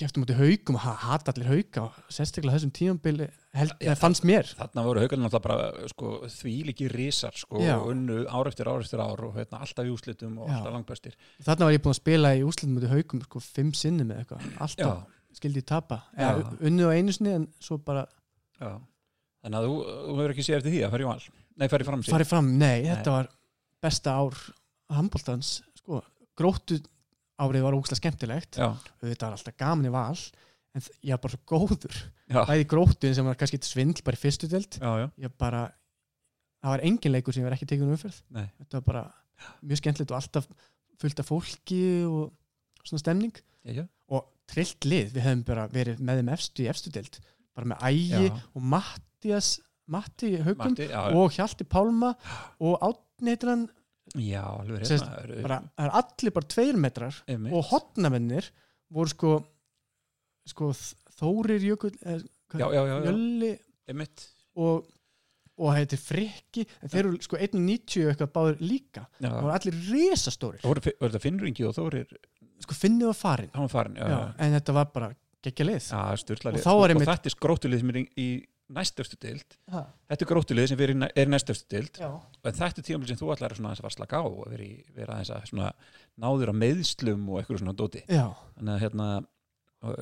keftum 0.00 0.24
út 0.24 0.32
í 0.32 0.38
haugum 0.38 0.78
og 0.78 0.84
hata 1.04 1.34
allir 1.34 1.50
hauga 1.50 1.86
og 1.86 2.12
sérstaklega 2.12 2.56
þessum 2.56 2.74
tímambili 2.74 3.28
held, 3.56 3.74
Já, 3.80 3.90
ja, 3.90 3.94
fannst 3.98 4.24
mér. 4.28 4.48
Þarna 4.58 4.84
voru 4.86 5.02
haugarnir 5.02 5.26
náttúrulega 5.26 5.46
bara 5.46 5.88
sko, 5.92 6.12
þvílíki 6.32 6.88
risar 6.92 7.34
sko, 7.36 7.60
Já. 7.62 7.74
unnu 7.88 8.22
ár 8.28 8.50
eftir 8.50 8.70
ár 8.70 8.84
eftir 8.84 9.02
ár 9.02 9.24
og 9.28 9.34
hérna, 9.36 9.60
alltaf 9.64 9.88
í 9.88 9.92
úslitum 9.92 10.38
og 10.40 10.48
Já. 10.50 10.56
alltaf 10.58 10.76
langbæstir 10.76 11.16
Þarna 11.44 11.68
var 11.68 11.76
ég 11.76 11.82
búin 11.84 11.94
að 11.94 12.00
spila 12.00 12.32
í 12.38 12.44
úslitum 12.46 12.78
út 12.80 12.86
í 12.88 12.92
haugum 12.92 13.24
sko 13.26 13.42
fimm 13.44 13.74
sinnum 13.76 14.14
eða 14.14 14.24
eitthvað, 14.24 14.46
Já, 14.46 14.56
alltaf 14.66 15.36
skildi 15.36 15.62
ég 15.62 15.68
tapa, 15.68 16.00
Já. 16.16 16.30
eða 16.30 16.56
unnið 16.60 16.88
á 16.88 16.92
einu 16.96 17.16
sinni 17.16 17.36
en 17.40 17.46
svo 17.60 17.78
bara 17.82 18.06
já. 18.60 18.72
Þannig 19.42 19.58
að 19.58 19.66
þú, 19.68 19.76
þú 19.82 20.16
hefur 20.20 20.34
ekki 20.36 20.46
séð 20.46 20.58
eftir 20.60 20.72
því 20.76 20.82
að 20.86 20.92
fara 20.94 21.02
í 21.02 21.10
val? 21.10 21.22
Nei, 21.52 21.68
fara 21.68 21.84
í 21.84 21.86
fram 21.88 22.02
sig 22.02 22.14
farið 22.14 22.30
fram, 22.30 22.50
nei, 22.60 22.82
þetta 22.86 23.14
var 23.16 23.30
besta 23.82 24.14
ár 24.14 24.36
handbóltans, 24.92 25.50
sko. 25.80 26.02
Gróttu 26.38 26.78
árið 27.42 27.64
var 27.66 27.74
ógslag 27.76 27.98
skemmtilegt. 27.98 28.56
Já, 28.60 28.70
þetta 29.02 29.26
var 29.26 29.36
alltaf 29.36 29.56
gaman 29.58 29.88
í 29.88 29.92
val 29.92 30.14
en 30.72 30.84
ég 31.04 31.14
var 31.14 31.22
bara 31.22 31.34
svo 31.34 31.40
góður. 31.52 31.96
Bæði 32.32 32.64
í 32.64 32.68
gróttu 32.68 33.12
sem 33.14 33.28
var 33.28 33.38
kannski 33.40 33.60
svindl 33.66 34.04
bara 34.06 34.18
í 34.18 34.22
fyrstu 34.22 34.48
delt 34.50 34.78
bara, 35.40 35.64
það 36.62 36.74
var 36.74 36.84
engin 36.88 37.14
leikur 37.14 37.34
sem 37.34 37.44
ég 37.44 37.50
var 37.50 37.56
ekki 37.58 37.68
tekið 37.72 37.88
um 37.88 37.96
umferð. 37.96 38.22
Nei. 38.32 38.46
þetta 38.60 38.78
var 38.78 38.86
bara 38.88 39.02
mjög 39.60 39.82
skemmtilegt 39.82 40.14
og 40.14 40.20
alltaf 40.20 40.48
fullt 41.02 41.20
af 41.20 41.28
fólki 41.28 41.82
og 42.06 42.86
svona 42.86 43.02
stemning. 43.02 43.34
Já, 43.66 43.82
já. 43.82 43.84
og 44.10 44.30
trillt 44.50 44.88
lið, 44.88 45.12
við 45.16 45.26
hefum 45.26 45.44
bara 45.46 45.68
verið 45.72 46.00
með 46.02 46.22
þeim 46.22 46.32
efstu 46.36 46.64
í 46.64 46.70
efstu 46.72 46.94
deild. 46.94 47.20
Bara 47.52 47.74
með 47.74 47.86
Ægi 47.90 48.32
og 48.32 48.64
Mattias 48.72 49.54
Matti 49.92 50.36
Haugum 50.40 50.76
og 51.18 51.36
Hjalti 51.36 51.66
Pálma 51.68 52.14
og 52.62 52.78
hann. 52.82 53.68
Já, 54.18 54.42
alveg 54.42 54.82
það 54.88 55.52
er 55.78 55.92
allir 55.94 56.34
bara 56.34 56.48
tveir 56.50 56.78
metrar 56.80 57.16
Einmitt. 57.30 57.54
og 57.54 57.68
hotnamennir 57.70 58.48
voru 58.92 59.12
sko 59.12 59.34
sko 60.48 60.72
Þórir 61.18 61.62
Jökull 61.62 61.94
eh. 62.08 62.22
Jölli 62.58 63.52
Einmitt. 63.88 64.26
og, 64.58 64.86
og 65.62 65.72
heitir 65.76 66.00
Frikki 66.00 66.64
en 66.82 66.92
þeir 66.92 67.02
eru 67.06 67.20
sko 67.24 67.38
1.90 67.38 68.04
og 68.06 68.12
eitthvað 68.12 68.32
báður 68.36 68.62
líka. 68.64 69.06
Já. 69.18 69.28
það 69.30 69.40
voru 69.40 69.54
allir 69.56 69.80
risastórir. 69.88 70.62
Voru, 70.66 70.84
voru 70.86 71.10
þetta 71.12 71.22
Finnringi 71.22 71.66
og 71.68 71.76
Þórir? 71.78 72.14
Sko 72.62 72.78
finnið 72.78 73.10
var 73.10 73.18
farin 73.18 73.68
farin 73.72 73.98
já, 73.98 74.06
já, 74.06 74.20
en 74.38 74.56
þetta 74.58 74.74
var 74.76 74.90
bara 74.94 75.10
geggja 75.42 75.66
lið. 75.66 75.88
Og 75.90 76.58
þá 76.62 76.70
var 76.70 76.76
og, 76.76 76.88
einmitt- 76.92 77.08
þetta 77.10 77.30
er 77.32 77.38
gróttulið 77.42 77.82
sem 77.82 77.90
er 77.92 77.98
í, 77.98 78.04
í 78.22 78.28
næstöfstu 78.72 79.18
dild 79.20 79.56
Ha, 79.72 79.82
þetta 80.08 80.24
er 80.24 80.30
gróttulið 80.30 80.68
sem 80.70 80.80
er 80.84 80.92
í, 80.92 80.96
næ- 80.96 81.10
er 81.10 81.28
í 81.28 81.32
næstöfstu 81.32 81.68
dild 81.74 81.98
og 82.06 82.46
þetta 82.46 82.68
er 82.70 82.86
tímafél 82.86 83.10
sem 83.10 83.20
þú 83.20 83.32
ætlar 83.34 83.56
svona 83.56 83.72
aðeins 83.72 83.82
að 83.82 83.88
að 83.90 83.96
slaka 83.96 84.22
á 84.22 84.24
og 84.24 84.46
vera, 84.48 84.64
í, 84.64 84.76
vera 84.96 85.16
aðeins 85.18 85.32
að 85.34 85.48
svona 85.50 85.72
náður 86.22 86.52
á 86.52 86.60
meðslum 86.62 87.26
og 87.28 87.40
eitthvað 87.40 87.62
svona 87.64 87.74
dóti. 87.76 88.04
Já, 88.06 88.26
þannig 88.56 88.74
að 88.76 88.84
hérna 88.86 89.08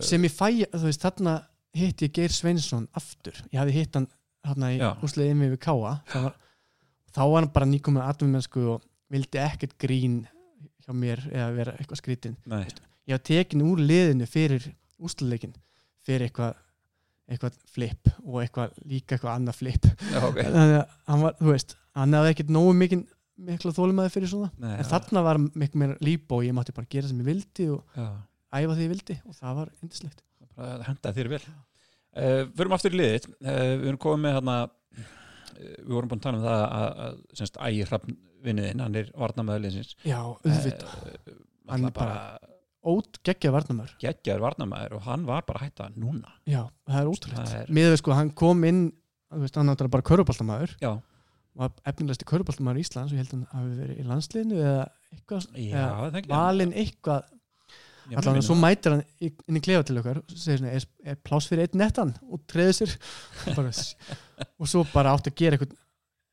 sem 0.04 0.26
ég 0.26 0.34
fæ, 0.34 0.46
þú 0.74 0.86
veist, 0.86 1.04
þarna 1.04 1.36
hitti 1.76 2.08
ég 2.08 2.14
Geir 2.16 2.34
Sveinsson 2.34 2.88
aftur. 2.98 3.36
Ég 3.52 3.60
hafði 3.62 3.76
hitt 3.78 3.96
hann 3.98 4.08
þarna 4.46 4.72
í 4.74 4.80
úsliðið 5.06 5.34
yfir 5.34 5.54
við 5.54 5.60
Káa 5.64 5.94
var, 6.14 6.36
þá 7.12 7.22
var 7.22 7.42
hann 7.42 7.52
bara 7.54 7.68
nýkum 7.68 7.96
með 7.98 8.08
atvinnumennsku 8.08 8.64
og 8.74 8.86
vildi 9.12 9.42
ekkert 9.42 9.76
grín 9.82 10.22
hjá 10.84 10.94
mér 10.96 11.22
eða 11.28 11.50
vera 11.58 11.74
eitthvað 11.76 12.00
skrítin 12.00 12.36
nei, 12.48 12.64
ég 13.08 13.16
var 13.16 13.24
tekin 13.26 13.64
úr 13.66 13.82
liðinu 13.82 14.28
fyrir 14.30 14.64
úsliðleikin 15.00 15.52
fyrir 16.06 16.28
eitthvað 16.28 16.56
eitthvað 17.30 17.58
flip 17.70 18.10
og 18.24 18.40
eitthvað 18.42 18.78
líka 18.90 19.14
eitthvað 19.14 19.36
annað 19.36 19.58
flip. 19.60 19.84
Já, 20.10 20.18
ok. 20.26 20.38
Þannig 20.40 20.76
að 20.80 20.94
hann 21.12 21.20
var, 21.22 21.36
þú 21.38 21.52
veist, 21.52 21.76
hann 21.98 22.16
hafði 22.18 22.32
ekkert 22.34 22.54
nógu 22.56 22.72
mikið 22.80 23.04
mikla 23.50 23.74
þólumæði 23.76 24.12
fyrir 24.16 24.32
svona. 24.32 24.48
Nei, 24.60 24.72
en 24.74 24.88
þarna 24.88 25.22
var 25.24 25.38
miklu 25.44 25.82
meira 25.82 25.98
líp 26.04 26.34
og 26.34 26.42
ég 26.44 26.56
mátti 26.56 26.74
bara 26.76 26.90
gera 26.90 27.10
sem 27.10 27.20
ég 27.22 27.28
vildi 27.30 27.68
og 27.76 27.94
já, 27.94 28.08
æfa 28.50 28.74
því 28.76 28.84
ég 28.86 28.92
vildi 28.94 29.16
og 29.26 29.36
það 29.38 29.58
var 29.60 29.72
yndislegt. 29.84 30.22
Bara 30.56 30.86
henda 30.88 31.12
þér 31.16 31.30
vel. 31.36 31.42
Uh, 32.10 32.42
við 32.50 32.62
erum 32.64 32.74
aftur 32.76 32.94
í 32.96 33.00
liðið 33.00 33.26
uh, 33.30 33.58
við 33.80 33.88
erum 33.92 34.00
komið 34.02 34.22
með 34.26 34.36
hérna 34.38 34.56
uh, 34.66 35.10
við 35.60 35.92
vorum 35.94 36.10
búin 36.10 36.20
að 36.20 36.24
tala 36.26 36.40
um 36.40 36.46
það 36.48 36.62
að, 36.66 36.88
að 37.06 37.18
semst 37.40 37.58
ægir 37.68 37.90
hrafn 37.92 38.16
vinniðinn, 38.40 38.80
hann 38.82 38.96
er 38.98 39.10
varnamæður 39.20 39.62
liðsins. 39.66 39.92
Já, 40.08 40.18
auðvitað, 40.24 40.94
Hann 41.70 41.84
hann 41.86 41.92
bara 41.94 42.38
ót 42.90 43.18
geggjað 43.28 43.52
varnamör 43.52 43.90
geggjaður 44.00 44.42
varnamæður 44.46 44.94
og 44.96 45.02
hann 45.04 45.26
var 45.28 45.44
bara 45.46 45.60
að 45.60 45.66
hætta 45.68 45.88
núna. 46.00 46.30
Já, 46.48 46.62
það 46.88 46.96
er 46.96 47.04
Það 47.04 47.10
ótrúlegt 47.12 47.52
er- 47.58 47.72
miður 47.76 47.98
sko, 48.00 48.14
hann 48.16 48.30
kom 48.40 48.64
inn 48.64 48.80
veist, 49.36 49.58
hann 49.60 49.68
náttúrulega 49.68 49.94
bara 49.98 50.06
köruboltamæður 50.08 50.72
já, 50.80 50.90
var 51.60 51.74
efnilegsti 51.92 52.26
köruboltamæður 52.32 52.80
Íslands 52.82 53.12
og 53.12 53.18
ég 53.18 53.22
held 53.22 53.34
að 53.34 53.36
hann 53.36 53.52
hafi 53.52 53.76
verið 53.82 54.00
í 54.00 54.06
landsliðinu 54.08 54.58
eða 54.64 54.86
eitthvað, 55.12 55.46
já, 55.60 55.76
eða 55.76 56.08
það 56.08 56.18
er 56.22 56.30
valinn 56.32 56.74
eitthvað 56.80 57.28
Meina 58.10 58.40
og 58.40 58.46
svo 58.46 58.56
mætir 58.58 58.94
hann 58.96 59.04
inn 59.22 59.58
í 59.58 59.62
klefa 59.64 59.84
til 59.86 59.98
okkar 60.00 60.18
og 60.22 60.32
segir 60.34 60.58
svona, 60.62 60.72
er, 61.12 61.18
pláss 61.26 61.46
fyrir 61.50 61.66
einn 61.68 61.78
nettan? 61.80 62.10
Og 62.30 62.42
treður 62.50 62.74
sér. 62.80 62.96
Bara, 63.56 63.70
og 64.58 64.70
svo 64.70 64.82
bara 64.92 65.12
átti 65.16 65.30
að 65.32 65.38
gera 65.42 65.58
eitthvað, 65.58 65.76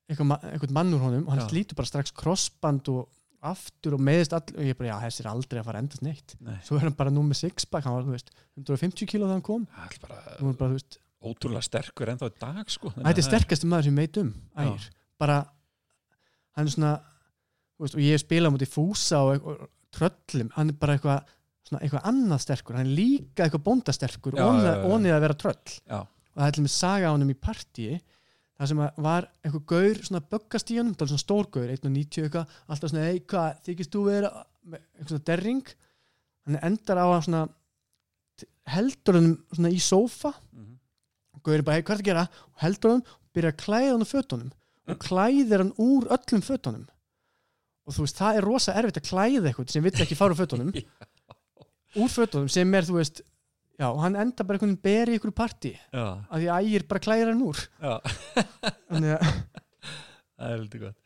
eitthvað, 0.09 0.29
ma- 0.31 0.39
eitthvað 0.53 0.73
mann 0.79 0.93
úr 0.97 1.03
honum. 1.05 1.25
Og 1.27 1.33
hann 1.35 1.43
slítur 1.49 1.77
bara 1.79 1.89
strax 1.91 2.13
krossband 2.17 2.89
og 2.93 3.05
aftur 3.47 3.93
og 3.95 4.01
meðist 4.03 4.33
all 4.33 4.41
og 4.57 4.63
ég 4.65 4.75
bara, 4.79 4.89
já, 4.89 4.95
þessi 5.05 5.21
er 5.23 5.29
aldrei 5.31 5.59
að 5.61 5.67
fara 5.69 5.81
endast 5.83 6.01
neitt. 6.03 6.33
Nei, 6.43 6.55
svo 6.65 6.79
er 6.79 6.87
hann 6.87 6.95
bara 6.97 7.13
nú 7.13 7.21
með 7.27 7.37
sixpack, 7.43 7.85
hann 7.85 7.93
var, 7.99 8.07
þú 8.07 8.15
veist 8.15 8.31
150 8.57 9.05
kíló 9.11 9.27
þegar 9.27 9.37
hann 9.37 9.45
kom. 9.45 9.67
Er 9.85 9.99
bara 10.01 10.39
Nú 10.41 10.49
er 10.49 10.57
bara, 10.57 10.71
þú 10.73 10.79
veist, 10.79 10.97
ótrúlega 11.27 11.65
sterkur 11.67 12.09
ennþá 12.15 12.31
í 12.33 12.35
dag 12.41 12.73
sko. 12.73 12.91
Þetta 12.97 13.13
er 13.21 13.27
sterkasti 13.29 13.69
maður 13.69 13.87
sem 13.91 14.01
ég 14.01 14.07
veit 14.07 14.19
um 14.23 14.33
ægir, 14.65 14.89
bara 15.21 15.37
hann 16.57 16.65
er 16.67 16.73
svona, 16.73 16.91
veist, 17.81 17.95
og 17.97 18.01
ég 18.03 18.17
hef 18.17 18.23
spilað 18.25 18.53
mútið 18.57 18.73
fúsa 18.73 19.21
og, 19.29 19.47
og 19.53 19.67
tröllum. 19.95 20.49
Hann 20.57 20.73
er 20.73 20.77
bara 20.81 20.97
eitthvað 20.97 21.33
svona 21.67 21.81
eitthvað 21.83 22.05
annað 22.11 22.43
sterkur, 22.45 22.77
hann 22.79 22.87
er 22.87 22.97
líka 22.97 23.45
eitthvað 23.45 23.65
bóndasterkur 23.67 24.37
og 24.39 24.91
onið 24.95 25.15
að 25.17 25.25
vera 25.25 25.39
tröll. 25.43 25.73
Já. 25.87 25.99
og 26.01 26.37
það 26.41 26.47
er 26.47 26.55
til 26.57 26.63
með 26.67 26.73
saga 26.77 27.09
á 27.09 27.13
honum 27.13 27.33
í 27.33 27.37
partíi 27.47 27.97
það 28.57 28.69
sem 28.71 28.79
var 29.05 29.27
eitthvað 29.45 29.65
gaur 29.69 29.99
svona 30.07 30.23
böggast 30.33 30.71
í 30.73 30.77
honum, 30.79 30.95
það 30.97 31.03
var 31.03 31.11
svona 31.11 31.23
stór 31.23 31.49
gaur 31.53 31.73
1.90 31.75 32.23
eitthvað, 32.25 32.55
alltaf 32.67 32.91
svona, 32.91 33.09
ei, 33.11 33.19
hvað 33.29 33.59
þykist 33.67 33.93
þú 33.93 34.03
vera 34.07 34.31
eitthvað 34.73 35.11
svona 35.11 35.27
derring. 35.29 35.61
Hann 36.47 36.59
endar 36.71 37.01
á 37.03 37.05
að 37.05 37.23
svona 37.27 37.43
heldur 38.73 39.19
honum 39.19 39.35
svona 39.53 39.73
í 39.73 39.79
sófa. 39.83 40.33
Mhm. 40.53 40.73
og 41.37 41.43
Gauður 41.45 41.65
bara, 41.67 41.77
hei, 41.77 41.85
hvað 41.85 41.97
er 41.97 42.01
að 42.01 42.09
gera? 42.09 42.27
og 42.47 42.61
heldur 42.63 42.91
hann 42.95 43.03
og 43.05 43.27
byrjar 43.37 43.53
að 43.53 43.61
klæða 43.63 43.91
hann 43.93 44.05
á 44.05 44.13
fötunum 44.13 44.51
og 44.87 44.99
klæðir 45.07 45.63
hann 45.63 45.73
úr 45.77 46.07
öllum 46.17 46.43
fötunum. 46.43 46.87
Og 47.87 47.93
þú 47.95 48.03
veist, 48.03 48.17
það 48.17 48.39
er 48.39 48.47
rosa 48.47 48.73
erfitt 48.73 48.99
að 48.99 49.09
klæða 49.11 49.45
eitthvað 49.51 49.71
sem 49.71 49.85
vill 49.85 50.01
ekki 50.01 50.17
fara 50.17 50.33
úr 50.33 50.41
fötunum 50.41 50.73
úr 51.95 52.11
fötunum 52.11 52.51
sem 52.51 52.75
er, 52.77 52.87
þú 52.87 52.99
veist 52.99 53.23
já, 53.77 53.87
hann 54.01 54.17
enda 54.19 54.43
bara 54.43 54.57
einhvern 54.57 54.75
veginn 54.75 54.83
beri 54.83 55.15
í 55.15 55.19
ykkur 55.21 55.33
partí 55.37 55.73
já, 55.77 56.05
að 56.27 56.43
því 56.43 56.47
að 56.51 56.69
ægir 56.69 56.87
bara 56.89 57.03
klæðir 57.07 57.31
hann 57.31 57.43
úr. 57.47 57.65
Þannig 58.89 59.13
að, 59.17 59.27
það 60.37 60.53
er 60.53 60.63
lítið 60.63 60.87
gott. 60.87 60.97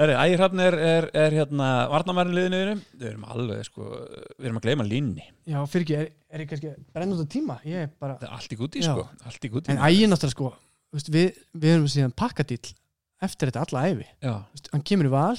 Herri, 0.00 0.14
Ægirhafn 0.16 0.60
er, 0.64 0.74
er, 0.80 1.06
er 1.18 1.34
hérna 1.36 1.66
varnamærin 1.92 2.32
liðinu 2.32 2.76
við 2.96 3.06
erum 3.10 3.24
alveg 3.34 3.66
sko, 3.66 3.88
við 4.38 4.46
erum 4.48 4.60
að 4.60 4.64
gleyma 4.64 4.86
línni 4.86 5.26
já, 5.44 5.58
fyrir 5.68 5.84
ekki, 5.84 5.98
er, 5.98 6.06
er 6.32 6.44
ég 6.44 6.48
kannski 6.48 6.70
brenn 6.94 7.12
út 7.12 7.20
á 7.20 7.28
tíma, 7.34 7.56
ég 7.68 7.84
er 7.84 7.90
bara 8.00 8.16
það 8.16 8.30
er 8.30 8.36
allt 8.38 8.54
í 8.54 8.58
guti 8.62 8.80
Já. 8.80 8.94
sko, 8.94 9.04
allt 9.28 9.44
í 9.44 9.50
guti 9.52 9.74
en 9.74 9.82
ægir 9.84 10.08
náttúrulega 10.08 10.32
sko, 10.32 10.52
við, 11.12 11.42
við 11.52 11.74
erum 11.74 11.90
síðan 11.92 12.16
pakkadíl 12.16 12.62
eftir 13.20 13.50
þetta 13.50 13.66
alla 13.66 13.82
æfi 13.90 14.08
hann 14.72 14.86
kemur 14.88 15.10
í 15.10 15.12
val 15.12 15.36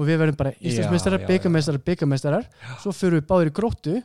og 0.00 0.06
við 0.08 0.20
verðum 0.22 0.38
bara 0.40 0.54
Íslandsmeistarar, 0.56 1.26
byggameistarar, 1.28 1.82
byggameistarar 1.84 2.46
svo 2.80 2.92
förum 2.96 3.20
við 3.20 3.26
báðir 3.28 3.50
í 3.50 3.54
gróttu 3.58 3.96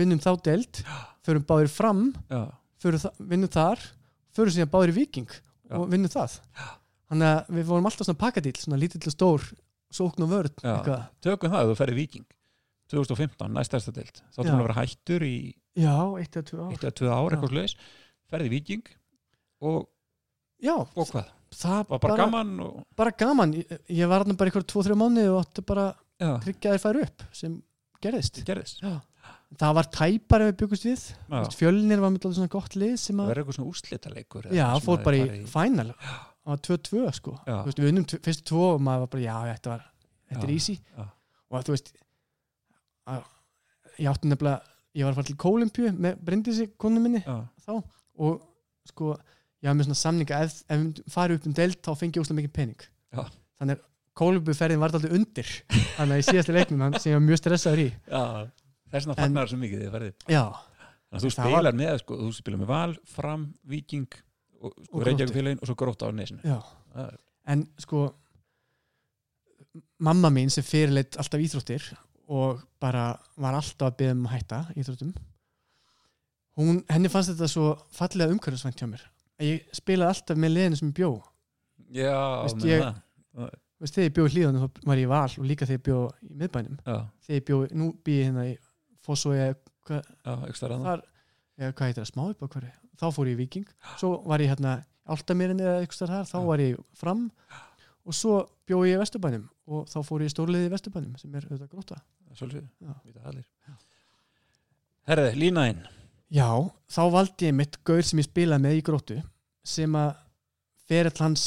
vinnum 0.00 0.18
þá 0.22 0.32
deild, 0.48 0.80
förum 1.26 1.44
báðir 1.46 1.70
fram 1.70 2.02
förum 2.82 3.02
þa 3.04 3.12
vinnum 3.30 3.52
þar 3.54 3.84
förum 4.34 4.54
síðan 4.54 4.72
báðir 4.72 4.92
í 4.94 4.98
viking 5.02 5.30
og 5.78 5.86
vinnum 5.92 6.10
það. 6.12 6.38
Þannig 7.08 7.28
að 7.32 7.54
við 7.56 7.68
vorum 7.70 7.86
alltaf 7.88 8.08
svona 8.08 8.20
pakkadíl 8.20 8.54
svona 8.58 8.78
lítill 8.80 9.00
og 9.08 9.14
stór, 9.14 9.44
sókn 9.94 10.26
og 10.26 10.32
vörð 10.34 10.58
tökum 11.24 11.52
það 11.54 11.62
að 11.62 11.70
þú 11.70 11.76
ferði 11.78 11.96
Viking 12.02 12.26
2015, 12.92 13.52
næstærsta 13.54 13.94
deild. 13.96 14.20
Þá 14.32 14.38
að 14.60 14.66
vera 14.66 14.76
hættur 14.82 15.24
í 15.24 15.34
já, 15.76 15.94
eitt 16.20 16.36
eða 16.36 16.46
tvö 16.50 16.58
ár. 16.66 16.72
Ár 17.16 17.36
eitthvað 17.36 17.52
sluðis 17.54 17.74
ferði 18.28 18.50
Viking 18.52 18.90
og, 19.64 19.86
og 20.94 21.08
hvað, 21.12 21.30
það 21.54 21.82
var 21.88 22.02
bara, 22.02 22.16
gaman 22.22 22.54
og, 22.64 22.80
bara 22.98 23.12
gaman, 23.16 23.54
ég, 23.58 24.04
var 24.10 24.24
hann 24.24 24.38
bara 24.38 24.62
tvo, 24.62 24.84
þrjá 24.84 24.96
mánu 24.98 25.24
og 25.32 25.38
átti 25.42 25.64
bara 25.68 25.86
já, 26.20 26.32
tryggja 26.44 26.74
þér 26.74 26.82
færi 26.84 27.04
upp 27.06 27.28
sem 27.32 27.54
gerðist. 28.04 28.40
Það 28.42 28.50
gerðist. 28.52 28.82
Það 29.58 29.76
var 29.78 29.86
tæpar 29.88 30.42
ef 30.44 30.50
við 30.50 30.56
byggust 30.60 30.84
við. 30.84 31.04
Já. 31.32 31.38
Fjölnir 31.56 32.02
var 32.02 32.10
með 32.12 32.18
alltaf 32.18 32.34
svona 32.36 32.52
gott 32.52 32.74
lið 32.76 32.96
það 33.00 33.20
að 33.22 33.30
verður 33.30 33.40
eitthvað 33.42 33.56
svona 33.56 33.70
úrslitaleikur 33.72 34.48
Já, 34.52 34.64
sem 34.66 34.84
fór 34.84 35.04
bara 35.06 35.20
í 35.20 35.38
final. 35.48 35.86
Það 35.96 36.52
var 36.52 36.60
2-2 36.68 37.14
sko. 37.16 37.32
Veist, 37.46 37.80
Við 37.80 37.88
unnum 37.92 38.06
fyrstu 38.08 38.44
tvo 38.50 38.66
og 38.74 38.82
maður 38.84 39.06
var 39.06 39.10
bara, 39.14 39.24
já, 39.24 39.54
þetta 39.54 39.72
var 39.72 39.86
Þetta 40.28 40.44
er 40.44 40.52
easy. 40.52 40.76
Og 41.48 41.64
þú 41.64 41.74
veist 41.74 41.90
Ég 43.98 44.10
átti 44.12 44.30
nefnilega 44.30 44.76
Ég 44.98 45.06
var 45.06 45.12
að 45.12 45.18
fara 45.20 45.28
til 45.28 45.38
Kólimpju 45.40 45.90
með 45.94 46.20
Bryndísi 46.26 46.68
konu 46.80 47.00
minni 47.02 47.20
já, 47.22 47.34
þá. 47.64 47.72
Og 48.24 48.40
sko, 48.88 49.12
var 49.66 49.74
með 49.74 49.88
svona 49.88 49.98
samninga 49.98 50.38
Ef, 50.46 50.62
ef 50.70 50.78
við 50.78 51.00
farið 51.10 51.36
upp 51.40 51.46
um 51.50 51.54
deild 51.58 51.78
þá 51.82 51.90
fengi 51.98 52.14
ég 52.18 52.22
úslega 52.22 52.38
mikið 52.38 52.52
pening. 52.54 52.84
Já. 53.12 53.24
Þannig 53.58 53.78
að 53.78 53.84
Kólimpjuferðin 54.18 54.80
var 54.82 54.90
alltaf 54.94 55.12
undir 55.14 55.48
Þannig 55.96 56.14
að 56.14 56.20
í 56.22 56.26
síðasti 56.28 56.54
leiknum 56.54 56.94
sem 56.98 57.10
ég 57.12 57.18
var 57.18 57.26
mjög 57.26 57.38
stressaður 57.42 57.82
í. 57.84 57.88
Já 58.10 58.22
þess 58.88 59.04
vegna 59.04 59.14
En- 59.14 59.20
fagnar 59.24 59.50
svo 59.50 59.58
mikið 59.60 59.82
þið 59.84 59.90
ferði 59.94 60.10
Já, 60.32 60.44
Þannig 61.08 61.18
að 61.18 61.24
þú 61.26 61.30
spilar 61.34 61.76
með, 61.82 61.92
sko, 62.02 62.16
þú 62.22 62.30
spilar 62.38 62.58
með 62.62 62.70
Val, 62.70 62.94
Fram, 63.04 63.44
Viking 63.68 64.06
og, 64.58 64.72
Og 64.72 64.72
sko, 64.72 64.92
Gróttu. 64.94 65.04
Reykjavík 65.10 65.34
félagin 65.36 65.60
og 65.62 65.68
svo 65.70 65.76
gróta 65.78 66.08
á 66.08 66.10
nesinu. 66.12 66.40
Já. 66.44 66.58
Er- 66.98 67.18
en 67.48 67.62
sko 67.80 68.00
mamma 70.04 70.30
mín 70.34 70.50
sem 70.52 70.64
fyrirleitt 70.66 71.16
alltaf 71.20 71.40
íþróttir 71.42 71.84
og 72.28 72.60
bara 72.82 73.10
var 73.40 73.56
alltaf 73.58 73.88
að 73.92 73.96
byggja 74.00 74.14
um 74.16 74.26
að 74.28 74.34
hætta 74.36 74.58
íþróttum 74.76 75.12
hún, 76.58 76.82
henni 76.90 77.08
fannst 77.12 77.32
þetta 77.32 77.48
svo 77.50 77.68
fallega 77.94 78.34
umhverfisvænt 78.34 78.78
hjá 78.82 78.88
mér 78.90 79.04
að 79.38 79.46
ég 79.52 79.68
spilaði 79.78 80.08
alltaf 80.14 80.36
með 80.44 80.54
liðinu 80.56 80.78
sem 80.80 80.88
ég 80.90 80.96
bjó. 80.98 81.10
Já, 81.94 82.16
Veist, 82.44 82.56
meina 82.62 82.72
ég- 82.72 82.82
það. 83.38 83.50
Veist, 83.78 83.94
þegar 83.94 84.08
ég 84.08 84.14
bjó 84.18 84.24
í 84.26 84.32
hlíðanum 84.34 84.64
þá 84.64 84.86
var 84.90 84.96
ég 84.98 85.06
í 85.06 85.10
val 85.12 85.30
og 85.38 85.46
líka 85.46 85.66
þegar 85.68 85.78
ég 85.78 85.84
bjó 85.88 85.98
í 86.26 86.32
miðbænum. 86.42 86.78
Já, 86.84 86.96
þegar 87.26 87.38
ég 87.40 87.44
bjó, 87.50 87.58
nú 87.78 87.86
bý 88.04 88.16
ég 88.18 88.24
hérna 88.28 88.46
í 88.50 88.56
Fossói 89.06 89.36
eða 89.38 89.54
hvað, 89.86 90.02
já, 90.26 90.32
ekki 90.48 90.58
stærra 90.58 90.78
þar 90.82 91.02
eða 91.58 91.72
hvað 91.78 91.86
heitir 91.88 92.02
það, 92.02 92.10
smáupp 92.12 92.42
á 92.42 92.46
hverju 92.52 92.72
þá 92.98 93.06
fór 93.14 93.26
ég 93.30 93.36
í 93.36 93.38
Viking, 93.38 93.68
svo 93.96 94.10
var 94.26 94.42
ég 94.42 94.50
hérna 94.52 94.72
Áltamirinn 95.08 95.60
eða 95.62 95.78
eitthvað 95.86 96.10
þar, 96.12 96.26
þá 96.28 96.38
var 96.44 96.58
ég 96.60 96.82
fram 96.98 97.22
og 98.04 98.12
svo 98.18 98.34
bjó 98.68 98.82
ég 98.84 98.98
í 98.98 99.00
Vesturbænum 99.00 99.46
og 99.68 99.86
þá 99.88 99.98
fór 100.04 100.20
ég 100.26 100.28
í 100.28 100.34
stórliði 100.34 100.66
í 100.68 100.72
Vesturbænum 100.74 101.14
sem 101.16 101.34
er 101.38 101.46
auðvitað 101.46 101.70
gróta 101.72 102.00
Svolítið, 102.36 102.66
Já. 102.84 102.92
vita 103.06 103.20
allir. 103.24 103.46
Herði, 105.08 105.30
línaðinn 105.40 105.86
Já, 106.28 106.48
þá 106.92 107.02
valdi 107.14 107.48
ég 107.48 107.54
mitt 107.56 107.78
gaur 107.88 108.04
sem 108.04 108.20
ég 108.20 108.26
spilaði 108.28 108.64
með 108.66 108.78
í 108.78 108.82
gróttu 108.84 109.18
sem 109.68 109.94
að 109.96 110.10
ferill 110.88 111.14
hans 111.22 111.46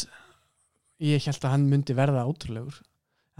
ég 1.02 1.22
held 1.26 1.44
að 1.46 1.54
hann 1.56 1.68
myndi 1.70 1.94
verða 1.98 2.24
ótrúlegur. 2.30 2.80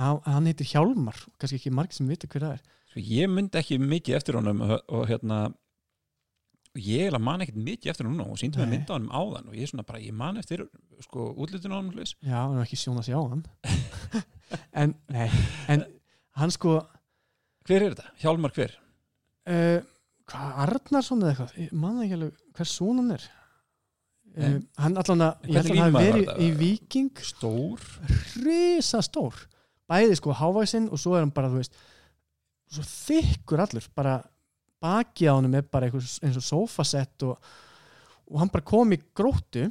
Hann, 0.02 0.22
hann 0.26 0.48
heitir 0.50 0.70
Hjálmar 0.70 1.18
kannski 1.42 1.60
ekki 1.60 1.74
margir 1.74 1.98
sem 2.00 2.10
vita 2.10 2.30
hver 2.30 2.46
það 2.46 2.54
er. 2.58 2.62
Sko, 2.92 3.04
ég 3.06 3.30
myndi 3.32 3.60
ekki 3.62 3.78
mikið 3.82 4.18
eftir 4.18 4.38
honum 4.40 4.62
og, 4.66 4.78
og 4.90 5.04
hérna 5.10 5.40
ég 6.80 7.04
eiginlega 7.06 7.24
man 7.26 7.44
ekkert 7.44 7.60
mikið 7.60 7.92
eftir 7.92 8.08
honum 8.08 8.32
og 8.32 8.40
síndi 8.40 8.62
mig 8.62 8.70
mynda 8.72 8.94
á 8.94 8.98
honum 8.98 9.12
áðan 9.12 9.50
og 9.52 9.58
ég 9.58 9.66
er 9.66 9.72
svona 9.74 9.86
bara, 9.88 10.02
ég 10.02 10.16
man 10.16 10.40
eftir 10.40 10.64
sko 11.04 11.28
útlitun 11.36 11.74
á 11.74 11.78
honum 11.82 11.92
hlutis. 11.94 12.14
Já, 12.24 12.38
hann 12.38 12.58
er 12.58 12.66
ekki 12.66 12.80
sjón 12.80 13.02
að 13.02 13.10
sjá 13.10 13.18
hann. 13.20 13.46
En, 14.76 14.92
nei, 15.08 15.30
en 15.72 15.86
hann 16.36 16.52
sko 16.52 16.74
Hver 17.64 17.86
er 17.86 17.94
þetta? 17.94 18.10
Hjálmar 18.20 18.52
hver? 18.52 18.74
uh, 19.48 19.80
hvað, 20.32 20.58
Arnarsson 20.66 21.22
eða 21.22 21.34
eitthvað? 21.36 21.56
Ég 21.62 21.78
man 21.84 22.02
ekki 22.02 22.18
alveg 22.18 22.42
hver 22.58 22.72
són 22.72 23.04
hann 23.04 23.16
er. 23.20 23.30
Nei. 24.32 24.62
hann 24.80 24.96
allan 24.96 25.26
að 25.26 25.50
ég 25.52 25.58
held 25.60 25.72
að 25.74 25.80
hann 25.82 25.96
þetta? 26.00 26.36
í 26.40 26.52
Viking 26.56 27.18
Stór? 27.28 27.82
risa 28.40 29.02
stór 29.04 29.36
bæði 29.92 30.16
sko 30.16 30.36
hávæsinn 30.40 30.88
og 30.88 31.02
svo 31.02 31.18
er 31.18 31.26
hann 31.26 31.34
bara 31.36 31.50
þú 31.52 31.60
veist 31.60 31.76
svo 32.72 32.86
þykkur 32.88 33.64
allur. 33.66 33.88
Bara 33.96 34.18
baki 34.82 35.28
á 35.28 35.36
honum 35.36 35.58
er 35.58 35.68
bara 35.68 35.90
einhvers, 35.90 36.18
eins 36.24 36.40
og 36.40 36.46
sofasett 36.46 37.26
og, 37.28 37.36
og 38.32 38.42
hann 38.42 38.52
bara 38.54 38.68
kom 38.68 38.96
í 38.96 39.00
gróttu. 39.18 39.68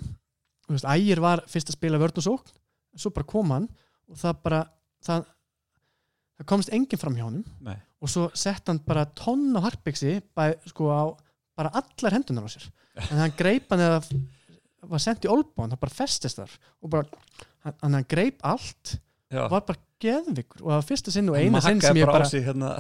Þú 0.67 0.77
veist, 0.77 0.87
ægir 0.87 1.23
var 1.25 1.43
fyrst 1.51 1.73
að 1.73 1.79
spila 1.79 2.01
vörn 2.01 2.21
og 2.21 2.27
sókn. 2.27 2.57
Svo 3.01 3.13
bara 3.15 3.31
kom 3.31 3.55
hann 3.55 3.69
og 4.11 4.19
það 4.21 4.43
bara 4.45 4.61
það, 5.07 5.27
það 6.41 6.49
komst 6.53 6.73
enginn 6.75 7.01
fram 7.01 7.17
hjá 7.19 7.27
honum 7.27 7.45
Nei, 7.67 7.77
og 8.01 8.11
svo 8.11 8.29
sett 8.35 8.69
hann 8.71 8.81
bara 8.87 9.07
tonn 9.17 9.53
á 9.57 9.61
harpiksi 9.69 10.19
sko 10.71 10.91
bara 11.59 11.73
allar 11.77 12.17
hendunar 12.17 12.49
á 12.49 12.51
sér. 12.51 12.69
En 13.11 13.21
hann 13.21 13.37
greip 13.37 13.69
hann 13.73 13.85
eða 13.85 14.01
var 14.91 15.03
sendt 15.03 15.27
í 15.27 15.31
olbón, 15.31 15.73
það 15.75 15.83
bara 15.83 15.97
festist 15.97 16.41
þar 16.41 16.53
og 16.81 16.93
bara, 16.95 17.23
hann, 17.67 17.77
hann 17.85 18.09
greip 18.09 18.41
allt 18.47 18.97
já. 19.29 19.45
var 19.51 19.65
bara 19.69 19.81
geðvikur 20.01 20.63
og 20.63 20.71
það 20.71 20.79
var 20.79 20.87
fyrsta 20.89 21.15
sinn 21.15 21.29
og 21.31 21.37
eina 21.37 21.61
sinn 21.65 21.83
sem 21.85 22.01
ég 22.01 22.09
bara 22.09 22.23
bara 22.23 22.31
sig 22.31 22.47
hérna 22.47 22.73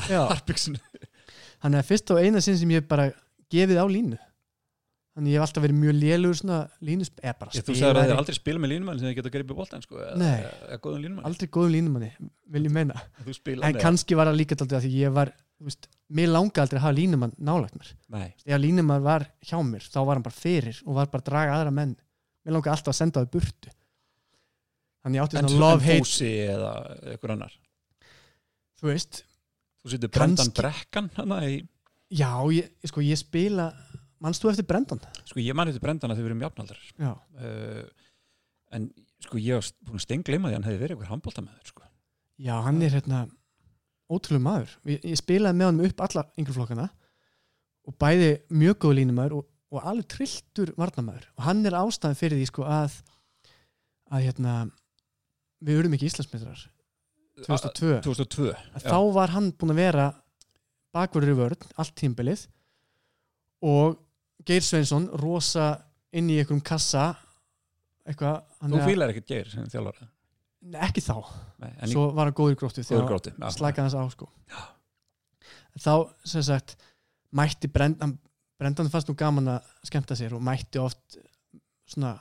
hann 1.65 1.77
er 1.79 1.87
fyrsta 1.87 2.17
og 2.17 2.25
eina 2.25 2.41
sinn 2.45 2.59
sem 2.61 2.73
ég 2.73 2.87
bara 2.89 3.11
gefið 3.53 3.83
á 3.83 3.87
línu 3.91 4.21
þannig 5.21 5.35
ég 5.35 5.37
hef 5.37 5.45
alltaf 5.45 5.65
verið 5.67 5.77
mjög 5.77 5.97
lélugur 6.01 6.39
svona 6.39 6.59
línus 6.81 7.11
eða 7.21 7.35
bara 7.37 7.53
Ég, 7.53 7.65
Þú 7.67 7.75
sagði 7.77 8.01
að 8.01 8.07
þið 8.09 8.21
aldrei 8.23 8.37
spila 8.39 8.63
með 8.63 8.71
línumann 8.73 9.01
sem 9.01 9.09
þið 9.11 9.17
geta 9.19 9.33
greipið 9.35 9.59
boltan 9.59 9.83
sko, 9.85 9.99
eða, 10.01 10.15
Nei. 10.17 11.19
aldrei 11.29 11.49
góðum 11.53 11.75
línumanni 11.75 12.11
vil 12.55 12.63
ég 12.65 12.73
meina. 12.75 13.03
Þú 13.27 13.35
spila 13.37 13.69
en 13.69 13.81
kannski 13.81 14.17
var 14.17 14.31
það 14.31 14.39
líka 14.41 14.57
daldið 14.57 14.79
að 14.79 14.87
því 14.87 14.93
ég 14.97 15.17
var 15.19 15.33
þú 15.35 15.69
veist, 15.69 15.89
mér 16.17 16.33
langa 16.33 16.65
aldrei 16.65 16.79
að 16.79 16.85
hafa 16.87 16.97
línumann 16.97 17.35
nálægt 17.37 17.77
mér. 17.77 17.91
Nei, 18.17 18.29
ef 18.47 18.63
línumann 18.63 19.05
var 19.05 19.27
hjá 19.45 19.59
mér 19.67 19.85
þá 19.85 19.99
var 20.01 20.17
hann 20.17 20.25
bara 20.31 20.39
fyrir 20.39 20.81
og 20.87 20.97
var 20.97 21.11
bara 21.13 21.25
að 21.27 21.29
draga 21.29 21.59
aðra 21.59 21.75
menn. 21.77 21.93
Mér 22.41 22.57
langa 22.57 22.73
alltaf 22.73 22.95
að 22.95 23.01
senda 23.03 23.21
það 23.21 23.29
í 23.29 23.33
burtu. 23.37 23.75
Þannig 25.05 25.21
ég 25.21 25.27
átti 25.27 25.41
en, 25.41 25.51
svona 25.51 25.53
en 25.53 25.61
love 25.67 25.85
hate 25.85 26.07
Fúsi 26.07 26.33
eða 26.47 26.73
einhver 27.13 27.35
annar? 27.37 27.53
Þú 28.81 28.89
veist, 28.89 29.21
Þú 29.85 29.93
já, 32.11 32.31
ég, 32.53 32.71
sko 32.91 33.05
ég 33.05 33.19
spila 33.21 33.71
mannst 34.23 34.45
þú 34.45 34.53
eftir 34.53 34.69
Brendan? 34.69 35.03
Sko 35.29 35.43
ég 35.43 35.57
man 35.57 35.71
eftir 35.71 35.83
Brendan 35.85 36.13
að 36.13 36.21
þið 36.21 36.29
verðum 36.29 36.45
jafnaldrar. 36.47 36.87
Já, 37.01 37.13
uh, 37.41 38.09
En 38.71 38.87
sko 39.19 39.41
ég 39.43 39.59
var 39.59 39.67
búin 39.83 39.99
að 39.99 40.05
stengleima 40.05 40.49
því 40.49 40.55
að 40.55 40.59
hann 40.61 40.67
hefði 40.69 40.81
verið 40.85 40.97
einhver 40.97 41.11
handbóltamæður 41.11 41.71
sko. 41.73 41.87
já 42.41 42.55
hann 42.65 42.83
er 42.87 42.95
hérna 42.95 43.23
ótrúlega 44.11 44.45
maður. 44.45 44.75
Ég, 44.87 45.01
ég 45.11 45.19
spilaði 45.19 45.59
með 45.59 45.71
honum 45.71 45.89
upp 45.89 46.05
alla 46.07 46.25
yngreflokkana 46.39 46.87
og 47.91 47.97
bæði 48.01 48.31
mjög 48.55 48.79
góð 48.85 48.95
línumæður 49.01 49.35
og, 49.41 49.49
og 49.75 49.89
alveg 49.91 50.09
trilltur 50.15 50.73
varnamæður 50.79 51.27
og 51.35 51.47
hann 51.49 51.65
er 51.67 51.79
ástæðan 51.81 52.19
fyrir 52.19 52.39
því 52.41 52.49
sko 52.51 52.67
að 52.69 53.01
að 54.11 54.27
hérna 54.27 54.55
við 55.63 55.81
urðum 55.83 55.97
ekki 55.97 56.11
Íslandsmeistrar 56.11 56.65
2002 57.47 58.01
2002 58.07 58.55
að 58.55 58.87
þá 58.87 58.99
var 59.17 59.35
hann 59.35 59.51
búinn 59.57 59.75
að 59.75 59.83
vera 59.83 60.07
bakverður 60.95 61.35
í 61.35 61.39
vörn, 61.39 61.69
allt 61.79 61.95
tímbilið 61.99 62.47
og 63.67 63.99
Geir 64.47 64.65
Sveinsson 64.65 65.09
rosa 65.21 65.73
inn 66.17 66.31
í 66.33 66.39
einhverjum 66.41 66.63
kassa 66.65 67.11
eitthvað 68.09 68.41
hann 68.61 68.75
Þú 68.75 68.87
fílar 68.89 69.13
ekkert 69.13 69.29
geir 69.31 69.53
sem 69.53 69.69
þjálfara 69.71 70.09
Nei, 70.61 70.81
ekki 70.85 71.01
þá, 71.01 71.15
Nei, 71.63 71.71
svo 71.89 72.11
var 72.17 72.29
hann 72.29 72.37
góður 72.37 72.59
gróttu 72.61 72.83
þegar 72.85 73.31
já. 73.33 73.47
slaka 73.55 73.85
hans 73.87 73.97
á 73.97 74.05
sko. 74.13 74.27
þá 75.81 75.93
sem 76.29 76.45
sagt 76.45 76.75
mætti 77.33 77.71
Brendan 77.73 78.19
Brendan 78.61 78.91
fannst 78.93 79.09
nú 79.09 79.17
gaman 79.17 79.55
að 79.55 79.71
skemmta 79.89 80.19
sér 80.19 80.35
og 80.37 80.43
mætti 80.45 80.83
oft 80.83 81.17
svona 81.89 82.19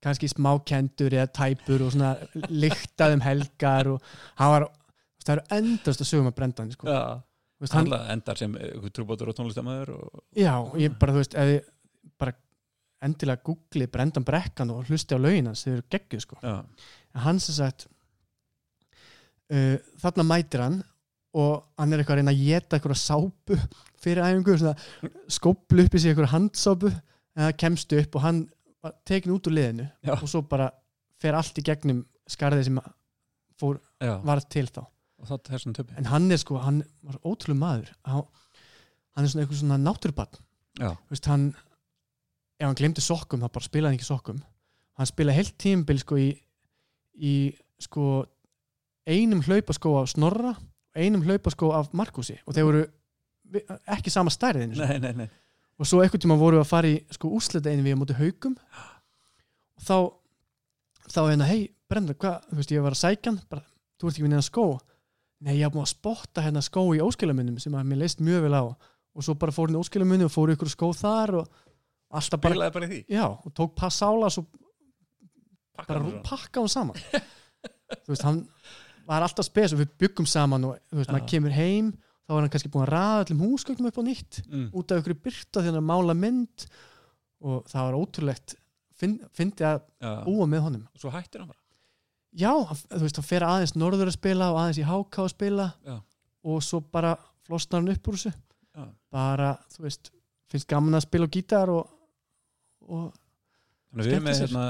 kannski 0.00 0.30
smákendur 0.30 1.12
eða 1.12 1.28
tæpur 1.34 1.84
og 1.84 1.92
svona 1.92 2.14
lyktað 2.48 3.18
um 3.18 3.24
helgar 3.26 3.90
og 3.92 4.12
hann 4.40 4.54
var 4.54 4.68
það 5.26 5.34
eru 5.34 5.44
endast 5.58 6.04
að 6.04 6.08
sögum 6.08 6.30
að 6.30 6.36
Brendan 6.38 6.72
sko. 6.72 6.88
Já. 6.88 7.20
Veist, 7.58 7.74
hann, 7.74 7.90
endar 8.12 8.38
sem 8.38 8.52
ykkur 8.54 8.92
trúbótur 8.94 9.32
og 9.32 9.34
tónlistamæður 9.38 9.96
og... 9.96 10.20
já, 10.38 10.52
ég 10.78 10.94
bara, 10.98 11.14
þú 11.16 11.22
veist 11.24 11.34
ég 11.34 11.64
bara 12.20 12.34
endilega 13.02 13.42
googli 13.46 13.88
Brendan 13.90 14.26
Brekkan 14.26 14.70
og 14.74 14.86
hlusti 14.86 15.14
á 15.14 15.18
lögin 15.18 15.50
hans 15.50 15.64
þau 15.66 15.72
eru 15.72 15.86
geggjuð 15.90 16.22
sko. 16.24 16.38
Hann 17.24 17.40
sem 17.42 17.56
sagt 17.56 17.88
uh, 19.50 19.76
þarna 20.02 20.26
mætir 20.26 20.62
hann 20.62 20.78
og 21.38 21.66
hann 21.78 21.92
er 21.92 22.02
eitthvað 22.02 22.16
að 22.16 22.20
reyna 22.22 22.34
að 22.34 22.44
geta 22.46 22.78
eitthvað 22.78 23.00
sápu 23.02 23.58
fyrir 24.02 24.24
æfingu 24.24 24.74
skóplu 25.34 25.84
upp 25.84 25.96
í 25.98 26.02
sig 26.02 26.12
eitthvað 26.12 26.34
handsápu 26.34 26.92
en 26.92 27.42
það 27.44 27.58
kemst 27.62 27.94
upp 27.98 28.18
og 28.18 28.24
hann 28.24 28.44
tekin 29.06 29.34
út 29.34 29.50
úr 29.50 29.56
liðinu 29.58 29.88
Já. 30.06 30.14
og 30.14 30.28
svo 30.30 30.44
bara 30.46 30.70
fer 31.20 31.36
allt 31.38 31.58
í 31.58 31.66
gegnum 31.66 32.04
skarðið 32.30 32.68
sem 32.70 32.80
fór, 33.58 33.80
var 33.98 34.42
til 34.46 34.66
þá 34.70 34.84
en 35.98 36.10
hann 36.12 36.30
er 36.30 36.40
sko, 36.40 36.58
hann 36.62 36.82
var 37.02 37.18
ótrúlega 37.26 37.58
maður. 37.58 37.92
Hann, 38.06 38.26
er 39.24 39.30
svona 39.32 39.44
eitthvað 39.44 39.62
svona 39.62 39.80
veist, 41.10 41.26
hann, 41.26 41.48
ef 42.58 42.66
hann 42.68 42.78
glemdi 42.78 43.02
sokkum 43.02 43.42
þá 43.42 43.48
bara 43.50 43.66
spilaði 43.66 43.90
hann 43.90 43.98
ekki 43.98 44.08
sokkum. 44.08 44.42
Hann 44.98 45.10
spilaði 45.10 45.40
heilt 45.40 45.56
tímabil 45.58 46.02
sko 46.02 46.18
í, 46.22 46.28
í 47.18 47.34
sko 47.82 48.04
einum 49.08 49.42
hlaupaskó 49.46 49.96
af 50.02 50.12
Snorra 50.12 50.52
og 50.54 50.98
einum 50.98 51.24
hlaupaskó 51.24 51.72
af 51.76 51.92
Markusi 51.96 52.36
og 52.44 52.56
þeir 52.56 52.66
voru 52.68 52.84
ekki 53.88 54.12
sama 54.12 54.32
stærðin 54.32 54.74
nei, 54.76 54.98
nei, 55.00 55.12
nei. 55.22 55.28
Og 55.78 55.86
svo 55.88 56.02
einhvern 56.02 56.20
tíma 56.20 56.36
voru 56.38 56.60
að 56.60 56.68
fara 56.68 56.90
í 56.90 56.98
sko 57.14 57.30
úslita 57.38 57.70
einu 57.70 57.86
við 57.86 57.96
á 57.96 58.00
móti 58.00 58.16
haugum 58.18 58.56
og 58.58 59.84
þá 59.86 59.96
þá 61.08 61.20
er 61.22 61.30
hérna, 61.32 61.48
hei 61.48 61.60
Brenda, 61.88 62.12
hvað, 62.20 62.42
þú 62.50 62.58
veist 62.58 62.72
ég 62.74 62.84
var 62.84 62.92
að 62.92 63.00
sækja 63.00 63.30
hann 63.30 63.38
bara, 63.48 63.64
þú 63.96 64.08
ert 64.08 64.16
ekki 64.18 64.24
minni 64.26 64.36
að 64.36 64.48
skó 64.50 64.64
nei, 65.44 65.54
ég 65.58 65.66
haf 65.66 65.74
búin 65.74 65.86
að 65.86 65.92
spotta 65.92 66.44
hérna 66.44 66.62
skó 66.64 66.84
í 66.96 67.02
óskilamunum 67.04 67.58
sem 67.62 67.74
að 67.78 67.90
mér 67.90 68.02
leist 68.02 68.22
mjög 68.24 68.46
vel 68.46 68.58
á. 68.58 68.64
Og 69.18 69.24
svo 69.26 69.34
bara 69.38 69.54
fór 69.54 69.70
hann 69.70 69.78
í 69.78 69.82
óskilamunum 69.82 70.28
og 70.28 70.34
fór 70.34 70.52
ykkur 70.54 70.70
skó 70.72 70.90
þar 70.96 71.40
og 71.40 71.62
alltaf 72.18 72.42
bara, 72.42 72.70
bara 72.74 72.88
já, 72.88 73.24
og 73.28 73.52
tók 73.54 73.74
pass 73.78 74.02
ála 74.02 74.30
svo 74.32 74.46
bara 75.78 76.02
rú- 76.02 76.18
pakka 76.26 76.62
hann 76.62 76.72
saman. 76.72 76.98
Þú 78.04 78.12
veist, 78.12 78.26
hann 78.26 78.42
var 79.08 79.24
alltaf 79.24 79.46
spes 79.46 79.72
og 79.74 79.82
við 79.82 79.94
byggum 80.02 80.28
saman 80.28 80.66
og 80.68 80.76
þú 80.90 81.00
veist, 81.00 81.12
maður 81.14 81.30
kemur 81.32 81.54
heim 81.56 81.92
þá 82.28 82.34
var 82.34 82.42
hann 82.44 82.52
kannski 82.52 82.70
búin 82.72 82.84
að 82.84 82.92
raða 82.92 83.22
öllum 83.24 83.44
húsgögnum 83.46 83.88
upp 83.88 84.00
á 84.00 84.04
nýtt 84.04 84.40
mm. 84.44 84.66
út 84.76 84.92
af 84.92 85.00
ykkur 85.00 85.16
byrta 85.24 85.62
því 85.62 85.70
hann 85.70 85.80
að 85.80 85.86
mála 85.88 86.16
mynd. 86.18 86.66
Og 87.38 87.62
það 87.70 87.86
var 87.86 87.96
ótrúlegt 87.96 88.56
fyndi 88.98 89.64
að 89.64 89.86
búa 90.26 90.48
með 90.50 90.64
honum. 90.66 90.84
Og 90.92 91.00
svo 91.00 91.12
hættir 91.14 91.40
hann 91.44 91.52
bara 91.52 91.62
já, 92.36 92.52
þú 92.92 93.00
veist, 93.04 93.16
hann 93.20 93.24
fer 93.28 93.42
aðeins 93.46 93.74
norður 93.78 94.10
að 94.12 94.16
spila 94.18 94.50
og 94.52 94.58
aðeins 94.62 94.80
í 94.82 94.86
háká 94.88 95.22
að 95.24 95.30
spila 95.32 95.68
Já. 95.86 95.96
og 96.44 96.62
svo 96.62 96.80
bara 96.92 97.14
flosnar 97.48 97.80
hann 97.82 97.92
upp 97.94 98.08
úr 98.08 98.18
þessu. 98.18 98.32
Já. 98.78 98.84
bara, 99.10 99.52
þú 99.74 99.82
veist, 99.86 100.10
finnst 100.52 100.68
gaman 100.70 100.94
að 100.94 101.06
spila 101.08 101.26
á 101.26 101.34
gítar 101.34 101.70
og, 101.72 101.88
og 102.88 103.08
við 103.98 104.12
erum 104.12 104.28
með 104.28 104.42
hérna, 104.44 104.66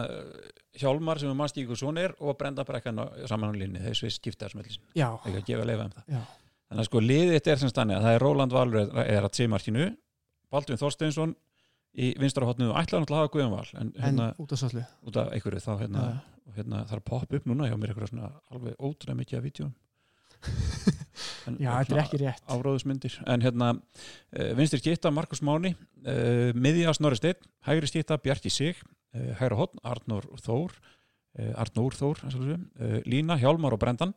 Hjálmar 0.79 1.19
sem 1.19 1.31
er 1.33 1.35
mannstíkur 1.35 1.77
sonir 1.81 2.13
og 2.23 2.37
Brenda 2.39 2.63
Brekkan 2.65 3.01
á- 3.03 3.11
saman 3.27 3.51
á 3.51 3.55
línni 3.59 3.81
þeir 3.83 3.97
svið 3.99 4.13
skipta 4.15 4.47
þessum 4.47 4.61
öllu 4.63 4.71
sinni 4.77 4.93
já, 5.01 5.09
ekki 5.27 5.41
að 5.41 5.47
gefa 5.49 5.63
að 5.65 5.71
leifa 5.73 5.87
um 5.89 5.95
það. 5.97 6.05
Já, 6.15 6.21
Þannig 6.69 6.83
að 6.85 6.89
sko 6.91 7.01
liðið 7.03 7.33
þetta 7.35 7.51
er 7.55 7.59
sem 7.65 7.71
stannig 7.73 7.97
að 7.97 8.05
það 8.07 8.15
er 8.19 8.23
Róland 8.23 8.53
Valur 8.55 8.79
er, 8.85 8.91
er 9.17 9.27
að 9.27 9.35
sé 9.41 9.47
markinu 9.51 9.87
Baldvin 10.53 10.79
Þorsteinsson 10.81 11.35
í 11.99 12.13
vinstra 12.21 12.47
hotnu 12.49 12.71
og 12.71 12.79
ætlaði 12.79 13.05
náttúrulega 13.05 13.19
að 13.19 13.25
hafa 13.25 13.33
Guðjón 13.35 13.55
Val 13.55 13.69
en 13.81 13.91
en 13.91 14.03
hérna 14.05 14.29
út 14.39 14.55
af 14.55 14.61
svollu 14.61 14.85
út 15.09 15.19
af 15.21 15.33
einhverju 15.35 15.63
þá 15.65 15.73
hérna, 15.83 16.05
og 16.47 16.59
hérna 16.59 16.83
er 16.85 17.01
að 17.01 17.07
poppa 17.09 17.39
upp 17.39 17.49
núna 17.49 17.69
hjá 17.69 17.77
mér 17.77 17.93
eitthvað 17.93 18.13
svona 18.13 18.31
alveg 18.53 18.77
ótrúlega 18.79 19.19
mikið 19.19 19.39
af 19.39 19.47
vídjum 19.47 19.73
en, 21.49 21.57
já, 21.59 21.71
þetta 21.81 21.97
er 21.97 22.03
ekki 22.05 22.21
rétt. 22.23 22.45
áróðusmyndir 22.47 23.17
en 23.27 23.43
hérna 23.43 23.73
uh, 23.75 24.53
vinstri 24.59 24.79
skipta 24.83 25.11
Markus 25.15 25.43
Máni 25.43 25.75
uh, 25.75 26.55
miðja 26.55 26.95
Snorri 26.95 27.19
Steinn, 27.19 27.51
hægri 27.67 27.91
skipta 27.91 28.21
Bjarki 28.23 28.53
Sig 28.53 28.79
uh, 28.79 29.33
hægra 29.41 29.59
hotn 29.59 29.83
Arnór 29.83 30.29
Þór 30.45 30.77
uh, 30.79 31.53
Arnór 31.59 31.99
Þór 31.99 32.23
Lína, 33.09 33.39
Hjálmar 33.41 33.75
og 33.75 33.83
Brendan 33.83 34.15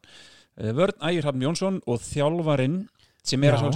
vörn 0.62 1.00
Ægir 1.08 1.26
Hafn 1.26 1.42
Jónsson 1.42 1.78
og 1.90 2.02
þjálfarinn 2.04 2.84
sem 3.24 3.44
er 3.46 3.54
að 3.54 3.76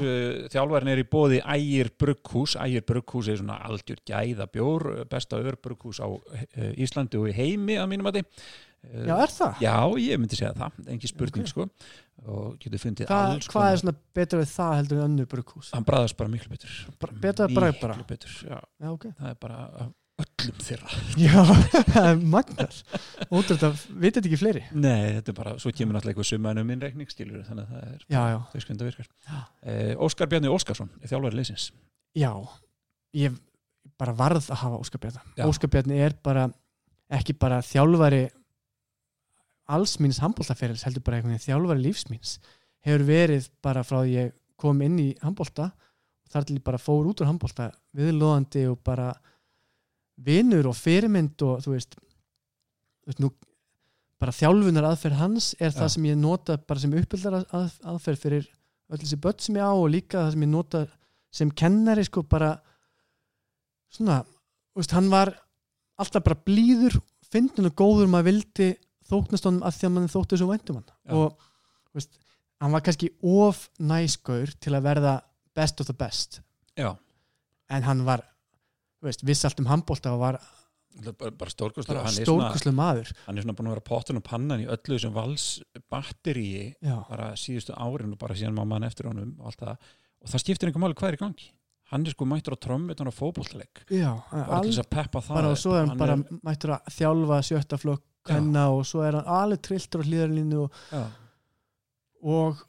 þjálfarinn 0.54 0.90
er 0.90 1.02
í 1.04 1.08
bóði 1.10 1.40
Ægir 1.46 1.92
Brugghús 2.02 2.56
Ægir 2.58 2.86
Brugghús 2.88 3.28
er 3.30 3.38
svona 3.42 3.60
algjör 3.68 4.00
gæða 4.10 4.48
bjór 4.52 4.86
besta 5.12 5.38
örbrughús 5.38 6.00
á 6.02 6.08
uh, 6.10 6.72
Íslandi 6.82 7.20
og 7.22 7.30
í 7.30 7.36
heimi 7.38 7.78
að 7.78 7.92
mínum 7.92 8.10
að 8.10 8.24
já, 8.26 9.16
er 9.18 9.32
það? 9.34 9.62
Já, 9.66 9.76
ég 10.02 10.20
myndi 10.22 10.38
segja 10.38 10.54
það, 10.58 10.76
engi 10.94 11.10
spurning 11.10 11.46
Ok. 11.46 11.52
sko 11.54 11.68
og 12.26 12.58
getur 12.62 12.82
fundið 12.82 13.10
Hva, 13.10 13.20
alls 13.36 13.50
hvað 13.52 13.68
er 13.72 13.80
svona 13.82 13.96
betra 14.18 14.40
við 14.42 14.52
það 14.56 14.74
heldur 14.80 14.98
en 15.00 15.06
önnur 15.10 15.30
brukhús? 15.30 15.70
hann 15.74 15.86
bræðast 15.86 16.18
bara 16.18 16.30
miklu 16.34 16.52
betur 16.54 16.76
Bara- 17.02 17.18
betra 17.22 17.48
bragð 17.50 17.80
bara? 17.82 17.98
miklu 18.00 18.10
betur, 18.16 18.36
já, 18.50 18.60
Já, 18.82 18.90
ok. 18.94 19.08
það 19.20 19.30
er 19.30 19.40
bara 19.42 19.60
öllum 20.24 20.60
þeirra 20.64 21.00
Já, 21.20 21.42
það 21.94 22.06
er 22.12 22.22
magnar. 22.36 22.78
Ótrúlega, 23.30 23.72
vitið 23.90 24.20
þetta 24.20 24.30
ekki 24.30 24.40
fleiri? 24.40 24.62
nei, 24.76 25.16
þetta 25.18 25.34
er 25.34 25.38
bara, 25.40 25.56
svo 25.60 25.72
kemur 25.76 25.98
náttúrulega 25.98 26.14
eitthvað 26.16 26.30
sumanum 26.30 26.70
minn 26.70 26.84
reikning 26.86 27.12
skilur, 27.12 27.42
þannig 27.48 27.66
að 27.66 27.74
það 27.74 27.90
er 27.90 28.06
Já, 28.16 28.22
já, 28.32 28.38
þau 28.54 28.64
skunda 28.66 28.88
virkar 28.88 29.10
eh, 29.74 29.92
Óskar 30.08 30.32
Bjarni 30.32 30.54
Óskarsson 30.54 30.94
er 31.02 31.12
þjálfari 31.12 31.40
leysins 31.42 31.68
já. 32.16 32.32
Ég 33.16 33.36
bara 34.00 34.14
varð 34.16 34.48
að 34.52 34.62
hafa 34.64 34.78
Óskar 34.80 35.02
Bjarni. 35.04 35.22
Já. 35.36 35.44
Óskar 35.50 35.70
Bjarni 35.74 36.00
er 36.04 36.16
bara, 36.24 36.46
ekki 37.12 37.36
bara 37.40 37.60
þjálfari 37.64 38.24
alls 39.76 39.98
míns 40.00 40.20
handbóltaferils, 40.24 40.84
heldur 40.86 41.04
bara 41.06 41.20
veginn 41.24 41.42
þjálfari 41.42 41.84
lífsmíns. 41.84 42.38
Hefur 42.86 43.04
verið 43.08 43.48
bara 43.66 43.84
frá 43.88 44.00
því 44.04 44.12
ég 44.16 44.34
kom 44.62 44.80
inn 44.86 45.00
í 45.02 45.08
handbólta 45.24 45.72
þar 46.32 46.46
til 46.48 46.58
ég 46.60 46.66
bara 46.66 46.80
fór 46.82 47.08
út 47.10 47.22
úr 47.24 47.30
handbólta 47.30 47.70
viðlóðandi 47.98 48.66
og 48.72 48.80
bara 48.86 49.10
vinur 50.16 50.70
og 50.70 50.78
fyrirmynd 50.78 51.42
og 51.46 51.64
þú 51.66 51.74
veist, 51.76 51.98
þú 53.04 53.12
veist 53.12 53.24
nú, 53.24 53.32
bara 54.22 54.36
þjálfunar 54.36 54.88
aðferð 54.90 55.20
hans 55.20 55.50
er 55.60 55.72
Já. 55.74 55.80
það 55.82 55.90
sem 55.96 56.06
ég 56.08 56.20
nota 56.20 56.58
bara 56.58 56.82
sem 56.82 56.94
uppbyldar 56.96 57.40
að, 57.44 57.74
aðferð 57.84 58.22
fyrir 58.22 58.46
öll 58.92 59.02
þessi 59.02 59.20
börn 59.22 59.42
sem 59.44 59.58
ég 59.60 59.66
á 59.68 59.74
og 59.74 59.90
líka 59.92 60.22
það 60.22 60.32
sem 60.36 60.46
ég 60.46 60.52
nota 60.54 60.86
sem 61.36 61.52
kennari 61.52 62.06
sko 62.08 62.24
bara 62.24 62.54
svona, 63.92 64.22
þú 64.72 64.82
veist, 64.82 64.96
hann 64.96 65.12
var 65.12 65.34
alltaf 66.00 66.24
bara 66.24 66.40
blíður 66.48 66.96
fyndin 67.32 67.68
og 67.70 67.76
góður 67.76 68.12
maður 68.12 68.32
vildi 68.32 68.70
þóknast 69.10 69.48
honum 69.48 69.66
að 69.68 69.80
því 69.80 69.88
að 69.88 69.94
mann 69.96 70.12
þótti 70.12 70.40
svo 70.40 70.48
væntum 70.52 70.80
hann 70.80 70.88
Já. 70.88 71.18
og 71.20 71.50
þú 71.92 72.00
veist, 72.00 72.20
hann 72.64 72.76
var 72.76 72.86
kannski 72.86 73.12
of 73.20 73.66
næskur 73.80 74.56
til 74.64 74.76
að 74.78 74.88
verða 74.88 75.16
best 75.56 75.84
of 75.84 75.90
the 75.90 75.96
best 75.98 76.40
já, 76.80 76.96
en 77.70 77.84
hann 77.88 78.06
var 78.08 78.24
veist, 79.06 79.26
viss 79.26 79.46
allt 79.48 79.62
um 79.64 79.70
handbólta 79.70 80.14
og 80.16 80.24
var 80.24 80.40
er 81.04 81.36
bara, 81.36 81.52
er 81.52 82.16
stórkuslu 82.16 82.72
maður. 82.76 83.12
hann 83.26 83.38
er 83.38 83.44
svona 83.44 83.56
búin 83.58 83.70
að 83.70 83.76
vera 83.76 83.86
pottun 83.90 84.20
og 84.22 84.26
pannan 84.26 84.64
í 84.64 84.68
öllu 84.70 84.96
þessum 84.96 85.16
vals 85.16 85.48
batteríi 85.92 86.70
já, 86.80 86.96
bara 87.10 87.34
síðustu 87.40 87.76
árin 87.76 88.16
og 88.16 88.22
bara 88.22 88.38
síðan 88.38 88.56
má 88.56 88.64
mann 88.70 88.88
eftir 88.88 89.10
honum 89.10 89.34
og 89.42 89.52
allt 89.52 89.64
það. 89.64 89.92
Og 90.24 90.32
það 90.32 90.44
skiptir 90.46 90.70
einhver 90.70 90.84
máli 90.86 90.98
hvað 90.98 91.12
er 91.12 91.18
í 91.18 91.22
gangi. 91.22 91.50
Hann 91.92 92.06
er 92.08 92.16
sko 92.16 92.26
mættur 92.26 92.56
á 92.56 92.64
trommutan 92.64 93.12
og 93.12 93.14
fótboltaleik. 93.14 93.84
Já 93.94 94.10
bara 94.32 94.62
til 94.64 94.72
þess 94.72 94.86
að 94.86 94.94
peppa 94.96 95.22
það 95.26 95.40
bara 95.40 95.52
og 95.52 95.60
svo 95.62 95.76
er 95.76 95.84
hann 95.84 96.00
bara 96.00 96.16
mættur 96.48 96.78
að 96.78 96.96
þjálfa 96.96 97.42
sjötta 97.50 97.82
flokk 97.82 98.06
Já. 98.26 98.38
hennar 98.38 98.74
og 98.74 98.88
svo 98.90 99.04
er 99.06 99.20
hann 99.20 99.30
alveg 99.36 99.62
trilltur 99.68 100.02
á 100.02 100.08
hlýðarlínu 100.08 100.64
og, 100.64 100.80
og 102.26 102.64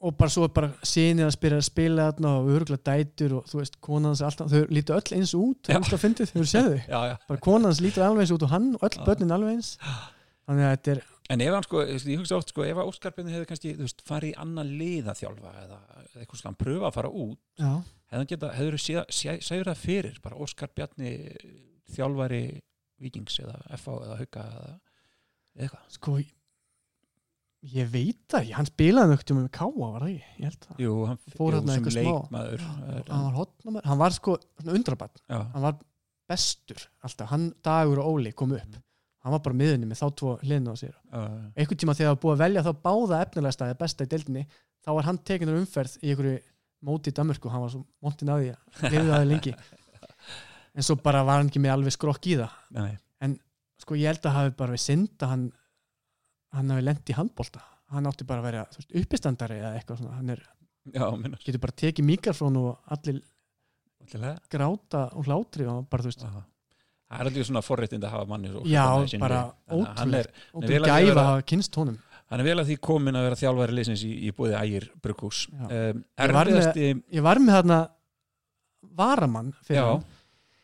og 0.00 0.16
bara 0.16 0.32
svo 0.32 0.46
bara 0.48 0.70
sinir 0.86 1.26
að 1.28 1.34
spila 1.36 1.58
að 1.60 1.66
spila 1.66 2.06
þarna 2.10 2.32
og 2.40 2.50
örgulega 2.54 2.94
dætur 2.96 3.34
og 3.40 3.48
þú 3.50 3.60
veist, 3.60 3.74
konan 3.84 4.10
hans 4.10 4.22
er 4.22 4.30
alltaf, 4.30 4.48
þau 4.52 4.72
lítur 4.72 4.96
öll 4.96 5.16
eins 5.18 5.34
út 5.36 5.60
það 5.68 5.74
er 5.74 5.80
alltaf 5.82 6.04
fyndið, 6.04 6.32
þau 6.32 6.44
séð 6.48 6.68
þau? 6.70 6.78
Já, 6.88 7.00
já. 7.10 7.14
Bara 7.28 7.44
konan 7.46 7.68
hans 7.68 7.82
lítur 7.84 8.06
alveg 8.06 8.24
eins 8.24 8.32
út 8.36 8.46
og 8.46 8.52
hann 8.54 8.68
og 8.78 8.86
öll 8.88 9.00
börnin 9.04 9.34
alveg 9.36 9.58
eins. 9.58 9.74
Þannig 10.48 10.66
að 10.66 10.72
þetta 10.76 10.94
er, 10.96 11.02
En 11.30 11.42
ef 11.44 11.52
hann 11.54 11.62
sko, 11.62 11.84
ég 11.86 12.18
hugsa 12.18 12.38
oft 12.40 12.48
sko, 12.50 12.64
ef 12.66 12.78
að 12.80 12.88
Óskar 12.90 13.12
Bjarni 13.14 13.30
hefði 13.36 13.46
kannski, 13.46 13.74
þú 13.78 13.84
veist, 13.86 14.00
farið 14.08 14.32
í 14.32 14.38
annan 14.42 14.72
lið 14.80 15.10
að 15.12 15.20
þjálfa 15.20 15.52
eða 15.60 15.76
eitthvað 16.18 16.42
hann 16.48 16.56
pröfa 16.58 16.88
að 16.88 16.96
fara 16.96 17.12
út, 17.22 17.38
já, 17.60 17.68
hefði 18.10 18.18
hann 18.18 18.30
geta, 18.32 18.50
hefur 18.56 18.78
þú 18.80 19.04
segður 19.46 19.70
það 19.70 19.84
fyrir, 19.84 20.18
bara 20.24 20.40
Óskar 20.42 20.72
Bjarni 20.74 21.12
þjálfari 21.94 22.42
Víkings 23.00 23.38
eða 23.44 23.60
FH 23.78 23.94
eða 24.08 24.18
Hauka 24.18 24.42
eða 24.50 24.74
eitthvað. 25.60 25.86
sko 25.94 26.16
ég 27.68 27.88
veit 27.92 28.20
það, 28.30 28.40
ekki, 28.40 28.54
hann 28.56 28.68
spilaði 28.68 29.12
nögt 29.12 29.32
um 29.34 29.40
káa, 29.52 29.68
var 29.76 30.04
það 30.04 30.12
ekki, 30.14 30.28
ég 30.40 30.46
held 30.48 30.66
það. 30.66 30.78
Jú, 30.84 30.92
hann 31.08 31.18
Fór 31.36 31.56
sem 31.58 31.72
eitthvað 31.74 31.94
smá. 31.96 32.04
leikmaður. 32.06 32.62
er 32.94 33.10
hann 33.10 33.24
var 33.36 33.88
hann 33.90 34.00
var 34.00 34.16
sko 34.16 34.36
undrabann, 34.64 35.18
Já, 35.28 35.38
hann 35.54 35.66
var 35.66 35.80
bestur 36.30 36.86
alltaf, 37.04 37.28
hann 37.34 37.50
Dagur 37.64 38.00
og 38.00 38.14
Óli 38.14 38.32
kom 38.32 38.54
upp. 38.56 38.78
Hann 39.20 39.34
var 39.34 39.42
bara 39.44 39.58
miðunni 39.60 39.88
með 39.90 40.00
þá 40.00 40.06
tvo 40.16 40.36
hliðna 40.40 40.72
á 40.72 40.76
sér. 40.80 40.94
Já, 41.12 41.20
einhvern 41.60 41.80
tíma 41.82 41.96
þegar 41.98 42.08
það 42.08 42.14
var 42.14 42.22
búið 42.22 42.34
að 42.36 42.44
velja 42.46 42.64
þá 42.64 42.70
báða 42.86 43.20
efnilega 43.26 43.56
staði 43.58 43.76
besta 43.82 44.06
í 44.06 44.10
deildinni 44.14 44.46
þá 44.80 44.90
var 44.96 45.08
hann 45.10 45.20
tekinur 45.28 45.60
umferð 45.60 45.98
í 46.00 46.14
einhverju 46.14 46.38
móti 46.88 47.12
í 47.12 47.16
Danmörku, 47.18 47.52
hann 47.52 47.60
var 47.66 47.74
svo 47.74 47.82
montin 48.00 48.32
að 48.32 48.46
því 48.46 48.54
að 48.54 48.94
lifið 48.94 49.12
það 49.12 49.28
lengi. 49.34 49.54
En 50.70 50.86
svo 50.86 50.94
bara 51.02 51.24
var 51.26 51.40
hann 51.40 51.48
ekki 51.50 51.58
með 51.58 51.72
alveg 51.74 51.92
skrokk 51.96 52.26
í 52.30 52.36
það. 52.38 52.52
Nei, 52.76 52.92
sko 53.80 53.96
ég 53.98 54.12
held 54.12 54.26
að 54.28 54.36
hafi 54.36 54.52
bara 54.58 54.76
við 54.76 54.82
synd 54.84 55.24
að 55.24 55.32
hann 55.32 55.46
hann 56.52 56.70
hafi 56.74 56.82
lent 56.86 57.10
í 57.12 57.16
handbolta. 57.16 57.62
Hann 57.90 58.06
átti 58.06 58.26
bara 58.26 58.40
að 58.42 58.48
vera 58.50 58.64
veist, 58.76 58.92
uppistandari 59.02 59.58
eða 59.60 59.72
eitthvað 59.80 59.98
svona. 60.02 60.16
Hann 60.18 60.30
er 60.36 60.42
já, 60.94 61.06
getur 61.44 61.60
bara 61.60 61.76
tekið 61.82 62.06
mikrofón 62.06 62.56
og 62.60 62.78
allir 62.94 63.20
Alltilega. 64.00 64.36
gráta 64.50 65.02
og 65.14 65.26
hlátri 65.26 65.66
og 65.70 65.88
bara 65.90 66.02
þú 66.06 66.12
veist. 66.12 66.24
Aha. 66.24 66.44
Það 67.10 67.20
er 67.20 67.26
alveg 67.26 67.46
svona 67.48 67.62
forréttind 67.66 68.04
að 68.06 68.12
hafa 68.14 68.26
manni 68.30 68.52
Já, 68.70 68.84
bara 69.18 69.40
er, 70.20 70.30
og 70.54 70.62
gæfa 70.62 70.84
vera- 70.86 71.10
að 71.10 71.26
hafa 71.26 71.42
kynst 71.50 71.74
honum 71.74 71.98
hann 72.30 72.38
er 72.40 72.46
vel 72.46 72.60
að 72.62 72.68
því 72.70 72.76
komin 72.86 73.16
að 73.18 73.24
vera 73.26 73.38
þjálfæri 73.40 73.74
liðsins 73.74 74.04
í, 74.06 74.10
í 74.28 74.30
búið 74.30 74.52
ægir 74.54 74.84
brukhús 75.02 75.40
Já. 75.50 75.64
um, 75.66 76.04
Ég 76.06 76.30
var 76.30 76.46
með- 76.46 76.52
Erfiðasti 76.52 77.02
ég 77.18 77.22
var 77.26 77.40
með 77.42 77.56
þarna 77.56 77.78
varamann 79.00 79.52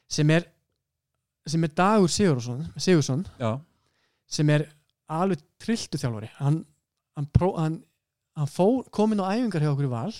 sem 0.09 0.31
er 0.31 0.47
sem 1.47 1.65
er 1.67 1.69
Dagur 1.75 2.09
Sigursson, 2.11 2.63
Sigursson 2.77 3.25
sem 4.27 4.51
er 4.51 4.69
alveg 5.13 5.43
trilltu 5.63 6.01
þjálfari. 6.01 6.31
Hann, 6.41 6.63
hann, 7.17 7.29
hann, 7.57 7.79
hann 8.37 8.51
fór, 8.51 8.85
kom 8.95 9.15
inn 9.15 9.23
á 9.23 9.31
æfingar 9.33 9.65
hjá 9.65 9.73
okkur 9.73 9.89
í 9.89 9.93
val 9.93 10.13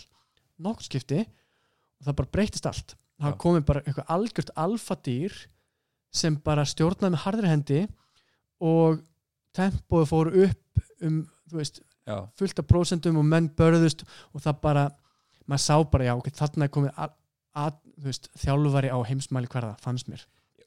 nokkur 0.63 0.87
skipti 0.87 1.21
og 1.23 2.07
það 2.07 2.19
bara 2.21 2.33
breytist 2.33 2.69
allt. 2.69 2.97
Það 3.21 3.33
Já. 3.33 3.39
komið 3.43 3.67
bara 3.69 3.83
eitthvað 3.85 4.11
algjört 4.13 4.53
alfadýr 4.61 5.37
sem 6.17 6.37
bara 6.45 6.65
stjórnaði 6.69 7.15
með 7.15 7.25
harðri 7.25 7.53
hendi 7.53 7.81
og 8.65 9.03
tempóið 9.57 10.09
fór 10.11 10.33
upp 10.47 10.85
um 11.05 11.19
veist, 11.53 11.81
fullt 12.39 12.61
af 12.61 12.69
prósentum 12.69 13.19
og 13.21 13.27
menn 13.29 13.49
börðust 13.57 14.05
og 14.33 14.43
það 14.45 14.61
bara, 14.63 14.85
maður 15.49 15.65
sá 15.65 15.77
bara 15.93 16.09
já, 16.09 16.15
ok, 16.17 16.31
þarna 16.37 16.67
er 16.67 16.73
komið 16.75 17.01
að, 17.05 17.15
að, 17.65 17.79
veist, 18.07 18.31
þjálfari 18.41 18.93
á 18.93 18.99
heimsmæli 19.09 19.51
hverða 19.53 19.77
fannst 19.83 20.11
mér, 20.13 20.25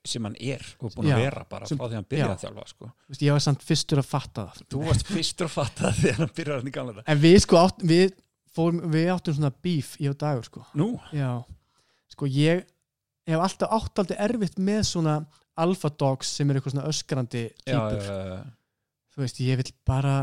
sem 0.09 0.25
hann 0.27 0.35
er 0.39 0.63
og 0.79 0.93
búin 0.95 1.07
Já, 1.09 1.15
að 1.17 1.23
vera 1.23 1.43
bara 1.49 1.69
sem- 1.69 1.77
frá 1.79 1.85
því 1.87 1.93
að 1.95 1.99
hann 1.99 2.07
byrjaði 2.13 2.29
já. 2.29 2.35
að 2.35 2.43
þjálfa 2.45 2.65
sko. 2.73 2.89
þú 2.89 3.13
veist, 3.13 3.23
ég 3.27 3.35
var 3.37 3.43
samt 3.45 3.63
fyrstur 3.69 4.01
að 4.03 4.07
fatta 4.09 4.45
það. 4.49 4.63
Þú 4.73 4.81
varst 4.89 5.07
fyrstur 5.13 5.47
að 5.49 5.53
fatta 5.55 5.91
þegar 6.01 6.19
hann 6.23 6.33
byrjaði 6.39 6.59
hann 6.63 6.71
í 6.71 6.75
gamla 6.79 7.03
en 7.13 7.21
við 7.23 7.37
sko 7.45 7.61
átt, 7.63 7.85
við 7.93 8.13
fórum, 8.59 8.81
við 8.91 9.09
áttum 9.13 9.37
svona 9.39 9.53
bíf 9.63 9.93
í 10.01 10.09
á 10.09 10.13
dagur 10.25 10.47
sko. 10.49 10.65
Já, 11.13 11.31
sko 12.15 12.29
ég 12.33 12.65
hef 13.29 13.39
alltaf 13.45 13.73
átt 13.79 14.01
aldrei 14.03 14.17
erfitt 14.25 14.57
með 14.59 14.81
svona 14.89 15.17
alpha 15.59 15.89
dogs 15.99 16.31
sem 16.39 16.49
er 16.49 16.57
eitthvað 16.59 16.73
svona 16.77 16.89
öskrandi 16.89 17.43
já, 17.51 17.77
típur 17.77 18.05
já, 18.07 18.19
já, 18.33 18.39
þú 19.13 19.21
veist, 19.25 19.41
ég 19.43 19.59
vil 19.59 19.71
bara 19.85 20.15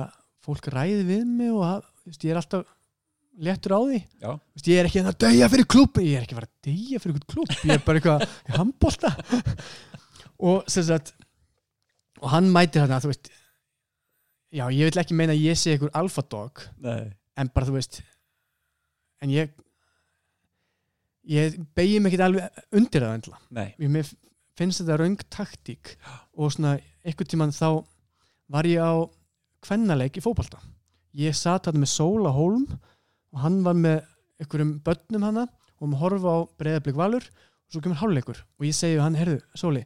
fólk 0.46 0.66
ræði 0.72 1.04
við 1.06 1.24
mig 1.28 1.52
og 1.54 1.84
veist, 2.06 2.24
ég 2.24 2.32
er 2.34 2.40
alltaf 2.40 2.66
léttur 3.36 3.76
á 3.76 3.80
því. 3.82 4.00
Þú 4.22 4.32
veist, 4.56 4.70
ég 4.70 4.80
er 4.80 4.88
ekki 4.88 5.02
að 5.02 5.18
döja 5.26 5.48
fyrir 5.52 5.68
klúb 5.74 6.00
ég 6.02 6.16
er 6.18 6.26
ekki 6.26 6.38
að 6.38 6.48
döja 6.66 7.02
fyrir 7.02 7.24
klúb 7.28 7.52
ég 7.56 7.74
er 7.76 7.84
bara 7.84 8.00
eitthvað 8.00 8.26
í 8.26 8.56
handbólta 8.56 9.12
og 10.50 10.70
sem 10.72 10.86
sagt 10.88 11.14
og 12.22 12.30
hann 12.32 12.48
mætir 12.52 12.84
þarna, 12.84 13.02
þú 13.04 13.12
veist 13.12 13.30
já, 14.56 14.64
ég 14.72 14.88
vil 14.88 15.02
ekki 15.02 15.16
meina 15.18 15.36
að 15.36 15.44
ég 15.44 15.60
sé 15.60 15.74
eitthvað 15.74 15.98
alpha 16.00 16.24
dog 16.32 16.64
Nei, 16.84 17.12
en 17.36 17.52
bara 17.52 17.68
þú 17.68 17.76
veist 17.76 18.00
en 19.24 19.32
ég 19.32 19.52
ég 21.26 21.58
begi 21.76 21.98
mig 22.00 22.14
ekki 22.14 22.24
alveg 22.24 22.62
undir 22.78 23.04
það 23.04 23.18
endla 23.18 23.42
mér 23.98 24.14
finnst 24.56 24.82
þetta 24.82 24.98
raung 25.00 25.20
taktík. 25.32 25.94
Og 26.36 26.54
svona 26.54 26.76
einhvern 27.04 27.30
tímann 27.30 27.54
þá 27.54 27.84
var 28.52 28.68
ég 28.68 28.80
á 28.80 29.04
kvennaleik 29.66 30.18
í 30.18 30.24
fótbolta. 30.24 30.60
Ég 31.16 31.36
satt 31.36 31.68
hann 31.68 31.80
með 31.80 31.92
Sóla 31.92 32.32
Hólm 32.34 32.66
og 33.36 33.42
hann 33.44 33.60
var 33.66 33.76
með 33.76 34.00
einhverjum 34.40 34.72
börnum 34.84 35.28
hana 35.28 35.46
og 35.76 35.90
maður 35.90 36.02
horfa 36.02 36.32
á 36.32 36.38
breyðablík 36.56 36.96
valur 36.96 37.28
og 37.28 37.74
svo 37.74 37.82
kemur 37.84 38.00
hálfleikur 38.00 38.40
og 38.40 38.66
ég 38.66 38.76
segi 38.76 38.98
hann, 39.00 39.18
herðu, 39.18 39.42
Sóli 39.58 39.84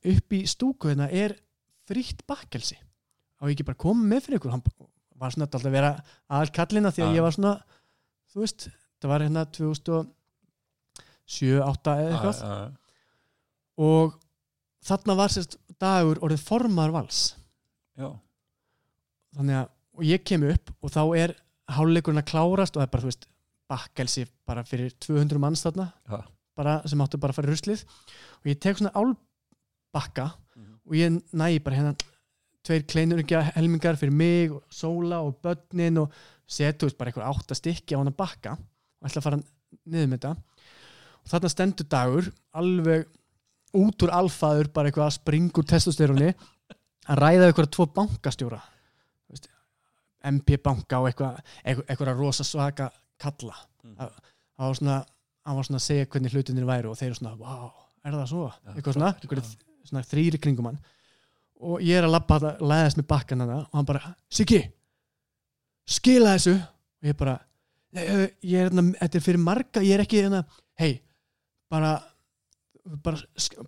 upp 0.00 0.34
í 0.34 0.44
stúku 0.48 0.90
hérna 0.90 1.08
er 1.12 1.36
frítt 1.88 2.24
bakkelsi. 2.28 2.78
Ég 3.40 3.54
ekki 3.54 3.66
bara 3.66 3.80
koma 3.80 4.04
með 4.06 4.26
fyrir 4.26 4.40
ykkur? 4.40 4.54
Hann 4.54 4.64
var 5.20 5.32
svona 5.34 5.46
alltaf 5.48 5.64
að 5.64 5.74
vera 5.76 5.92
aðal 6.28 6.52
kallina 6.56 6.92
því 6.94 7.04
að 7.04 7.10
Já. 7.10 7.16
ég 7.16 7.26
var 7.26 7.36
svona 7.36 7.54
þú 8.30 8.44
veist, 8.44 8.66
það 9.00 9.12
var 9.12 9.24
hérna 9.26 9.44
2007, 9.58 10.10
2008 11.30 11.94
eða 12.00 12.10
eitthvað. 12.14 12.40
Já, 12.40 12.50
já, 12.60 12.70
og 13.80 14.16
þarna 14.90 15.16
var 15.20 15.34
sérst 15.34 15.56
dagur 15.80 16.20
orðið 16.24 16.44
formar 16.46 16.94
vals. 16.94 17.22
Já, 17.98 18.10
þannig 19.36 19.60
að, 19.62 19.70
og 19.96 20.06
ég 20.08 20.26
kem 20.26 20.46
upp 20.48 20.74
og 20.80 20.94
þá 20.94 21.02
er 21.20 21.36
háluleikurinn 21.76 22.22
að 22.22 22.28
klárast 22.32 22.76
og 22.76 22.80
það 22.82 22.86
er 22.88 22.92
bara, 22.94 23.02
þú 23.04 23.10
veist, 23.12 23.26
bakkelsi 23.70 24.24
bara 24.48 24.64
fyrir 24.66 24.90
200 24.98 25.38
manns 25.42 25.62
þarna 25.64 25.92
Já. 26.10 26.20
bara, 26.58 26.78
sem 26.90 27.00
áttu 27.04 27.20
bara 27.22 27.30
að 27.34 27.38
fara 27.40 27.50
í 27.50 27.54
ruslið 27.54 27.84
og 28.40 28.50
ég 28.50 28.58
tek 28.60 28.78
svona 28.80 28.94
álbakka 28.98 30.30
Mhm. 30.56 30.74
og 30.86 30.92
ég 30.98 31.22
næ 31.32 31.58
bara 31.62 31.76
hérna 31.76 31.94
tveir 32.64 32.82
kleinur 32.86 33.22
helmingar 33.54 33.96
fyrir 33.96 34.12
mig 34.12 34.50
og 34.52 34.62
sóla 34.70 35.22
og 35.24 35.38
börnin 35.42 35.98
og 36.02 36.10
setu 36.46 36.90
bara 36.98 37.10
eitthvað 37.10 37.30
átta 37.30 37.54
stykki 37.54 37.94
á 37.94 37.98
hann 37.98 38.08
að 38.12 38.16
bakka 38.16 38.52
og 38.52 39.08
ætla 39.08 39.20
að 39.20 39.22
fara 39.22 39.40
niður 39.86 40.08
með 40.10 40.18
þetta 40.18 40.30
og 41.20 41.30
þarna 41.30 41.50
stendur 41.54 41.86
dagur 41.88 42.32
alveg 42.54 43.06
út 43.72 44.02
úr 44.02 44.10
alfaður 44.10 44.72
bara 44.74 44.90
eitthvað 44.90 45.06
að 45.06 45.16
springa 45.20 45.52
úr 45.56 45.64
testosteroni 45.70 46.34
að 47.08 47.18
ræða 47.22 47.46
eitthvað 47.52 47.70
tvo 47.70 47.86
bankastjóra 47.94 48.60
MP 50.30 50.56
banka 50.62 51.00
og 51.00 51.08
eitthvað 51.10 51.40
eitthvað, 51.64 52.12
rosa 52.18 52.44
svaka 52.44 52.90
kalla. 53.20 53.56
Mhm. 53.84 53.96
það 53.96 54.10
það 54.60 54.66
var 54.66 54.78
svona 54.80 54.98
hann 55.46 55.56
var 55.56 55.64
svona 55.64 55.80
að 55.80 55.86
segja 55.86 56.06
hvernig 56.06 56.34
hlutinir 56.34 56.66
væru 56.68 56.90
og 56.90 56.98
þeir 56.98 57.10
eru 57.10 57.18
svona, 57.18 57.36
wow, 57.40 57.70
er 58.04 58.12
það 58.12 58.26
svo? 58.28 58.48
Já, 58.50 58.72
eitthvað 58.74 58.96
svona, 58.96 59.12
eitthvað, 59.16 59.54
svona 59.88 60.02
þrýri 60.10 60.40
kringum 60.40 60.68
hann. 60.68 60.80
Og 61.60 61.80
ég 61.84 61.96
er 61.96 62.04
að 62.04 62.14
labba 62.14 62.38
þetta, 62.38 62.68
læðast 62.72 63.00
með 63.00 63.06
bakkan 63.08 63.44
hana 63.44 63.56
og 63.62 63.78
hann 63.78 63.88
bara, 63.88 64.14
Siggi 64.30 64.60
skila 65.90 66.36
þessu. 66.36 66.54
Og 67.00 67.08
ég 67.08 67.16
bara, 67.16 67.38
"Nei, 67.92 68.04
eh, 68.04 68.28
ég 68.44 68.60
er 68.60 68.70
hérna, 68.70 68.92
þetta 69.00 69.16
er 69.16 69.20
fyrir 69.20 69.38
marga, 69.40 69.80
ég 69.80 69.94
er 69.94 70.04
ekki 70.04 70.22
hérna, 70.22 70.44
hei, 70.78 71.00
bara 71.70 72.02
bara, 72.84 73.18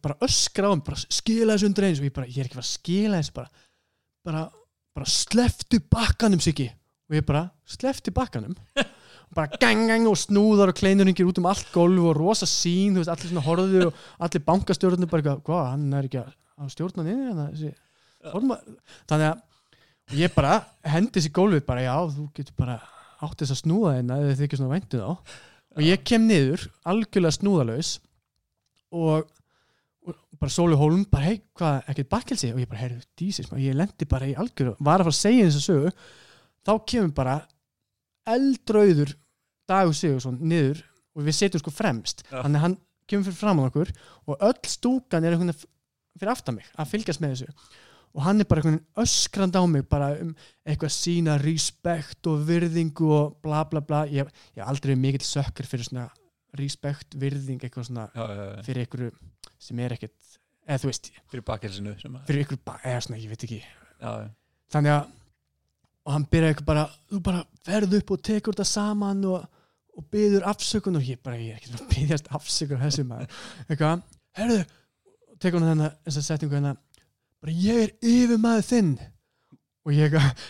bara 0.03 0.16
öskra 0.20 0.69
á 0.69 0.73
hann 0.73 0.83
bara 0.85 0.97
skila 0.97 1.55
þessu 1.55 1.69
undir 1.69 1.85
eins. 1.85 2.01
Og 2.01 2.09
ég 2.09 2.15
bara, 2.15 2.27
ég 2.27 2.39
er 2.39 2.49
ekki 2.49 2.59
að 2.59 2.65
að 2.65 2.70
skila 2.70 3.20
þessu 3.20 3.35
bara, 3.37 3.51
bara, 4.24 4.43
bara 4.97 5.09
sleftu 5.09 5.81
bakkanum 5.93 6.43
Siggi. 6.43 6.69
Og 7.10 7.19
ég 7.19 7.24
bara, 7.28 7.47
sleftu 7.69 8.12
bakkanum? 8.14 8.55
Og 8.78 9.36
bara 9.36 9.60
gang 9.60 9.86
gang 9.90 10.09
og 10.09 10.19
snúðar 10.20 10.73
og 10.73 10.78
kleinuringir 10.78 11.28
út 11.28 11.40
um 11.40 11.48
allt 11.51 11.69
gólf 11.74 12.10
og 12.10 12.16
rosa 12.19 12.48
sín, 12.48 12.97
veist, 12.98 13.10
allir 13.12 13.32
svona 13.32 13.44
horfðu 13.47 13.86
og 13.89 14.05
allir 14.23 14.44
bankastjórnir 14.47 15.10
bara 15.10 15.36
hvað, 15.40 15.64
hann 15.74 15.89
er 15.98 16.09
ekki 16.09 16.20
að, 16.23 16.35
stjórna 16.73 17.06
niður 17.06 17.31
hérna, 17.32 18.59
þannig 19.10 19.28
að 19.32 20.19
ég 20.19 20.35
bara 20.35 20.59
hendi 20.86 21.16
þessi 21.19 21.32
gólfið 21.35 21.64
bara, 21.66 21.85
já, 21.86 21.97
þú 22.12 22.27
getur 22.36 22.59
bara 22.59 22.78
átt 23.23 23.43
þess 23.43 23.55
að 23.55 23.60
snúða 23.62 23.94
þeirna 23.97 24.19
eða 24.20 24.36
þið 24.36 24.47
ekki 24.47 24.59
svona 24.60 24.74
væntu 24.77 25.01
þá. 25.02 25.36
Og 25.73 25.86
ég 25.86 26.02
kem 26.05 26.27
niður, 26.28 26.66
algjörlega 26.89 27.36
snúðalaus 27.39 27.93
og, 28.93 29.24
og 29.24 29.31
bara 30.43 30.51
Sóli 30.51 30.77
Hólm, 30.79 31.05
bara 31.11 31.31
hei, 31.31 31.41
hvað, 31.59 31.81
ekkert 31.93 32.11
bakkelsi? 32.11 32.53
Og 32.55 32.62
ég 32.62 32.70
bara, 32.70 32.83
heyrðu, 32.83 33.03
dísis, 33.19 33.51
ég 33.62 33.77
lendi 33.79 34.09
bara 34.11 34.29
í 34.31 34.35
algjörðu, 34.35 34.77
var 34.81 35.03
að 35.03 35.11
fara 35.11 35.15
að 35.15 35.20
segja 35.20 35.49
þessu 35.49 35.65
sögu. 35.66 35.93
Þá 36.66 36.73
kemur 36.91 37.12
bara 37.16 37.37
eldrauður 38.33 39.15
Dagur 39.70 39.97
Sigursson 39.97 40.41
niður 40.43 40.83
og 41.16 41.27
við 41.27 41.39
setjum 41.39 41.62
sko 41.62 41.74
fremst. 41.74 42.24
Já. 42.29 42.41
þannig 42.43 42.59
að 42.59 42.65
hann 42.66 42.77
kemur 43.11 43.29
fyrir 43.29 43.39
fram 43.39 43.62
á 43.62 43.66
okkur 43.69 43.93
og 44.27 44.45
öll 44.49 44.70
stúkan 44.70 45.24
er 45.27 45.37
veginn 45.37 45.55
fyrir 45.55 46.33
aftan 46.33 46.59
mig 46.59 46.69
að 46.77 46.93
fylgjast 46.93 47.23
með 47.23 47.35
þessu. 47.37 47.70
Og 48.12 48.24
hann 48.27 48.43
er 48.43 48.49
bara 48.49 48.65
veginn 48.65 48.83
öskrand 49.03 49.57
á 49.57 49.62
mig 49.70 49.87
bara 49.91 50.12
um 50.23 50.35
eitthvað 50.66 50.95
sína 50.97 51.39
respekt 51.43 52.29
og 52.31 52.43
virðingu 52.49 53.09
og 53.16 53.39
bla 53.45 53.62
bla 53.69 53.85
bla. 53.85 54.05
Ég 54.11 54.27
hef 54.27 54.66
aldrei 54.66 54.97
mikill 54.99 55.24
sökkur 55.27 55.69
fyrir 55.69 55.89
svona 55.89 56.09
respekt, 56.59 57.15
virðing, 57.16 57.62
eitthvað 57.65 57.87
svona 57.89 58.07
já, 58.12 58.23
já, 58.29 58.45
já. 58.51 58.62
fyrir 58.66 58.85
einhverju 58.85 59.12
sem 59.62 59.79
er 59.81 59.95
ekkert 59.97 60.37
eða 60.66 60.83
þú 60.83 60.91
veist, 60.91 61.09
fyrir 61.33 61.43
að 61.49 62.27
fyrir 62.29 62.43
einhverju 62.45 62.61
ba- 62.66 62.79
eða 62.85 63.01
svona, 63.07 63.20
ég 63.23 63.33
veit 63.33 63.47
ekki. 63.47 63.61
Þannig 64.73 64.95
að 64.97 65.11
og 66.03 66.12
hann 66.16 66.24
byrjaði 66.31 66.53
eitthvað 66.55 66.69
bara, 66.73 66.85
þú 67.12 67.19
bara 67.23 67.43
ferð 67.66 67.93
upp 68.01 68.11
og 68.11 68.23
tekur 68.27 68.57
þetta 68.57 68.66
saman 68.66 69.20
og, 69.31 69.45
og 69.97 70.07
byður 70.11 70.47
afsökun 70.51 70.99
og 70.99 71.05
ég 71.07 71.20
bara, 71.23 71.39
ég 71.39 71.55
er 71.55 71.61
ekki 71.61 71.77
að 71.77 71.85
byggjast 71.93 72.31
afsökun 72.35 72.81
á 72.83 72.85
þessu 72.89 73.05
maður, 73.07 73.37
eitthvað 73.69 74.03
herðu, 74.41 74.59
tekur 75.39 75.62
hann 75.62 75.70
þennan 75.73 75.95
þessa 76.09 76.24
setningu 76.27 76.59
hérna, 76.59 76.74
bara 77.43 77.55
ég 77.55 77.85
er 77.87 77.95
yfirmaður 78.03 78.66
þinn. 78.66 78.93
Og 79.83 79.95
ég 79.95 80.09
eitthvað 80.11 80.43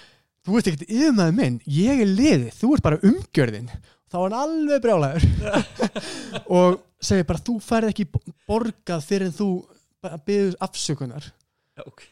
þú 0.43 0.57
ert 0.59 0.71
ekkert 0.73 0.89
yfirmaður 0.89 1.37
minn, 1.39 1.61
ég 1.69 2.01
er 2.03 2.11
liðið 2.17 2.57
þú 2.59 2.73
ert 2.77 2.87
bara 2.89 3.03
umgjörðin 3.11 3.69
þá 4.13 4.17
var 4.21 4.35
hann 4.35 4.39
alveg 4.43 4.83
brjálæður 4.85 5.25
og 6.59 6.81
segir 7.03 7.27
bara, 7.29 7.43
þú 7.43 7.57
færð 7.65 7.91
ekki 7.93 8.07
borgað 8.49 9.07
fyrir 9.09 9.31
en 9.31 9.37
þú 9.37 9.49
byður 10.27 10.57
afsökunar. 10.67 11.29
Já 11.79 11.85
ok. 11.87 12.05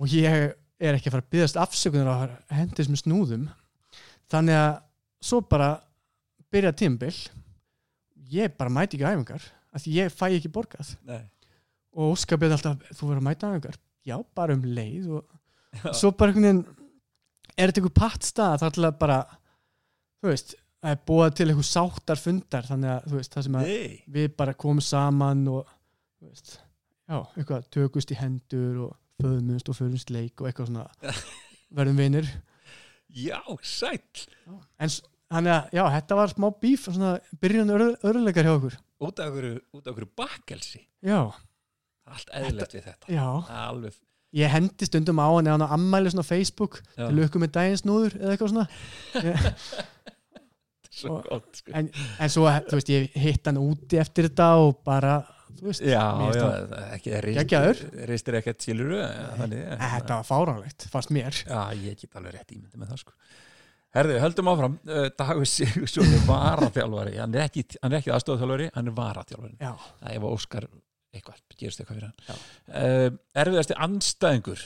Og 0.00 0.14
ég 0.14 0.54
er 0.80 0.96
ekki 0.96 1.10
að 1.10 1.16
fara 1.16 1.24
að 1.26 1.32
byggast 1.34 1.58
afsökunar 1.60 2.08
á 2.08 2.54
hendis 2.54 2.88
með 2.88 3.02
snúðum. 3.02 3.48
Þannig 4.30 4.56
að 4.60 4.72
svo 5.26 5.42
bara 5.44 5.70
byrja 6.52 6.72
tímbil 6.78 7.12
ég 8.30 8.54
bara 8.58 8.72
mæti 8.72 8.96
ekki 8.98 9.08
æfingar 9.10 9.44
af 9.74 9.82
því 9.84 9.96
ég 9.98 10.14
fæ 10.14 10.26
ekki 10.30 10.52
borgað. 10.54 10.94
Nei. 11.06 11.22
og 11.96 12.14
Óskar 12.14 12.38
byrja 12.40 12.58
alltaf, 12.58 12.84
þú 12.94 13.08
verður 13.10 13.22
að 13.22 13.26
mæta 13.26 13.50
æfingar. 13.50 13.80
Já, 14.06 14.16
bara 14.34 14.54
um 14.56 14.62
leið 14.64 15.10
og 15.18 15.24
Já. 15.84 15.92
svo 15.94 16.10
bara 16.16 16.32
einhvern 16.32 16.46
veginn 16.46 16.62
er 17.60 17.70
þetta 17.70 17.82
einhver 17.82 17.96
pattstað 17.98 18.56
það 18.62 18.66
er 18.66 18.70
alltaf 18.70 18.98
bara 19.00 19.18
þú 20.20 20.30
veist, 20.30 20.54
er 20.88 20.98
búið 21.08 21.34
til 21.36 21.46
eitthvað 21.50 21.68
sáttar 21.68 22.20
fundar 22.20 22.66
þannig 22.68 22.92
að 22.94 23.14
veist, 23.16 23.34
það 23.34 23.46
sem 23.46 23.58
að 23.60 23.68
Nei. 23.68 23.94
við 24.16 24.32
bara 24.38 24.56
komum 24.56 24.84
saman 24.84 25.42
og 25.52 25.68
veist, 26.24 26.56
já, 27.10 27.18
eitthvað 27.36 27.68
tökust 27.76 28.14
í 28.14 28.18
hendur 28.20 28.82
og 28.86 28.96
föðumust 29.20 29.68
og 29.68 29.76
föðumst 29.76 30.12
leik 30.14 30.40
og 30.40 30.48
eitthvað 30.48 30.70
svona. 30.70 31.14
Verðum 31.76 32.00
vinir. 32.00 32.28
Já, 33.12 33.40
sæll. 33.66 34.26
En 34.80 34.90
þannig 34.90 35.52
að, 35.54 35.72
já, 35.76 35.82
þetta 35.98 36.20
var 36.20 36.32
smá 36.32 36.48
bíf 36.62 36.86
svona 36.88 37.14
byrjun 37.42 37.74
öruleikar 37.76 38.48
hjá 38.48 38.54
okkur. 38.56 38.78
Út 39.00 39.20
af 39.20 39.32
okkur, 39.32 39.50
út 39.76 39.84
af 39.84 39.92
okkur 39.92 40.08
bakkelsi. 40.16 40.80
Já, 41.04 41.20
allt 42.08 42.32
eðlilegt 42.40 42.78
við 42.78 42.88
þetta. 42.88 43.12
Já, 43.12 43.26
alveg 43.60 43.98
ég 44.36 44.50
hendi 44.52 44.86
stundum 44.86 45.18
á 45.18 45.26
hann 45.26 45.48
eða 45.48 45.56
hann 45.56 45.66
á 45.66 45.74
ammæli 45.74 46.10
svona 46.12 46.22
á 46.22 46.30
Facebook 46.30 46.76
til 46.94 47.10
lukku 47.18 47.40
með 47.42 47.54
daginn 47.56 47.80
snúður 47.80 48.14
eða 48.14 48.34
eitthvað 48.36 48.52
svona 48.52 48.66
svo 51.00 51.16
og- 51.18 51.28
gott 51.28 51.60
sko. 51.60 51.74
en, 51.80 51.90
en 52.20 52.32
svo, 52.32 52.46
þú 52.70 52.78
veist, 52.78 52.92
ég 52.94 53.18
hitt 53.26 53.46
hann 53.50 53.60
úti 53.60 54.00
eftir 54.02 54.28
þetta 54.30 54.48
og 54.64 54.80
bara, 54.86 55.18
þú 55.58 55.68
veist 55.70 55.84
Já, 55.84 56.04
já, 56.36 56.48
ekki 56.96 57.14
Geggjaður. 57.40 57.82
reistir 58.08 58.38
ekkert 58.40 58.64
síluru 58.64 59.00
þetta 59.02 60.20
var 60.20 60.26
fáránlegt, 60.28 60.88
fannst 60.92 61.10
mér. 61.14 61.32
Já, 61.46 61.62
ég 61.76 61.96
get 62.00 62.14
alveg 62.20 62.36
rétt 62.38 62.52
ímyndi 62.56 62.78
með 62.80 62.92
það 62.94 63.02
sko. 63.06 63.16
Herðu, 63.90 64.20
höldum 64.22 64.48
áfram. 64.52 64.74
Uh, 64.86 65.08
Dagur 65.18 65.48
Sigursson 65.50 66.06
er 66.14 66.20
varaþjálfari. 66.28 67.16
Hann 67.18 67.32
er 67.34 67.48
ekki, 67.48 67.64
er 67.82 67.96
ekki 67.98 68.12
aðstofþjálfari, 68.14 68.68
hann 68.76 68.86
er 68.86 68.94
varaþjálfari 68.94 69.56
já, 69.58 69.72
Það 69.98 70.12
ef 70.14 70.26
Óskar 70.28 70.66
eitthvað, 71.10 71.40
gerist 71.58 71.80
eitthvað 71.82 71.96
fyrir 71.98 72.12
hann. 72.28 72.44
Uh, 72.70 73.08
Erfiðasti 73.42 73.74
andstæðingur? 73.88 74.62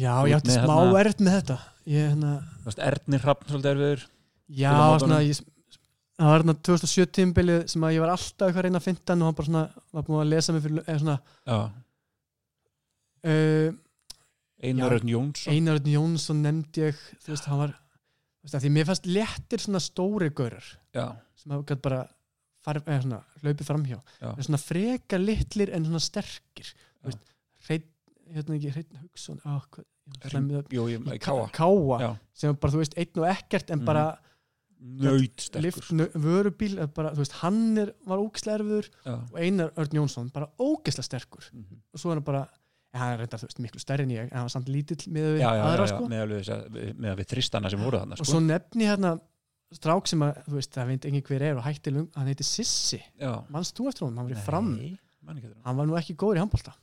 Já, 0.00 0.10
Þú 0.24 0.30
ég 0.32 0.36
átti 0.40 0.56
smá 0.56 0.74
hérna- 0.74 1.00
erft 1.04 1.22
með 1.22 1.36
þetta. 1.38 1.58
Ég, 1.90 2.08
hérna, 2.10 2.32
Ernir 2.90 3.22
Hrafn 3.24 3.46
svolítið 3.50 3.70
erfiður 3.76 4.04
já, 4.50 4.72
svona 5.00 5.20
ég, 5.24 5.40
það 6.20 6.30
var 6.30 6.40
hérna 6.42 6.54
2007 6.68 7.06
tímbilið 7.16 7.60
sem 7.72 7.84
að 7.86 7.94
ég 7.96 8.02
var 8.04 8.12
alltaf 8.14 8.46
eitthvað 8.48 8.60
að 8.60 8.66
reyna 8.68 8.80
að 8.82 8.88
finna 8.88 9.06
hann 9.14 9.22
og 9.22 9.28
hann 9.30 9.38
bara 9.40 9.48
svona, 9.50 9.62
var 9.92 10.02
búin 10.08 10.20
að 10.24 10.32
lesa 10.34 10.52
mig 10.56 10.62
fyrir, 10.66 10.82
eða 10.86 10.98
svona 11.04 11.18
uh, 13.24 13.70
Einar 14.60 14.92
Já. 14.92 14.96
Örn 14.98 15.08
Jónsson. 15.14 15.52
Einar 15.54 15.78
Örn 15.80 15.88
Jónsson 15.94 16.42
nefndi 16.44 16.82
ég 16.84 16.98
þú 17.24 17.32
veist, 17.32 17.46
hann 17.48 17.60
var 17.62 17.74
veist, 18.44 18.56
því 18.60 18.72
mér 18.74 18.88
fannst 18.90 19.06
léttir 19.08 19.62
svona 19.64 19.80
stóri 19.80 20.28
gaurar 20.36 20.66
Já, 20.96 21.06
sem 21.40 21.54
hafa 21.54 21.64
gætt 21.70 21.84
bara 21.86 22.02
farf, 22.60 22.84
eða 22.84 23.00
svona, 23.06 23.22
hlaupið 23.40 23.68
framhjá. 23.70 23.98
Já. 24.20 24.28
En 24.36 24.44
svona 24.44 24.60
freka 24.60 25.16
litlir 25.20 25.70
en 25.72 25.86
svona 25.88 26.02
sterkir 26.04 26.74
hreinn, 27.64 27.86
hérna 28.34 28.58
ekki 28.58 28.72
hreinn 28.74 28.98
Hugson 29.00 29.38
á, 29.48 29.56
hvað, 29.64 29.86
káa 31.56 32.10
sem 32.36 32.56
bara, 32.60 32.72
þú 32.74 32.82
veist, 32.82 32.98
einn 33.00 33.22
og 33.22 33.28
ekkert 33.32 33.70
en 33.72 33.78
Mhm. 33.80 33.86
bara 33.88 34.04
Nautsterkur 34.80 35.62
lift 35.62 35.90
nö- 35.92 36.10
vörubíl, 36.16 36.76
bara, 36.94 37.10
veist, 37.14 37.32
hann 37.42 37.76
er, 37.78 37.92
var 38.06 38.18
ógislega 38.22 38.58
erfiður 38.58 38.88
Já. 39.04 39.14
og 39.32 39.38
Einar 39.38 39.72
Örn 39.76 39.92
Jónsson 39.98 40.30
bara 40.32 40.48
ógislega 40.58 41.04
sterkur 41.04 41.44
Mhm. 41.52 41.80
og 41.94 42.00
svo 42.00 42.10
er 42.10 42.14
hann 42.14 42.24
bara, 42.24 42.48
hann 42.94 43.12
er 43.12 43.18
reyndar, 43.18 43.38
veist, 43.44 43.58
miklu 43.60 43.78
stærri 43.80 44.02
en 44.02 44.10
ég 44.10 44.22
en 44.24 44.30
hann 44.32 44.46
var 44.48 44.54
samt 44.54 44.68
lítill 44.68 45.04
með 45.12 45.36
við 45.36 45.40
Já, 45.40 45.50
já, 45.54 45.64
aðra 45.68 45.86
já, 45.86 45.92
sko 45.92 46.08
með 46.08 46.96
með 46.98 47.16
við 47.20 47.26
þristana 47.34 47.70
sem 47.70 47.80
voru 47.80 47.98
þarna 48.00 48.12
og 48.12 48.18
sko. 48.24 48.24
svo 48.32 48.40
nefni 48.40 48.84
hérna 48.88 49.20
strák 49.72 50.06
sem 50.08 50.18
að, 50.20 50.40
þú 50.48 50.52
veist, 50.58 50.72
það 50.74 50.86
veit 50.88 51.04
engin 51.04 51.22
hver 51.22 51.42
er 51.42 51.56
og 51.56 51.62
hætti 51.64 51.92
lung, 51.92 52.08
hann 52.16 52.26
heiti 52.26 52.42
Sissi 52.44 53.02
mannst 53.50 53.76
þú 53.76 53.88
eftir 53.88 54.06
honum, 54.06 54.16
hann 54.18 54.28
var 54.28 54.36
í 54.36 54.44
fram 54.44 54.76
Nei, 54.76 54.98
man 55.22 55.36
ekki 55.36 55.46
eftir 55.46 55.62
hann. 55.64 55.76
var 55.76 55.86
nú 55.86 55.94
ekki 56.00 56.16
góður 56.16 56.36
í 56.40 56.40
handbólta 56.40 56.74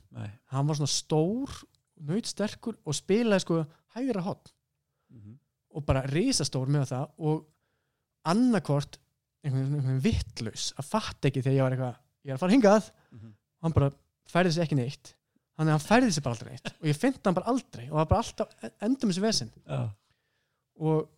hann 0.46 0.66
var 0.66 0.74
svona 0.76 0.86
stór, 0.88 1.50
nautsterkur 2.00 2.76
og 2.86 2.94
spilaði 2.94 3.40
sko 3.42 3.66
hægra 3.96 4.22
hot 4.22 4.52
Mhm. 5.10 5.38
og 5.74 5.84
bara 5.86 6.02
risastór 6.06 6.66
með 6.68 6.86
það 6.92 7.10
og 7.18 7.44
annarkvort 8.24 8.98
einhvern 9.44 9.76
veginn 9.78 10.00
vittlaus 10.02 10.72
að 10.78 10.84
fatta 10.84 11.28
ekki 11.28 11.42
þegar 11.42 11.56
ég 11.56 11.62
var 11.62 11.72
eitthvað 11.76 11.96
ég 12.24 12.30
er 12.30 12.34
að 12.36 12.40
fara 12.42 12.52
hingað, 12.52 12.90
Mhm. 13.12 13.32
hann 13.62 13.72
bara 13.72 13.90
færði 14.28 14.52
sér 14.52 14.62
ekki 14.66 14.76
neitt. 14.76 15.14
Þannig 15.58 15.72
að 15.72 15.78
hann 15.78 15.88
færði 15.88 16.12
sér 16.14 16.22
bara 16.22 16.34
aldrei 16.34 16.50
neitt. 16.52 16.72
Og 16.80 16.86
ég 16.86 16.96
fyndi 16.96 17.20
hann 17.24 17.34
bara 17.34 17.46
aldrei 17.46 17.84
og 17.88 17.92
það 17.94 17.98
var 17.98 18.06
bara 18.06 18.22
alltaf 18.22 18.48
endum 18.82 19.10
þessi 19.10 19.20
vesinn 19.22 19.50
Já. 19.66 19.90
og 20.80 21.08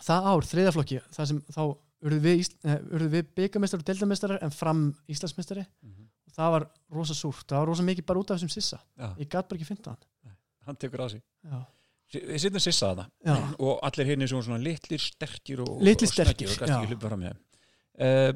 það 0.00 0.28
ár, 0.30 0.46
þriðaflokki 0.50 1.00
það 1.14 1.26
sem 1.30 1.40
þá 1.54 1.62
urðu 2.04 2.20
við, 2.20 2.54
eh, 2.64 2.78
við 3.08 3.28
byggamestrar 3.34 3.80
og 3.80 3.84
deildamestrar 3.88 4.42
en 4.42 4.50
fram 4.50 4.94
Íslandsmestari 5.08 5.66
Mhm. 5.82 6.08
og 6.26 6.32
það 6.32 6.50
var 6.50 6.70
rosa 6.92 7.14
súrt, 7.14 7.46
það 7.46 7.58
var 7.58 7.66
rosa 7.66 7.82
mikið 7.82 8.06
bara 8.06 8.18
út 8.20 8.30
af 8.30 8.38
þessum 8.40 8.50
sissa. 8.50 8.80
Já. 8.98 9.14
ég 9.18 9.28
gat 9.28 9.48
bara 9.48 9.58
ekki 9.60 9.66
fynda 9.66 9.90
hann. 9.90 10.36
Hann 10.66 10.76
tekur 10.76 11.00
á 11.04 11.08
sig. 11.10 11.22
Já, 11.44 11.66
Við 12.14 12.40
sittum 12.42 12.62
sissa 12.62 12.90
þarna. 12.92 13.06
Já, 13.26 13.36
og 13.58 13.84
allir 13.88 14.10
hinn 14.10 14.24
er 14.24 14.32
svona, 14.32 14.58
litlir, 14.62 15.02
sterkir 15.02 15.62
og, 15.64 15.76
Litlir, 15.84 16.10
og 16.10 16.14
sterkir, 16.14 16.50
og 16.50 16.60
kannski 16.62 16.78
ekki 16.78 16.94
hlupa 16.94 17.10
fram 17.10 17.22
með 17.24 17.36
uh, 17.36 18.32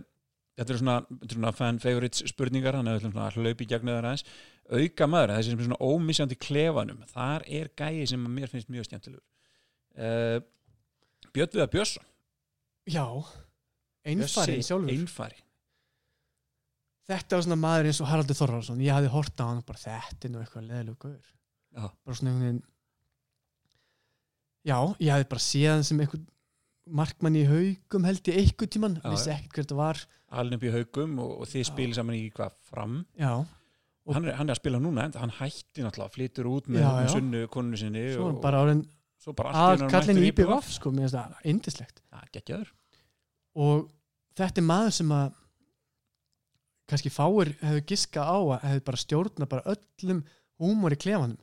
Þetta 0.58 0.74
eru 0.74 0.80
svona, 0.80 0.94
svona 1.30 1.50
fan 1.54 1.76
favorites 1.78 2.24
spurningar 2.32 2.74
að 2.74 2.88
við 2.88 2.96
ætlum 2.98 3.12
svona 3.14 3.26
að 3.28 3.36
hlaupa 3.38 3.62
í 3.62 3.66
gegnum 3.70 3.92
það 3.94 4.08
aðeins. 4.08 4.24
Auka 4.68 5.06
maður, 5.06 5.32
þessi 5.36 5.52
sem 5.52 5.60
er 5.60 5.68
svona 5.68 5.78
ómissjandi 5.86 6.38
klefanum, 6.42 7.04
þar 7.12 7.44
er 7.60 7.68
gæi 7.78 8.08
sem 8.10 8.24
að 8.26 8.34
mér 8.34 8.50
finnst 8.50 8.72
mjög 8.74 8.88
skemmtilegur. 8.88 9.22
Uh, 9.94 10.40
Björn 11.30 11.54
Viðar 11.54 11.70
Björnsson. 11.76 12.08
Já 12.90 13.06
einfarin 14.08 14.64
sjálfur. 14.64 14.92
Einfari. 14.92 15.44
Þetta 17.08 17.38
var 17.38 17.46
svona 17.46 17.60
maður 17.60 17.88
eins 17.88 18.00
og 18.04 18.10
Haraldur 18.10 18.36
Þorvarsson 18.36 18.82
ég 18.84 18.92
hafði 18.92 19.12
hort 19.14 19.40
á 19.40 19.44
hann 19.48 19.62
og 19.62 19.68
bara 19.68 19.80
þetta 19.80 20.28
er 20.28 20.32
nú 20.32 20.42
eitthvað 20.42 20.66
leðileg 20.68 20.98
gaur. 21.04 21.30
Já. 21.78 21.84
bara 22.04 22.16
svona 22.16 22.32
einhvern 22.32 22.44
veginn 22.46 22.60
já, 24.66 24.78
ég 24.98 25.12
hafði 25.14 25.28
bara 25.30 25.44
séð 25.44 25.70
hann 25.74 25.86
sem 25.86 26.00
einhvern 26.02 26.26
markmann 26.98 27.36
í 27.36 27.44
haugum 27.48 28.06
held 28.08 28.30
ég 28.30 28.40
einhvern 28.42 28.72
tíman, 28.72 28.96
vissi 29.12 29.30
ekkert 29.34 29.54
hver 29.54 29.66
þetta 29.66 29.78
var. 29.78 30.02
Alin 30.40 30.56
upp 30.58 30.64
í 30.64 30.72
haugum 30.72 31.18
og, 31.24 31.34
og 31.42 31.50
þið 31.50 31.66
spilir 31.68 31.96
saman 31.98 32.16
í 32.18 32.28
hvað 32.34 32.56
fram? 32.68 32.98
Já, 33.20 33.32
hann 34.14 34.24
er, 34.28 34.36
hann 34.38 34.48
er 34.48 34.54
að 34.56 34.60
spila 34.62 34.80
núna, 34.82 35.08
en 35.08 35.18
hann 35.20 35.34
hætti 35.38 35.84
náttúrulega 35.84 36.14
flytur 36.14 36.48
út 36.48 36.70
með, 36.72 36.84
Já, 36.84 36.90
já. 37.04 37.10
sunnu 37.16 37.42
konunu 37.52 37.80
sinni 37.80 38.06
svo 38.14 38.30
og, 38.30 38.40
bara 38.44 38.62
árin 38.64 38.84
að 39.28 39.84
kallin 39.92 40.22
í 40.22 40.30
IPVF 40.30 40.70
sko, 40.78 40.92
mér 40.94 41.08
finnst 41.08 41.18
það 41.18 41.50
indislegt 41.52 42.02
geggjaður. 42.32 42.72
Og 43.58 43.88
þetta 44.38 44.62
er 44.62 44.68
maður 44.68 44.96
sem 45.00 45.12
að 45.12 45.36
kannski 46.88 47.12
fáir 47.12 47.52
hefur 47.60 47.84
giska 47.90 48.24
á 48.24 48.38
að 48.38 48.64
hefur 48.64 48.84
bara 48.86 49.02
stjórna 49.02 49.48
bara 49.50 49.74
öllum 49.74 50.22
húmor 50.62 50.94
í 50.94 51.00
klefanum. 51.00 51.36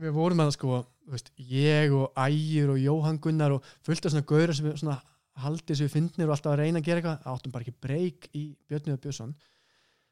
Við 0.00 0.14
vorum 0.14 0.42
að 0.42 0.50
það 0.50 0.56
sko 0.58 0.76
veist, 1.16 1.30
ég 1.38 1.94
og 1.96 2.12
Ægir 2.18 2.70
og 2.74 2.78
Jóhann 2.82 3.18
Gunnar 3.22 3.54
og 3.56 3.64
fullt 3.86 4.04
af 4.06 4.12
svona 4.14 4.26
gauður 4.30 4.54
sem 4.56 4.70
svona 4.76 4.98
haldið 5.40 5.76
sem 5.80 5.86
við 5.88 5.94
finnir 5.94 6.26
og 6.28 6.34
alltaf 6.36 6.52
að 6.52 6.60
reyna 6.64 6.80
að 6.82 6.86
gera 6.88 7.00
eitthvað 7.00 7.28
áttum 7.32 7.52
bara 7.54 7.64
ekki 7.66 7.76
breyk 7.86 8.28
í 8.36 8.44
Björnið 8.68 8.96
og 8.96 9.02
Björnsson. 9.04 9.34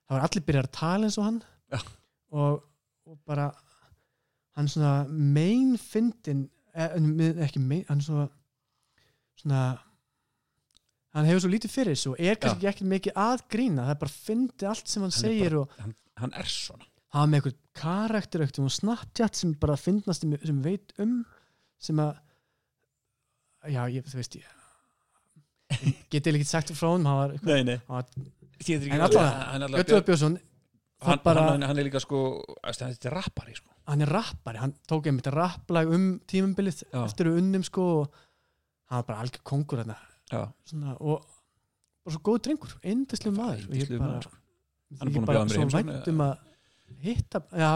Það 0.08 0.16
var 0.16 0.26
allir 0.28 0.44
byrjar 0.48 0.68
að 0.68 0.76
tala 0.78 1.08
eins 1.08 1.18
og 1.20 1.26
hann. 1.28 1.40
Já. 1.72 1.80
og, 2.32 2.62
og 3.08 3.18
bara 3.28 3.50
hann 4.56 4.68
svona 4.72 4.92
mein 5.10 5.74
fyndin 5.78 6.46
ekki 6.78 7.60
mein, 7.60 7.84
hann 7.88 8.00
svona 8.04 8.28
svona 9.38 9.60
hann 11.14 11.28
hefur 11.28 11.44
svo 11.44 11.50
lítið 11.52 11.72
fyrir 11.72 11.94
þessu 11.96 12.12
og 12.14 12.20
er 12.24 12.38
kannski 12.40 12.68
ekki 12.70 12.86
mikið 12.88 13.20
að 13.20 13.44
grína 13.52 13.84
það 13.86 13.94
er 13.94 14.00
bara 14.02 14.14
fyndi 14.14 14.68
allt 14.68 14.88
sem 14.90 15.02
hann, 15.04 15.12
Hann 15.14 15.20
segir 15.24 15.54
bara- 15.54 15.60
og 15.62 15.82
hann, 15.84 15.94
hann 16.22 16.34
er 16.40 16.48
svona 16.52 16.87
hafa 17.14 17.26
með 17.30 17.38
eitthvað 17.40 17.58
karakteröktum 17.78 18.68
og 18.68 18.74
Snapchat 18.74 19.38
sem 19.38 19.54
bara 19.60 19.78
finnast 19.80 20.24
sem, 20.24 20.34
sem 20.42 20.58
veit 20.64 20.92
um 21.02 21.20
sem 21.80 22.00
að 22.02 22.16
já, 23.72 23.82
ég, 23.94 24.04
þú 24.08 24.20
veist 24.20 24.38
ég 24.38 24.54
getið 26.12 26.38
ekki 26.38 26.48
sagt 26.48 26.74
frá 26.76 26.90
hann 26.94 27.08
var 27.08 27.34
eitthvað, 27.36 27.72
hann 27.78 27.94
var 27.94 28.36
En 28.58 29.04
allavega, 29.04 29.32
hann, 29.52 29.66
Göttur 29.78 30.04
Björnsson 30.06 30.38
það 30.98 31.12
hann, 31.12 31.20
bara, 31.24 31.44
hann, 31.52 31.66
hann 31.70 31.78
er 31.78 31.86
líka 31.86 32.00
sko 32.02 32.22
þetta 32.64 33.10
er 33.10 33.14
rappari 33.14 33.54
sko. 33.54 33.70
Hann 33.88 34.02
er 34.04 34.10
rappari 34.12 34.60
hann 34.60 34.74
tók 34.90 35.06
einmitt 35.08 35.28
rapplag 35.32 35.92
um 35.94 36.08
tímumbilið 36.28 36.82
eftir 37.04 37.30
við 37.30 37.40
unnum 37.44 37.64
sko 37.66 37.86
og 38.00 38.18
hann 38.90 39.02
var 39.02 39.06
bara 39.12 39.22
algjör 39.24 39.44
kongur 39.46 39.84
svona, 40.66 40.96
og 40.98 41.22
bara 42.02 42.16
svo 42.16 42.24
góð 42.24 42.42
drengur, 42.48 42.74
eindislu 42.82 43.32
maður. 43.36 43.68
Og 43.68 44.26
sko. 44.26 44.34
Hann 44.98 45.06
er 45.06 45.12
ég 45.12 45.14
búinn 45.14 45.28
að 45.28 45.32
bjóða 45.36 45.84
mér 45.84 46.08
í 46.08 46.47
hitta, 47.02 47.42
já, 47.52 47.70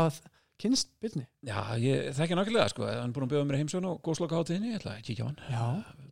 kynst 0.63 0.93
byrni 1.03 1.25
Já, 1.47 1.59
ég 1.83 2.13
þekki 2.17 2.39
nákvæmlega 2.39 2.69
sko. 2.73 2.87
Hann 2.87 3.11
er 3.11 3.17
búin 3.17 3.27
að 3.27 3.35
bjóða 3.35 3.49
mér 3.49 3.61
heimsókn 3.63 3.89
á 3.89 3.93
góðsloka 4.05 4.39
hátíðinni. 4.39 4.73
Ég 4.73 4.81
ætla 4.81 4.95
að 4.97 5.05
kíkja 5.09 5.27
á 5.27 5.29
hann. 5.29 5.43
Já, 5.51 5.65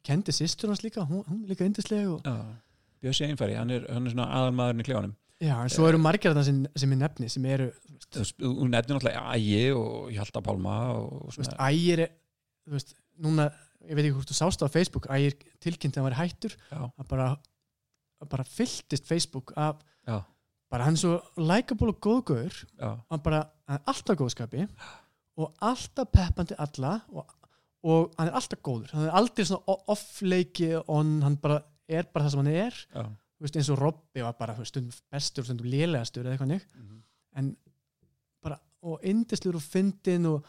kendi 0.06 0.34
sýstur 0.34 0.72
hans 0.72 0.82
líka. 0.84 1.06
Hún, 1.08 1.24
hún 1.28 1.44
er 1.44 1.54
líka 1.54 1.66
eindislega 1.66 2.16
og, 2.16 2.26
Já, 2.26 2.36
Bjössi 3.00 3.24
Einfæri, 3.24 3.56
hann 3.56 3.70
er, 3.72 3.86
hann 3.88 4.04
er 4.04 4.12
svona 4.12 4.26
aðalmaðurinn 4.36 4.82
í 4.82 4.88
klefanum. 4.90 5.12
Já, 5.40 5.54
en 5.64 5.70
svo 5.72 5.86
eru 5.88 6.00
margir 6.02 6.34
þarna 6.34 6.44
sem, 6.44 6.56
sem 6.76 6.90
er 6.92 6.98
nefni 7.00 7.30
sem 7.32 7.44
eru, 7.48 7.70
Hún 8.42 8.72
nefnir 8.74 8.96
náttúrulega 8.98 9.22
Ægi 9.36 9.60
og 9.72 10.10
Hjalta 10.12 10.42
Pálma 10.44 10.74
og 10.98 11.30
svona 11.32 11.54
ægir 11.70 12.02
er, 12.04 12.10
þú 12.66 12.74
veist, 12.74 12.92
núna 13.24 13.46
ég 13.86 13.96
veit 13.96 14.02
ekki 14.04 14.16
hvort 14.18 14.32
þú 14.32 14.36
sást 14.36 14.60
á 14.60 14.68
Facebook, 14.68 15.08
ægir 15.08 15.38
tilkynnt 15.62 15.96
að 15.96 16.02
hann 16.02 16.08
var 16.10 16.18
hættur, 16.18 16.56
bara 17.08 17.28
bara 18.28 18.44
fylltist 18.44 19.08
Facebook 19.08 19.54
af 19.56 19.80
já, 20.04 20.18
bara 20.70 20.84
hann 20.86 20.94
er 20.94 21.02
svo 21.02 21.16
likeable 21.36 21.88
og 21.94 22.00
góðgöður 22.04 22.58
hann 23.10 23.22
bara, 23.24 23.40
hann 23.68 23.80
er 23.80 23.88
alltaf 23.90 24.16
góðskapi. 24.20 24.66
Og 25.40 25.54
alltaf 25.60 26.10
peppandi 26.12 26.54
alla. 26.58 27.00
Og, 27.10 27.26
og 27.84 28.12
hann 28.18 28.28
er 28.28 28.36
alltaf 28.38 28.60
góður. 28.62 28.92
Hann 28.92 29.08
er 29.08 29.16
aldrei 29.18 29.44
svona 29.48 29.76
off-leiki 29.90 30.70
hann 30.86 31.36
bara 31.42 31.62
er 31.88 32.04
bara 32.12 32.24
það 32.26 32.30
sem 32.36 32.44
hann 32.44 32.54
er. 32.54 32.80
Veist, 33.40 33.56
eins 33.56 33.70
og 33.72 33.78
Robby 33.80 34.20
var 34.22 34.34
bara 34.38 34.54
stundum 34.68 34.92
bestur, 35.10 35.44
stundum 35.48 35.66
lélegastur 35.72 36.26
eða 36.26 36.34
eitthvað 36.36 36.50
nýtt 36.52 36.74
Mhm. 36.76 37.02
en 37.40 37.56
bara, 38.42 38.58
og 38.82 39.00
indislegur 39.02 39.56
og 39.56 39.62
fyndin 39.62 40.26
og 40.26 40.44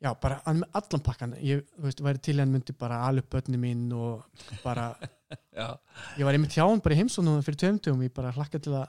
já, 0.00 0.12
bara 0.20 0.40
hann 0.46 0.60
með 0.60 0.70
allan 0.78 1.00
pakkan 1.02 1.34
ég, 1.42 1.64
þú 1.74 1.82
veist, 1.88 2.00
væri 2.04 2.20
til 2.22 2.38
hann 2.38 2.52
myndi 2.52 2.72
bara 2.78 3.00
alveg 3.08 3.26
börni 3.28 3.58
mín 3.58 3.92
og 3.92 4.22
bara 4.62 4.94
ég 6.18 6.24
var 6.24 6.32
einmitt 6.36 6.54
hjá 6.54 6.68
hann 6.68 6.80
bara 6.84 6.94
í 6.94 6.98
heimsónum 7.02 7.42
fyrir 7.42 7.58
tveimtugum, 7.58 8.02
ég 8.06 8.14
bara 8.14 8.30
hlakka 8.32 8.60
til 8.62 8.72
að 8.78 8.86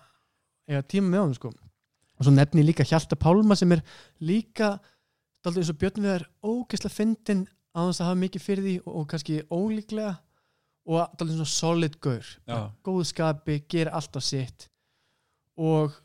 eiga 0.70 0.82
tíma 0.90 1.12
með 1.12 1.24
honum 1.24 1.38
sko 1.38 1.52
og 2.16 2.24
svo 2.24 2.34
nefni 2.34 2.64
líka 2.66 2.86
Hjalta 2.88 3.18
Pálma 3.20 3.58
sem 3.60 3.72
er 3.76 3.84
líka 4.24 4.76
daldið 5.46 5.62
eins 5.64 5.74
og 5.74 5.80
Björn 5.82 6.06
við 6.06 6.14
er 6.16 6.28
ógeðslega 6.46 6.96
fyndin 6.96 7.44
á 7.76 7.80
þess 7.86 8.02
að 8.02 8.10
hafa 8.10 8.22
mikið 8.24 8.46
fyrir 8.46 8.66
því 8.66 8.76
og, 8.86 8.94
og 8.96 9.08
kannski 9.12 9.42
ólíklega 9.52 10.14
og 10.86 11.18
daldið 11.20 11.40
svona 11.40 11.52
solid 11.52 11.98
gaur 12.02 12.32
Já. 12.48 12.58
góð 12.86 13.04
skapi, 13.12 13.60
gera 13.70 13.96
allt 13.98 14.18
á 14.18 14.22
sitt 14.24 14.70
og 15.58 15.96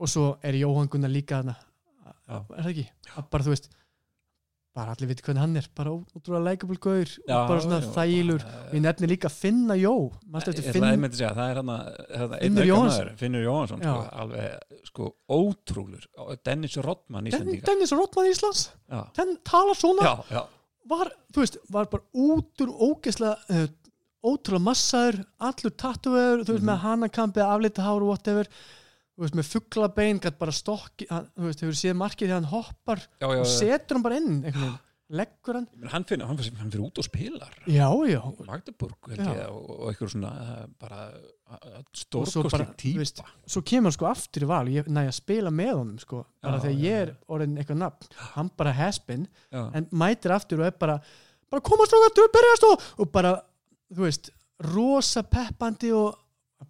og 0.00 0.08
svo 0.08 0.30
er 0.46 0.56
Jóhann 0.56 0.88
Gunnar 0.88 1.12
líka 1.12 1.40
þarna 1.42 1.56
Já. 1.60 2.38
er 2.40 2.62
það 2.64 2.70
ekki? 2.72 2.86
Að 3.16 3.30
bara 3.30 3.46
þú 3.46 3.54
veist 3.54 3.70
bara 4.76 4.92
allir 4.94 5.08
viti 5.10 5.24
hvernig 5.26 5.42
hann 5.42 5.56
er 5.58 5.66
bara 5.74 5.90
útrúlega 5.90 6.44
likeable 6.46 6.76
gaur 6.78 7.08
Já, 7.26 7.34
og 7.40 7.48
bara 7.50 7.62
svona 7.64 7.80
já, 7.82 7.88
þælur 7.96 8.38
bara- 8.44 8.60
og 8.68 8.74
ég 8.76 8.82
nefni 8.84 9.08
líka 9.10 9.30
Finna 9.34 9.74
Jó 9.80 9.94
Ég 10.30 10.70
Finn 10.72 10.84
ég 10.86 11.16
segja, 11.16 11.32
það 11.34 11.50
er 11.50 11.58
hann 11.60 11.72
að 11.74 12.36
Finnur 12.40 12.68
Jóhannsson. 12.68 13.10
Finnur 13.18 13.42
Jóhansson, 13.44 13.82
sko, 13.82 13.96
alveg 14.22 14.86
sko, 14.90 15.08
ótrúlur, 15.30 16.06
Dennis 16.46 16.76
Rodman 16.86 17.26
Íslandíka 17.26 17.66
Dennis 17.66 17.92
Rottmann 17.92 18.30
Íslands? 18.30 18.68
Den 19.18 19.36
talar 19.44 19.74
svona? 19.74 20.46
Var, 20.90 21.10
veist, 21.36 21.58
var 21.70 21.86
bara 21.90 22.02
út 22.14 22.62
úr 22.64 22.70
ógeðslega 22.70 23.36
uh, 23.50 23.66
ótrúlega 24.26 24.64
massaður, 24.64 25.20
allur 25.40 25.74
tattuður 25.78 26.42
þú 26.44 26.54
veist, 26.54 26.62
Mhm. 26.64 26.70
með 26.70 26.80
hanakampi, 26.86 27.40
aflita 27.44 27.82
hár 27.82 28.02
og 28.02 28.08
whatever, 28.14 28.46
þú 29.20 29.26
veist, 29.26 29.36
með 29.36 29.48
fugglabein 29.52 30.20
gætt 30.24 30.38
bara 30.40 30.52
stokki, 30.56 31.06
hann, 31.10 31.26
þú 31.36 31.50
veist, 31.50 31.64
hefur 31.66 31.76
séð 31.76 31.98
markið 32.00 32.30
þegar 32.30 32.38
hann 32.38 32.52
hoppar 32.54 33.02
já, 33.04 33.26
já, 33.26 33.42
og 33.42 33.50
setur 33.52 33.98
hann 33.98 34.06
bara 34.06 34.16
inn 34.20 34.30
einhvern 34.38 34.62
veginn, 34.64 34.78
leggur 35.20 35.58
hann. 35.58 35.66
Ég 35.74 35.80
meina, 35.82 35.90
hann 35.92 36.06
finnur, 36.08 36.30
hann, 36.30 36.38
hann 36.60 36.72
fyrir 36.72 36.86
út 36.86 37.00
og 37.02 37.04
spilar. 37.04 37.54
Já, 37.68 37.88
já, 38.08 38.20
Magdeburg 38.46 39.10
held 39.10 39.20
Já. 39.20 39.30
ég 39.42 39.52
og, 39.52 39.70
og 39.74 39.90
eitthvað 39.90 40.12
svona 40.14 40.30
uh, 40.40 40.64
bara 40.80 41.00
stórkostli 42.00 42.46
bara, 42.54 42.68
þú 42.80 42.92
veist, 43.02 43.20
típa 43.20 43.50
svo 43.50 43.64
kemur 43.66 43.90
hann 43.90 43.96
sko 43.98 44.08
aftur 44.08 44.46
í 44.46 44.50
val 44.50 44.62
ég 44.70 44.88
næ 44.88 45.02
að 45.02 45.16
spila 45.18 45.52
með 45.52 45.72
honum 45.74 46.00
sko 46.00 46.22
bara 46.40 46.60
Já, 46.60 46.64
þegar 46.64 46.76
já, 46.78 46.84
ég 46.86 47.04
er 47.04 47.14
orðin 47.36 47.58
eitthvað 47.60 47.80
nafn. 47.82 48.12
Hann 48.38 48.52
bara 48.62 48.76
hespin, 48.80 49.26
en 49.52 49.90
mætir 49.90 50.36
aftur 50.38 50.62
og 50.62 50.70
er 50.70 50.76
bara, 50.80 51.00
bara 51.50 51.66
komast 51.68 51.98
og 51.98 52.06
þú 52.16 52.28
berjast 52.38 52.68
og, 52.70 52.88
og 53.02 53.12
bara, 53.12 53.34
þú 53.90 54.06
veist 54.06 54.32
rosa 54.70 55.26
peppandi 55.26 55.90
og 55.96 56.14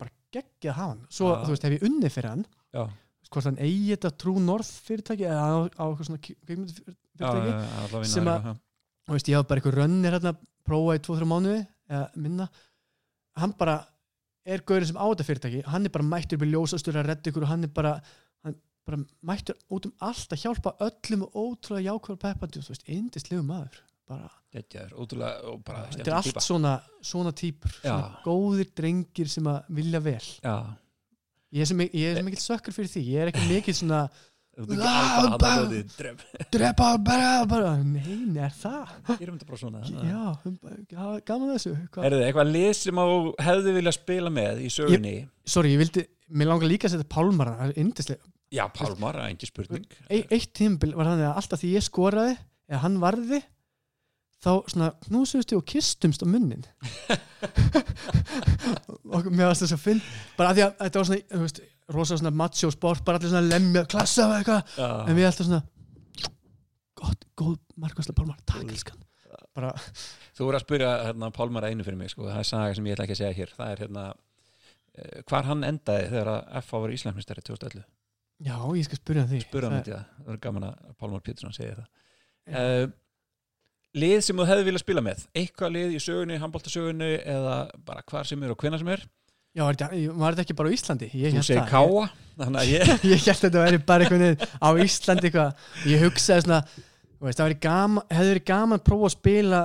bara 0.01 0.16
geggjað 0.35 0.77
hann, 0.78 1.01
svo 1.11 1.32
þú 1.44 1.55
veist 1.55 1.66
hef 1.66 1.77
ég 1.78 1.82
unni 1.89 2.11
fyrir 2.12 2.31
hann, 2.31 2.44
já, 2.74 2.85
hvort 3.31 3.44
hann 3.51 3.59
eigi 3.62 3.93
þetta 3.94 4.11
True 4.19 4.40
North 4.43 4.70
fyrirtæki 4.86 5.27
eða 5.28 5.43
á, 5.47 5.59
á 5.70 5.85
eitthvað 5.86 6.09
svona 6.09 6.23
fyrirtæki 6.47 6.97
já, 7.20 8.05
sem 8.15 8.24
að- 8.35 8.47
og 9.09 9.15
veist, 9.16 9.28
ég 9.31 9.36
haf 9.40 9.47
bara 9.51 9.61
eitthvað 9.61 9.78
rönnir 9.81 10.15
hérna 10.16 10.32
prófa 10.66 10.97
í 10.98 11.02
2-3 11.02 11.27
mánuði 11.27 11.66
eða 11.90 12.09
minna. 12.16 12.48
Hann 13.36 13.52
bara 13.59 13.77
er 14.47 14.62
gaurinn 14.66 14.86
sem 14.86 14.97
á 14.98 15.05
þetta 15.11 15.27
fyrirtæki 15.27 15.62
hann 15.66 15.85
er 15.86 15.90
bara 15.94 16.05
mættur 16.07 16.39
upp 16.39 16.44
í 16.47 16.51
ljósastur 16.52 16.94
að 17.01 17.07
redda 17.11 17.31
ykkur 17.31 17.43
og 17.47 17.48
hann 17.52 17.65
er 17.65 17.73
bara, 17.74 17.93
hann 18.44 18.55
bara 18.86 18.98
mættur 19.23 19.57
út 19.70 19.86
um 19.86 19.93
allt 20.01 20.31
að 20.35 20.43
hjálpa 20.44 20.73
öllum 20.86 21.23
og 21.27 21.35
ótrúlega 21.35 21.90
jákvæður 21.90 22.20
peppandi 22.24 22.59
og 22.59 22.65
þú 22.66 22.73
veist, 22.74 22.86
indislegu 22.89 23.43
maður 23.47 23.81
bara, 24.11 24.31
geggjaður, 24.55 24.95
ótrúlega 25.03 25.51
og 25.53 25.61
bara 25.66 25.85
þetta 25.95 26.11
er 26.11 26.16
allt 26.19 26.43
svona 26.45 26.74
svona 27.11 27.32
Já. 27.39 27.95
góðir 28.27 28.73
drengir 28.77 29.31
sem 29.31 29.47
að 29.51 29.70
vilja 29.81 30.01
vel 30.05 30.19
já, 30.43 30.57
ég 31.55 31.65
er 31.65 31.70
sem, 31.70 31.85
ég 31.87 32.19
er 32.19 32.27
mikill 32.27 32.43
sökkur 32.43 32.74
fyrir 32.77 32.91
því 32.93 33.05
ég 33.07 33.23
er 33.24 33.32
ekki 33.32 33.47
mikill 33.51 33.77
svona 33.78 34.03
bara- 34.61 35.69
drepa 36.51 36.89
bara, 36.99 37.47
bara, 37.47 37.77
nei, 37.82 38.16
nei, 38.27 38.43
er 38.45 38.53
það 38.53 38.91
gerum 39.20 39.39
þetta 39.39 39.49
bara 39.49 39.61
svona 39.62 39.82
já, 39.87 40.24
já, 40.91 41.05
gaman 41.28 41.55
þessu? 41.55 41.77
Er 42.03 42.16
það 42.16 42.27
eitthvað 42.27 42.53
lið 42.57 42.73
sem 42.81 43.01
á 43.01 43.07
hefði 43.47 43.77
vilja 43.78 43.95
spila 43.97 44.32
með 44.35 44.65
í 44.66 44.73
sögunni? 44.74 45.15
sorry, 45.47 45.73
ég 45.77 45.81
vildi, 45.85 46.05
mér 46.35 46.51
langar 46.53 46.70
líka 46.70 46.91
að 46.91 46.97
setja 46.99 47.09
pálmar 47.15 47.55
það 47.55 47.70
er 47.70 47.81
indislega 47.85 48.31
Já, 48.51 48.65
Pálmar, 48.74 49.15
það 49.15 49.23
er 49.23 49.31
engi 49.31 49.47
spurning 49.47 49.85
eitt 50.11 50.49
tímabil 50.59 50.97
var 50.99 51.07
þannig 51.12 51.28
að 51.28 51.37
alltaf 51.39 51.61
því 51.62 51.69
ég 51.77 51.85
skoraði 51.87 52.32
eða 52.66 52.81
hann 52.82 52.97
varði 53.03 53.39
þá 54.41 54.51
svona 54.73 54.91
knúsumst 55.07 55.53
og 55.57 55.65
kistumst 55.69 56.25
á 56.25 56.27
munnin 56.31 56.65
og 59.11 59.29
mér 59.35 59.51
varst 59.51 59.65
þess 59.67 59.75
að 59.77 59.83
finn 59.85 60.01
bara 60.39 60.53
að 60.53 60.59
því 60.61 60.65
að 60.67 60.73
þetta 60.85 61.03
var 61.03 61.09
svona, 61.11 61.43
veist, 61.45 61.61
rosa 61.97 62.19
svona 62.21 62.33
macho 62.41 62.71
sport, 62.73 63.03
bara 63.07 63.21
allir 63.21 63.33
svona 63.33 63.51
lemja, 63.51 63.83
klassa 63.91 64.27
og 64.29 64.35
eitthvað, 64.39 64.75
en 64.81 65.12
Já, 65.12 65.17
við 65.19 65.29
alltaf 65.31 65.49
svona 65.49 65.62
gott, 67.01 67.27
góð 67.41 67.55
markværsla 67.81 68.15
Pálmar, 68.17 68.41
takk 68.49 68.67
elskan. 68.69 68.99
Bara, 69.57 69.71
Þú 70.37 70.47
voru 70.47 70.59
að 70.59 70.65
spyrja 70.67 70.91
hérna, 71.09 71.31
Pálmar 71.35 71.67
einu 71.69 71.85
fyrir 71.87 71.99
mig 72.01 72.11
sko. 72.12 72.27
það 72.29 72.43
er 72.43 72.49
saga 72.51 72.75
sem 72.77 72.89
ég 72.91 72.97
ætla 72.97 73.07
ekki 73.07 73.17
að 73.17 73.21
segja 73.23 73.39
hér. 73.39 73.55
Það 73.57 73.71
er 73.75 73.81
hérna 73.85 74.05
eh, 74.11 75.17
hvar 75.31 75.49
hann 75.49 75.65
endaði 75.67 76.11
þegar 76.12 76.31
að 76.35 76.41
FH 76.61 76.83
var 76.85 76.95
Íslandsmyndstari 76.97 77.45
2011 77.49 77.87
já, 78.41 78.57
ég 78.79 78.87
skal 78.87 79.01
spyrja 79.01 79.25
hann 79.25 79.33
því. 79.33 79.41
Spurða 79.47 79.71
Það- 79.71 79.77
myndi 79.79 79.95
það, 79.97 80.05
það 80.21 80.35
er 80.37 80.43
gaman 80.47 80.69
að 80.69 80.75
Pálmar 81.01 81.25
Pétursson 81.27 81.57
segja 81.57 81.79
það. 81.81 81.89
Uh, 82.51 82.85
Lið 83.99 84.21
sem 84.23 84.39
þú 84.39 84.47
hefði 84.47 84.67
viljað 84.69 84.85
spila 84.85 85.03
með? 85.03 85.23
Eitthvað 85.35 85.73
lið 85.75 85.95
í 85.97 86.03
sögunni, 86.03 86.37
handbóltasögunni 86.39 87.09
eða 87.19 87.57
bara 87.87 88.05
hvar 88.07 88.29
sem 88.29 88.45
er 88.47 88.53
og 88.55 88.61
hvenær 88.61 88.83
sem 88.83 88.93
er? 88.95 89.03
Já, 89.51 89.65
var 89.67 89.75
þetta, 89.75 90.45
ekki 90.45 90.55
bara 90.61 90.71
á 90.71 90.75
Íslandi? 90.77 91.09
Ég 91.19 91.35
Þú 91.35 91.43
segir 91.43 91.65
káa 91.67 92.05
ég 92.69 92.93
ég 93.11 93.25
held 93.27 93.33
að 93.35 93.41
þetta 93.43 93.65
væri 93.65 93.81
bara 93.89 94.07
einhvern 94.07 94.23
veginn 94.23 94.53
á 94.62 94.69
Íslandi 94.85 95.27
eitthvað, 95.27 95.65
ég 95.91 96.05
hugsaði 96.05 96.45
svona 96.47 96.61
veist, 97.21 97.41
það 97.43 97.57
gaman, 97.67 98.07
hefði 98.15 98.35
verið 98.35 98.47
gaman 98.53 98.79
að 98.79 98.87
prófa 98.87 99.09
að 99.11 99.15
spila, 99.17 99.61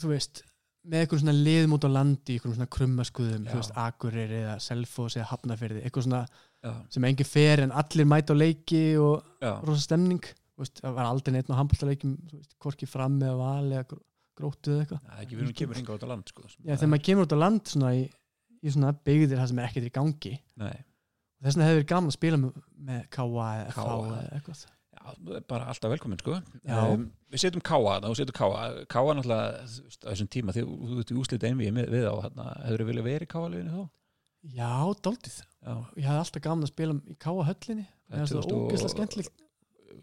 þú 0.00 0.12
veist 0.14 0.42
með 0.88 1.04
eitthvað 1.04 1.22
svona 1.22 1.36
liðum 1.36 1.76
út 1.76 1.84
á 1.84 1.90
landi 1.92 2.38
eitthvað 2.38 2.56
svona 2.56 2.72
krummaskuðum, 2.78 3.46
þú 3.50 3.60
veist, 3.60 3.76
Akureyri 3.84 4.40
eða 4.46 4.56
Selfoss 4.64 5.18
eða 5.18 5.28
Hafnafyrði, 5.34 5.84
eitthvað 5.84 6.08
svona 6.08 6.24
Já, 6.58 6.72
sem 6.90 7.04
engin 7.06 7.28
fer 7.28 7.60
en 7.62 7.70
allir 7.76 8.08
mæta 8.08 8.34
á 8.34 8.40
leiki 8.40 8.82
og 8.98 9.44
rosa 9.62 9.84
stemning 9.84 10.24
veist, 10.58 10.80
það 10.82 10.96
var 10.98 11.08
aldrei 11.08 11.34
neitt 11.36 11.50
á 11.50 11.58
handbóltaleikjum 11.58 12.14
hvorki 12.62 12.88
fram 12.90 13.18
eða 13.22 13.36
val 13.40 13.68
eða 13.72 13.84
gró- 13.92 14.04
gróttu 14.38 14.74
eða 14.74 14.84
eitthvað, 14.84 15.02
það 15.08 15.18
er 15.18 15.24
ekki 15.26 15.36
við 15.38 15.44
erum 15.44 15.56
kemur 15.62 15.78
hinga 15.80 15.94
út 15.98 16.06
á 16.06 16.08
land 16.12 16.32
sko, 16.32 16.46
já, 16.48 16.72
þegar 16.78 16.90
maður 16.94 17.06
kemur 17.08 17.26
út 17.28 17.34
á 17.34 17.38
land 17.42 17.72
svona 17.72 17.92
í, 17.98 18.02
í 18.62 18.72
svona 18.74 18.92
byggðir 19.08 19.40
það 19.42 19.50
sem 19.52 19.60
er 19.62 19.68
ekkert 19.70 19.88
í 19.88 19.94
gangi 19.98 20.34
Nei, 20.62 20.76
þess 21.42 21.54
vegna 21.58 21.68
hefði 21.68 21.78
verið 21.80 21.88
gaman 21.94 22.12
að 22.12 22.18
spila 22.18 22.40
með, 22.42 22.58
með 22.90 23.06
KA 23.18 23.28
eða. 23.28 23.70
FH 23.74 23.86
eða 23.88 24.26
eitthvað 24.38 24.66
Já, 24.98 25.12
bara 25.46 25.66
alltaf 25.70 25.92
velkomin 25.92 26.18
sko 26.18 26.32
um, 26.34 27.02
Við 27.30 27.42
setjum 27.44 27.62
Káa 27.64 27.98
þú 28.02 28.14
setjum 28.18 28.34
Káa 28.34 28.62
Káa 28.90 29.12
náttúrulega, 29.14 29.60
á 29.62 30.10
þessum 30.10 30.30
tíma 30.32 30.54
þegar 30.56 30.72
þú 30.90 30.98
ert 31.04 31.12
í 31.14 31.18
úslita 31.22 31.46
einvið 31.48 31.70
við, 31.76 31.92
við 31.92 32.08
á 32.10 32.14
hefur 32.18 32.82
þið 32.82 32.88
viljað 32.90 33.06
verið 33.06 33.26
í 33.28 33.30
Káa-liðinu 33.30 33.76
þá? 33.76 33.84
Já, 34.58 34.72
dálítið. 35.06 35.36
Já, 35.62 35.72
Ég 35.98 36.08
hafði 36.08 36.22
alltaf 36.24 36.42
gaman 36.48 36.66
að 36.66 36.72
spila 36.72 36.96
í 36.98 37.16
Káa 37.22 37.46
höllinni. 37.48 37.86
Það 38.08 38.18
er 38.24 38.32
það 38.32 38.50
ógeðslega 38.58 38.92
skemmtilegt. 38.94 39.46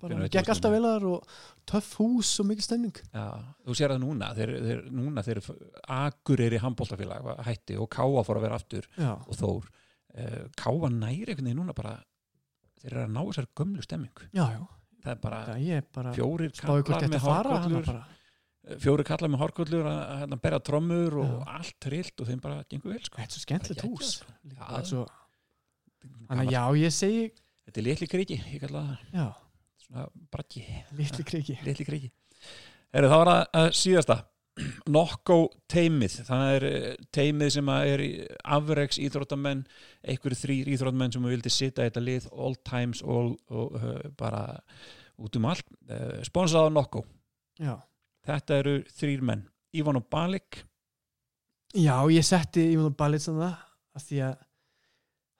Bara, 0.02 0.16
Hvenær 0.16 0.32
gekk 0.34 0.49
alltaf 0.53 0.72
með? 0.72 0.76
vel 0.76 0.86
að 0.90 0.95
þar 0.95 1.06
og 1.12 1.34
töff 1.72 1.90
hús 1.99 2.32
og 2.41 2.48
mikið 2.49 2.66
stemning. 2.68 2.98
Já, 3.14 3.26
þú 3.66 3.76
sér 3.80 3.94
það 3.94 4.02
núna 4.03 4.30
þeir, 4.38 4.52
þeir, 4.66 4.82
núna 4.99 5.24
þeir 5.26 5.40
Akur 5.95 6.44
er 6.45 6.56
í 6.57 6.62
handbóltafélag 6.64 7.30
hætti 7.48 7.78
og 7.82 7.90
Káa 7.95 8.24
fór 8.28 8.40
að 8.41 8.45
vera 8.48 8.60
aftur 8.60 8.88
Já, 8.98 9.12
og 9.16 9.40
Þór 9.40 9.70
uh, 9.70 10.41
Káa 10.57 10.90
næri 10.94 11.26
einhvern 11.32 11.45
veginn 11.49 11.62
núna 11.62 11.76
bara 11.78 11.95
þeir 12.82 12.91
eru 12.91 13.03
að 13.06 13.14
ná 13.16 13.22
þessar 13.30 13.48
gömlu 13.62 13.86
stemming 13.86 14.26
já, 14.36 14.44
já. 14.56 14.62
það 15.06 15.14
er 15.16 15.22
bara 15.24 15.40
Það 15.48 15.70
er 15.78 15.88
bara 15.99 16.14
fjórir 16.18 16.53
spáði 16.60 16.86
hvort 16.86 16.91
kallar 16.91 17.14
með 17.16 17.30
að 17.30 17.88
bara. 17.90 18.03
fjórir 18.82 19.06
kallar 19.07 19.32
með 19.36 19.41
hárkollur 19.45 19.90
að 19.90 20.02
að 20.03 20.20
hérna 20.26 20.40
berja 20.44 20.60
trommur 20.66 21.18
og 21.22 21.32
Já. 21.32 21.56
allt 21.60 21.76
trillt 21.86 22.22
og 22.26 22.30
þeim 22.32 22.41
bara 22.44 22.60
gengur 22.70 22.94
vel 22.95 23.02
sko. 23.06 23.22
Þetta 23.22 23.30
er 23.32 23.38
svo 23.38 23.44
skemmtilegt 23.45 23.82
Það 23.86 23.90
hús. 23.94 24.14
Já. 24.49 25.06
Gaman. 26.06 26.28
þannig 26.30 26.45
að 26.45 26.53
já, 26.53 26.64
ég 26.86 26.94
segi, 26.94 27.26
Þetta 27.66 27.80
er 27.82 27.86
litli 27.88 28.07
kriki, 28.10 28.36
ég 28.53 28.62
kalla 28.62 28.82
það 28.86 29.16
já, 29.18 29.26
svona 29.86 30.07
brakki, 30.34 30.64
litli 30.98 31.26
kriki. 31.28 31.57
litli 31.68 31.86
kriki. 31.88 32.12
Heru, 32.95 33.12
Það 33.12 33.22
var 33.22 33.32
að, 33.34 33.44
að 33.62 33.70
síðasta. 33.82 34.18
Nokko 34.95 35.40
teimið 35.72 36.14
það 36.30 36.44
er 36.53 36.66
eh, 36.70 36.91
teimið 37.16 37.49
sem 37.57 37.72
er 37.74 38.03
afreiks 38.57 39.02
íþróttamenn 39.03 39.66
einhverju 40.07 40.40
þrýr 40.40 40.70
íþróttamenn 40.76 41.16
sem 41.16 41.28
vildi 41.28 41.52
sita 41.52 41.84
í 41.84 41.90
þetta 41.90 42.06
lið 42.06 42.30
all 42.32 42.56
times 42.64 43.02
all, 43.03 43.34
og 43.52 43.76
uh, 43.76 43.98
bara 44.16 44.45
út 45.20 45.36
um 45.36 45.49
allt. 45.52 45.68
Uh, 45.90 46.22
sponsað 46.28 46.72
á 46.72 46.76
Nokko. 46.76 47.03
Já. 47.60 47.76
þetta 48.28 48.62
eru 48.64 48.80
þrýr 48.95 49.28
menn. 49.28 49.44
Ivan 49.76 49.99
og 49.99 50.07
Balik 50.12 50.64
Já, 51.76 52.07
ég 52.07 52.24
setti 52.24 52.70
Ívan 52.72 52.94
Ballit 52.95 53.24
sem 53.24 53.36
það 53.36 53.56
að 53.95 54.03
því 54.07 54.20
að 54.24 54.36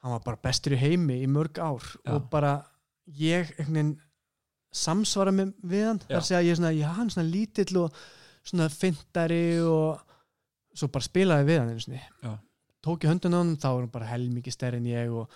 hann 0.04 0.14
var 0.16 0.24
bara 0.26 0.42
bestur 0.44 0.76
í 0.76 0.80
heimi 0.82 1.22
í 1.24 1.30
mörg 1.32 1.60
ár. 1.64 1.86
Já. 2.04 2.12
og 2.12 2.26
bara 2.32 2.56
ég 3.06 3.54
einhvern 3.56 3.78
veginn 3.78 3.94
samsvara 4.76 5.32
með, 5.36 5.54
við 5.64 5.86
hann. 5.90 6.02
Þar 6.06 6.20
að 6.20 6.28
segja 6.30 6.42
að 6.42 6.50
ég 6.50 6.60
svona, 6.60 6.74
já, 6.76 6.88
hann 6.98 7.10
svona 7.14 7.30
lítill 7.32 7.80
og 7.84 8.00
svona 8.46 8.68
fyndari 8.74 9.42
og 9.66 10.04
svo 10.76 10.90
bara 10.92 11.08
spilaði 11.08 11.48
við 11.50 11.60
hann 11.62 11.72
einu 11.74 11.86
sinni. 11.86 12.02
Tók 12.86 13.06
í 13.06 13.10
höndun 13.10 13.34
á 13.34 13.40
hann, 13.42 13.56
þá 13.58 13.68
er 13.72 13.80
hann 13.86 13.94
bara 13.96 14.10
helmingi 14.12 14.52
stærri 14.54 14.78
en 14.82 14.90
ég 14.92 15.14
og 15.16 15.32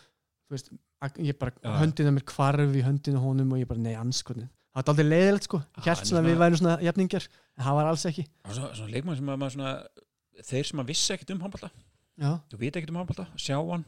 veist, 0.51 0.69
að- 1.01 1.17
ég 1.25 1.37
bara 1.39 1.55
höndin 1.79 2.11
á 2.11 2.13
mér 2.13 2.25
kvarf 2.29 2.75
í 2.77 2.83
höndinu 2.85 3.17
á 3.17 3.25
honum 3.25 3.53
og 3.55 3.61
ég 3.63 3.67
bara, 3.69 3.79
nei, 3.81 3.95
anskotin 3.97 4.49
það 4.69 4.85
var 4.85 4.91
aldrei 4.93 5.07
leiðilegt 5.09 5.47
sko, 5.47 5.57
ég 5.81 5.87
en 5.89 6.05
svona 6.05 6.21
að 6.21 6.27
við 6.29 6.37
værum 6.39 6.57
svona 6.59 6.75
jafningjar, 6.85 7.25
en 7.57 7.63
það 7.65 7.75
var 7.79 7.87
alls 7.89 8.05
ekki. 8.05 8.23
Svona, 8.47 8.69
svona 8.77 8.91
leikmann 8.93 9.17
sem 9.17 9.31
að 9.33 9.39
maður 9.41 9.55
svona 9.55 9.71
þeir 10.49 10.67
sem 10.69 10.79
að 10.83 10.87
vissi 10.91 11.13
ekkit 11.15 11.33
um 11.33 11.41
handbólta 11.43 11.69
já, 12.21 12.29
þú 12.51 12.59
veit 12.61 12.77
ekkit 12.77 12.93
um 12.93 12.99
handbólta, 13.01 13.25
sjá 13.35 13.57
hann 13.57 13.83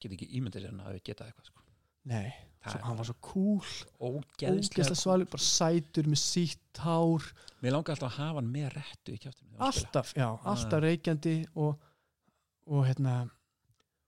get 0.00 0.14
ekki 0.14 0.28
ímyndið 0.38 0.62
sér 0.62 0.70
hann 0.70 0.80
að 0.80 0.88
hafi 0.92 1.02
getað 1.10 1.26
eitthvað 1.32 1.50
sko. 1.50 1.60
nei, 2.08 2.30
svo, 2.64 2.80
hann 2.84 2.96
var 3.00 3.08
svo 3.08 3.16
cool. 3.24 3.74
ógeðslega 4.00 4.96
svalur, 4.98 5.28
bara 5.32 5.44
sætur 5.44 6.08
með 6.10 6.20
sítt 6.22 6.80
hár. 6.84 7.28
Mér 7.62 7.76
langar 7.76 7.94
alltaf 7.96 8.10
að 8.12 8.18
hafa 8.20 8.40
hann 8.40 8.50
með 8.52 8.72
réttu 8.76 9.18
alltaf, 9.58 10.14
já, 10.16 10.26
Ah. 10.28 10.50
alltaf 10.54 10.82
reykjandi 10.84 11.36
og, 11.56 11.78
og 12.66 12.84
hérna 12.88 13.14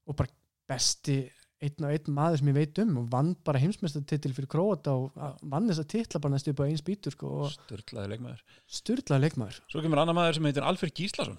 og 0.06 0.16
bara 0.16 0.28
besti 0.68 1.30
einn 1.62 1.84
og 1.86 1.92
einn 1.94 2.14
maður 2.16 2.38
sem 2.40 2.48
ég 2.50 2.54
veit 2.56 2.78
um 2.82 2.96
og 2.98 3.04
vann 3.12 3.34
bara 3.46 3.60
heimsmeistartitil 3.62 4.32
fyrir 4.34 4.48
Króata 4.50 4.90
og 4.98 5.12
vann 5.46 5.68
þess 5.68 5.78
að 5.84 5.90
titla 5.94 6.20
bara 6.20 6.34
næstu 6.34 6.50
upp 6.50 6.60
á 6.60 6.66
eins 6.66 6.82
bítur 6.82 7.14
sko, 7.14 7.48
störtlaði 7.54 8.16
leikmaður. 8.16 8.40
styrlaði 8.66 9.22
leikmaður. 9.28 9.60
Svo 9.70 9.80
kemur 9.84 9.98
annar 10.02 10.14
maður 10.18 10.34
sem 10.40 10.44
heitir 10.50 10.66
Alfred 10.66 10.92
Gíslason. 10.98 11.38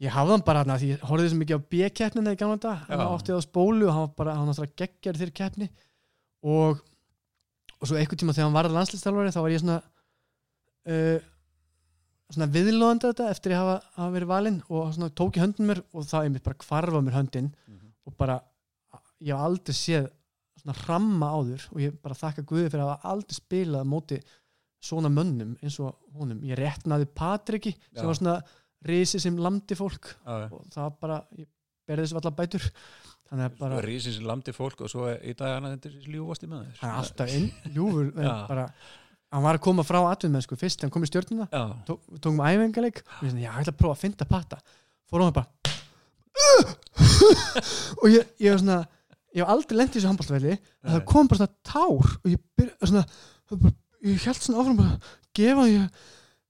Ég 0.00 0.12
hafði 0.14 0.30
hann 0.36 0.44
bara 0.46 0.60
hérna 0.62 0.76
því 0.78 0.90
ég 0.92 1.00
horfði 1.08 1.30
svo 1.32 1.38
mikið 1.40 1.56
á 1.58 1.66
B-keppnina 1.72 2.34
í 2.36 2.38
gamla 2.38 2.58
dag, 2.62 2.84
hann 2.86 3.00
átti 3.08 3.32
það 3.32 3.40
á 3.40 3.48
spólu 3.48 3.88
og 3.88 3.94
hann 3.96 4.04
var 4.04 4.12
bara, 4.20 4.34
hann 4.36 4.46
var 4.46 4.52
náttúrulega 4.54 4.76
geggjari 4.84 5.18
þeirri 5.18 5.34
keppni 5.40 5.70
og 6.44 6.84
og 7.78 7.86
svo 7.86 7.98
einhvern 7.98 8.18
tíma 8.18 8.34
þegar 8.34 8.48
hann 8.48 8.56
varði 8.58 8.74
landslistálfari 8.74 9.34
þá 9.34 9.40
var 9.44 9.54
ég 9.54 9.62
svona 9.62 9.78
uh, 10.90 11.26
svona 12.28 12.48
viðlóðandi 12.52 13.10
þetta 13.12 13.30
eftir 13.32 13.54
ég 13.54 13.62
hafa, 13.62 13.78
hafa 13.96 14.14
verið 14.16 14.32
valinn 14.32 14.60
og 14.68 14.92
svona 14.96 15.14
tók 15.16 15.38
í 15.38 15.42
höndin 15.42 15.70
mér 15.70 15.82
og 15.92 16.06
það 16.08 16.28
einmitt 16.28 16.44
bara 16.44 16.60
kvarfa 16.64 17.02
mér 17.04 17.16
höndin 17.16 17.50
og 18.08 18.16
bara, 18.18 18.38
ég 19.20 19.32
hef 19.32 19.44
aldrei 19.46 19.76
séð 19.76 20.08
svona 20.58 20.76
ramma 20.88 21.30
áður 21.38 21.64
og 21.72 21.82
ég 21.84 21.96
bara 22.02 22.18
þakka 22.18 22.44
Guði 22.48 22.70
fyrir 22.72 22.84
að 22.84 22.92
hafa 22.92 23.12
aldrei 23.12 23.36
spilað 23.38 23.88
móti 23.88 24.18
svona 24.88 25.10
mönnum 25.10 25.56
eins 25.62 25.78
og 25.82 25.96
honum. 26.14 26.40
Ég 26.46 26.58
réttnaði 26.58 27.08
Patriki 27.14 27.72
sem 27.92 28.06
var 28.06 28.18
svona 28.18 28.36
risi 28.86 29.18
sem 29.22 29.38
lamdi 29.38 29.74
fólk 29.78 30.12
Já, 30.12 30.48
og 30.50 30.66
það 30.70 30.82
var 30.84 30.98
bara, 31.02 31.20
ég 31.38 31.48
berði 31.88 32.04
þessu 32.06 32.20
allar 32.20 32.36
bætur 32.38 32.68
þannig 33.28 33.44
að 33.48 33.58
bara, 33.60 33.82
Rísins 33.84 34.20
landi 34.24 34.54
fólk 34.56 34.80
og 34.86 34.92
svo 34.92 35.08
í 35.12 35.34
dag 35.38 35.58
hann 35.58 35.68
þetta 35.74 35.90
er 35.90 36.08
ljúfasti 36.14 36.48
maður 36.50 36.80
hann 36.80 36.90
er 36.90 36.98
alltaf 37.02 37.34
inn 37.36 37.48
ljúfur, 37.74 38.10
bara 38.50 38.68
hann 39.28 39.44
var 39.44 39.58
að 39.58 39.64
koma 39.68 39.84
frá 39.84 40.00
atvinnmennsku 40.08 40.56
fyrst, 40.60 40.84
hann 40.84 40.92
kom 40.94 41.04
í 41.04 41.10
stjórnuna 41.10 41.48
Já, 41.52 41.64
tó, 41.88 41.98
við 42.08 42.22
tókum 42.24 42.44
æfingarleik 42.48 43.02
og 43.20 43.26
ég, 43.28 43.48
ætla 43.48 43.74
að 43.74 43.80
prófa 43.80 43.98
að 43.98 44.04
finna 44.06 44.28
patta 44.30 44.60
fór 45.10 45.26
hann 45.26 45.36
bara 45.36 45.48
og 48.00 48.06
ég, 48.12 48.24
ég 48.40 48.54
var 48.54 48.62
svona 48.62 48.78
ég 49.34 49.42
hef 49.42 49.52
aldrei 49.52 49.78
lent 49.78 49.92
í 49.92 49.98
þessu 49.98 50.10
handbóltvelli 50.10 50.56
það 50.58 51.04
kom 51.10 51.28
bara 51.28 51.42
svona 51.42 51.56
tár 51.66 52.14
og 52.22 52.28
ég 52.32 52.40
byrja 52.58 52.90
svona 52.90 53.04
bara, 53.52 53.74
ég 54.06 54.24
held 54.24 54.40
svona 54.42 54.62
áfram 54.62 54.78
bara 54.78 54.94
að 54.96 55.10
gefa 55.38 55.66
ég, 55.70 56.06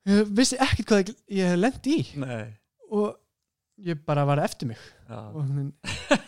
ég 0.09 0.31
vissi 0.39 0.59
ekkert 0.63 0.91
hvað 0.91 1.03
ég, 1.03 1.15
ég 1.39 1.53
hef 1.53 1.61
lent 1.61 1.89
í. 1.91 1.99
Nei. 2.23 2.45
Og 2.95 3.17
ég 3.87 4.01
bara 4.07 4.25
var 4.29 4.41
eftir 4.43 4.71
mig 4.73 4.79
Já. 5.09 5.19
og 5.33 5.45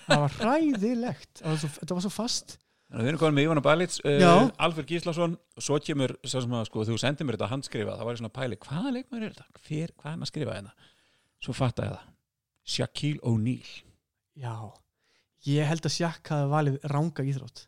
það 0.07 0.21
var 0.25 0.35
hræðilegt 0.41 1.41
það 1.43 1.49
var 1.53 1.61
svo, 1.63 1.71
þetta 1.81 1.97
var 1.99 2.05
svo 2.07 2.13
fast 2.15 2.59
Þannig 2.91 3.05
að 3.05 3.07
við 3.07 3.11
erum 3.13 3.21
komin 3.21 3.37
með 3.39 3.45
Ívana 3.47 3.63
Bælits, 3.63 4.01
Já. 4.03 4.31
uh, 4.35 4.49
Alfred 4.67 4.89
Gíslason 4.91 5.37
og 5.39 5.63
svo 5.63 5.77
kemur, 5.79 6.11
að 6.27 6.65
sko, 6.67 6.83
þú 6.89 6.97
sendir 6.99 7.27
mér 7.29 7.37
þetta 7.39 7.49
handskrifa, 7.53 7.93
það 8.01 8.09
var 8.09 8.17
svona 8.19 8.33
pæli, 8.35 8.57
hvaða 8.65 8.91
leikmæður 8.97 9.27
er 9.29 9.35
þetta? 9.37 9.61
Hver, 9.69 9.93
hvað 9.95 10.09
er 10.09 10.17
hann 10.17 10.25
að 10.27 10.31
skrifa 10.33 10.57
hérna? 10.57 10.73
Svo 11.47 11.55
fatta 11.55 11.85
ég 11.87 11.93
það. 11.95 12.09
Shaquille 12.75 13.23
O'Neal. 13.31 13.71
já, 14.43 14.55
ég 15.55 15.71
held 15.71 15.87
að 15.87 15.95
Sjakk 16.01 16.33
hafi 16.35 16.51
valið 16.51 16.81
ranga 16.91 17.29
íþrótt 17.31 17.63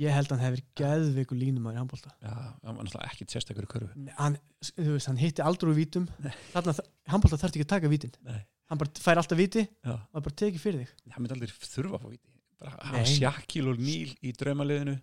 ég 0.00 0.12
held 0.16 0.28
að 0.32 0.36
hann 0.38 0.44
hefur 0.46 0.64
geðveiku 0.80 1.36
línum 1.38 1.68
í 1.68 1.76
handbólta 1.76 2.10
Já, 2.20 2.32
hann 2.64 2.76
var 2.76 2.84
náttúrulega 2.84 3.08
ekkit 3.12 3.32
sérstakur 3.36 3.64
í 3.64 3.70
körfu. 3.70 3.88
hann, 4.18 4.36
þú 4.76 4.94
veist, 4.96 5.08
hann 5.12 5.20
hitti 5.20 5.44
aldrei 5.44 5.72
vítum 5.76 6.08
þarna, 6.52 6.74
handbólta 7.08 7.38
þarf 7.40 7.52
ekki 7.56 7.64
að 7.68 7.72
taka 7.76 7.92
vítin 7.92 8.12
Nei. 8.24 8.42
Hann 8.68 8.78
bara 8.78 8.90
fær 9.04 9.20
alltaf 9.22 9.38
víti 9.38 9.62
Já, 9.84 9.94
og 10.12 10.22
bara 10.24 10.34
tekið 10.42 10.60
fyrir 10.62 10.84
þig 10.84 11.12
hann 11.14 11.22
myndi 11.24 11.36
aldrei 11.36 11.52
þurfa 11.68 11.98
að 11.98 12.02
fá 12.04 12.10
viti. 12.12 12.28
Bara 12.58 12.70
hafa 12.74 12.92
Nei. 12.98 13.04
Shaquille 13.14 13.70
O'Neal 13.74 14.14
í 14.26 14.32
draumaliðinu, 14.34 14.96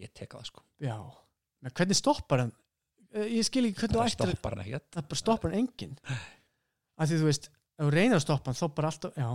ég 0.00 0.12
teka 0.16 0.38
það 0.40 0.46
sko. 0.52 0.62
já, 0.80 0.96
Men 1.62 1.70
hvernig 1.78 1.96
stoppar 2.00 2.38
hann 2.46 2.52
Eh, 3.12 3.26
ég 3.28 3.44
skil 3.44 3.66
ekki 3.68 3.76
hvernig 3.82 3.92
þú 3.92 4.00
Það 4.00 4.06
ættir 4.08 4.30
stoppar 4.32 4.54
hann 4.56 4.62
ekkert. 4.64 4.86
það 4.96 5.08
bara 5.10 5.20
stoppar 5.20 5.50
hann 5.52 5.60
enginn 5.66 5.98
af 6.96 7.08
því 7.10 7.16
þú 7.20 7.26
veist, 7.28 7.48
ef 7.76 7.84
þú 7.84 7.90
reynir 7.92 8.16
að 8.16 8.22
stoppa 8.24 8.48
hann 8.48 8.56
þá 8.56 8.74
bara 8.78 8.88
alltaf, 8.88 9.12
já, 9.20 9.28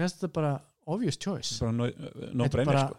finnst 0.00 0.16
þetta 0.18 0.32
bara 0.34 0.50
obvious 0.90 1.16
choice 1.16 1.60
Bara 1.62 1.72
no, 1.76 1.86
Þetta 1.86 2.34
no 2.34 2.44
er 2.44 2.50
brainer 2.50 2.72
bara- 2.74 2.88
sko. 2.88 2.98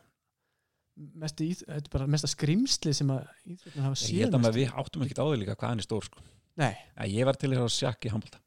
mest 1.20 1.42
í, 1.44 1.50
þetta 1.60 1.76
er 1.84 1.92
bara 1.92 2.08
mesta 2.08 2.30
skrimsli 2.32 2.94
sem 2.96 3.12
að 3.12 3.28
íþróttin 3.52 3.84
hafa 3.84 3.98
Ég 3.98 4.06
séð 4.06 4.22
held 4.24 4.32
að 4.32 4.40
mest. 4.40 4.46
maður- 4.48 4.60
við 4.62 4.72
áttum 4.86 5.04
ekkert 5.06 5.20
á 5.20 5.26
því 5.28 5.38
líka 5.42 5.56
hvað 5.60 5.68
hann 5.74 5.80
er 5.84 5.88
stór 5.90 6.04
sko. 6.08 6.20
nei, 6.58 6.74
Að 6.98 7.12
Ég 7.12 7.26
var 7.26 7.34
til 7.36 7.50
þess 7.52 7.84
að 7.84 8.08
í 8.08 8.12
handbólta. 8.16 8.40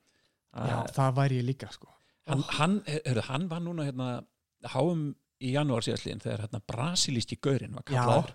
Já, 0.54 0.78
það 0.96 1.14
væri 1.18 1.38
ég 1.40 1.46
líka 1.48 1.70
sko. 1.72 1.88
hann, 2.28 2.42
hann, 2.58 2.80
heyrðu, 2.86 3.22
hann 3.28 3.48
var 3.48 3.60
núna 3.60 3.84
hérna, 3.88 4.08
háum 4.74 5.14
í 5.42 5.52
janúar 5.52 5.82
síðastlíðin 5.84 6.22
þegar 6.24 6.44
hérna, 6.46 6.60
brasilíski 6.66 7.36
gaurinn 7.42 7.74
var 7.74 7.82
kallaður 7.88 8.30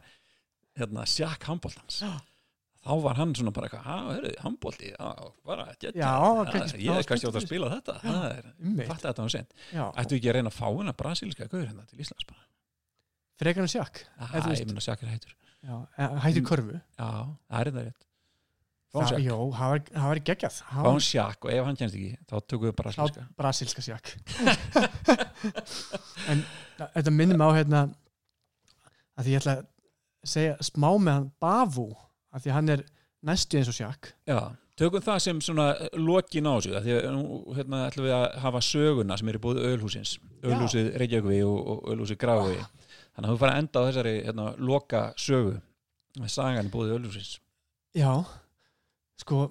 hérna, 0.78 1.06
sjakk 1.10 1.44
handbóltans 1.50 2.02
Já. 2.04 2.12
þá 2.86 2.92
var 3.04 3.16
hann 3.18 3.34
svona 3.36 3.52
bara 3.52 3.68
eitthvað, 3.68 3.84
"Ha, 3.84 3.96
heyrðu, 4.14 4.34
handbólti, 4.44 4.92
já, 4.94 5.32
bara. 5.46 5.66
Já, 5.82 5.92
Já, 5.96 6.46
kannski- 6.52 6.80
ég 6.86 6.92
er 6.96 7.02
já, 7.04 7.08
kannski 7.08 7.28
átt 7.28 7.36
að 7.42 7.48
spila 7.48 7.70
þetta. 7.70 7.96
Það 8.02 8.38
er, 8.38 8.46
Einmitt. 8.64 8.88
fatta 8.88 9.08
þetta 9.14 9.18
hann 9.26 9.30
sent 9.30 9.54
já, 9.74 9.92
ættu 9.96 10.16
ekki 10.20 10.30
að 10.30 10.34
reyna 10.38 10.50
að 10.50 10.60
fá 10.60 10.68
hennar 10.78 10.94
brasilíska 10.96 11.48
gaur 11.50 11.66
hérna 11.66 11.88
til 11.90 12.00
Íslands 12.00 12.26
bara, 12.28 12.46
frekar 13.40 13.62
en 13.62 13.68
sjakk 13.68 14.04
veist- 14.20 14.62
ég 14.62 14.68
minna 14.68 14.80
sjakk 14.82 15.04
er 15.04 15.10
hættur. 15.10 15.34
Já, 15.66 15.88
hættir 15.98 16.42
Mm. 16.42 16.48
körfu. 16.48 16.82
Já, 17.00 17.10
það 17.52 17.60
er 17.60 17.72
þetta 17.72 17.84
rétt 17.86 18.06
fá 18.90 19.00
hann 19.00 19.06
það, 19.06 19.12
sjakk, 19.14 19.26
jó, 19.26 19.38
það 19.56 20.08
var 20.10 20.22
geggjað. 20.30 20.60
Fá 20.70 20.82
hann 20.88 21.04
sjakk 21.06 21.46
og 21.46 21.54
ef 21.54 21.68
hann 21.68 21.80
kennst 21.80 21.98
ekki, 22.00 22.14
þá 22.30 22.36
tökum 22.46 22.70
við 22.70 22.76
brasilíska 22.80 23.26
þá 23.26 23.42
brasilska 23.44 23.86
sjakk 23.86 24.14
en 26.32 26.46
þetta 26.80 27.14
minnir 27.14 27.40
mig 27.40 27.50
á 27.50 27.58
hérna 27.60 27.84
að 29.20 29.28
því 29.28 29.36
ég 29.36 29.44
ætla 29.44 29.58
að 29.60 29.68
segja 30.34 30.56
smá 30.66 30.90
með 30.98 31.14
hann 31.20 31.30
Bavu 31.44 31.90
að 32.34 32.46
því 32.46 32.56
hann 32.56 32.74
er 32.76 32.84
næstu 33.26 33.60
eins 33.60 33.70
og 33.72 33.78
sjakk 33.78 34.12
Já, 34.30 34.40
tökum 34.80 35.04
það 35.04 35.22
sem 35.26 35.42
svona 35.44 35.70
lokin 36.00 36.50
á 36.50 36.54
þessu, 36.58 36.76
af 36.80 36.86
því 36.86 36.98
að 36.98 37.08
nú 37.16 37.40
hérna 37.58 37.86
ætlum 37.88 38.08
við 38.08 38.16
að 38.18 38.28
hafa 38.46 38.62
söguna 38.66 39.18
sem 39.20 39.32
er 39.32 39.40
í 39.40 39.44
búið 39.44 39.64
ölhúsins, 39.70 40.18
ölhúsið 40.44 40.92
Reykjavík 41.02 41.48
og, 41.48 41.82
ölhúsið 41.94 42.22
Grafvík 42.22 42.64
þannig 43.14 43.26
að 43.26 43.34
þú 43.34 43.40
fara 43.44 43.56
að 43.56 43.64
enda 43.64 43.84
á 43.84 43.88
þessari 43.90 44.16
hérna, 44.28 44.52
loka 44.72 45.04
sögu 45.20 45.58
sagan 46.30 46.70
í 46.70 46.74
búið 46.74 46.96
ölhúsins 46.98 47.36
já, 47.98 48.12
sko 49.20 49.46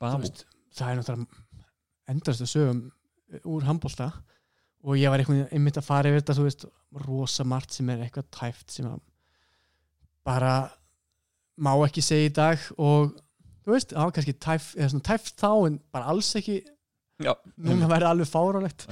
veist, 0.00 0.44
það 0.76 0.90
er 0.90 1.00
náttúrulega 1.00 1.44
endast 2.08 2.44
að 2.44 2.52
sögum 2.52 2.82
úr 3.44 3.66
handbólta 3.68 4.10
og 4.86 4.96
ég 4.96 5.10
var 5.12 5.24
einmitt 5.26 5.80
að 5.80 5.88
fara 5.88 6.10
yfir 6.10 6.22
þetta 6.22 6.36
þú 6.38 6.46
veist, 6.46 6.66
rosa 7.04 7.44
margt 7.48 7.74
sem 7.74 7.88
er 7.92 8.04
eitthvað 8.04 8.28
tæft 8.34 8.76
sem 8.76 8.86
að 8.88 9.00
bara 10.28 10.52
má 11.58 11.72
ekki 11.86 12.04
segja 12.04 12.28
í 12.28 12.34
dag. 12.34 12.64
Og 12.78 13.12
þú 13.64 13.74
veist, 13.74 13.94
það 13.94 14.04
var 14.06 14.16
kannski 14.16 14.34
tæft, 14.44 14.98
tæft 15.08 15.40
þá 15.40 15.50
en 15.68 15.78
bara 15.94 16.12
alls 16.12 16.30
ekki. 16.38 16.60
Já, 17.18 17.32
núna 17.58 17.88
verði 17.90 18.06
alveg 18.12 18.28
fárálegt 18.30 18.84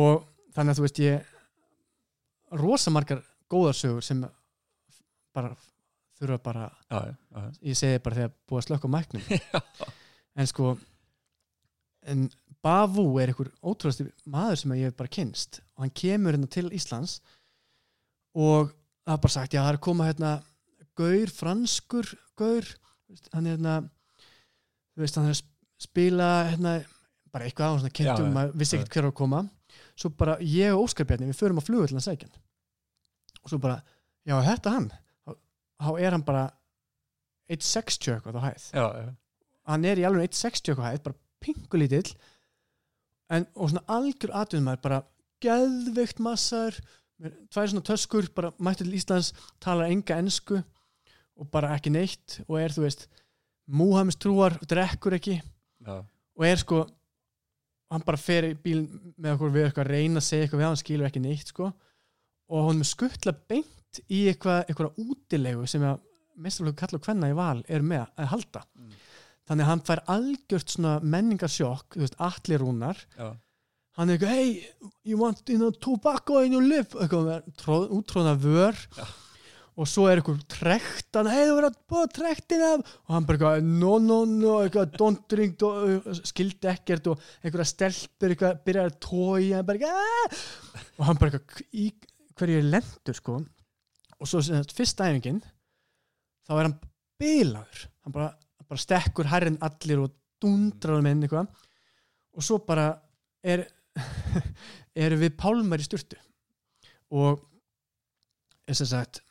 og 0.00 0.22
þannig 0.56 0.70
að 0.70 0.78
þú 0.78 0.84
veist 0.86 1.00
ég 1.02 1.32
rosa 2.56 2.92
margar 2.94 3.18
góðar 3.52 3.76
sögur 3.76 4.06
sem 4.06 4.22
bara 5.36 5.50
þurfa 6.20 6.38
bara 6.44 6.66
já, 6.90 7.00
já, 7.36 7.44
ég 7.70 7.78
segi 7.78 8.02
bara 8.04 8.18
þegar 8.20 8.34
búið 8.48 8.60
að 8.62 8.66
slökka 8.70 8.90
mæknum. 8.96 9.22
En 10.36 10.44
sko 10.50 10.74
en 12.06 12.26
Bavu 12.66 13.04
er 13.22 13.30
einhver 13.32 13.48
ótrúðasti 13.64 14.04
maður 14.28 14.58
sem 14.60 14.74
ég 14.76 14.90
hef 14.90 14.96
bara 14.98 15.12
kynst 15.12 15.60
og 15.76 15.84
hann 15.84 15.92
kemur 15.96 16.34
hérna 16.36 16.48
til 16.52 16.66
Íslands 16.76 17.14
og 18.36 18.68
það 19.06 19.14
er 19.14 19.22
bara 19.24 19.32
sagt 19.36 19.54
já 19.56 19.60
það 19.62 19.70
er 19.70 19.78
að 19.78 19.84
koma 19.86 20.08
hérna 20.10 20.32
gaur, 20.98 21.32
franskur 21.32 22.10
gaur 22.36 22.68
hann 23.32 23.46
er 23.48 23.56
hérna 23.56 23.76
þú 23.86 25.04
veist 25.06 25.16
hann 25.20 25.30
er 25.30 25.34
að 25.36 25.40
sp- 25.40 25.86
spila 25.86 26.28
hérna 26.50 26.74
bara 27.32 27.48
eitthvað 27.48 27.72
á 27.72 27.76
svona 27.80 27.92
Já, 27.92 27.96
kynntum, 28.00 28.30
maður 28.36 28.54
vissi 28.60 28.76
ekkert 28.78 28.94
hver 28.96 29.08
að 29.10 29.16
koma. 29.18 29.40
Svo 29.96 30.08
bara 30.16 30.36
ég 30.40 30.72
og 30.76 30.86
Óskar 30.86 31.04
Bjarni 31.08 31.26
við 31.28 31.36
förum 31.40 31.58
á 31.60 31.66
flugu 31.66 31.88
til 31.90 31.96
að 31.98 32.06
sækja 32.06 32.28
hann. 32.28 32.44
Og 33.44 33.50
svo 33.52 33.58
bara, 33.60 33.80
já 34.24 34.36
þetta 34.46 34.72
hann 34.72 34.86
þá- 35.82 36.00
er 36.00 36.10
hann 36.16 36.24
bara 36.26 36.44
1.60 37.50 38.14
eitthvað 38.16 38.38
á 38.40 38.42
hæð. 38.48 38.64
Já, 38.74 38.86
já, 38.96 39.14
hann 39.66 39.84
er 39.84 39.96
í 40.00 40.06
alveg 40.08 40.30
1.60 40.30 40.72
eitthvað 40.72 40.90
hæð 40.90 41.02
bara 41.02 41.20
pingulítill 41.44 42.16
og 43.30 43.68
svona 43.70 43.82
algjör 43.90 44.32
atvinnum 44.38 44.68
maður 44.70 44.82
bara 44.86 45.00
geðveikt 45.42 46.20
massar 46.22 46.76
tvær 47.50 47.70
svona 47.70 47.84
töskur, 47.86 48.28
bara 48.34 48.52
mætti 48.58 48.84
til 48.84 48.94
Íslands 48.98 49.32
talar 49.60 49.88
enga 49.90 50.18
ensku 50.20 50.58
og 51.36 51.50
bara 51.50 51.74
ekki 51.76 51.90
neitt 51.92 52.40
og 52.48 52.58
er 52.60 52.74
þú 52.74 52.84
veist 52.86 53.06
múhams 53.68 54.16
trúar 54.20 54.56
drekkur 54.68 55.16
ekki. 55.18 55.40
Já. 55.86 56.04
og 56.36 56.44
er 56.44 56.56
sko 56.60 56.84
hann 57.90 58.02
bara 58.06 58.18
fer 58.18 58.42
í 58.50 58.54
bíl 58.58 58.84
með 59.18 59.36
okkur 59.36 59.52
við 59.54 59.66
að 59.70 59.86
reyna 59.90 60.20
að 60.20 60.26
segja 60.26 60.46
eitthvað 60.46 60.60
við 60.62 60.66
hann 60.66 60.80
skilur 60.82 61.06
ekki 61.08 61.22
neitt 61.22 61.52
sko. 61.52 61.72
Og 62.50 62.66
hann 62.68 62.82
skuttla 62.86 63.32
beint 63.48 63.75
í 64.10 64.26
eitthvað, 64.32 64.64
eitthvað 64.68 65.00
útilegu 65.06 65.66
sem 65.70 65.82
að 65.82 66.00
mestarlöku 66.36 66.76
kalla 66.82 66.98
og 67.00 67.04
kvenna 67.06 67.30
í 67.32 67.36
val 67.38 67.62
er 67.68 67.80
með 67.82 68.06
að 68.20 68.26
halda 68.34 68.62
Mm. 68.76 68.90
þannig 69.48 69.62
að 69.64 69.70
hann 69.70 69.80
fær 69.86 70.00
algjört 70.10 70.72
svona 70.74 70.94
menningarsjokk, 71.02 71.94
þú 71.96 72.02
veist, 72.04 72.16
allir 72.18 72.58
rúnar 72.60 72.98
Já. 73.18 73.28
hann 73.96 74.10
er 74.10 74.16
eitthvað, 74.18 74.34
hey, 74.34 74.66
you 75.04 75.16
want 75.20 75.48
you 75.48 75.56
know, 75.58 75.70
tobacco 75.70 76.40
in 76.44 76.52
your 76.52 76.62
lip 76.66 76.92
eitthvað 76.94 77.46
útróðna 77.94 78.34
vör 78.42 78.74
Já. 78.98 79.06
og 79.76 79.86
svo 79.88 80.06
er 80.10 80.20
eitthvað 80.20 80.42
trekt 80.48 81.16
hann, 81.16 81.26
hey, 81.30 81.46
þú 81.48 81.56
verður 81.56 81.70
að 81.70 81.80
búa 81.88 82.06
trektin 82.18 82.62
af 82.68 82.80
og 82.84 83.14
hann 83.14 83.24
bara 83.28 83.38
eitthvað, 83.38 83.64
no, 83.80 83.98
no, 83.98 84.18
no 84.26 84.54
eitthvað, 84.66 84.92
don't 85.00 85.24
drink, 85.32 85.56
do, 85.62 85.72
skildi 86.20 86.68
ekkert 86.74 87.06
og 87.14 87.20
einhverja 87.44 87.70
stelpur 87.72 88.34
eitthvað, 88.34 88.60
byrjar 88.66 88.90
að 88.92 89.00
tója, 89.08 89.56
hann 89.56 89.66
bara 89.66 89.78
eitthvað 89.78 90.00
"Ah!" 90.04 90.88
og 90.98 91.04
hann 91.06 91.16
bara 91.22 91.30
eitthvað, 91.30 91.62
í 91.72 91.92
hverju 92.36 92.58
er 92.60 92.68
lendur 92.76 93.14
sko 93.16 93.40
og 94.20 94.28
svo 94.30 94.40
fyrsta 94.72 95.08
æfingin 95.10 95.42
þá 96.46 96.52
er 96.56 96.62
hann 96.68 96.76
bilaður. 97.20 97.86
Hann 98.04 98.14
bara, 98.14 98.28
hann 98.58 98.68
bara 98.70 98.82
stekkur 98.82 99.28
hærri 99.30 99.50
en 99.52 99.58
allir 99.66 100.02
og 100.04 100.14
dundrar 100.42 101.02
með 101.02 101.14
henni 101.14 101.28
eitthvað. 101.28 101.50
Og 102.36 102.44
svo 102.44 102.58
bara 102.64 102.90
er 103.44 103.66
eru 105.06 105.18
við 105.20 105.36
pálmar 105.40 105.82
í 105.82 105.86
sturtu. 105.86 106.18
Og 107.16 107.40
er 108.66 108.76
sem 108.76 108.88
sagt 108.90 109.22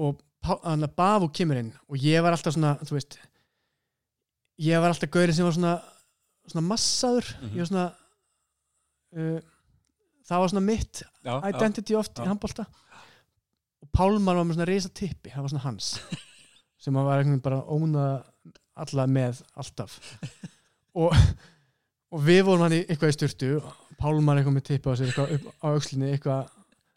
og 0.00 0.20
hann 0.64 0.86
að 0.86 0.94
Bafu 0.96 1.26
kemur 1.36 1.58
inn 1.60 1.72
og 1.90 2.00
ég 2.00 2.22
var 2.24 2.32
alltaf 2.32 2.54
svona, 2.54 2.76
þú 2.86 2.94
veist 2.96 3.18
ég 4.64 4.80
var 4.80 4.94
alltaf 4.94 5.10
gaurinn 5.12 5.36
sem 5.36 5.44
var 5.44 5.56
svona 5.56 5.72
svona 6.50 6.66
massaður. 6.66 7.26
Ég 7.52 7.58
var 7.60 7.68
svona 7.68 7.86
uh, 9.18 9.50
það 10.30 10.42
var 10.44 10.52
svona 10.54 10.64
mitt 10.64 11.02
Já, 11.02 11.34
já. 11.34 11.50
identity 11.50 11.98
oft 11.98 12.14
já. 12.16 12.24
í 12.24 12.30
handbólta 12.30 12.64
og 13.80 13.92
Pálmar 13.96 14.38
var 14.38 14.46
með 14.46 14.58
svona 14.58 14.68
reysa 14.70 14.90
tippi 14.92 15.32
það 15.32 15.44
var 15.44 15.52
svona 15.54 15.66
hans 15.66 15.92
sem 16.82 16.96
hann 16.96 17.08
var 17.08 17.30
bara 17.44 17.62
ónað 17.68 18.26
alla 18.80 19.06
með 19.10 19.42
alltaf. 19.60 19.98
Og, 20.96 21.12
og 22.10 22.22
við 22.24 22.40
vorum 22.48 22.64
hann 22.64 22.78
í 22.78 22.84
eitthvað 22.86 23.12
í 23.12 23.16
styrtu 23.18 23.50
Pálmar 24.00 24.40
eitthvað 24.40 24.56
með 24.56 24.68
tippi 24.70 24.92
á 24.92 24.94
sér 24.96 25.10
eitthvað 25.10 25.34
upp 25.36 25.48
á 25.60 25.66
aukslinni 25.74 26.12
eitthvað 26.14 26.54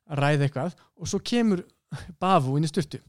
að 0.08 0.22
ræða 0.24 0.48
eitthvað. 0.48 0.78
Og 1.00 1.12
svo 1.12 1.20
kemur 1.24 1.66
Bafu 2.22 2.56
inn 2.58 2.66
í 2.66 2.72
styrtu 2.72 3.02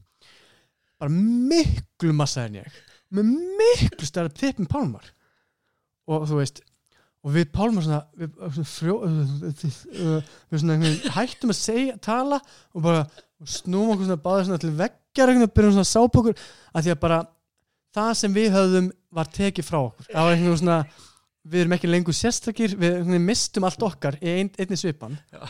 bara 0.99 1.11
miklu 1.11 2.13
massaður 2.15 2.51
en 2.51 2.61
ég. 2.61 2.79
Með 3.15 3.33
miklu 3.59 4.07
stærra 4.07 4.31
tipp 4.31 4.61
en 4.61 4.69
Pálmar. 4.69 5.07
Og 6.09 6.25
þú 6.29 6.39
veist 6.39 6.61
og 7.25 7.33
við 7.33 7.49
Pálmar 7.55 7.85
svona 7.85 8.01
við, 8.19 8.35
svona 8.53 8.69
frjó, 8.69 8.95
við 9.01 10.59
svona 10.61 10.75
einhvern 10.75 10.85
veginn 10.85 11.15
hættum 11.15 11.53
að 11.53 11.57
segja, 11.57 11.95
tala 11.97 12.37
og 12.75 12.85
bara 12.85 13.05
snúum 13.43 13.93
okkur 13.93 14.07
svona 14.07 14.23
báðir 14.23 14.47
svona 14.49 14.61
til 14.61 14.75
veggjar 14.79 15.31
og 15.33 15.51
byrjum 15.55 15.75
svona 15.75 15.85
að 15.85 15.91
sápa 15.91 16.21
okkur 16.21 16.39
að 16.73 16.85
því 16.85 16.93
að 16.93 17.01
bara 17.03 17.19
það 17.95 18.13
sem 18.19 18.35
við 18.35 18.49
höfðum 18.55 18.87
var 19.15 19.29
tekið 19.35 19.67
frá 19.67 19.77
okkur. 19.81 20.07
Það 20.11 20.27
var 20.27 20.33
veginn 20.35 20.57
svona 20.61 20.79
við 21.45 21.61
erum 21.61 21.75
ekki 21.77 21.91
lengur 21.91 22.17
sérstakir 22.17 22.75
við 22.79 23.19
mistum 23.21 23.67
allt 23.67 23.83
okkar 23.85 24.17
í 24.21 24.39
ein, 24.39 24.51
einni 24.57 24.79
svipan. 24.79 25.17
Já. 25.33 25.45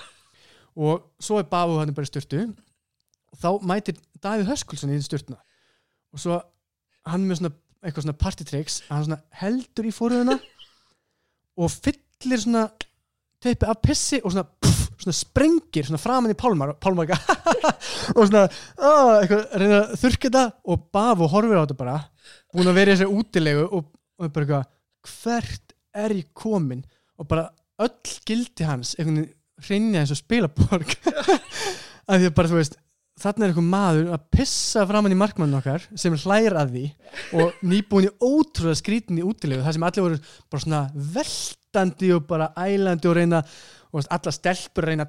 og 0.76 1.06
svo 1.24 1.40
er 1.40 1.48
Bafu 1.48 1.78
hann 1.80 1.94
bara 1.96 2.08
í 2.08 2.12
styrtu 2.12 2.42
og 3.32 3.40
þá 3.40 3.68
mætir 3.68 4.00
Davíð 4.24 4.50
Höskulsson 4.52 4.92
í 4.92 5.00
styrtuna 5.04 5.40
og 6.12 6.22
svo 6.22 6.40
hann 7.08 7.28
með 7.28 7.40
svona 7.40 7.54
eitthvað 7.86 8.08
svona 8.08 8.20
partytricks 8.20 8.82
hann 8.90 9.06
svona 9.08 9.22
heldur 9.40 9.88
í 9.88 9.94
fórhuguna 9.96 10.36
og 11.62 11.72
fyllir 11.72 12.44
svona 12.44 12.66
teipi 13.46 13.70
af 13.70 13.82
pissi 13.84 14.20
og 14.22 14.34
svona, 14.34 14.46
pff, 14.46 14.84
svona 15.04 15.16
sprengir 15.18 15.88
svona 15.88 16.02
framan 16.02 16.34
í 16.34 16.38
Pálmar 16.40 16.76
Pálmar 16.82 17.10
eitthvað. 17.10 17.76
Og 18.18 18.28
svona 18.30 18.46
á, 18.46 18.92
eitthvað, 19.22 19.44
reyna 19.62 19.80
að 19.82 19.96
þurrka 20.02 20.30
þetta. 20.30 20.46
Og 20.72 20.88
Bafu 20.96 21.30
horfir 21.32 21.60
á 21.60 21.64
þetta 21.64 21.80
bara 21.80 21.98
búin 22.56 22.72
að 22.72 22.80
vera 22.80 22.94
í 22.94 22.98
þessu 22.98 23.20
útilegu 23.20 23.66
og, 23.68 23.92
og 24.22 24.32
bara 24.36 24.46
eitthvað 24.46 24.72
hvert 25.12 25.76
er 26.06 26.16
ég 26.18 26.32
komin 26.38 26.86
og 27.20 27.30
bara 27.30 27.50
öll 27.82 28.16
gildi 28.28 28.68
hans 28.68 28.96
einhvern 28.98 29.22
veginn 29.24 29.34
hreinja 29.66 30.02
eins 30.04 30.12
og 30.12 30.20
spilaborg. 30.20 30.98
Að 32.10 32.22
því 32.22 32.28
að 32.30 32.36
bara 32.38 32.52
þú 32.52 32.60
veist 32.60 32.76
þarna 33.20 33.46
er 33.46 33.52
einhver 33.54 33.68
maður 33.70 34.10
að 34.12 34.26
pissa 34.36 34.84
framann 34.90 35.16
í 35.16 35.18
markmann 35.20 35.56
okkar 35.56 35.86
sem 35.96 36.16
hlægir 36.20 36.58
að 36.60 36.74
því 36.74 36.86
og 37.40 37.62
nýbúin 37.64 38.10
í 38.10 38.14
ótrúlega 38.20 38.80
skrítin 38.82 39.22
í 39.22 39.24
útilegu 39.26 39.64
þar 39.64 39.78
sem 39.78 39.86
allir 39.88 40.06
voru 40.06 40.20
bara 40.52 40.64
svona 40.66 40.82
veltandi 41.76 42.12
og 42.16 42.28
bara 42.28 42.52
ælandi 42.58 43.10
og 43.10 43.16
reyna 43.18 43.42
og 43.96 44.08
alla 44.12 44.32
stelpur 44.32 44.88
reyna 44.88 45.06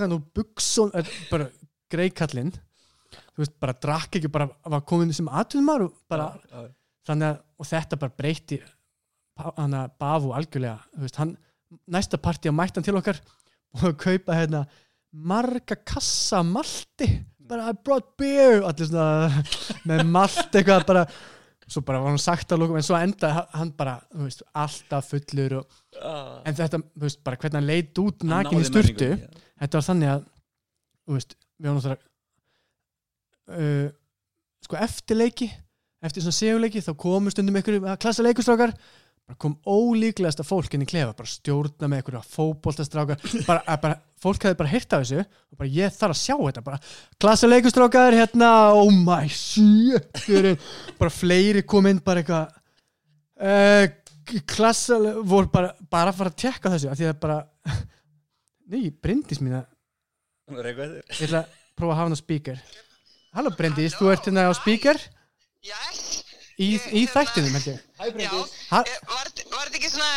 hann 0.00 0.12
úr 0.12 0.22
buksum 0.34 0.90
bara 1.30 1.48
greikallinn 1.90 2.52
þú 2.52 3.42
veist, 3.42 3.58
bara 3.60 3.72
drakk 3.72 4.16
ekki 4.16 4.28
bara 4.32 4.48
var 4.64 4.80
komin 4.82 5.12
sem 5.12 5.28
atvinnumar 5.28 5.82
og 5.82 5.92
bara 6.08 6.32
Já, 6.50 6.62
já. 6.62 6.72
þannig 7.06 7.28
að, 7.28 7.38
og 7.58 7.66
þetta 7.66 7.96
bara 8.00 8.16
breyti 8.16 8.62
hann 9.36 9.74
að 9.76 9.90
Bafu 10.00 10.32
algjörlega. 10.32 10.78
Þú 10.96 11.02
veist, 11.04 11.16
hann, 11.20 11.36
næsta 11.92 12.16
partí 12.16 12.48
að 12.48 12.56
mæta 12.56 12.78
hann 12.78 12.86
til 12.86 12.96
okkar 12.96 13.18
og 13.82 13.96
kaupa 14.00 14.32
hérna 14.32 14.62
marga 15.12 15.76
kassa 15.76 16.42
malti. 16.42 17.08
Bara 17.46 17.68
I 17.70 17.76
brought 17.84 18.16
beer. 18.18 18.62
Allir 18.64 18.88
svona 18.88 19.42
með 19.88 20.06
malt 20.08 20.56
eitthvað 20.56 20.86
bara 20.88 21.04
svo 21.66 21.82
bara 21.82 21.98
var 22.02 22.12
hann 22.14 22.22
sagt 22.22 22.52
að 22.54 22.60
lókum 22.62 22.76
en 22.78 22.84
svo 22.86 22.96
enda 23.00 23.30
hann 23.52 23.72
bara, 23.76 23.96
veist, 24.14 24.42
alltaf 24.54 25.08
fullur 25.10 25.58
og, 25.60 25.78
Ah. 25.96 26.42
en 26.44 26.54
þetta, 26.54 26.78
þú 26.78 27.06
veist, 27.06 27.22
bara 27.24 27.36
hvernig 27.40 27.58
hann 27.58 27.66
leit 27.70 27.98
út 28.02 28.22
nakin 28.28 28.60
í 28.60 28.66
sturtu 28.68 29.08
menningunni, 29.08 29.22
já. 29.24 29.44
þetta 29.62 29.78
var 29.80 29.86
þannig 29.88 30.10
að 30.12 30.26
þú 31.06 31.16
veist, 31.16 31.36
við 31.56 31.66
varum 31.70 31.78
náttúrulega 31.80 32.02
uh, 33.56 33.88
sko 34.66 34.78
eftir 34.82 35.16
leiki 35.20 35.48
eftir 36.06 36.22
svona 36.22 36.36
seguleiki 36.38 36.82
þá 36.84 36.92
komur 37.00 37.32
stundum 37.34 37.56
ykkur 37.60 37.78
að 37.82 37.98
klassa 38.02 38.22
leikustrákar 38.26 38.74
bara 39.26 39.38
kom 39.42 39.56
ólíklegasta 39.66 40.44
fólk 40.46 40.76
inn 40.76 40.84
í 40.84 40.88
klefa 40.88 41.14
bara 41.18 41.30
stjórna 41.30 41.88
með 41.90 42.02
ykkur 42.04 42.18
að 42.20 42.28
fótboltastrákar. 42.36 43.24
Bara, 43.48 43.64
að 43.66 43.80
bara, 43.82 43.98
fólk 44.22 44.46
hefði 44.46 44.58
bara 44.60 44.70
heyrt 44.70 44.94
af 44.94 45.02
þessu 45.02 45.24
og 45.24 45.58
bara 45.60 45.72
ég 45.74 45.96
þarf 45.96 46.14
að 46.14 46.20
sjá 46.22 46.36
þetta 46.36 46.64
bara. 46.68 46.80
Klassa 47.24 47.50
leikustrákar 47.50 48.16
hérna 48.16 48.50
oh 48.78 48.92
my 48.94 49.26
shit 49.32 50.22
bara 51.00 51.12
fleiri 51.12 51.64
kom 51.66 51.90
inn 51.90 52.02
bara 52.06 52.22
eitthvað 52.22 52.54
uh, 53.42 54.40
klassa 54.46 55.00
voru 55.22 55.50
bara, 55.52 55.74
bara 55.90 56.14
að 56.14 56.22
fara 56.22 56.32
að 56.32 56.40
tjekka 56.44 56.72
þessu 56.76 56.92
af 56.92 57.00
því 57.00 57.10
að 57.10 57.20
bara 57.26 57.40
Hún 60.46 60.58
er 60.62 60.70
eitthvað 60.70 60.96
eftir. 61.00 61.18
Ég 61.18 61.28
ætla 61.28 61.42
að 61.42 61.58
prófa 61.78 61.92
að 61.92 61.98
hafa 61.98 62.06
hann 62.06 62.18
á 62.18 62.20
speaker. 62.22 62.64
Halló 63.36 63.52
Bryndís, 63.58 63.94
þú 63.98 64.12
ert 64.12 64.26
hérna 64.30 64.46
á 64.46 64.52
speaker? 64.56 65.02
Yes, 65.66 66.25
í, 66.58 66.68
í 67.00 67.02
þættinum 67.12 67.56
held 67.56 67.66
ég 67.70 67.80
já. 68.26 68.30
Ha? 68.72 68.80
Eh, 68.82 68.98
Var, 69.10 69.30
var 69.52 69.66
þetta 69.68 69.78
ekki 69.80 69.90
svona 69.92 70.12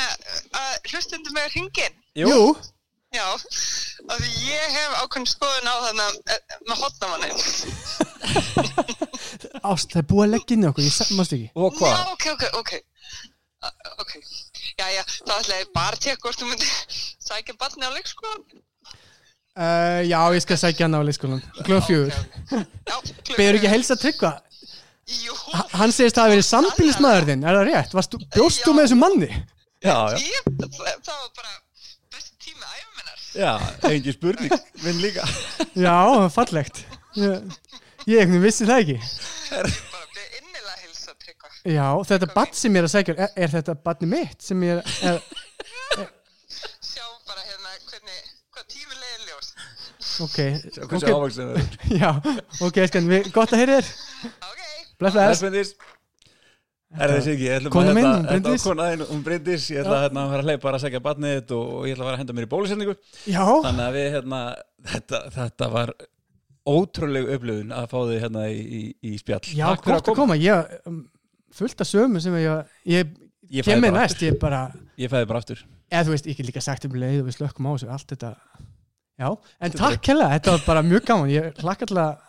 uh, 0.59 0.75
hlustundum 0.91 1.33
með 1.37 1.49
hringin? 1.55 1.97
Jú. 2.19 2.39
Já, 3.09 3.25
af 3.33 4.19
því 4.21 4.29
ég 4.45 4.65
hef 4.75 4.91
ákveðin 5.01 5.29
skoðun 5.31 5.69
á 5.71 5.75
þarna 5.87 6.05
uh, 6.13 6.57
með 6.69 6.83
hotnamannin. 6.83 7.37
ást, 9.71 9.89
það 9.93 10.01
er 10.03 10.07
búið 10.11 10.25
að 10.27 10.31
leggja 10.35 10.55
inn 10.55 10.65
í 10.65 10.69
okkur, 10.69 10.85
ég 10.85 10.93
sa- 10.95 11.09
mást 11.17 11.33
ekki 11.35 11.49
Og 11.55 11.77
hvað? 11.79 11.95
Já, 11.95 12.01
ok, 12.13 12.25
ok, 12.35 12.43
ok. 12.61 12.71
Uh, 13.59 13.71
ok, 14.03 14.11
já, 14.79 14.85
já, 14.95 15.01
þá 15.27 15.31
ætla 15.41 15.57
ég 15.59 15.71
bara 15.75 15.97
að 15.97 16.03
tekka 16.05 16.21
hvort 16.27 16.39
þú 16.39 16.47
myndir 16.51 16.69
sækja 17.29 17.55
barni 17.59 17.83
á 17.89 17.91
leikskólan. 17.91 18.43
uh, 19.59 19.99
Já, 20.07 20.19
ég 20.37 20.45
skal 20.45 20.59
sækja 20.61 20.85
hann 20.87 20.95
á 20.95 21.01
leikskólan 21.03 21.41
Kljóðan 21.65 21.87
fjögur 21.89 22.13
Já, 22.13 22.95
klukkan- 22.95 23.35
Beður 23.35 23.57
ekki 23.59 23.71
að 23.97 24.03
tryggva 24.05 24.31
Jú, 25.09 25.33
Ha- 25.55 25.65
Hann 25.79 25.91
segist 25.95 26.17
að 26.17 26.19
það 26.19 26.27
hafi 26.27 26.35
verið 26.35 26.47
sambílismæður 26.49 27.27
þinn, 27.29 27.45
er 27.49 27.57
það 27.57 27.65
rétt? 27.71 27.93
Varstu, 27.97 28.19
bjóst 28.35 28.61
þú 28.65 28.73
með 28.77 28.85
þessum 28.85 29.01
manni? 29.03 29.29
Já, 29.81 29.95
já. 30.13 30.17
ég, 30.21 30.49
það 30.59 30.75
það 31.07 31.15
var 31.15 31.31
bara 31.39 31.53
besti 32.13 32.35
tími 32.45 32.65
æfuminnar. 32.75 33.23
Já, 33.39 33.51
engin 33.89 34.15
spurning. 34.17 34.53
Minn 34.83 34.99
líka. 35.01 35.25
Já, 35.79 35.95
fallegt 36.35 36.83
Ég, 37.17 37.57
ég 38.05 38.19
einhvern 38.21 38.35
veginn 38.35 38.45
vissi 38.45 38.67
það 38.69 38.83
ekki 38.83 38.97
Bara 39.49 40.05
beð 40.13 40.35
innilega 40.39 40.73
að 40.75 40.83
hilsa 40.83 41.15
tryggva. 41.23 41.49
Já, 41.73 41.87
þetta 42.11 42.29
badn 42.35 42.59
sem 42.59 42.75
ég 42.77 42.83
er 42.83 42.89
að 42.89 42.93
sækja 42.93 43.15
er, 43.25 43.31
er 43.47 43.53
þetta 43.55 43.77
badni 43.87 44.11
mitt 44.13 44.45
sem 44.45 44.65
ég 44.67 44.77
er, 44.77 44.83
er 45.09 45.23
Sjá 46.83 47.05
bara 47.27 47.41
hérna 47.47 47.73
hvernig, 47.89 48.21
hvað 48.53 48.67
tími 48.75 48.99
leiðir 48.99 49.25
ljós. 49.31 49.49
Ok, 50.19 50.37
ok, 50.83 50.93
það 50.99 51.55
er. 51.55 51.75
já, 52.01 52.09
ok, 52.67 52.79
skan, 52.91 53.07
við, 53.09 53.29
gott 53.35 53.53
að 53.55 53.61
heyra 53.63 53.79
þér 53.79 53.91
Ok, 54.49 54.58
Bless, 54.99 55.15
Bless. 55.15 55.73
Er 56.89 57.11
þessi 57.13 57.35
ekki, 57.35 57.45
ég 57.45 57.59
ætla 57.59 57.71
Kona 57.73 57.91
hérna, 57.93 58.11
hún 58.17 58.27
þetta 58.29 58.79
þín, 58.81 59.01
hún 59.11 59.19
Bryndís, 59.25 59.67
ég 59.69 59.83
ætla 59.83 59.99
hérna 60.07 60.23
að 60.23 60.31
fara 60.31 60.41
að 60.41 60.47
hleypa 60.47 60.63
bara 60.63 60.79
að 60.79 60.85
segja 60.87 61.01
barnið 61.05 61.35
þitt 61.35 61.51
og, 61.53 61.67
ég 61.85 61.93
ætla 61.93 62.01
að 62.01 62.07
fara 62.07 62.15
að 62.15 62.21
henda 62.23 62.35
mér 62.37 62.47
í 62.47 62.49
bólusetningu. 62.49 62.95
Já, 63.29 63.43
Þannig 63.45 63.83
að 63.85 63.97
við 63.99 64.07
hérna, 64.15 64.39
þetta, 64.95 65.19
þetta 65.35 65.67
var 65.75 65.93
ótrúleg 66.73 67.29
upplifun 67.35 67.75
að 67.77 67.85
fá 67.93 67.97
þig 67.99 68.23
hérna 68.25 68.47
í, 68.49 68.57
í, 68.57 68.81
í 69.05 69.13
spjall. 69.21 69.43
já, 69.53 69.67
gott 69.85 70.09
að 70.09 70.17
koma. 70.17 70.37
Ég 70.41 70.73
um, 70.89 71.03
fullt 71.59 71.85
af 71.85 71.91
sömu 71.91 72.23
sem 72.25 72.39
ég, 72.41 72.73
ég 72.89 73.13
Ég 73.49 73.65
kemur 73.65 73.93
næst, 73.93 74.21
ég 74.21 74.37
bara 74.41 74.67
Ég 74.99 75.09
fæði 75.09 75.29
bara 75.29 75.41
aftur. 75.41 75.61
Eða 75.89 76.05
þú 76.05 76.13
veist, 76.13 76.27
ég 76.29 76.37
get 76.37 76.49
líka 76.49 76.61
sagt 76.61 76.85
um 76.85 76.97
leið 77.01 77.23
og 77.23 77.29
við 77.29 77.37
slökkum 77.39 77.69
á 77.69 77.71
þessu, 77.73 77.87
allt 77.95 78.11
þetta 78.13 78.33
já, 79.19 79.29
en 79.65 79.73
takk 79.73 80.09
hella, 80.11 80.27
þetta 80.35 80.53
var 80.53 80.65
bara 80.67 80.83
mjög 80.85 81.07
gaman. 81.07 81.31
Ég 81.33 81.61
hlakka 81.63 81.87
alltaf, 81.87 82.27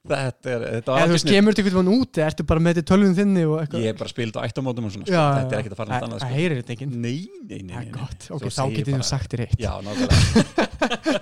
Þetta 0.00 0.48
er, 0.48 0.62
þetta 0.80 0.94
eða 0.96 1.08
þú 1.10 1.12
veist, 1.12 1.26
kemur 1.28 1.52
þetta 1.52 1.60
einhvern 1.60 1.88
veginn 1.90 2.00
út 2.00 2.18
eða 2.20 2.28
ertu 2.30 2.44
bara 2.48 2.60
með 2.64 2.78
þetta 2.78 2.88
tölvun 2.88 3.16
þinni 3.18 3.42
og 3.44 3.56
eitthvað? 3.60 3.82
Ég 3.84 3.90
er 3.92 3.98
bara 4.00 4.08
spild 4.14 4.38
á 4.38 4.40
ættamótum 4.46 4.86
og 4.88 4.94
svona 4.94 5.04
sko. 5.04 5.12
Já, 5.12 5.24
Þetta 5.36 5.52
er 5.52 5.60
ekkert 5.60 5.74
að 5.74 5.80
fara 5.82 5.98
annað 5.98 6.14
það 6.14 6.22
sko. 6.22 6.30
heyrir 6.38 6.60
þetta 6.62 6.72
ekki? 6.76 6.86
Nei, 6.88 7.18
nei, 7.50 7.58
nei, 7.60 7.60
nei, 7.60 7.90
nei. 7.90 8.06
ok, 8.08 8.46
þá 8.48 8.62
bara- 8.64 8.86
þið 8.88 9.04
sagt 9.10 9.34
þér 9.36 9.42
eitt. 9.44 9.58
Já, 9.60 9.72
nákvæmlega. 9.84 11.20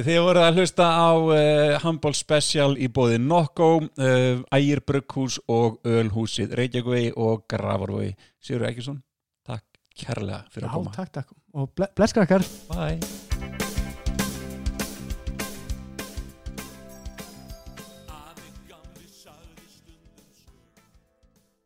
Þið 0.08 0.18
voruð 0.24 0.46
að 0.48 0.58
hlusta 0.62 0.86
á 0.88 1.10
uh, 1.12 1.76
Handball 1.84 2.16
Special 2.16 2.72
í 2.80 2.88
bóði 2.88 3.20
Nokko, 3.20 3.68
uh, 3.84 4.40
Ægir 4.56 4.80
Brugghús 4.88 5.36
og 5.52 5.76
Ölhúsið, 5.84 6.56
Reykjavík 6.56 7.20
og 7.20 7.44
Gravarvói 7.52 8.14
Sigur 8.40 8.64
Ekkilsson, 8.70 9.02
takk 9.46 9.66
kærlega 10.00 10.46
fyrir 10.48 10.66
já, 10.66 10.72
að 10.72 10.78
koma. 10.80 10.96
takk, 10.96 11.12
takk. 11.20 11.36
Og 11.52 11.68
ble- 11.76 11.92
bless 12.00 12.16
krakkar. 12.16 12.48
Bye 12.72 13.28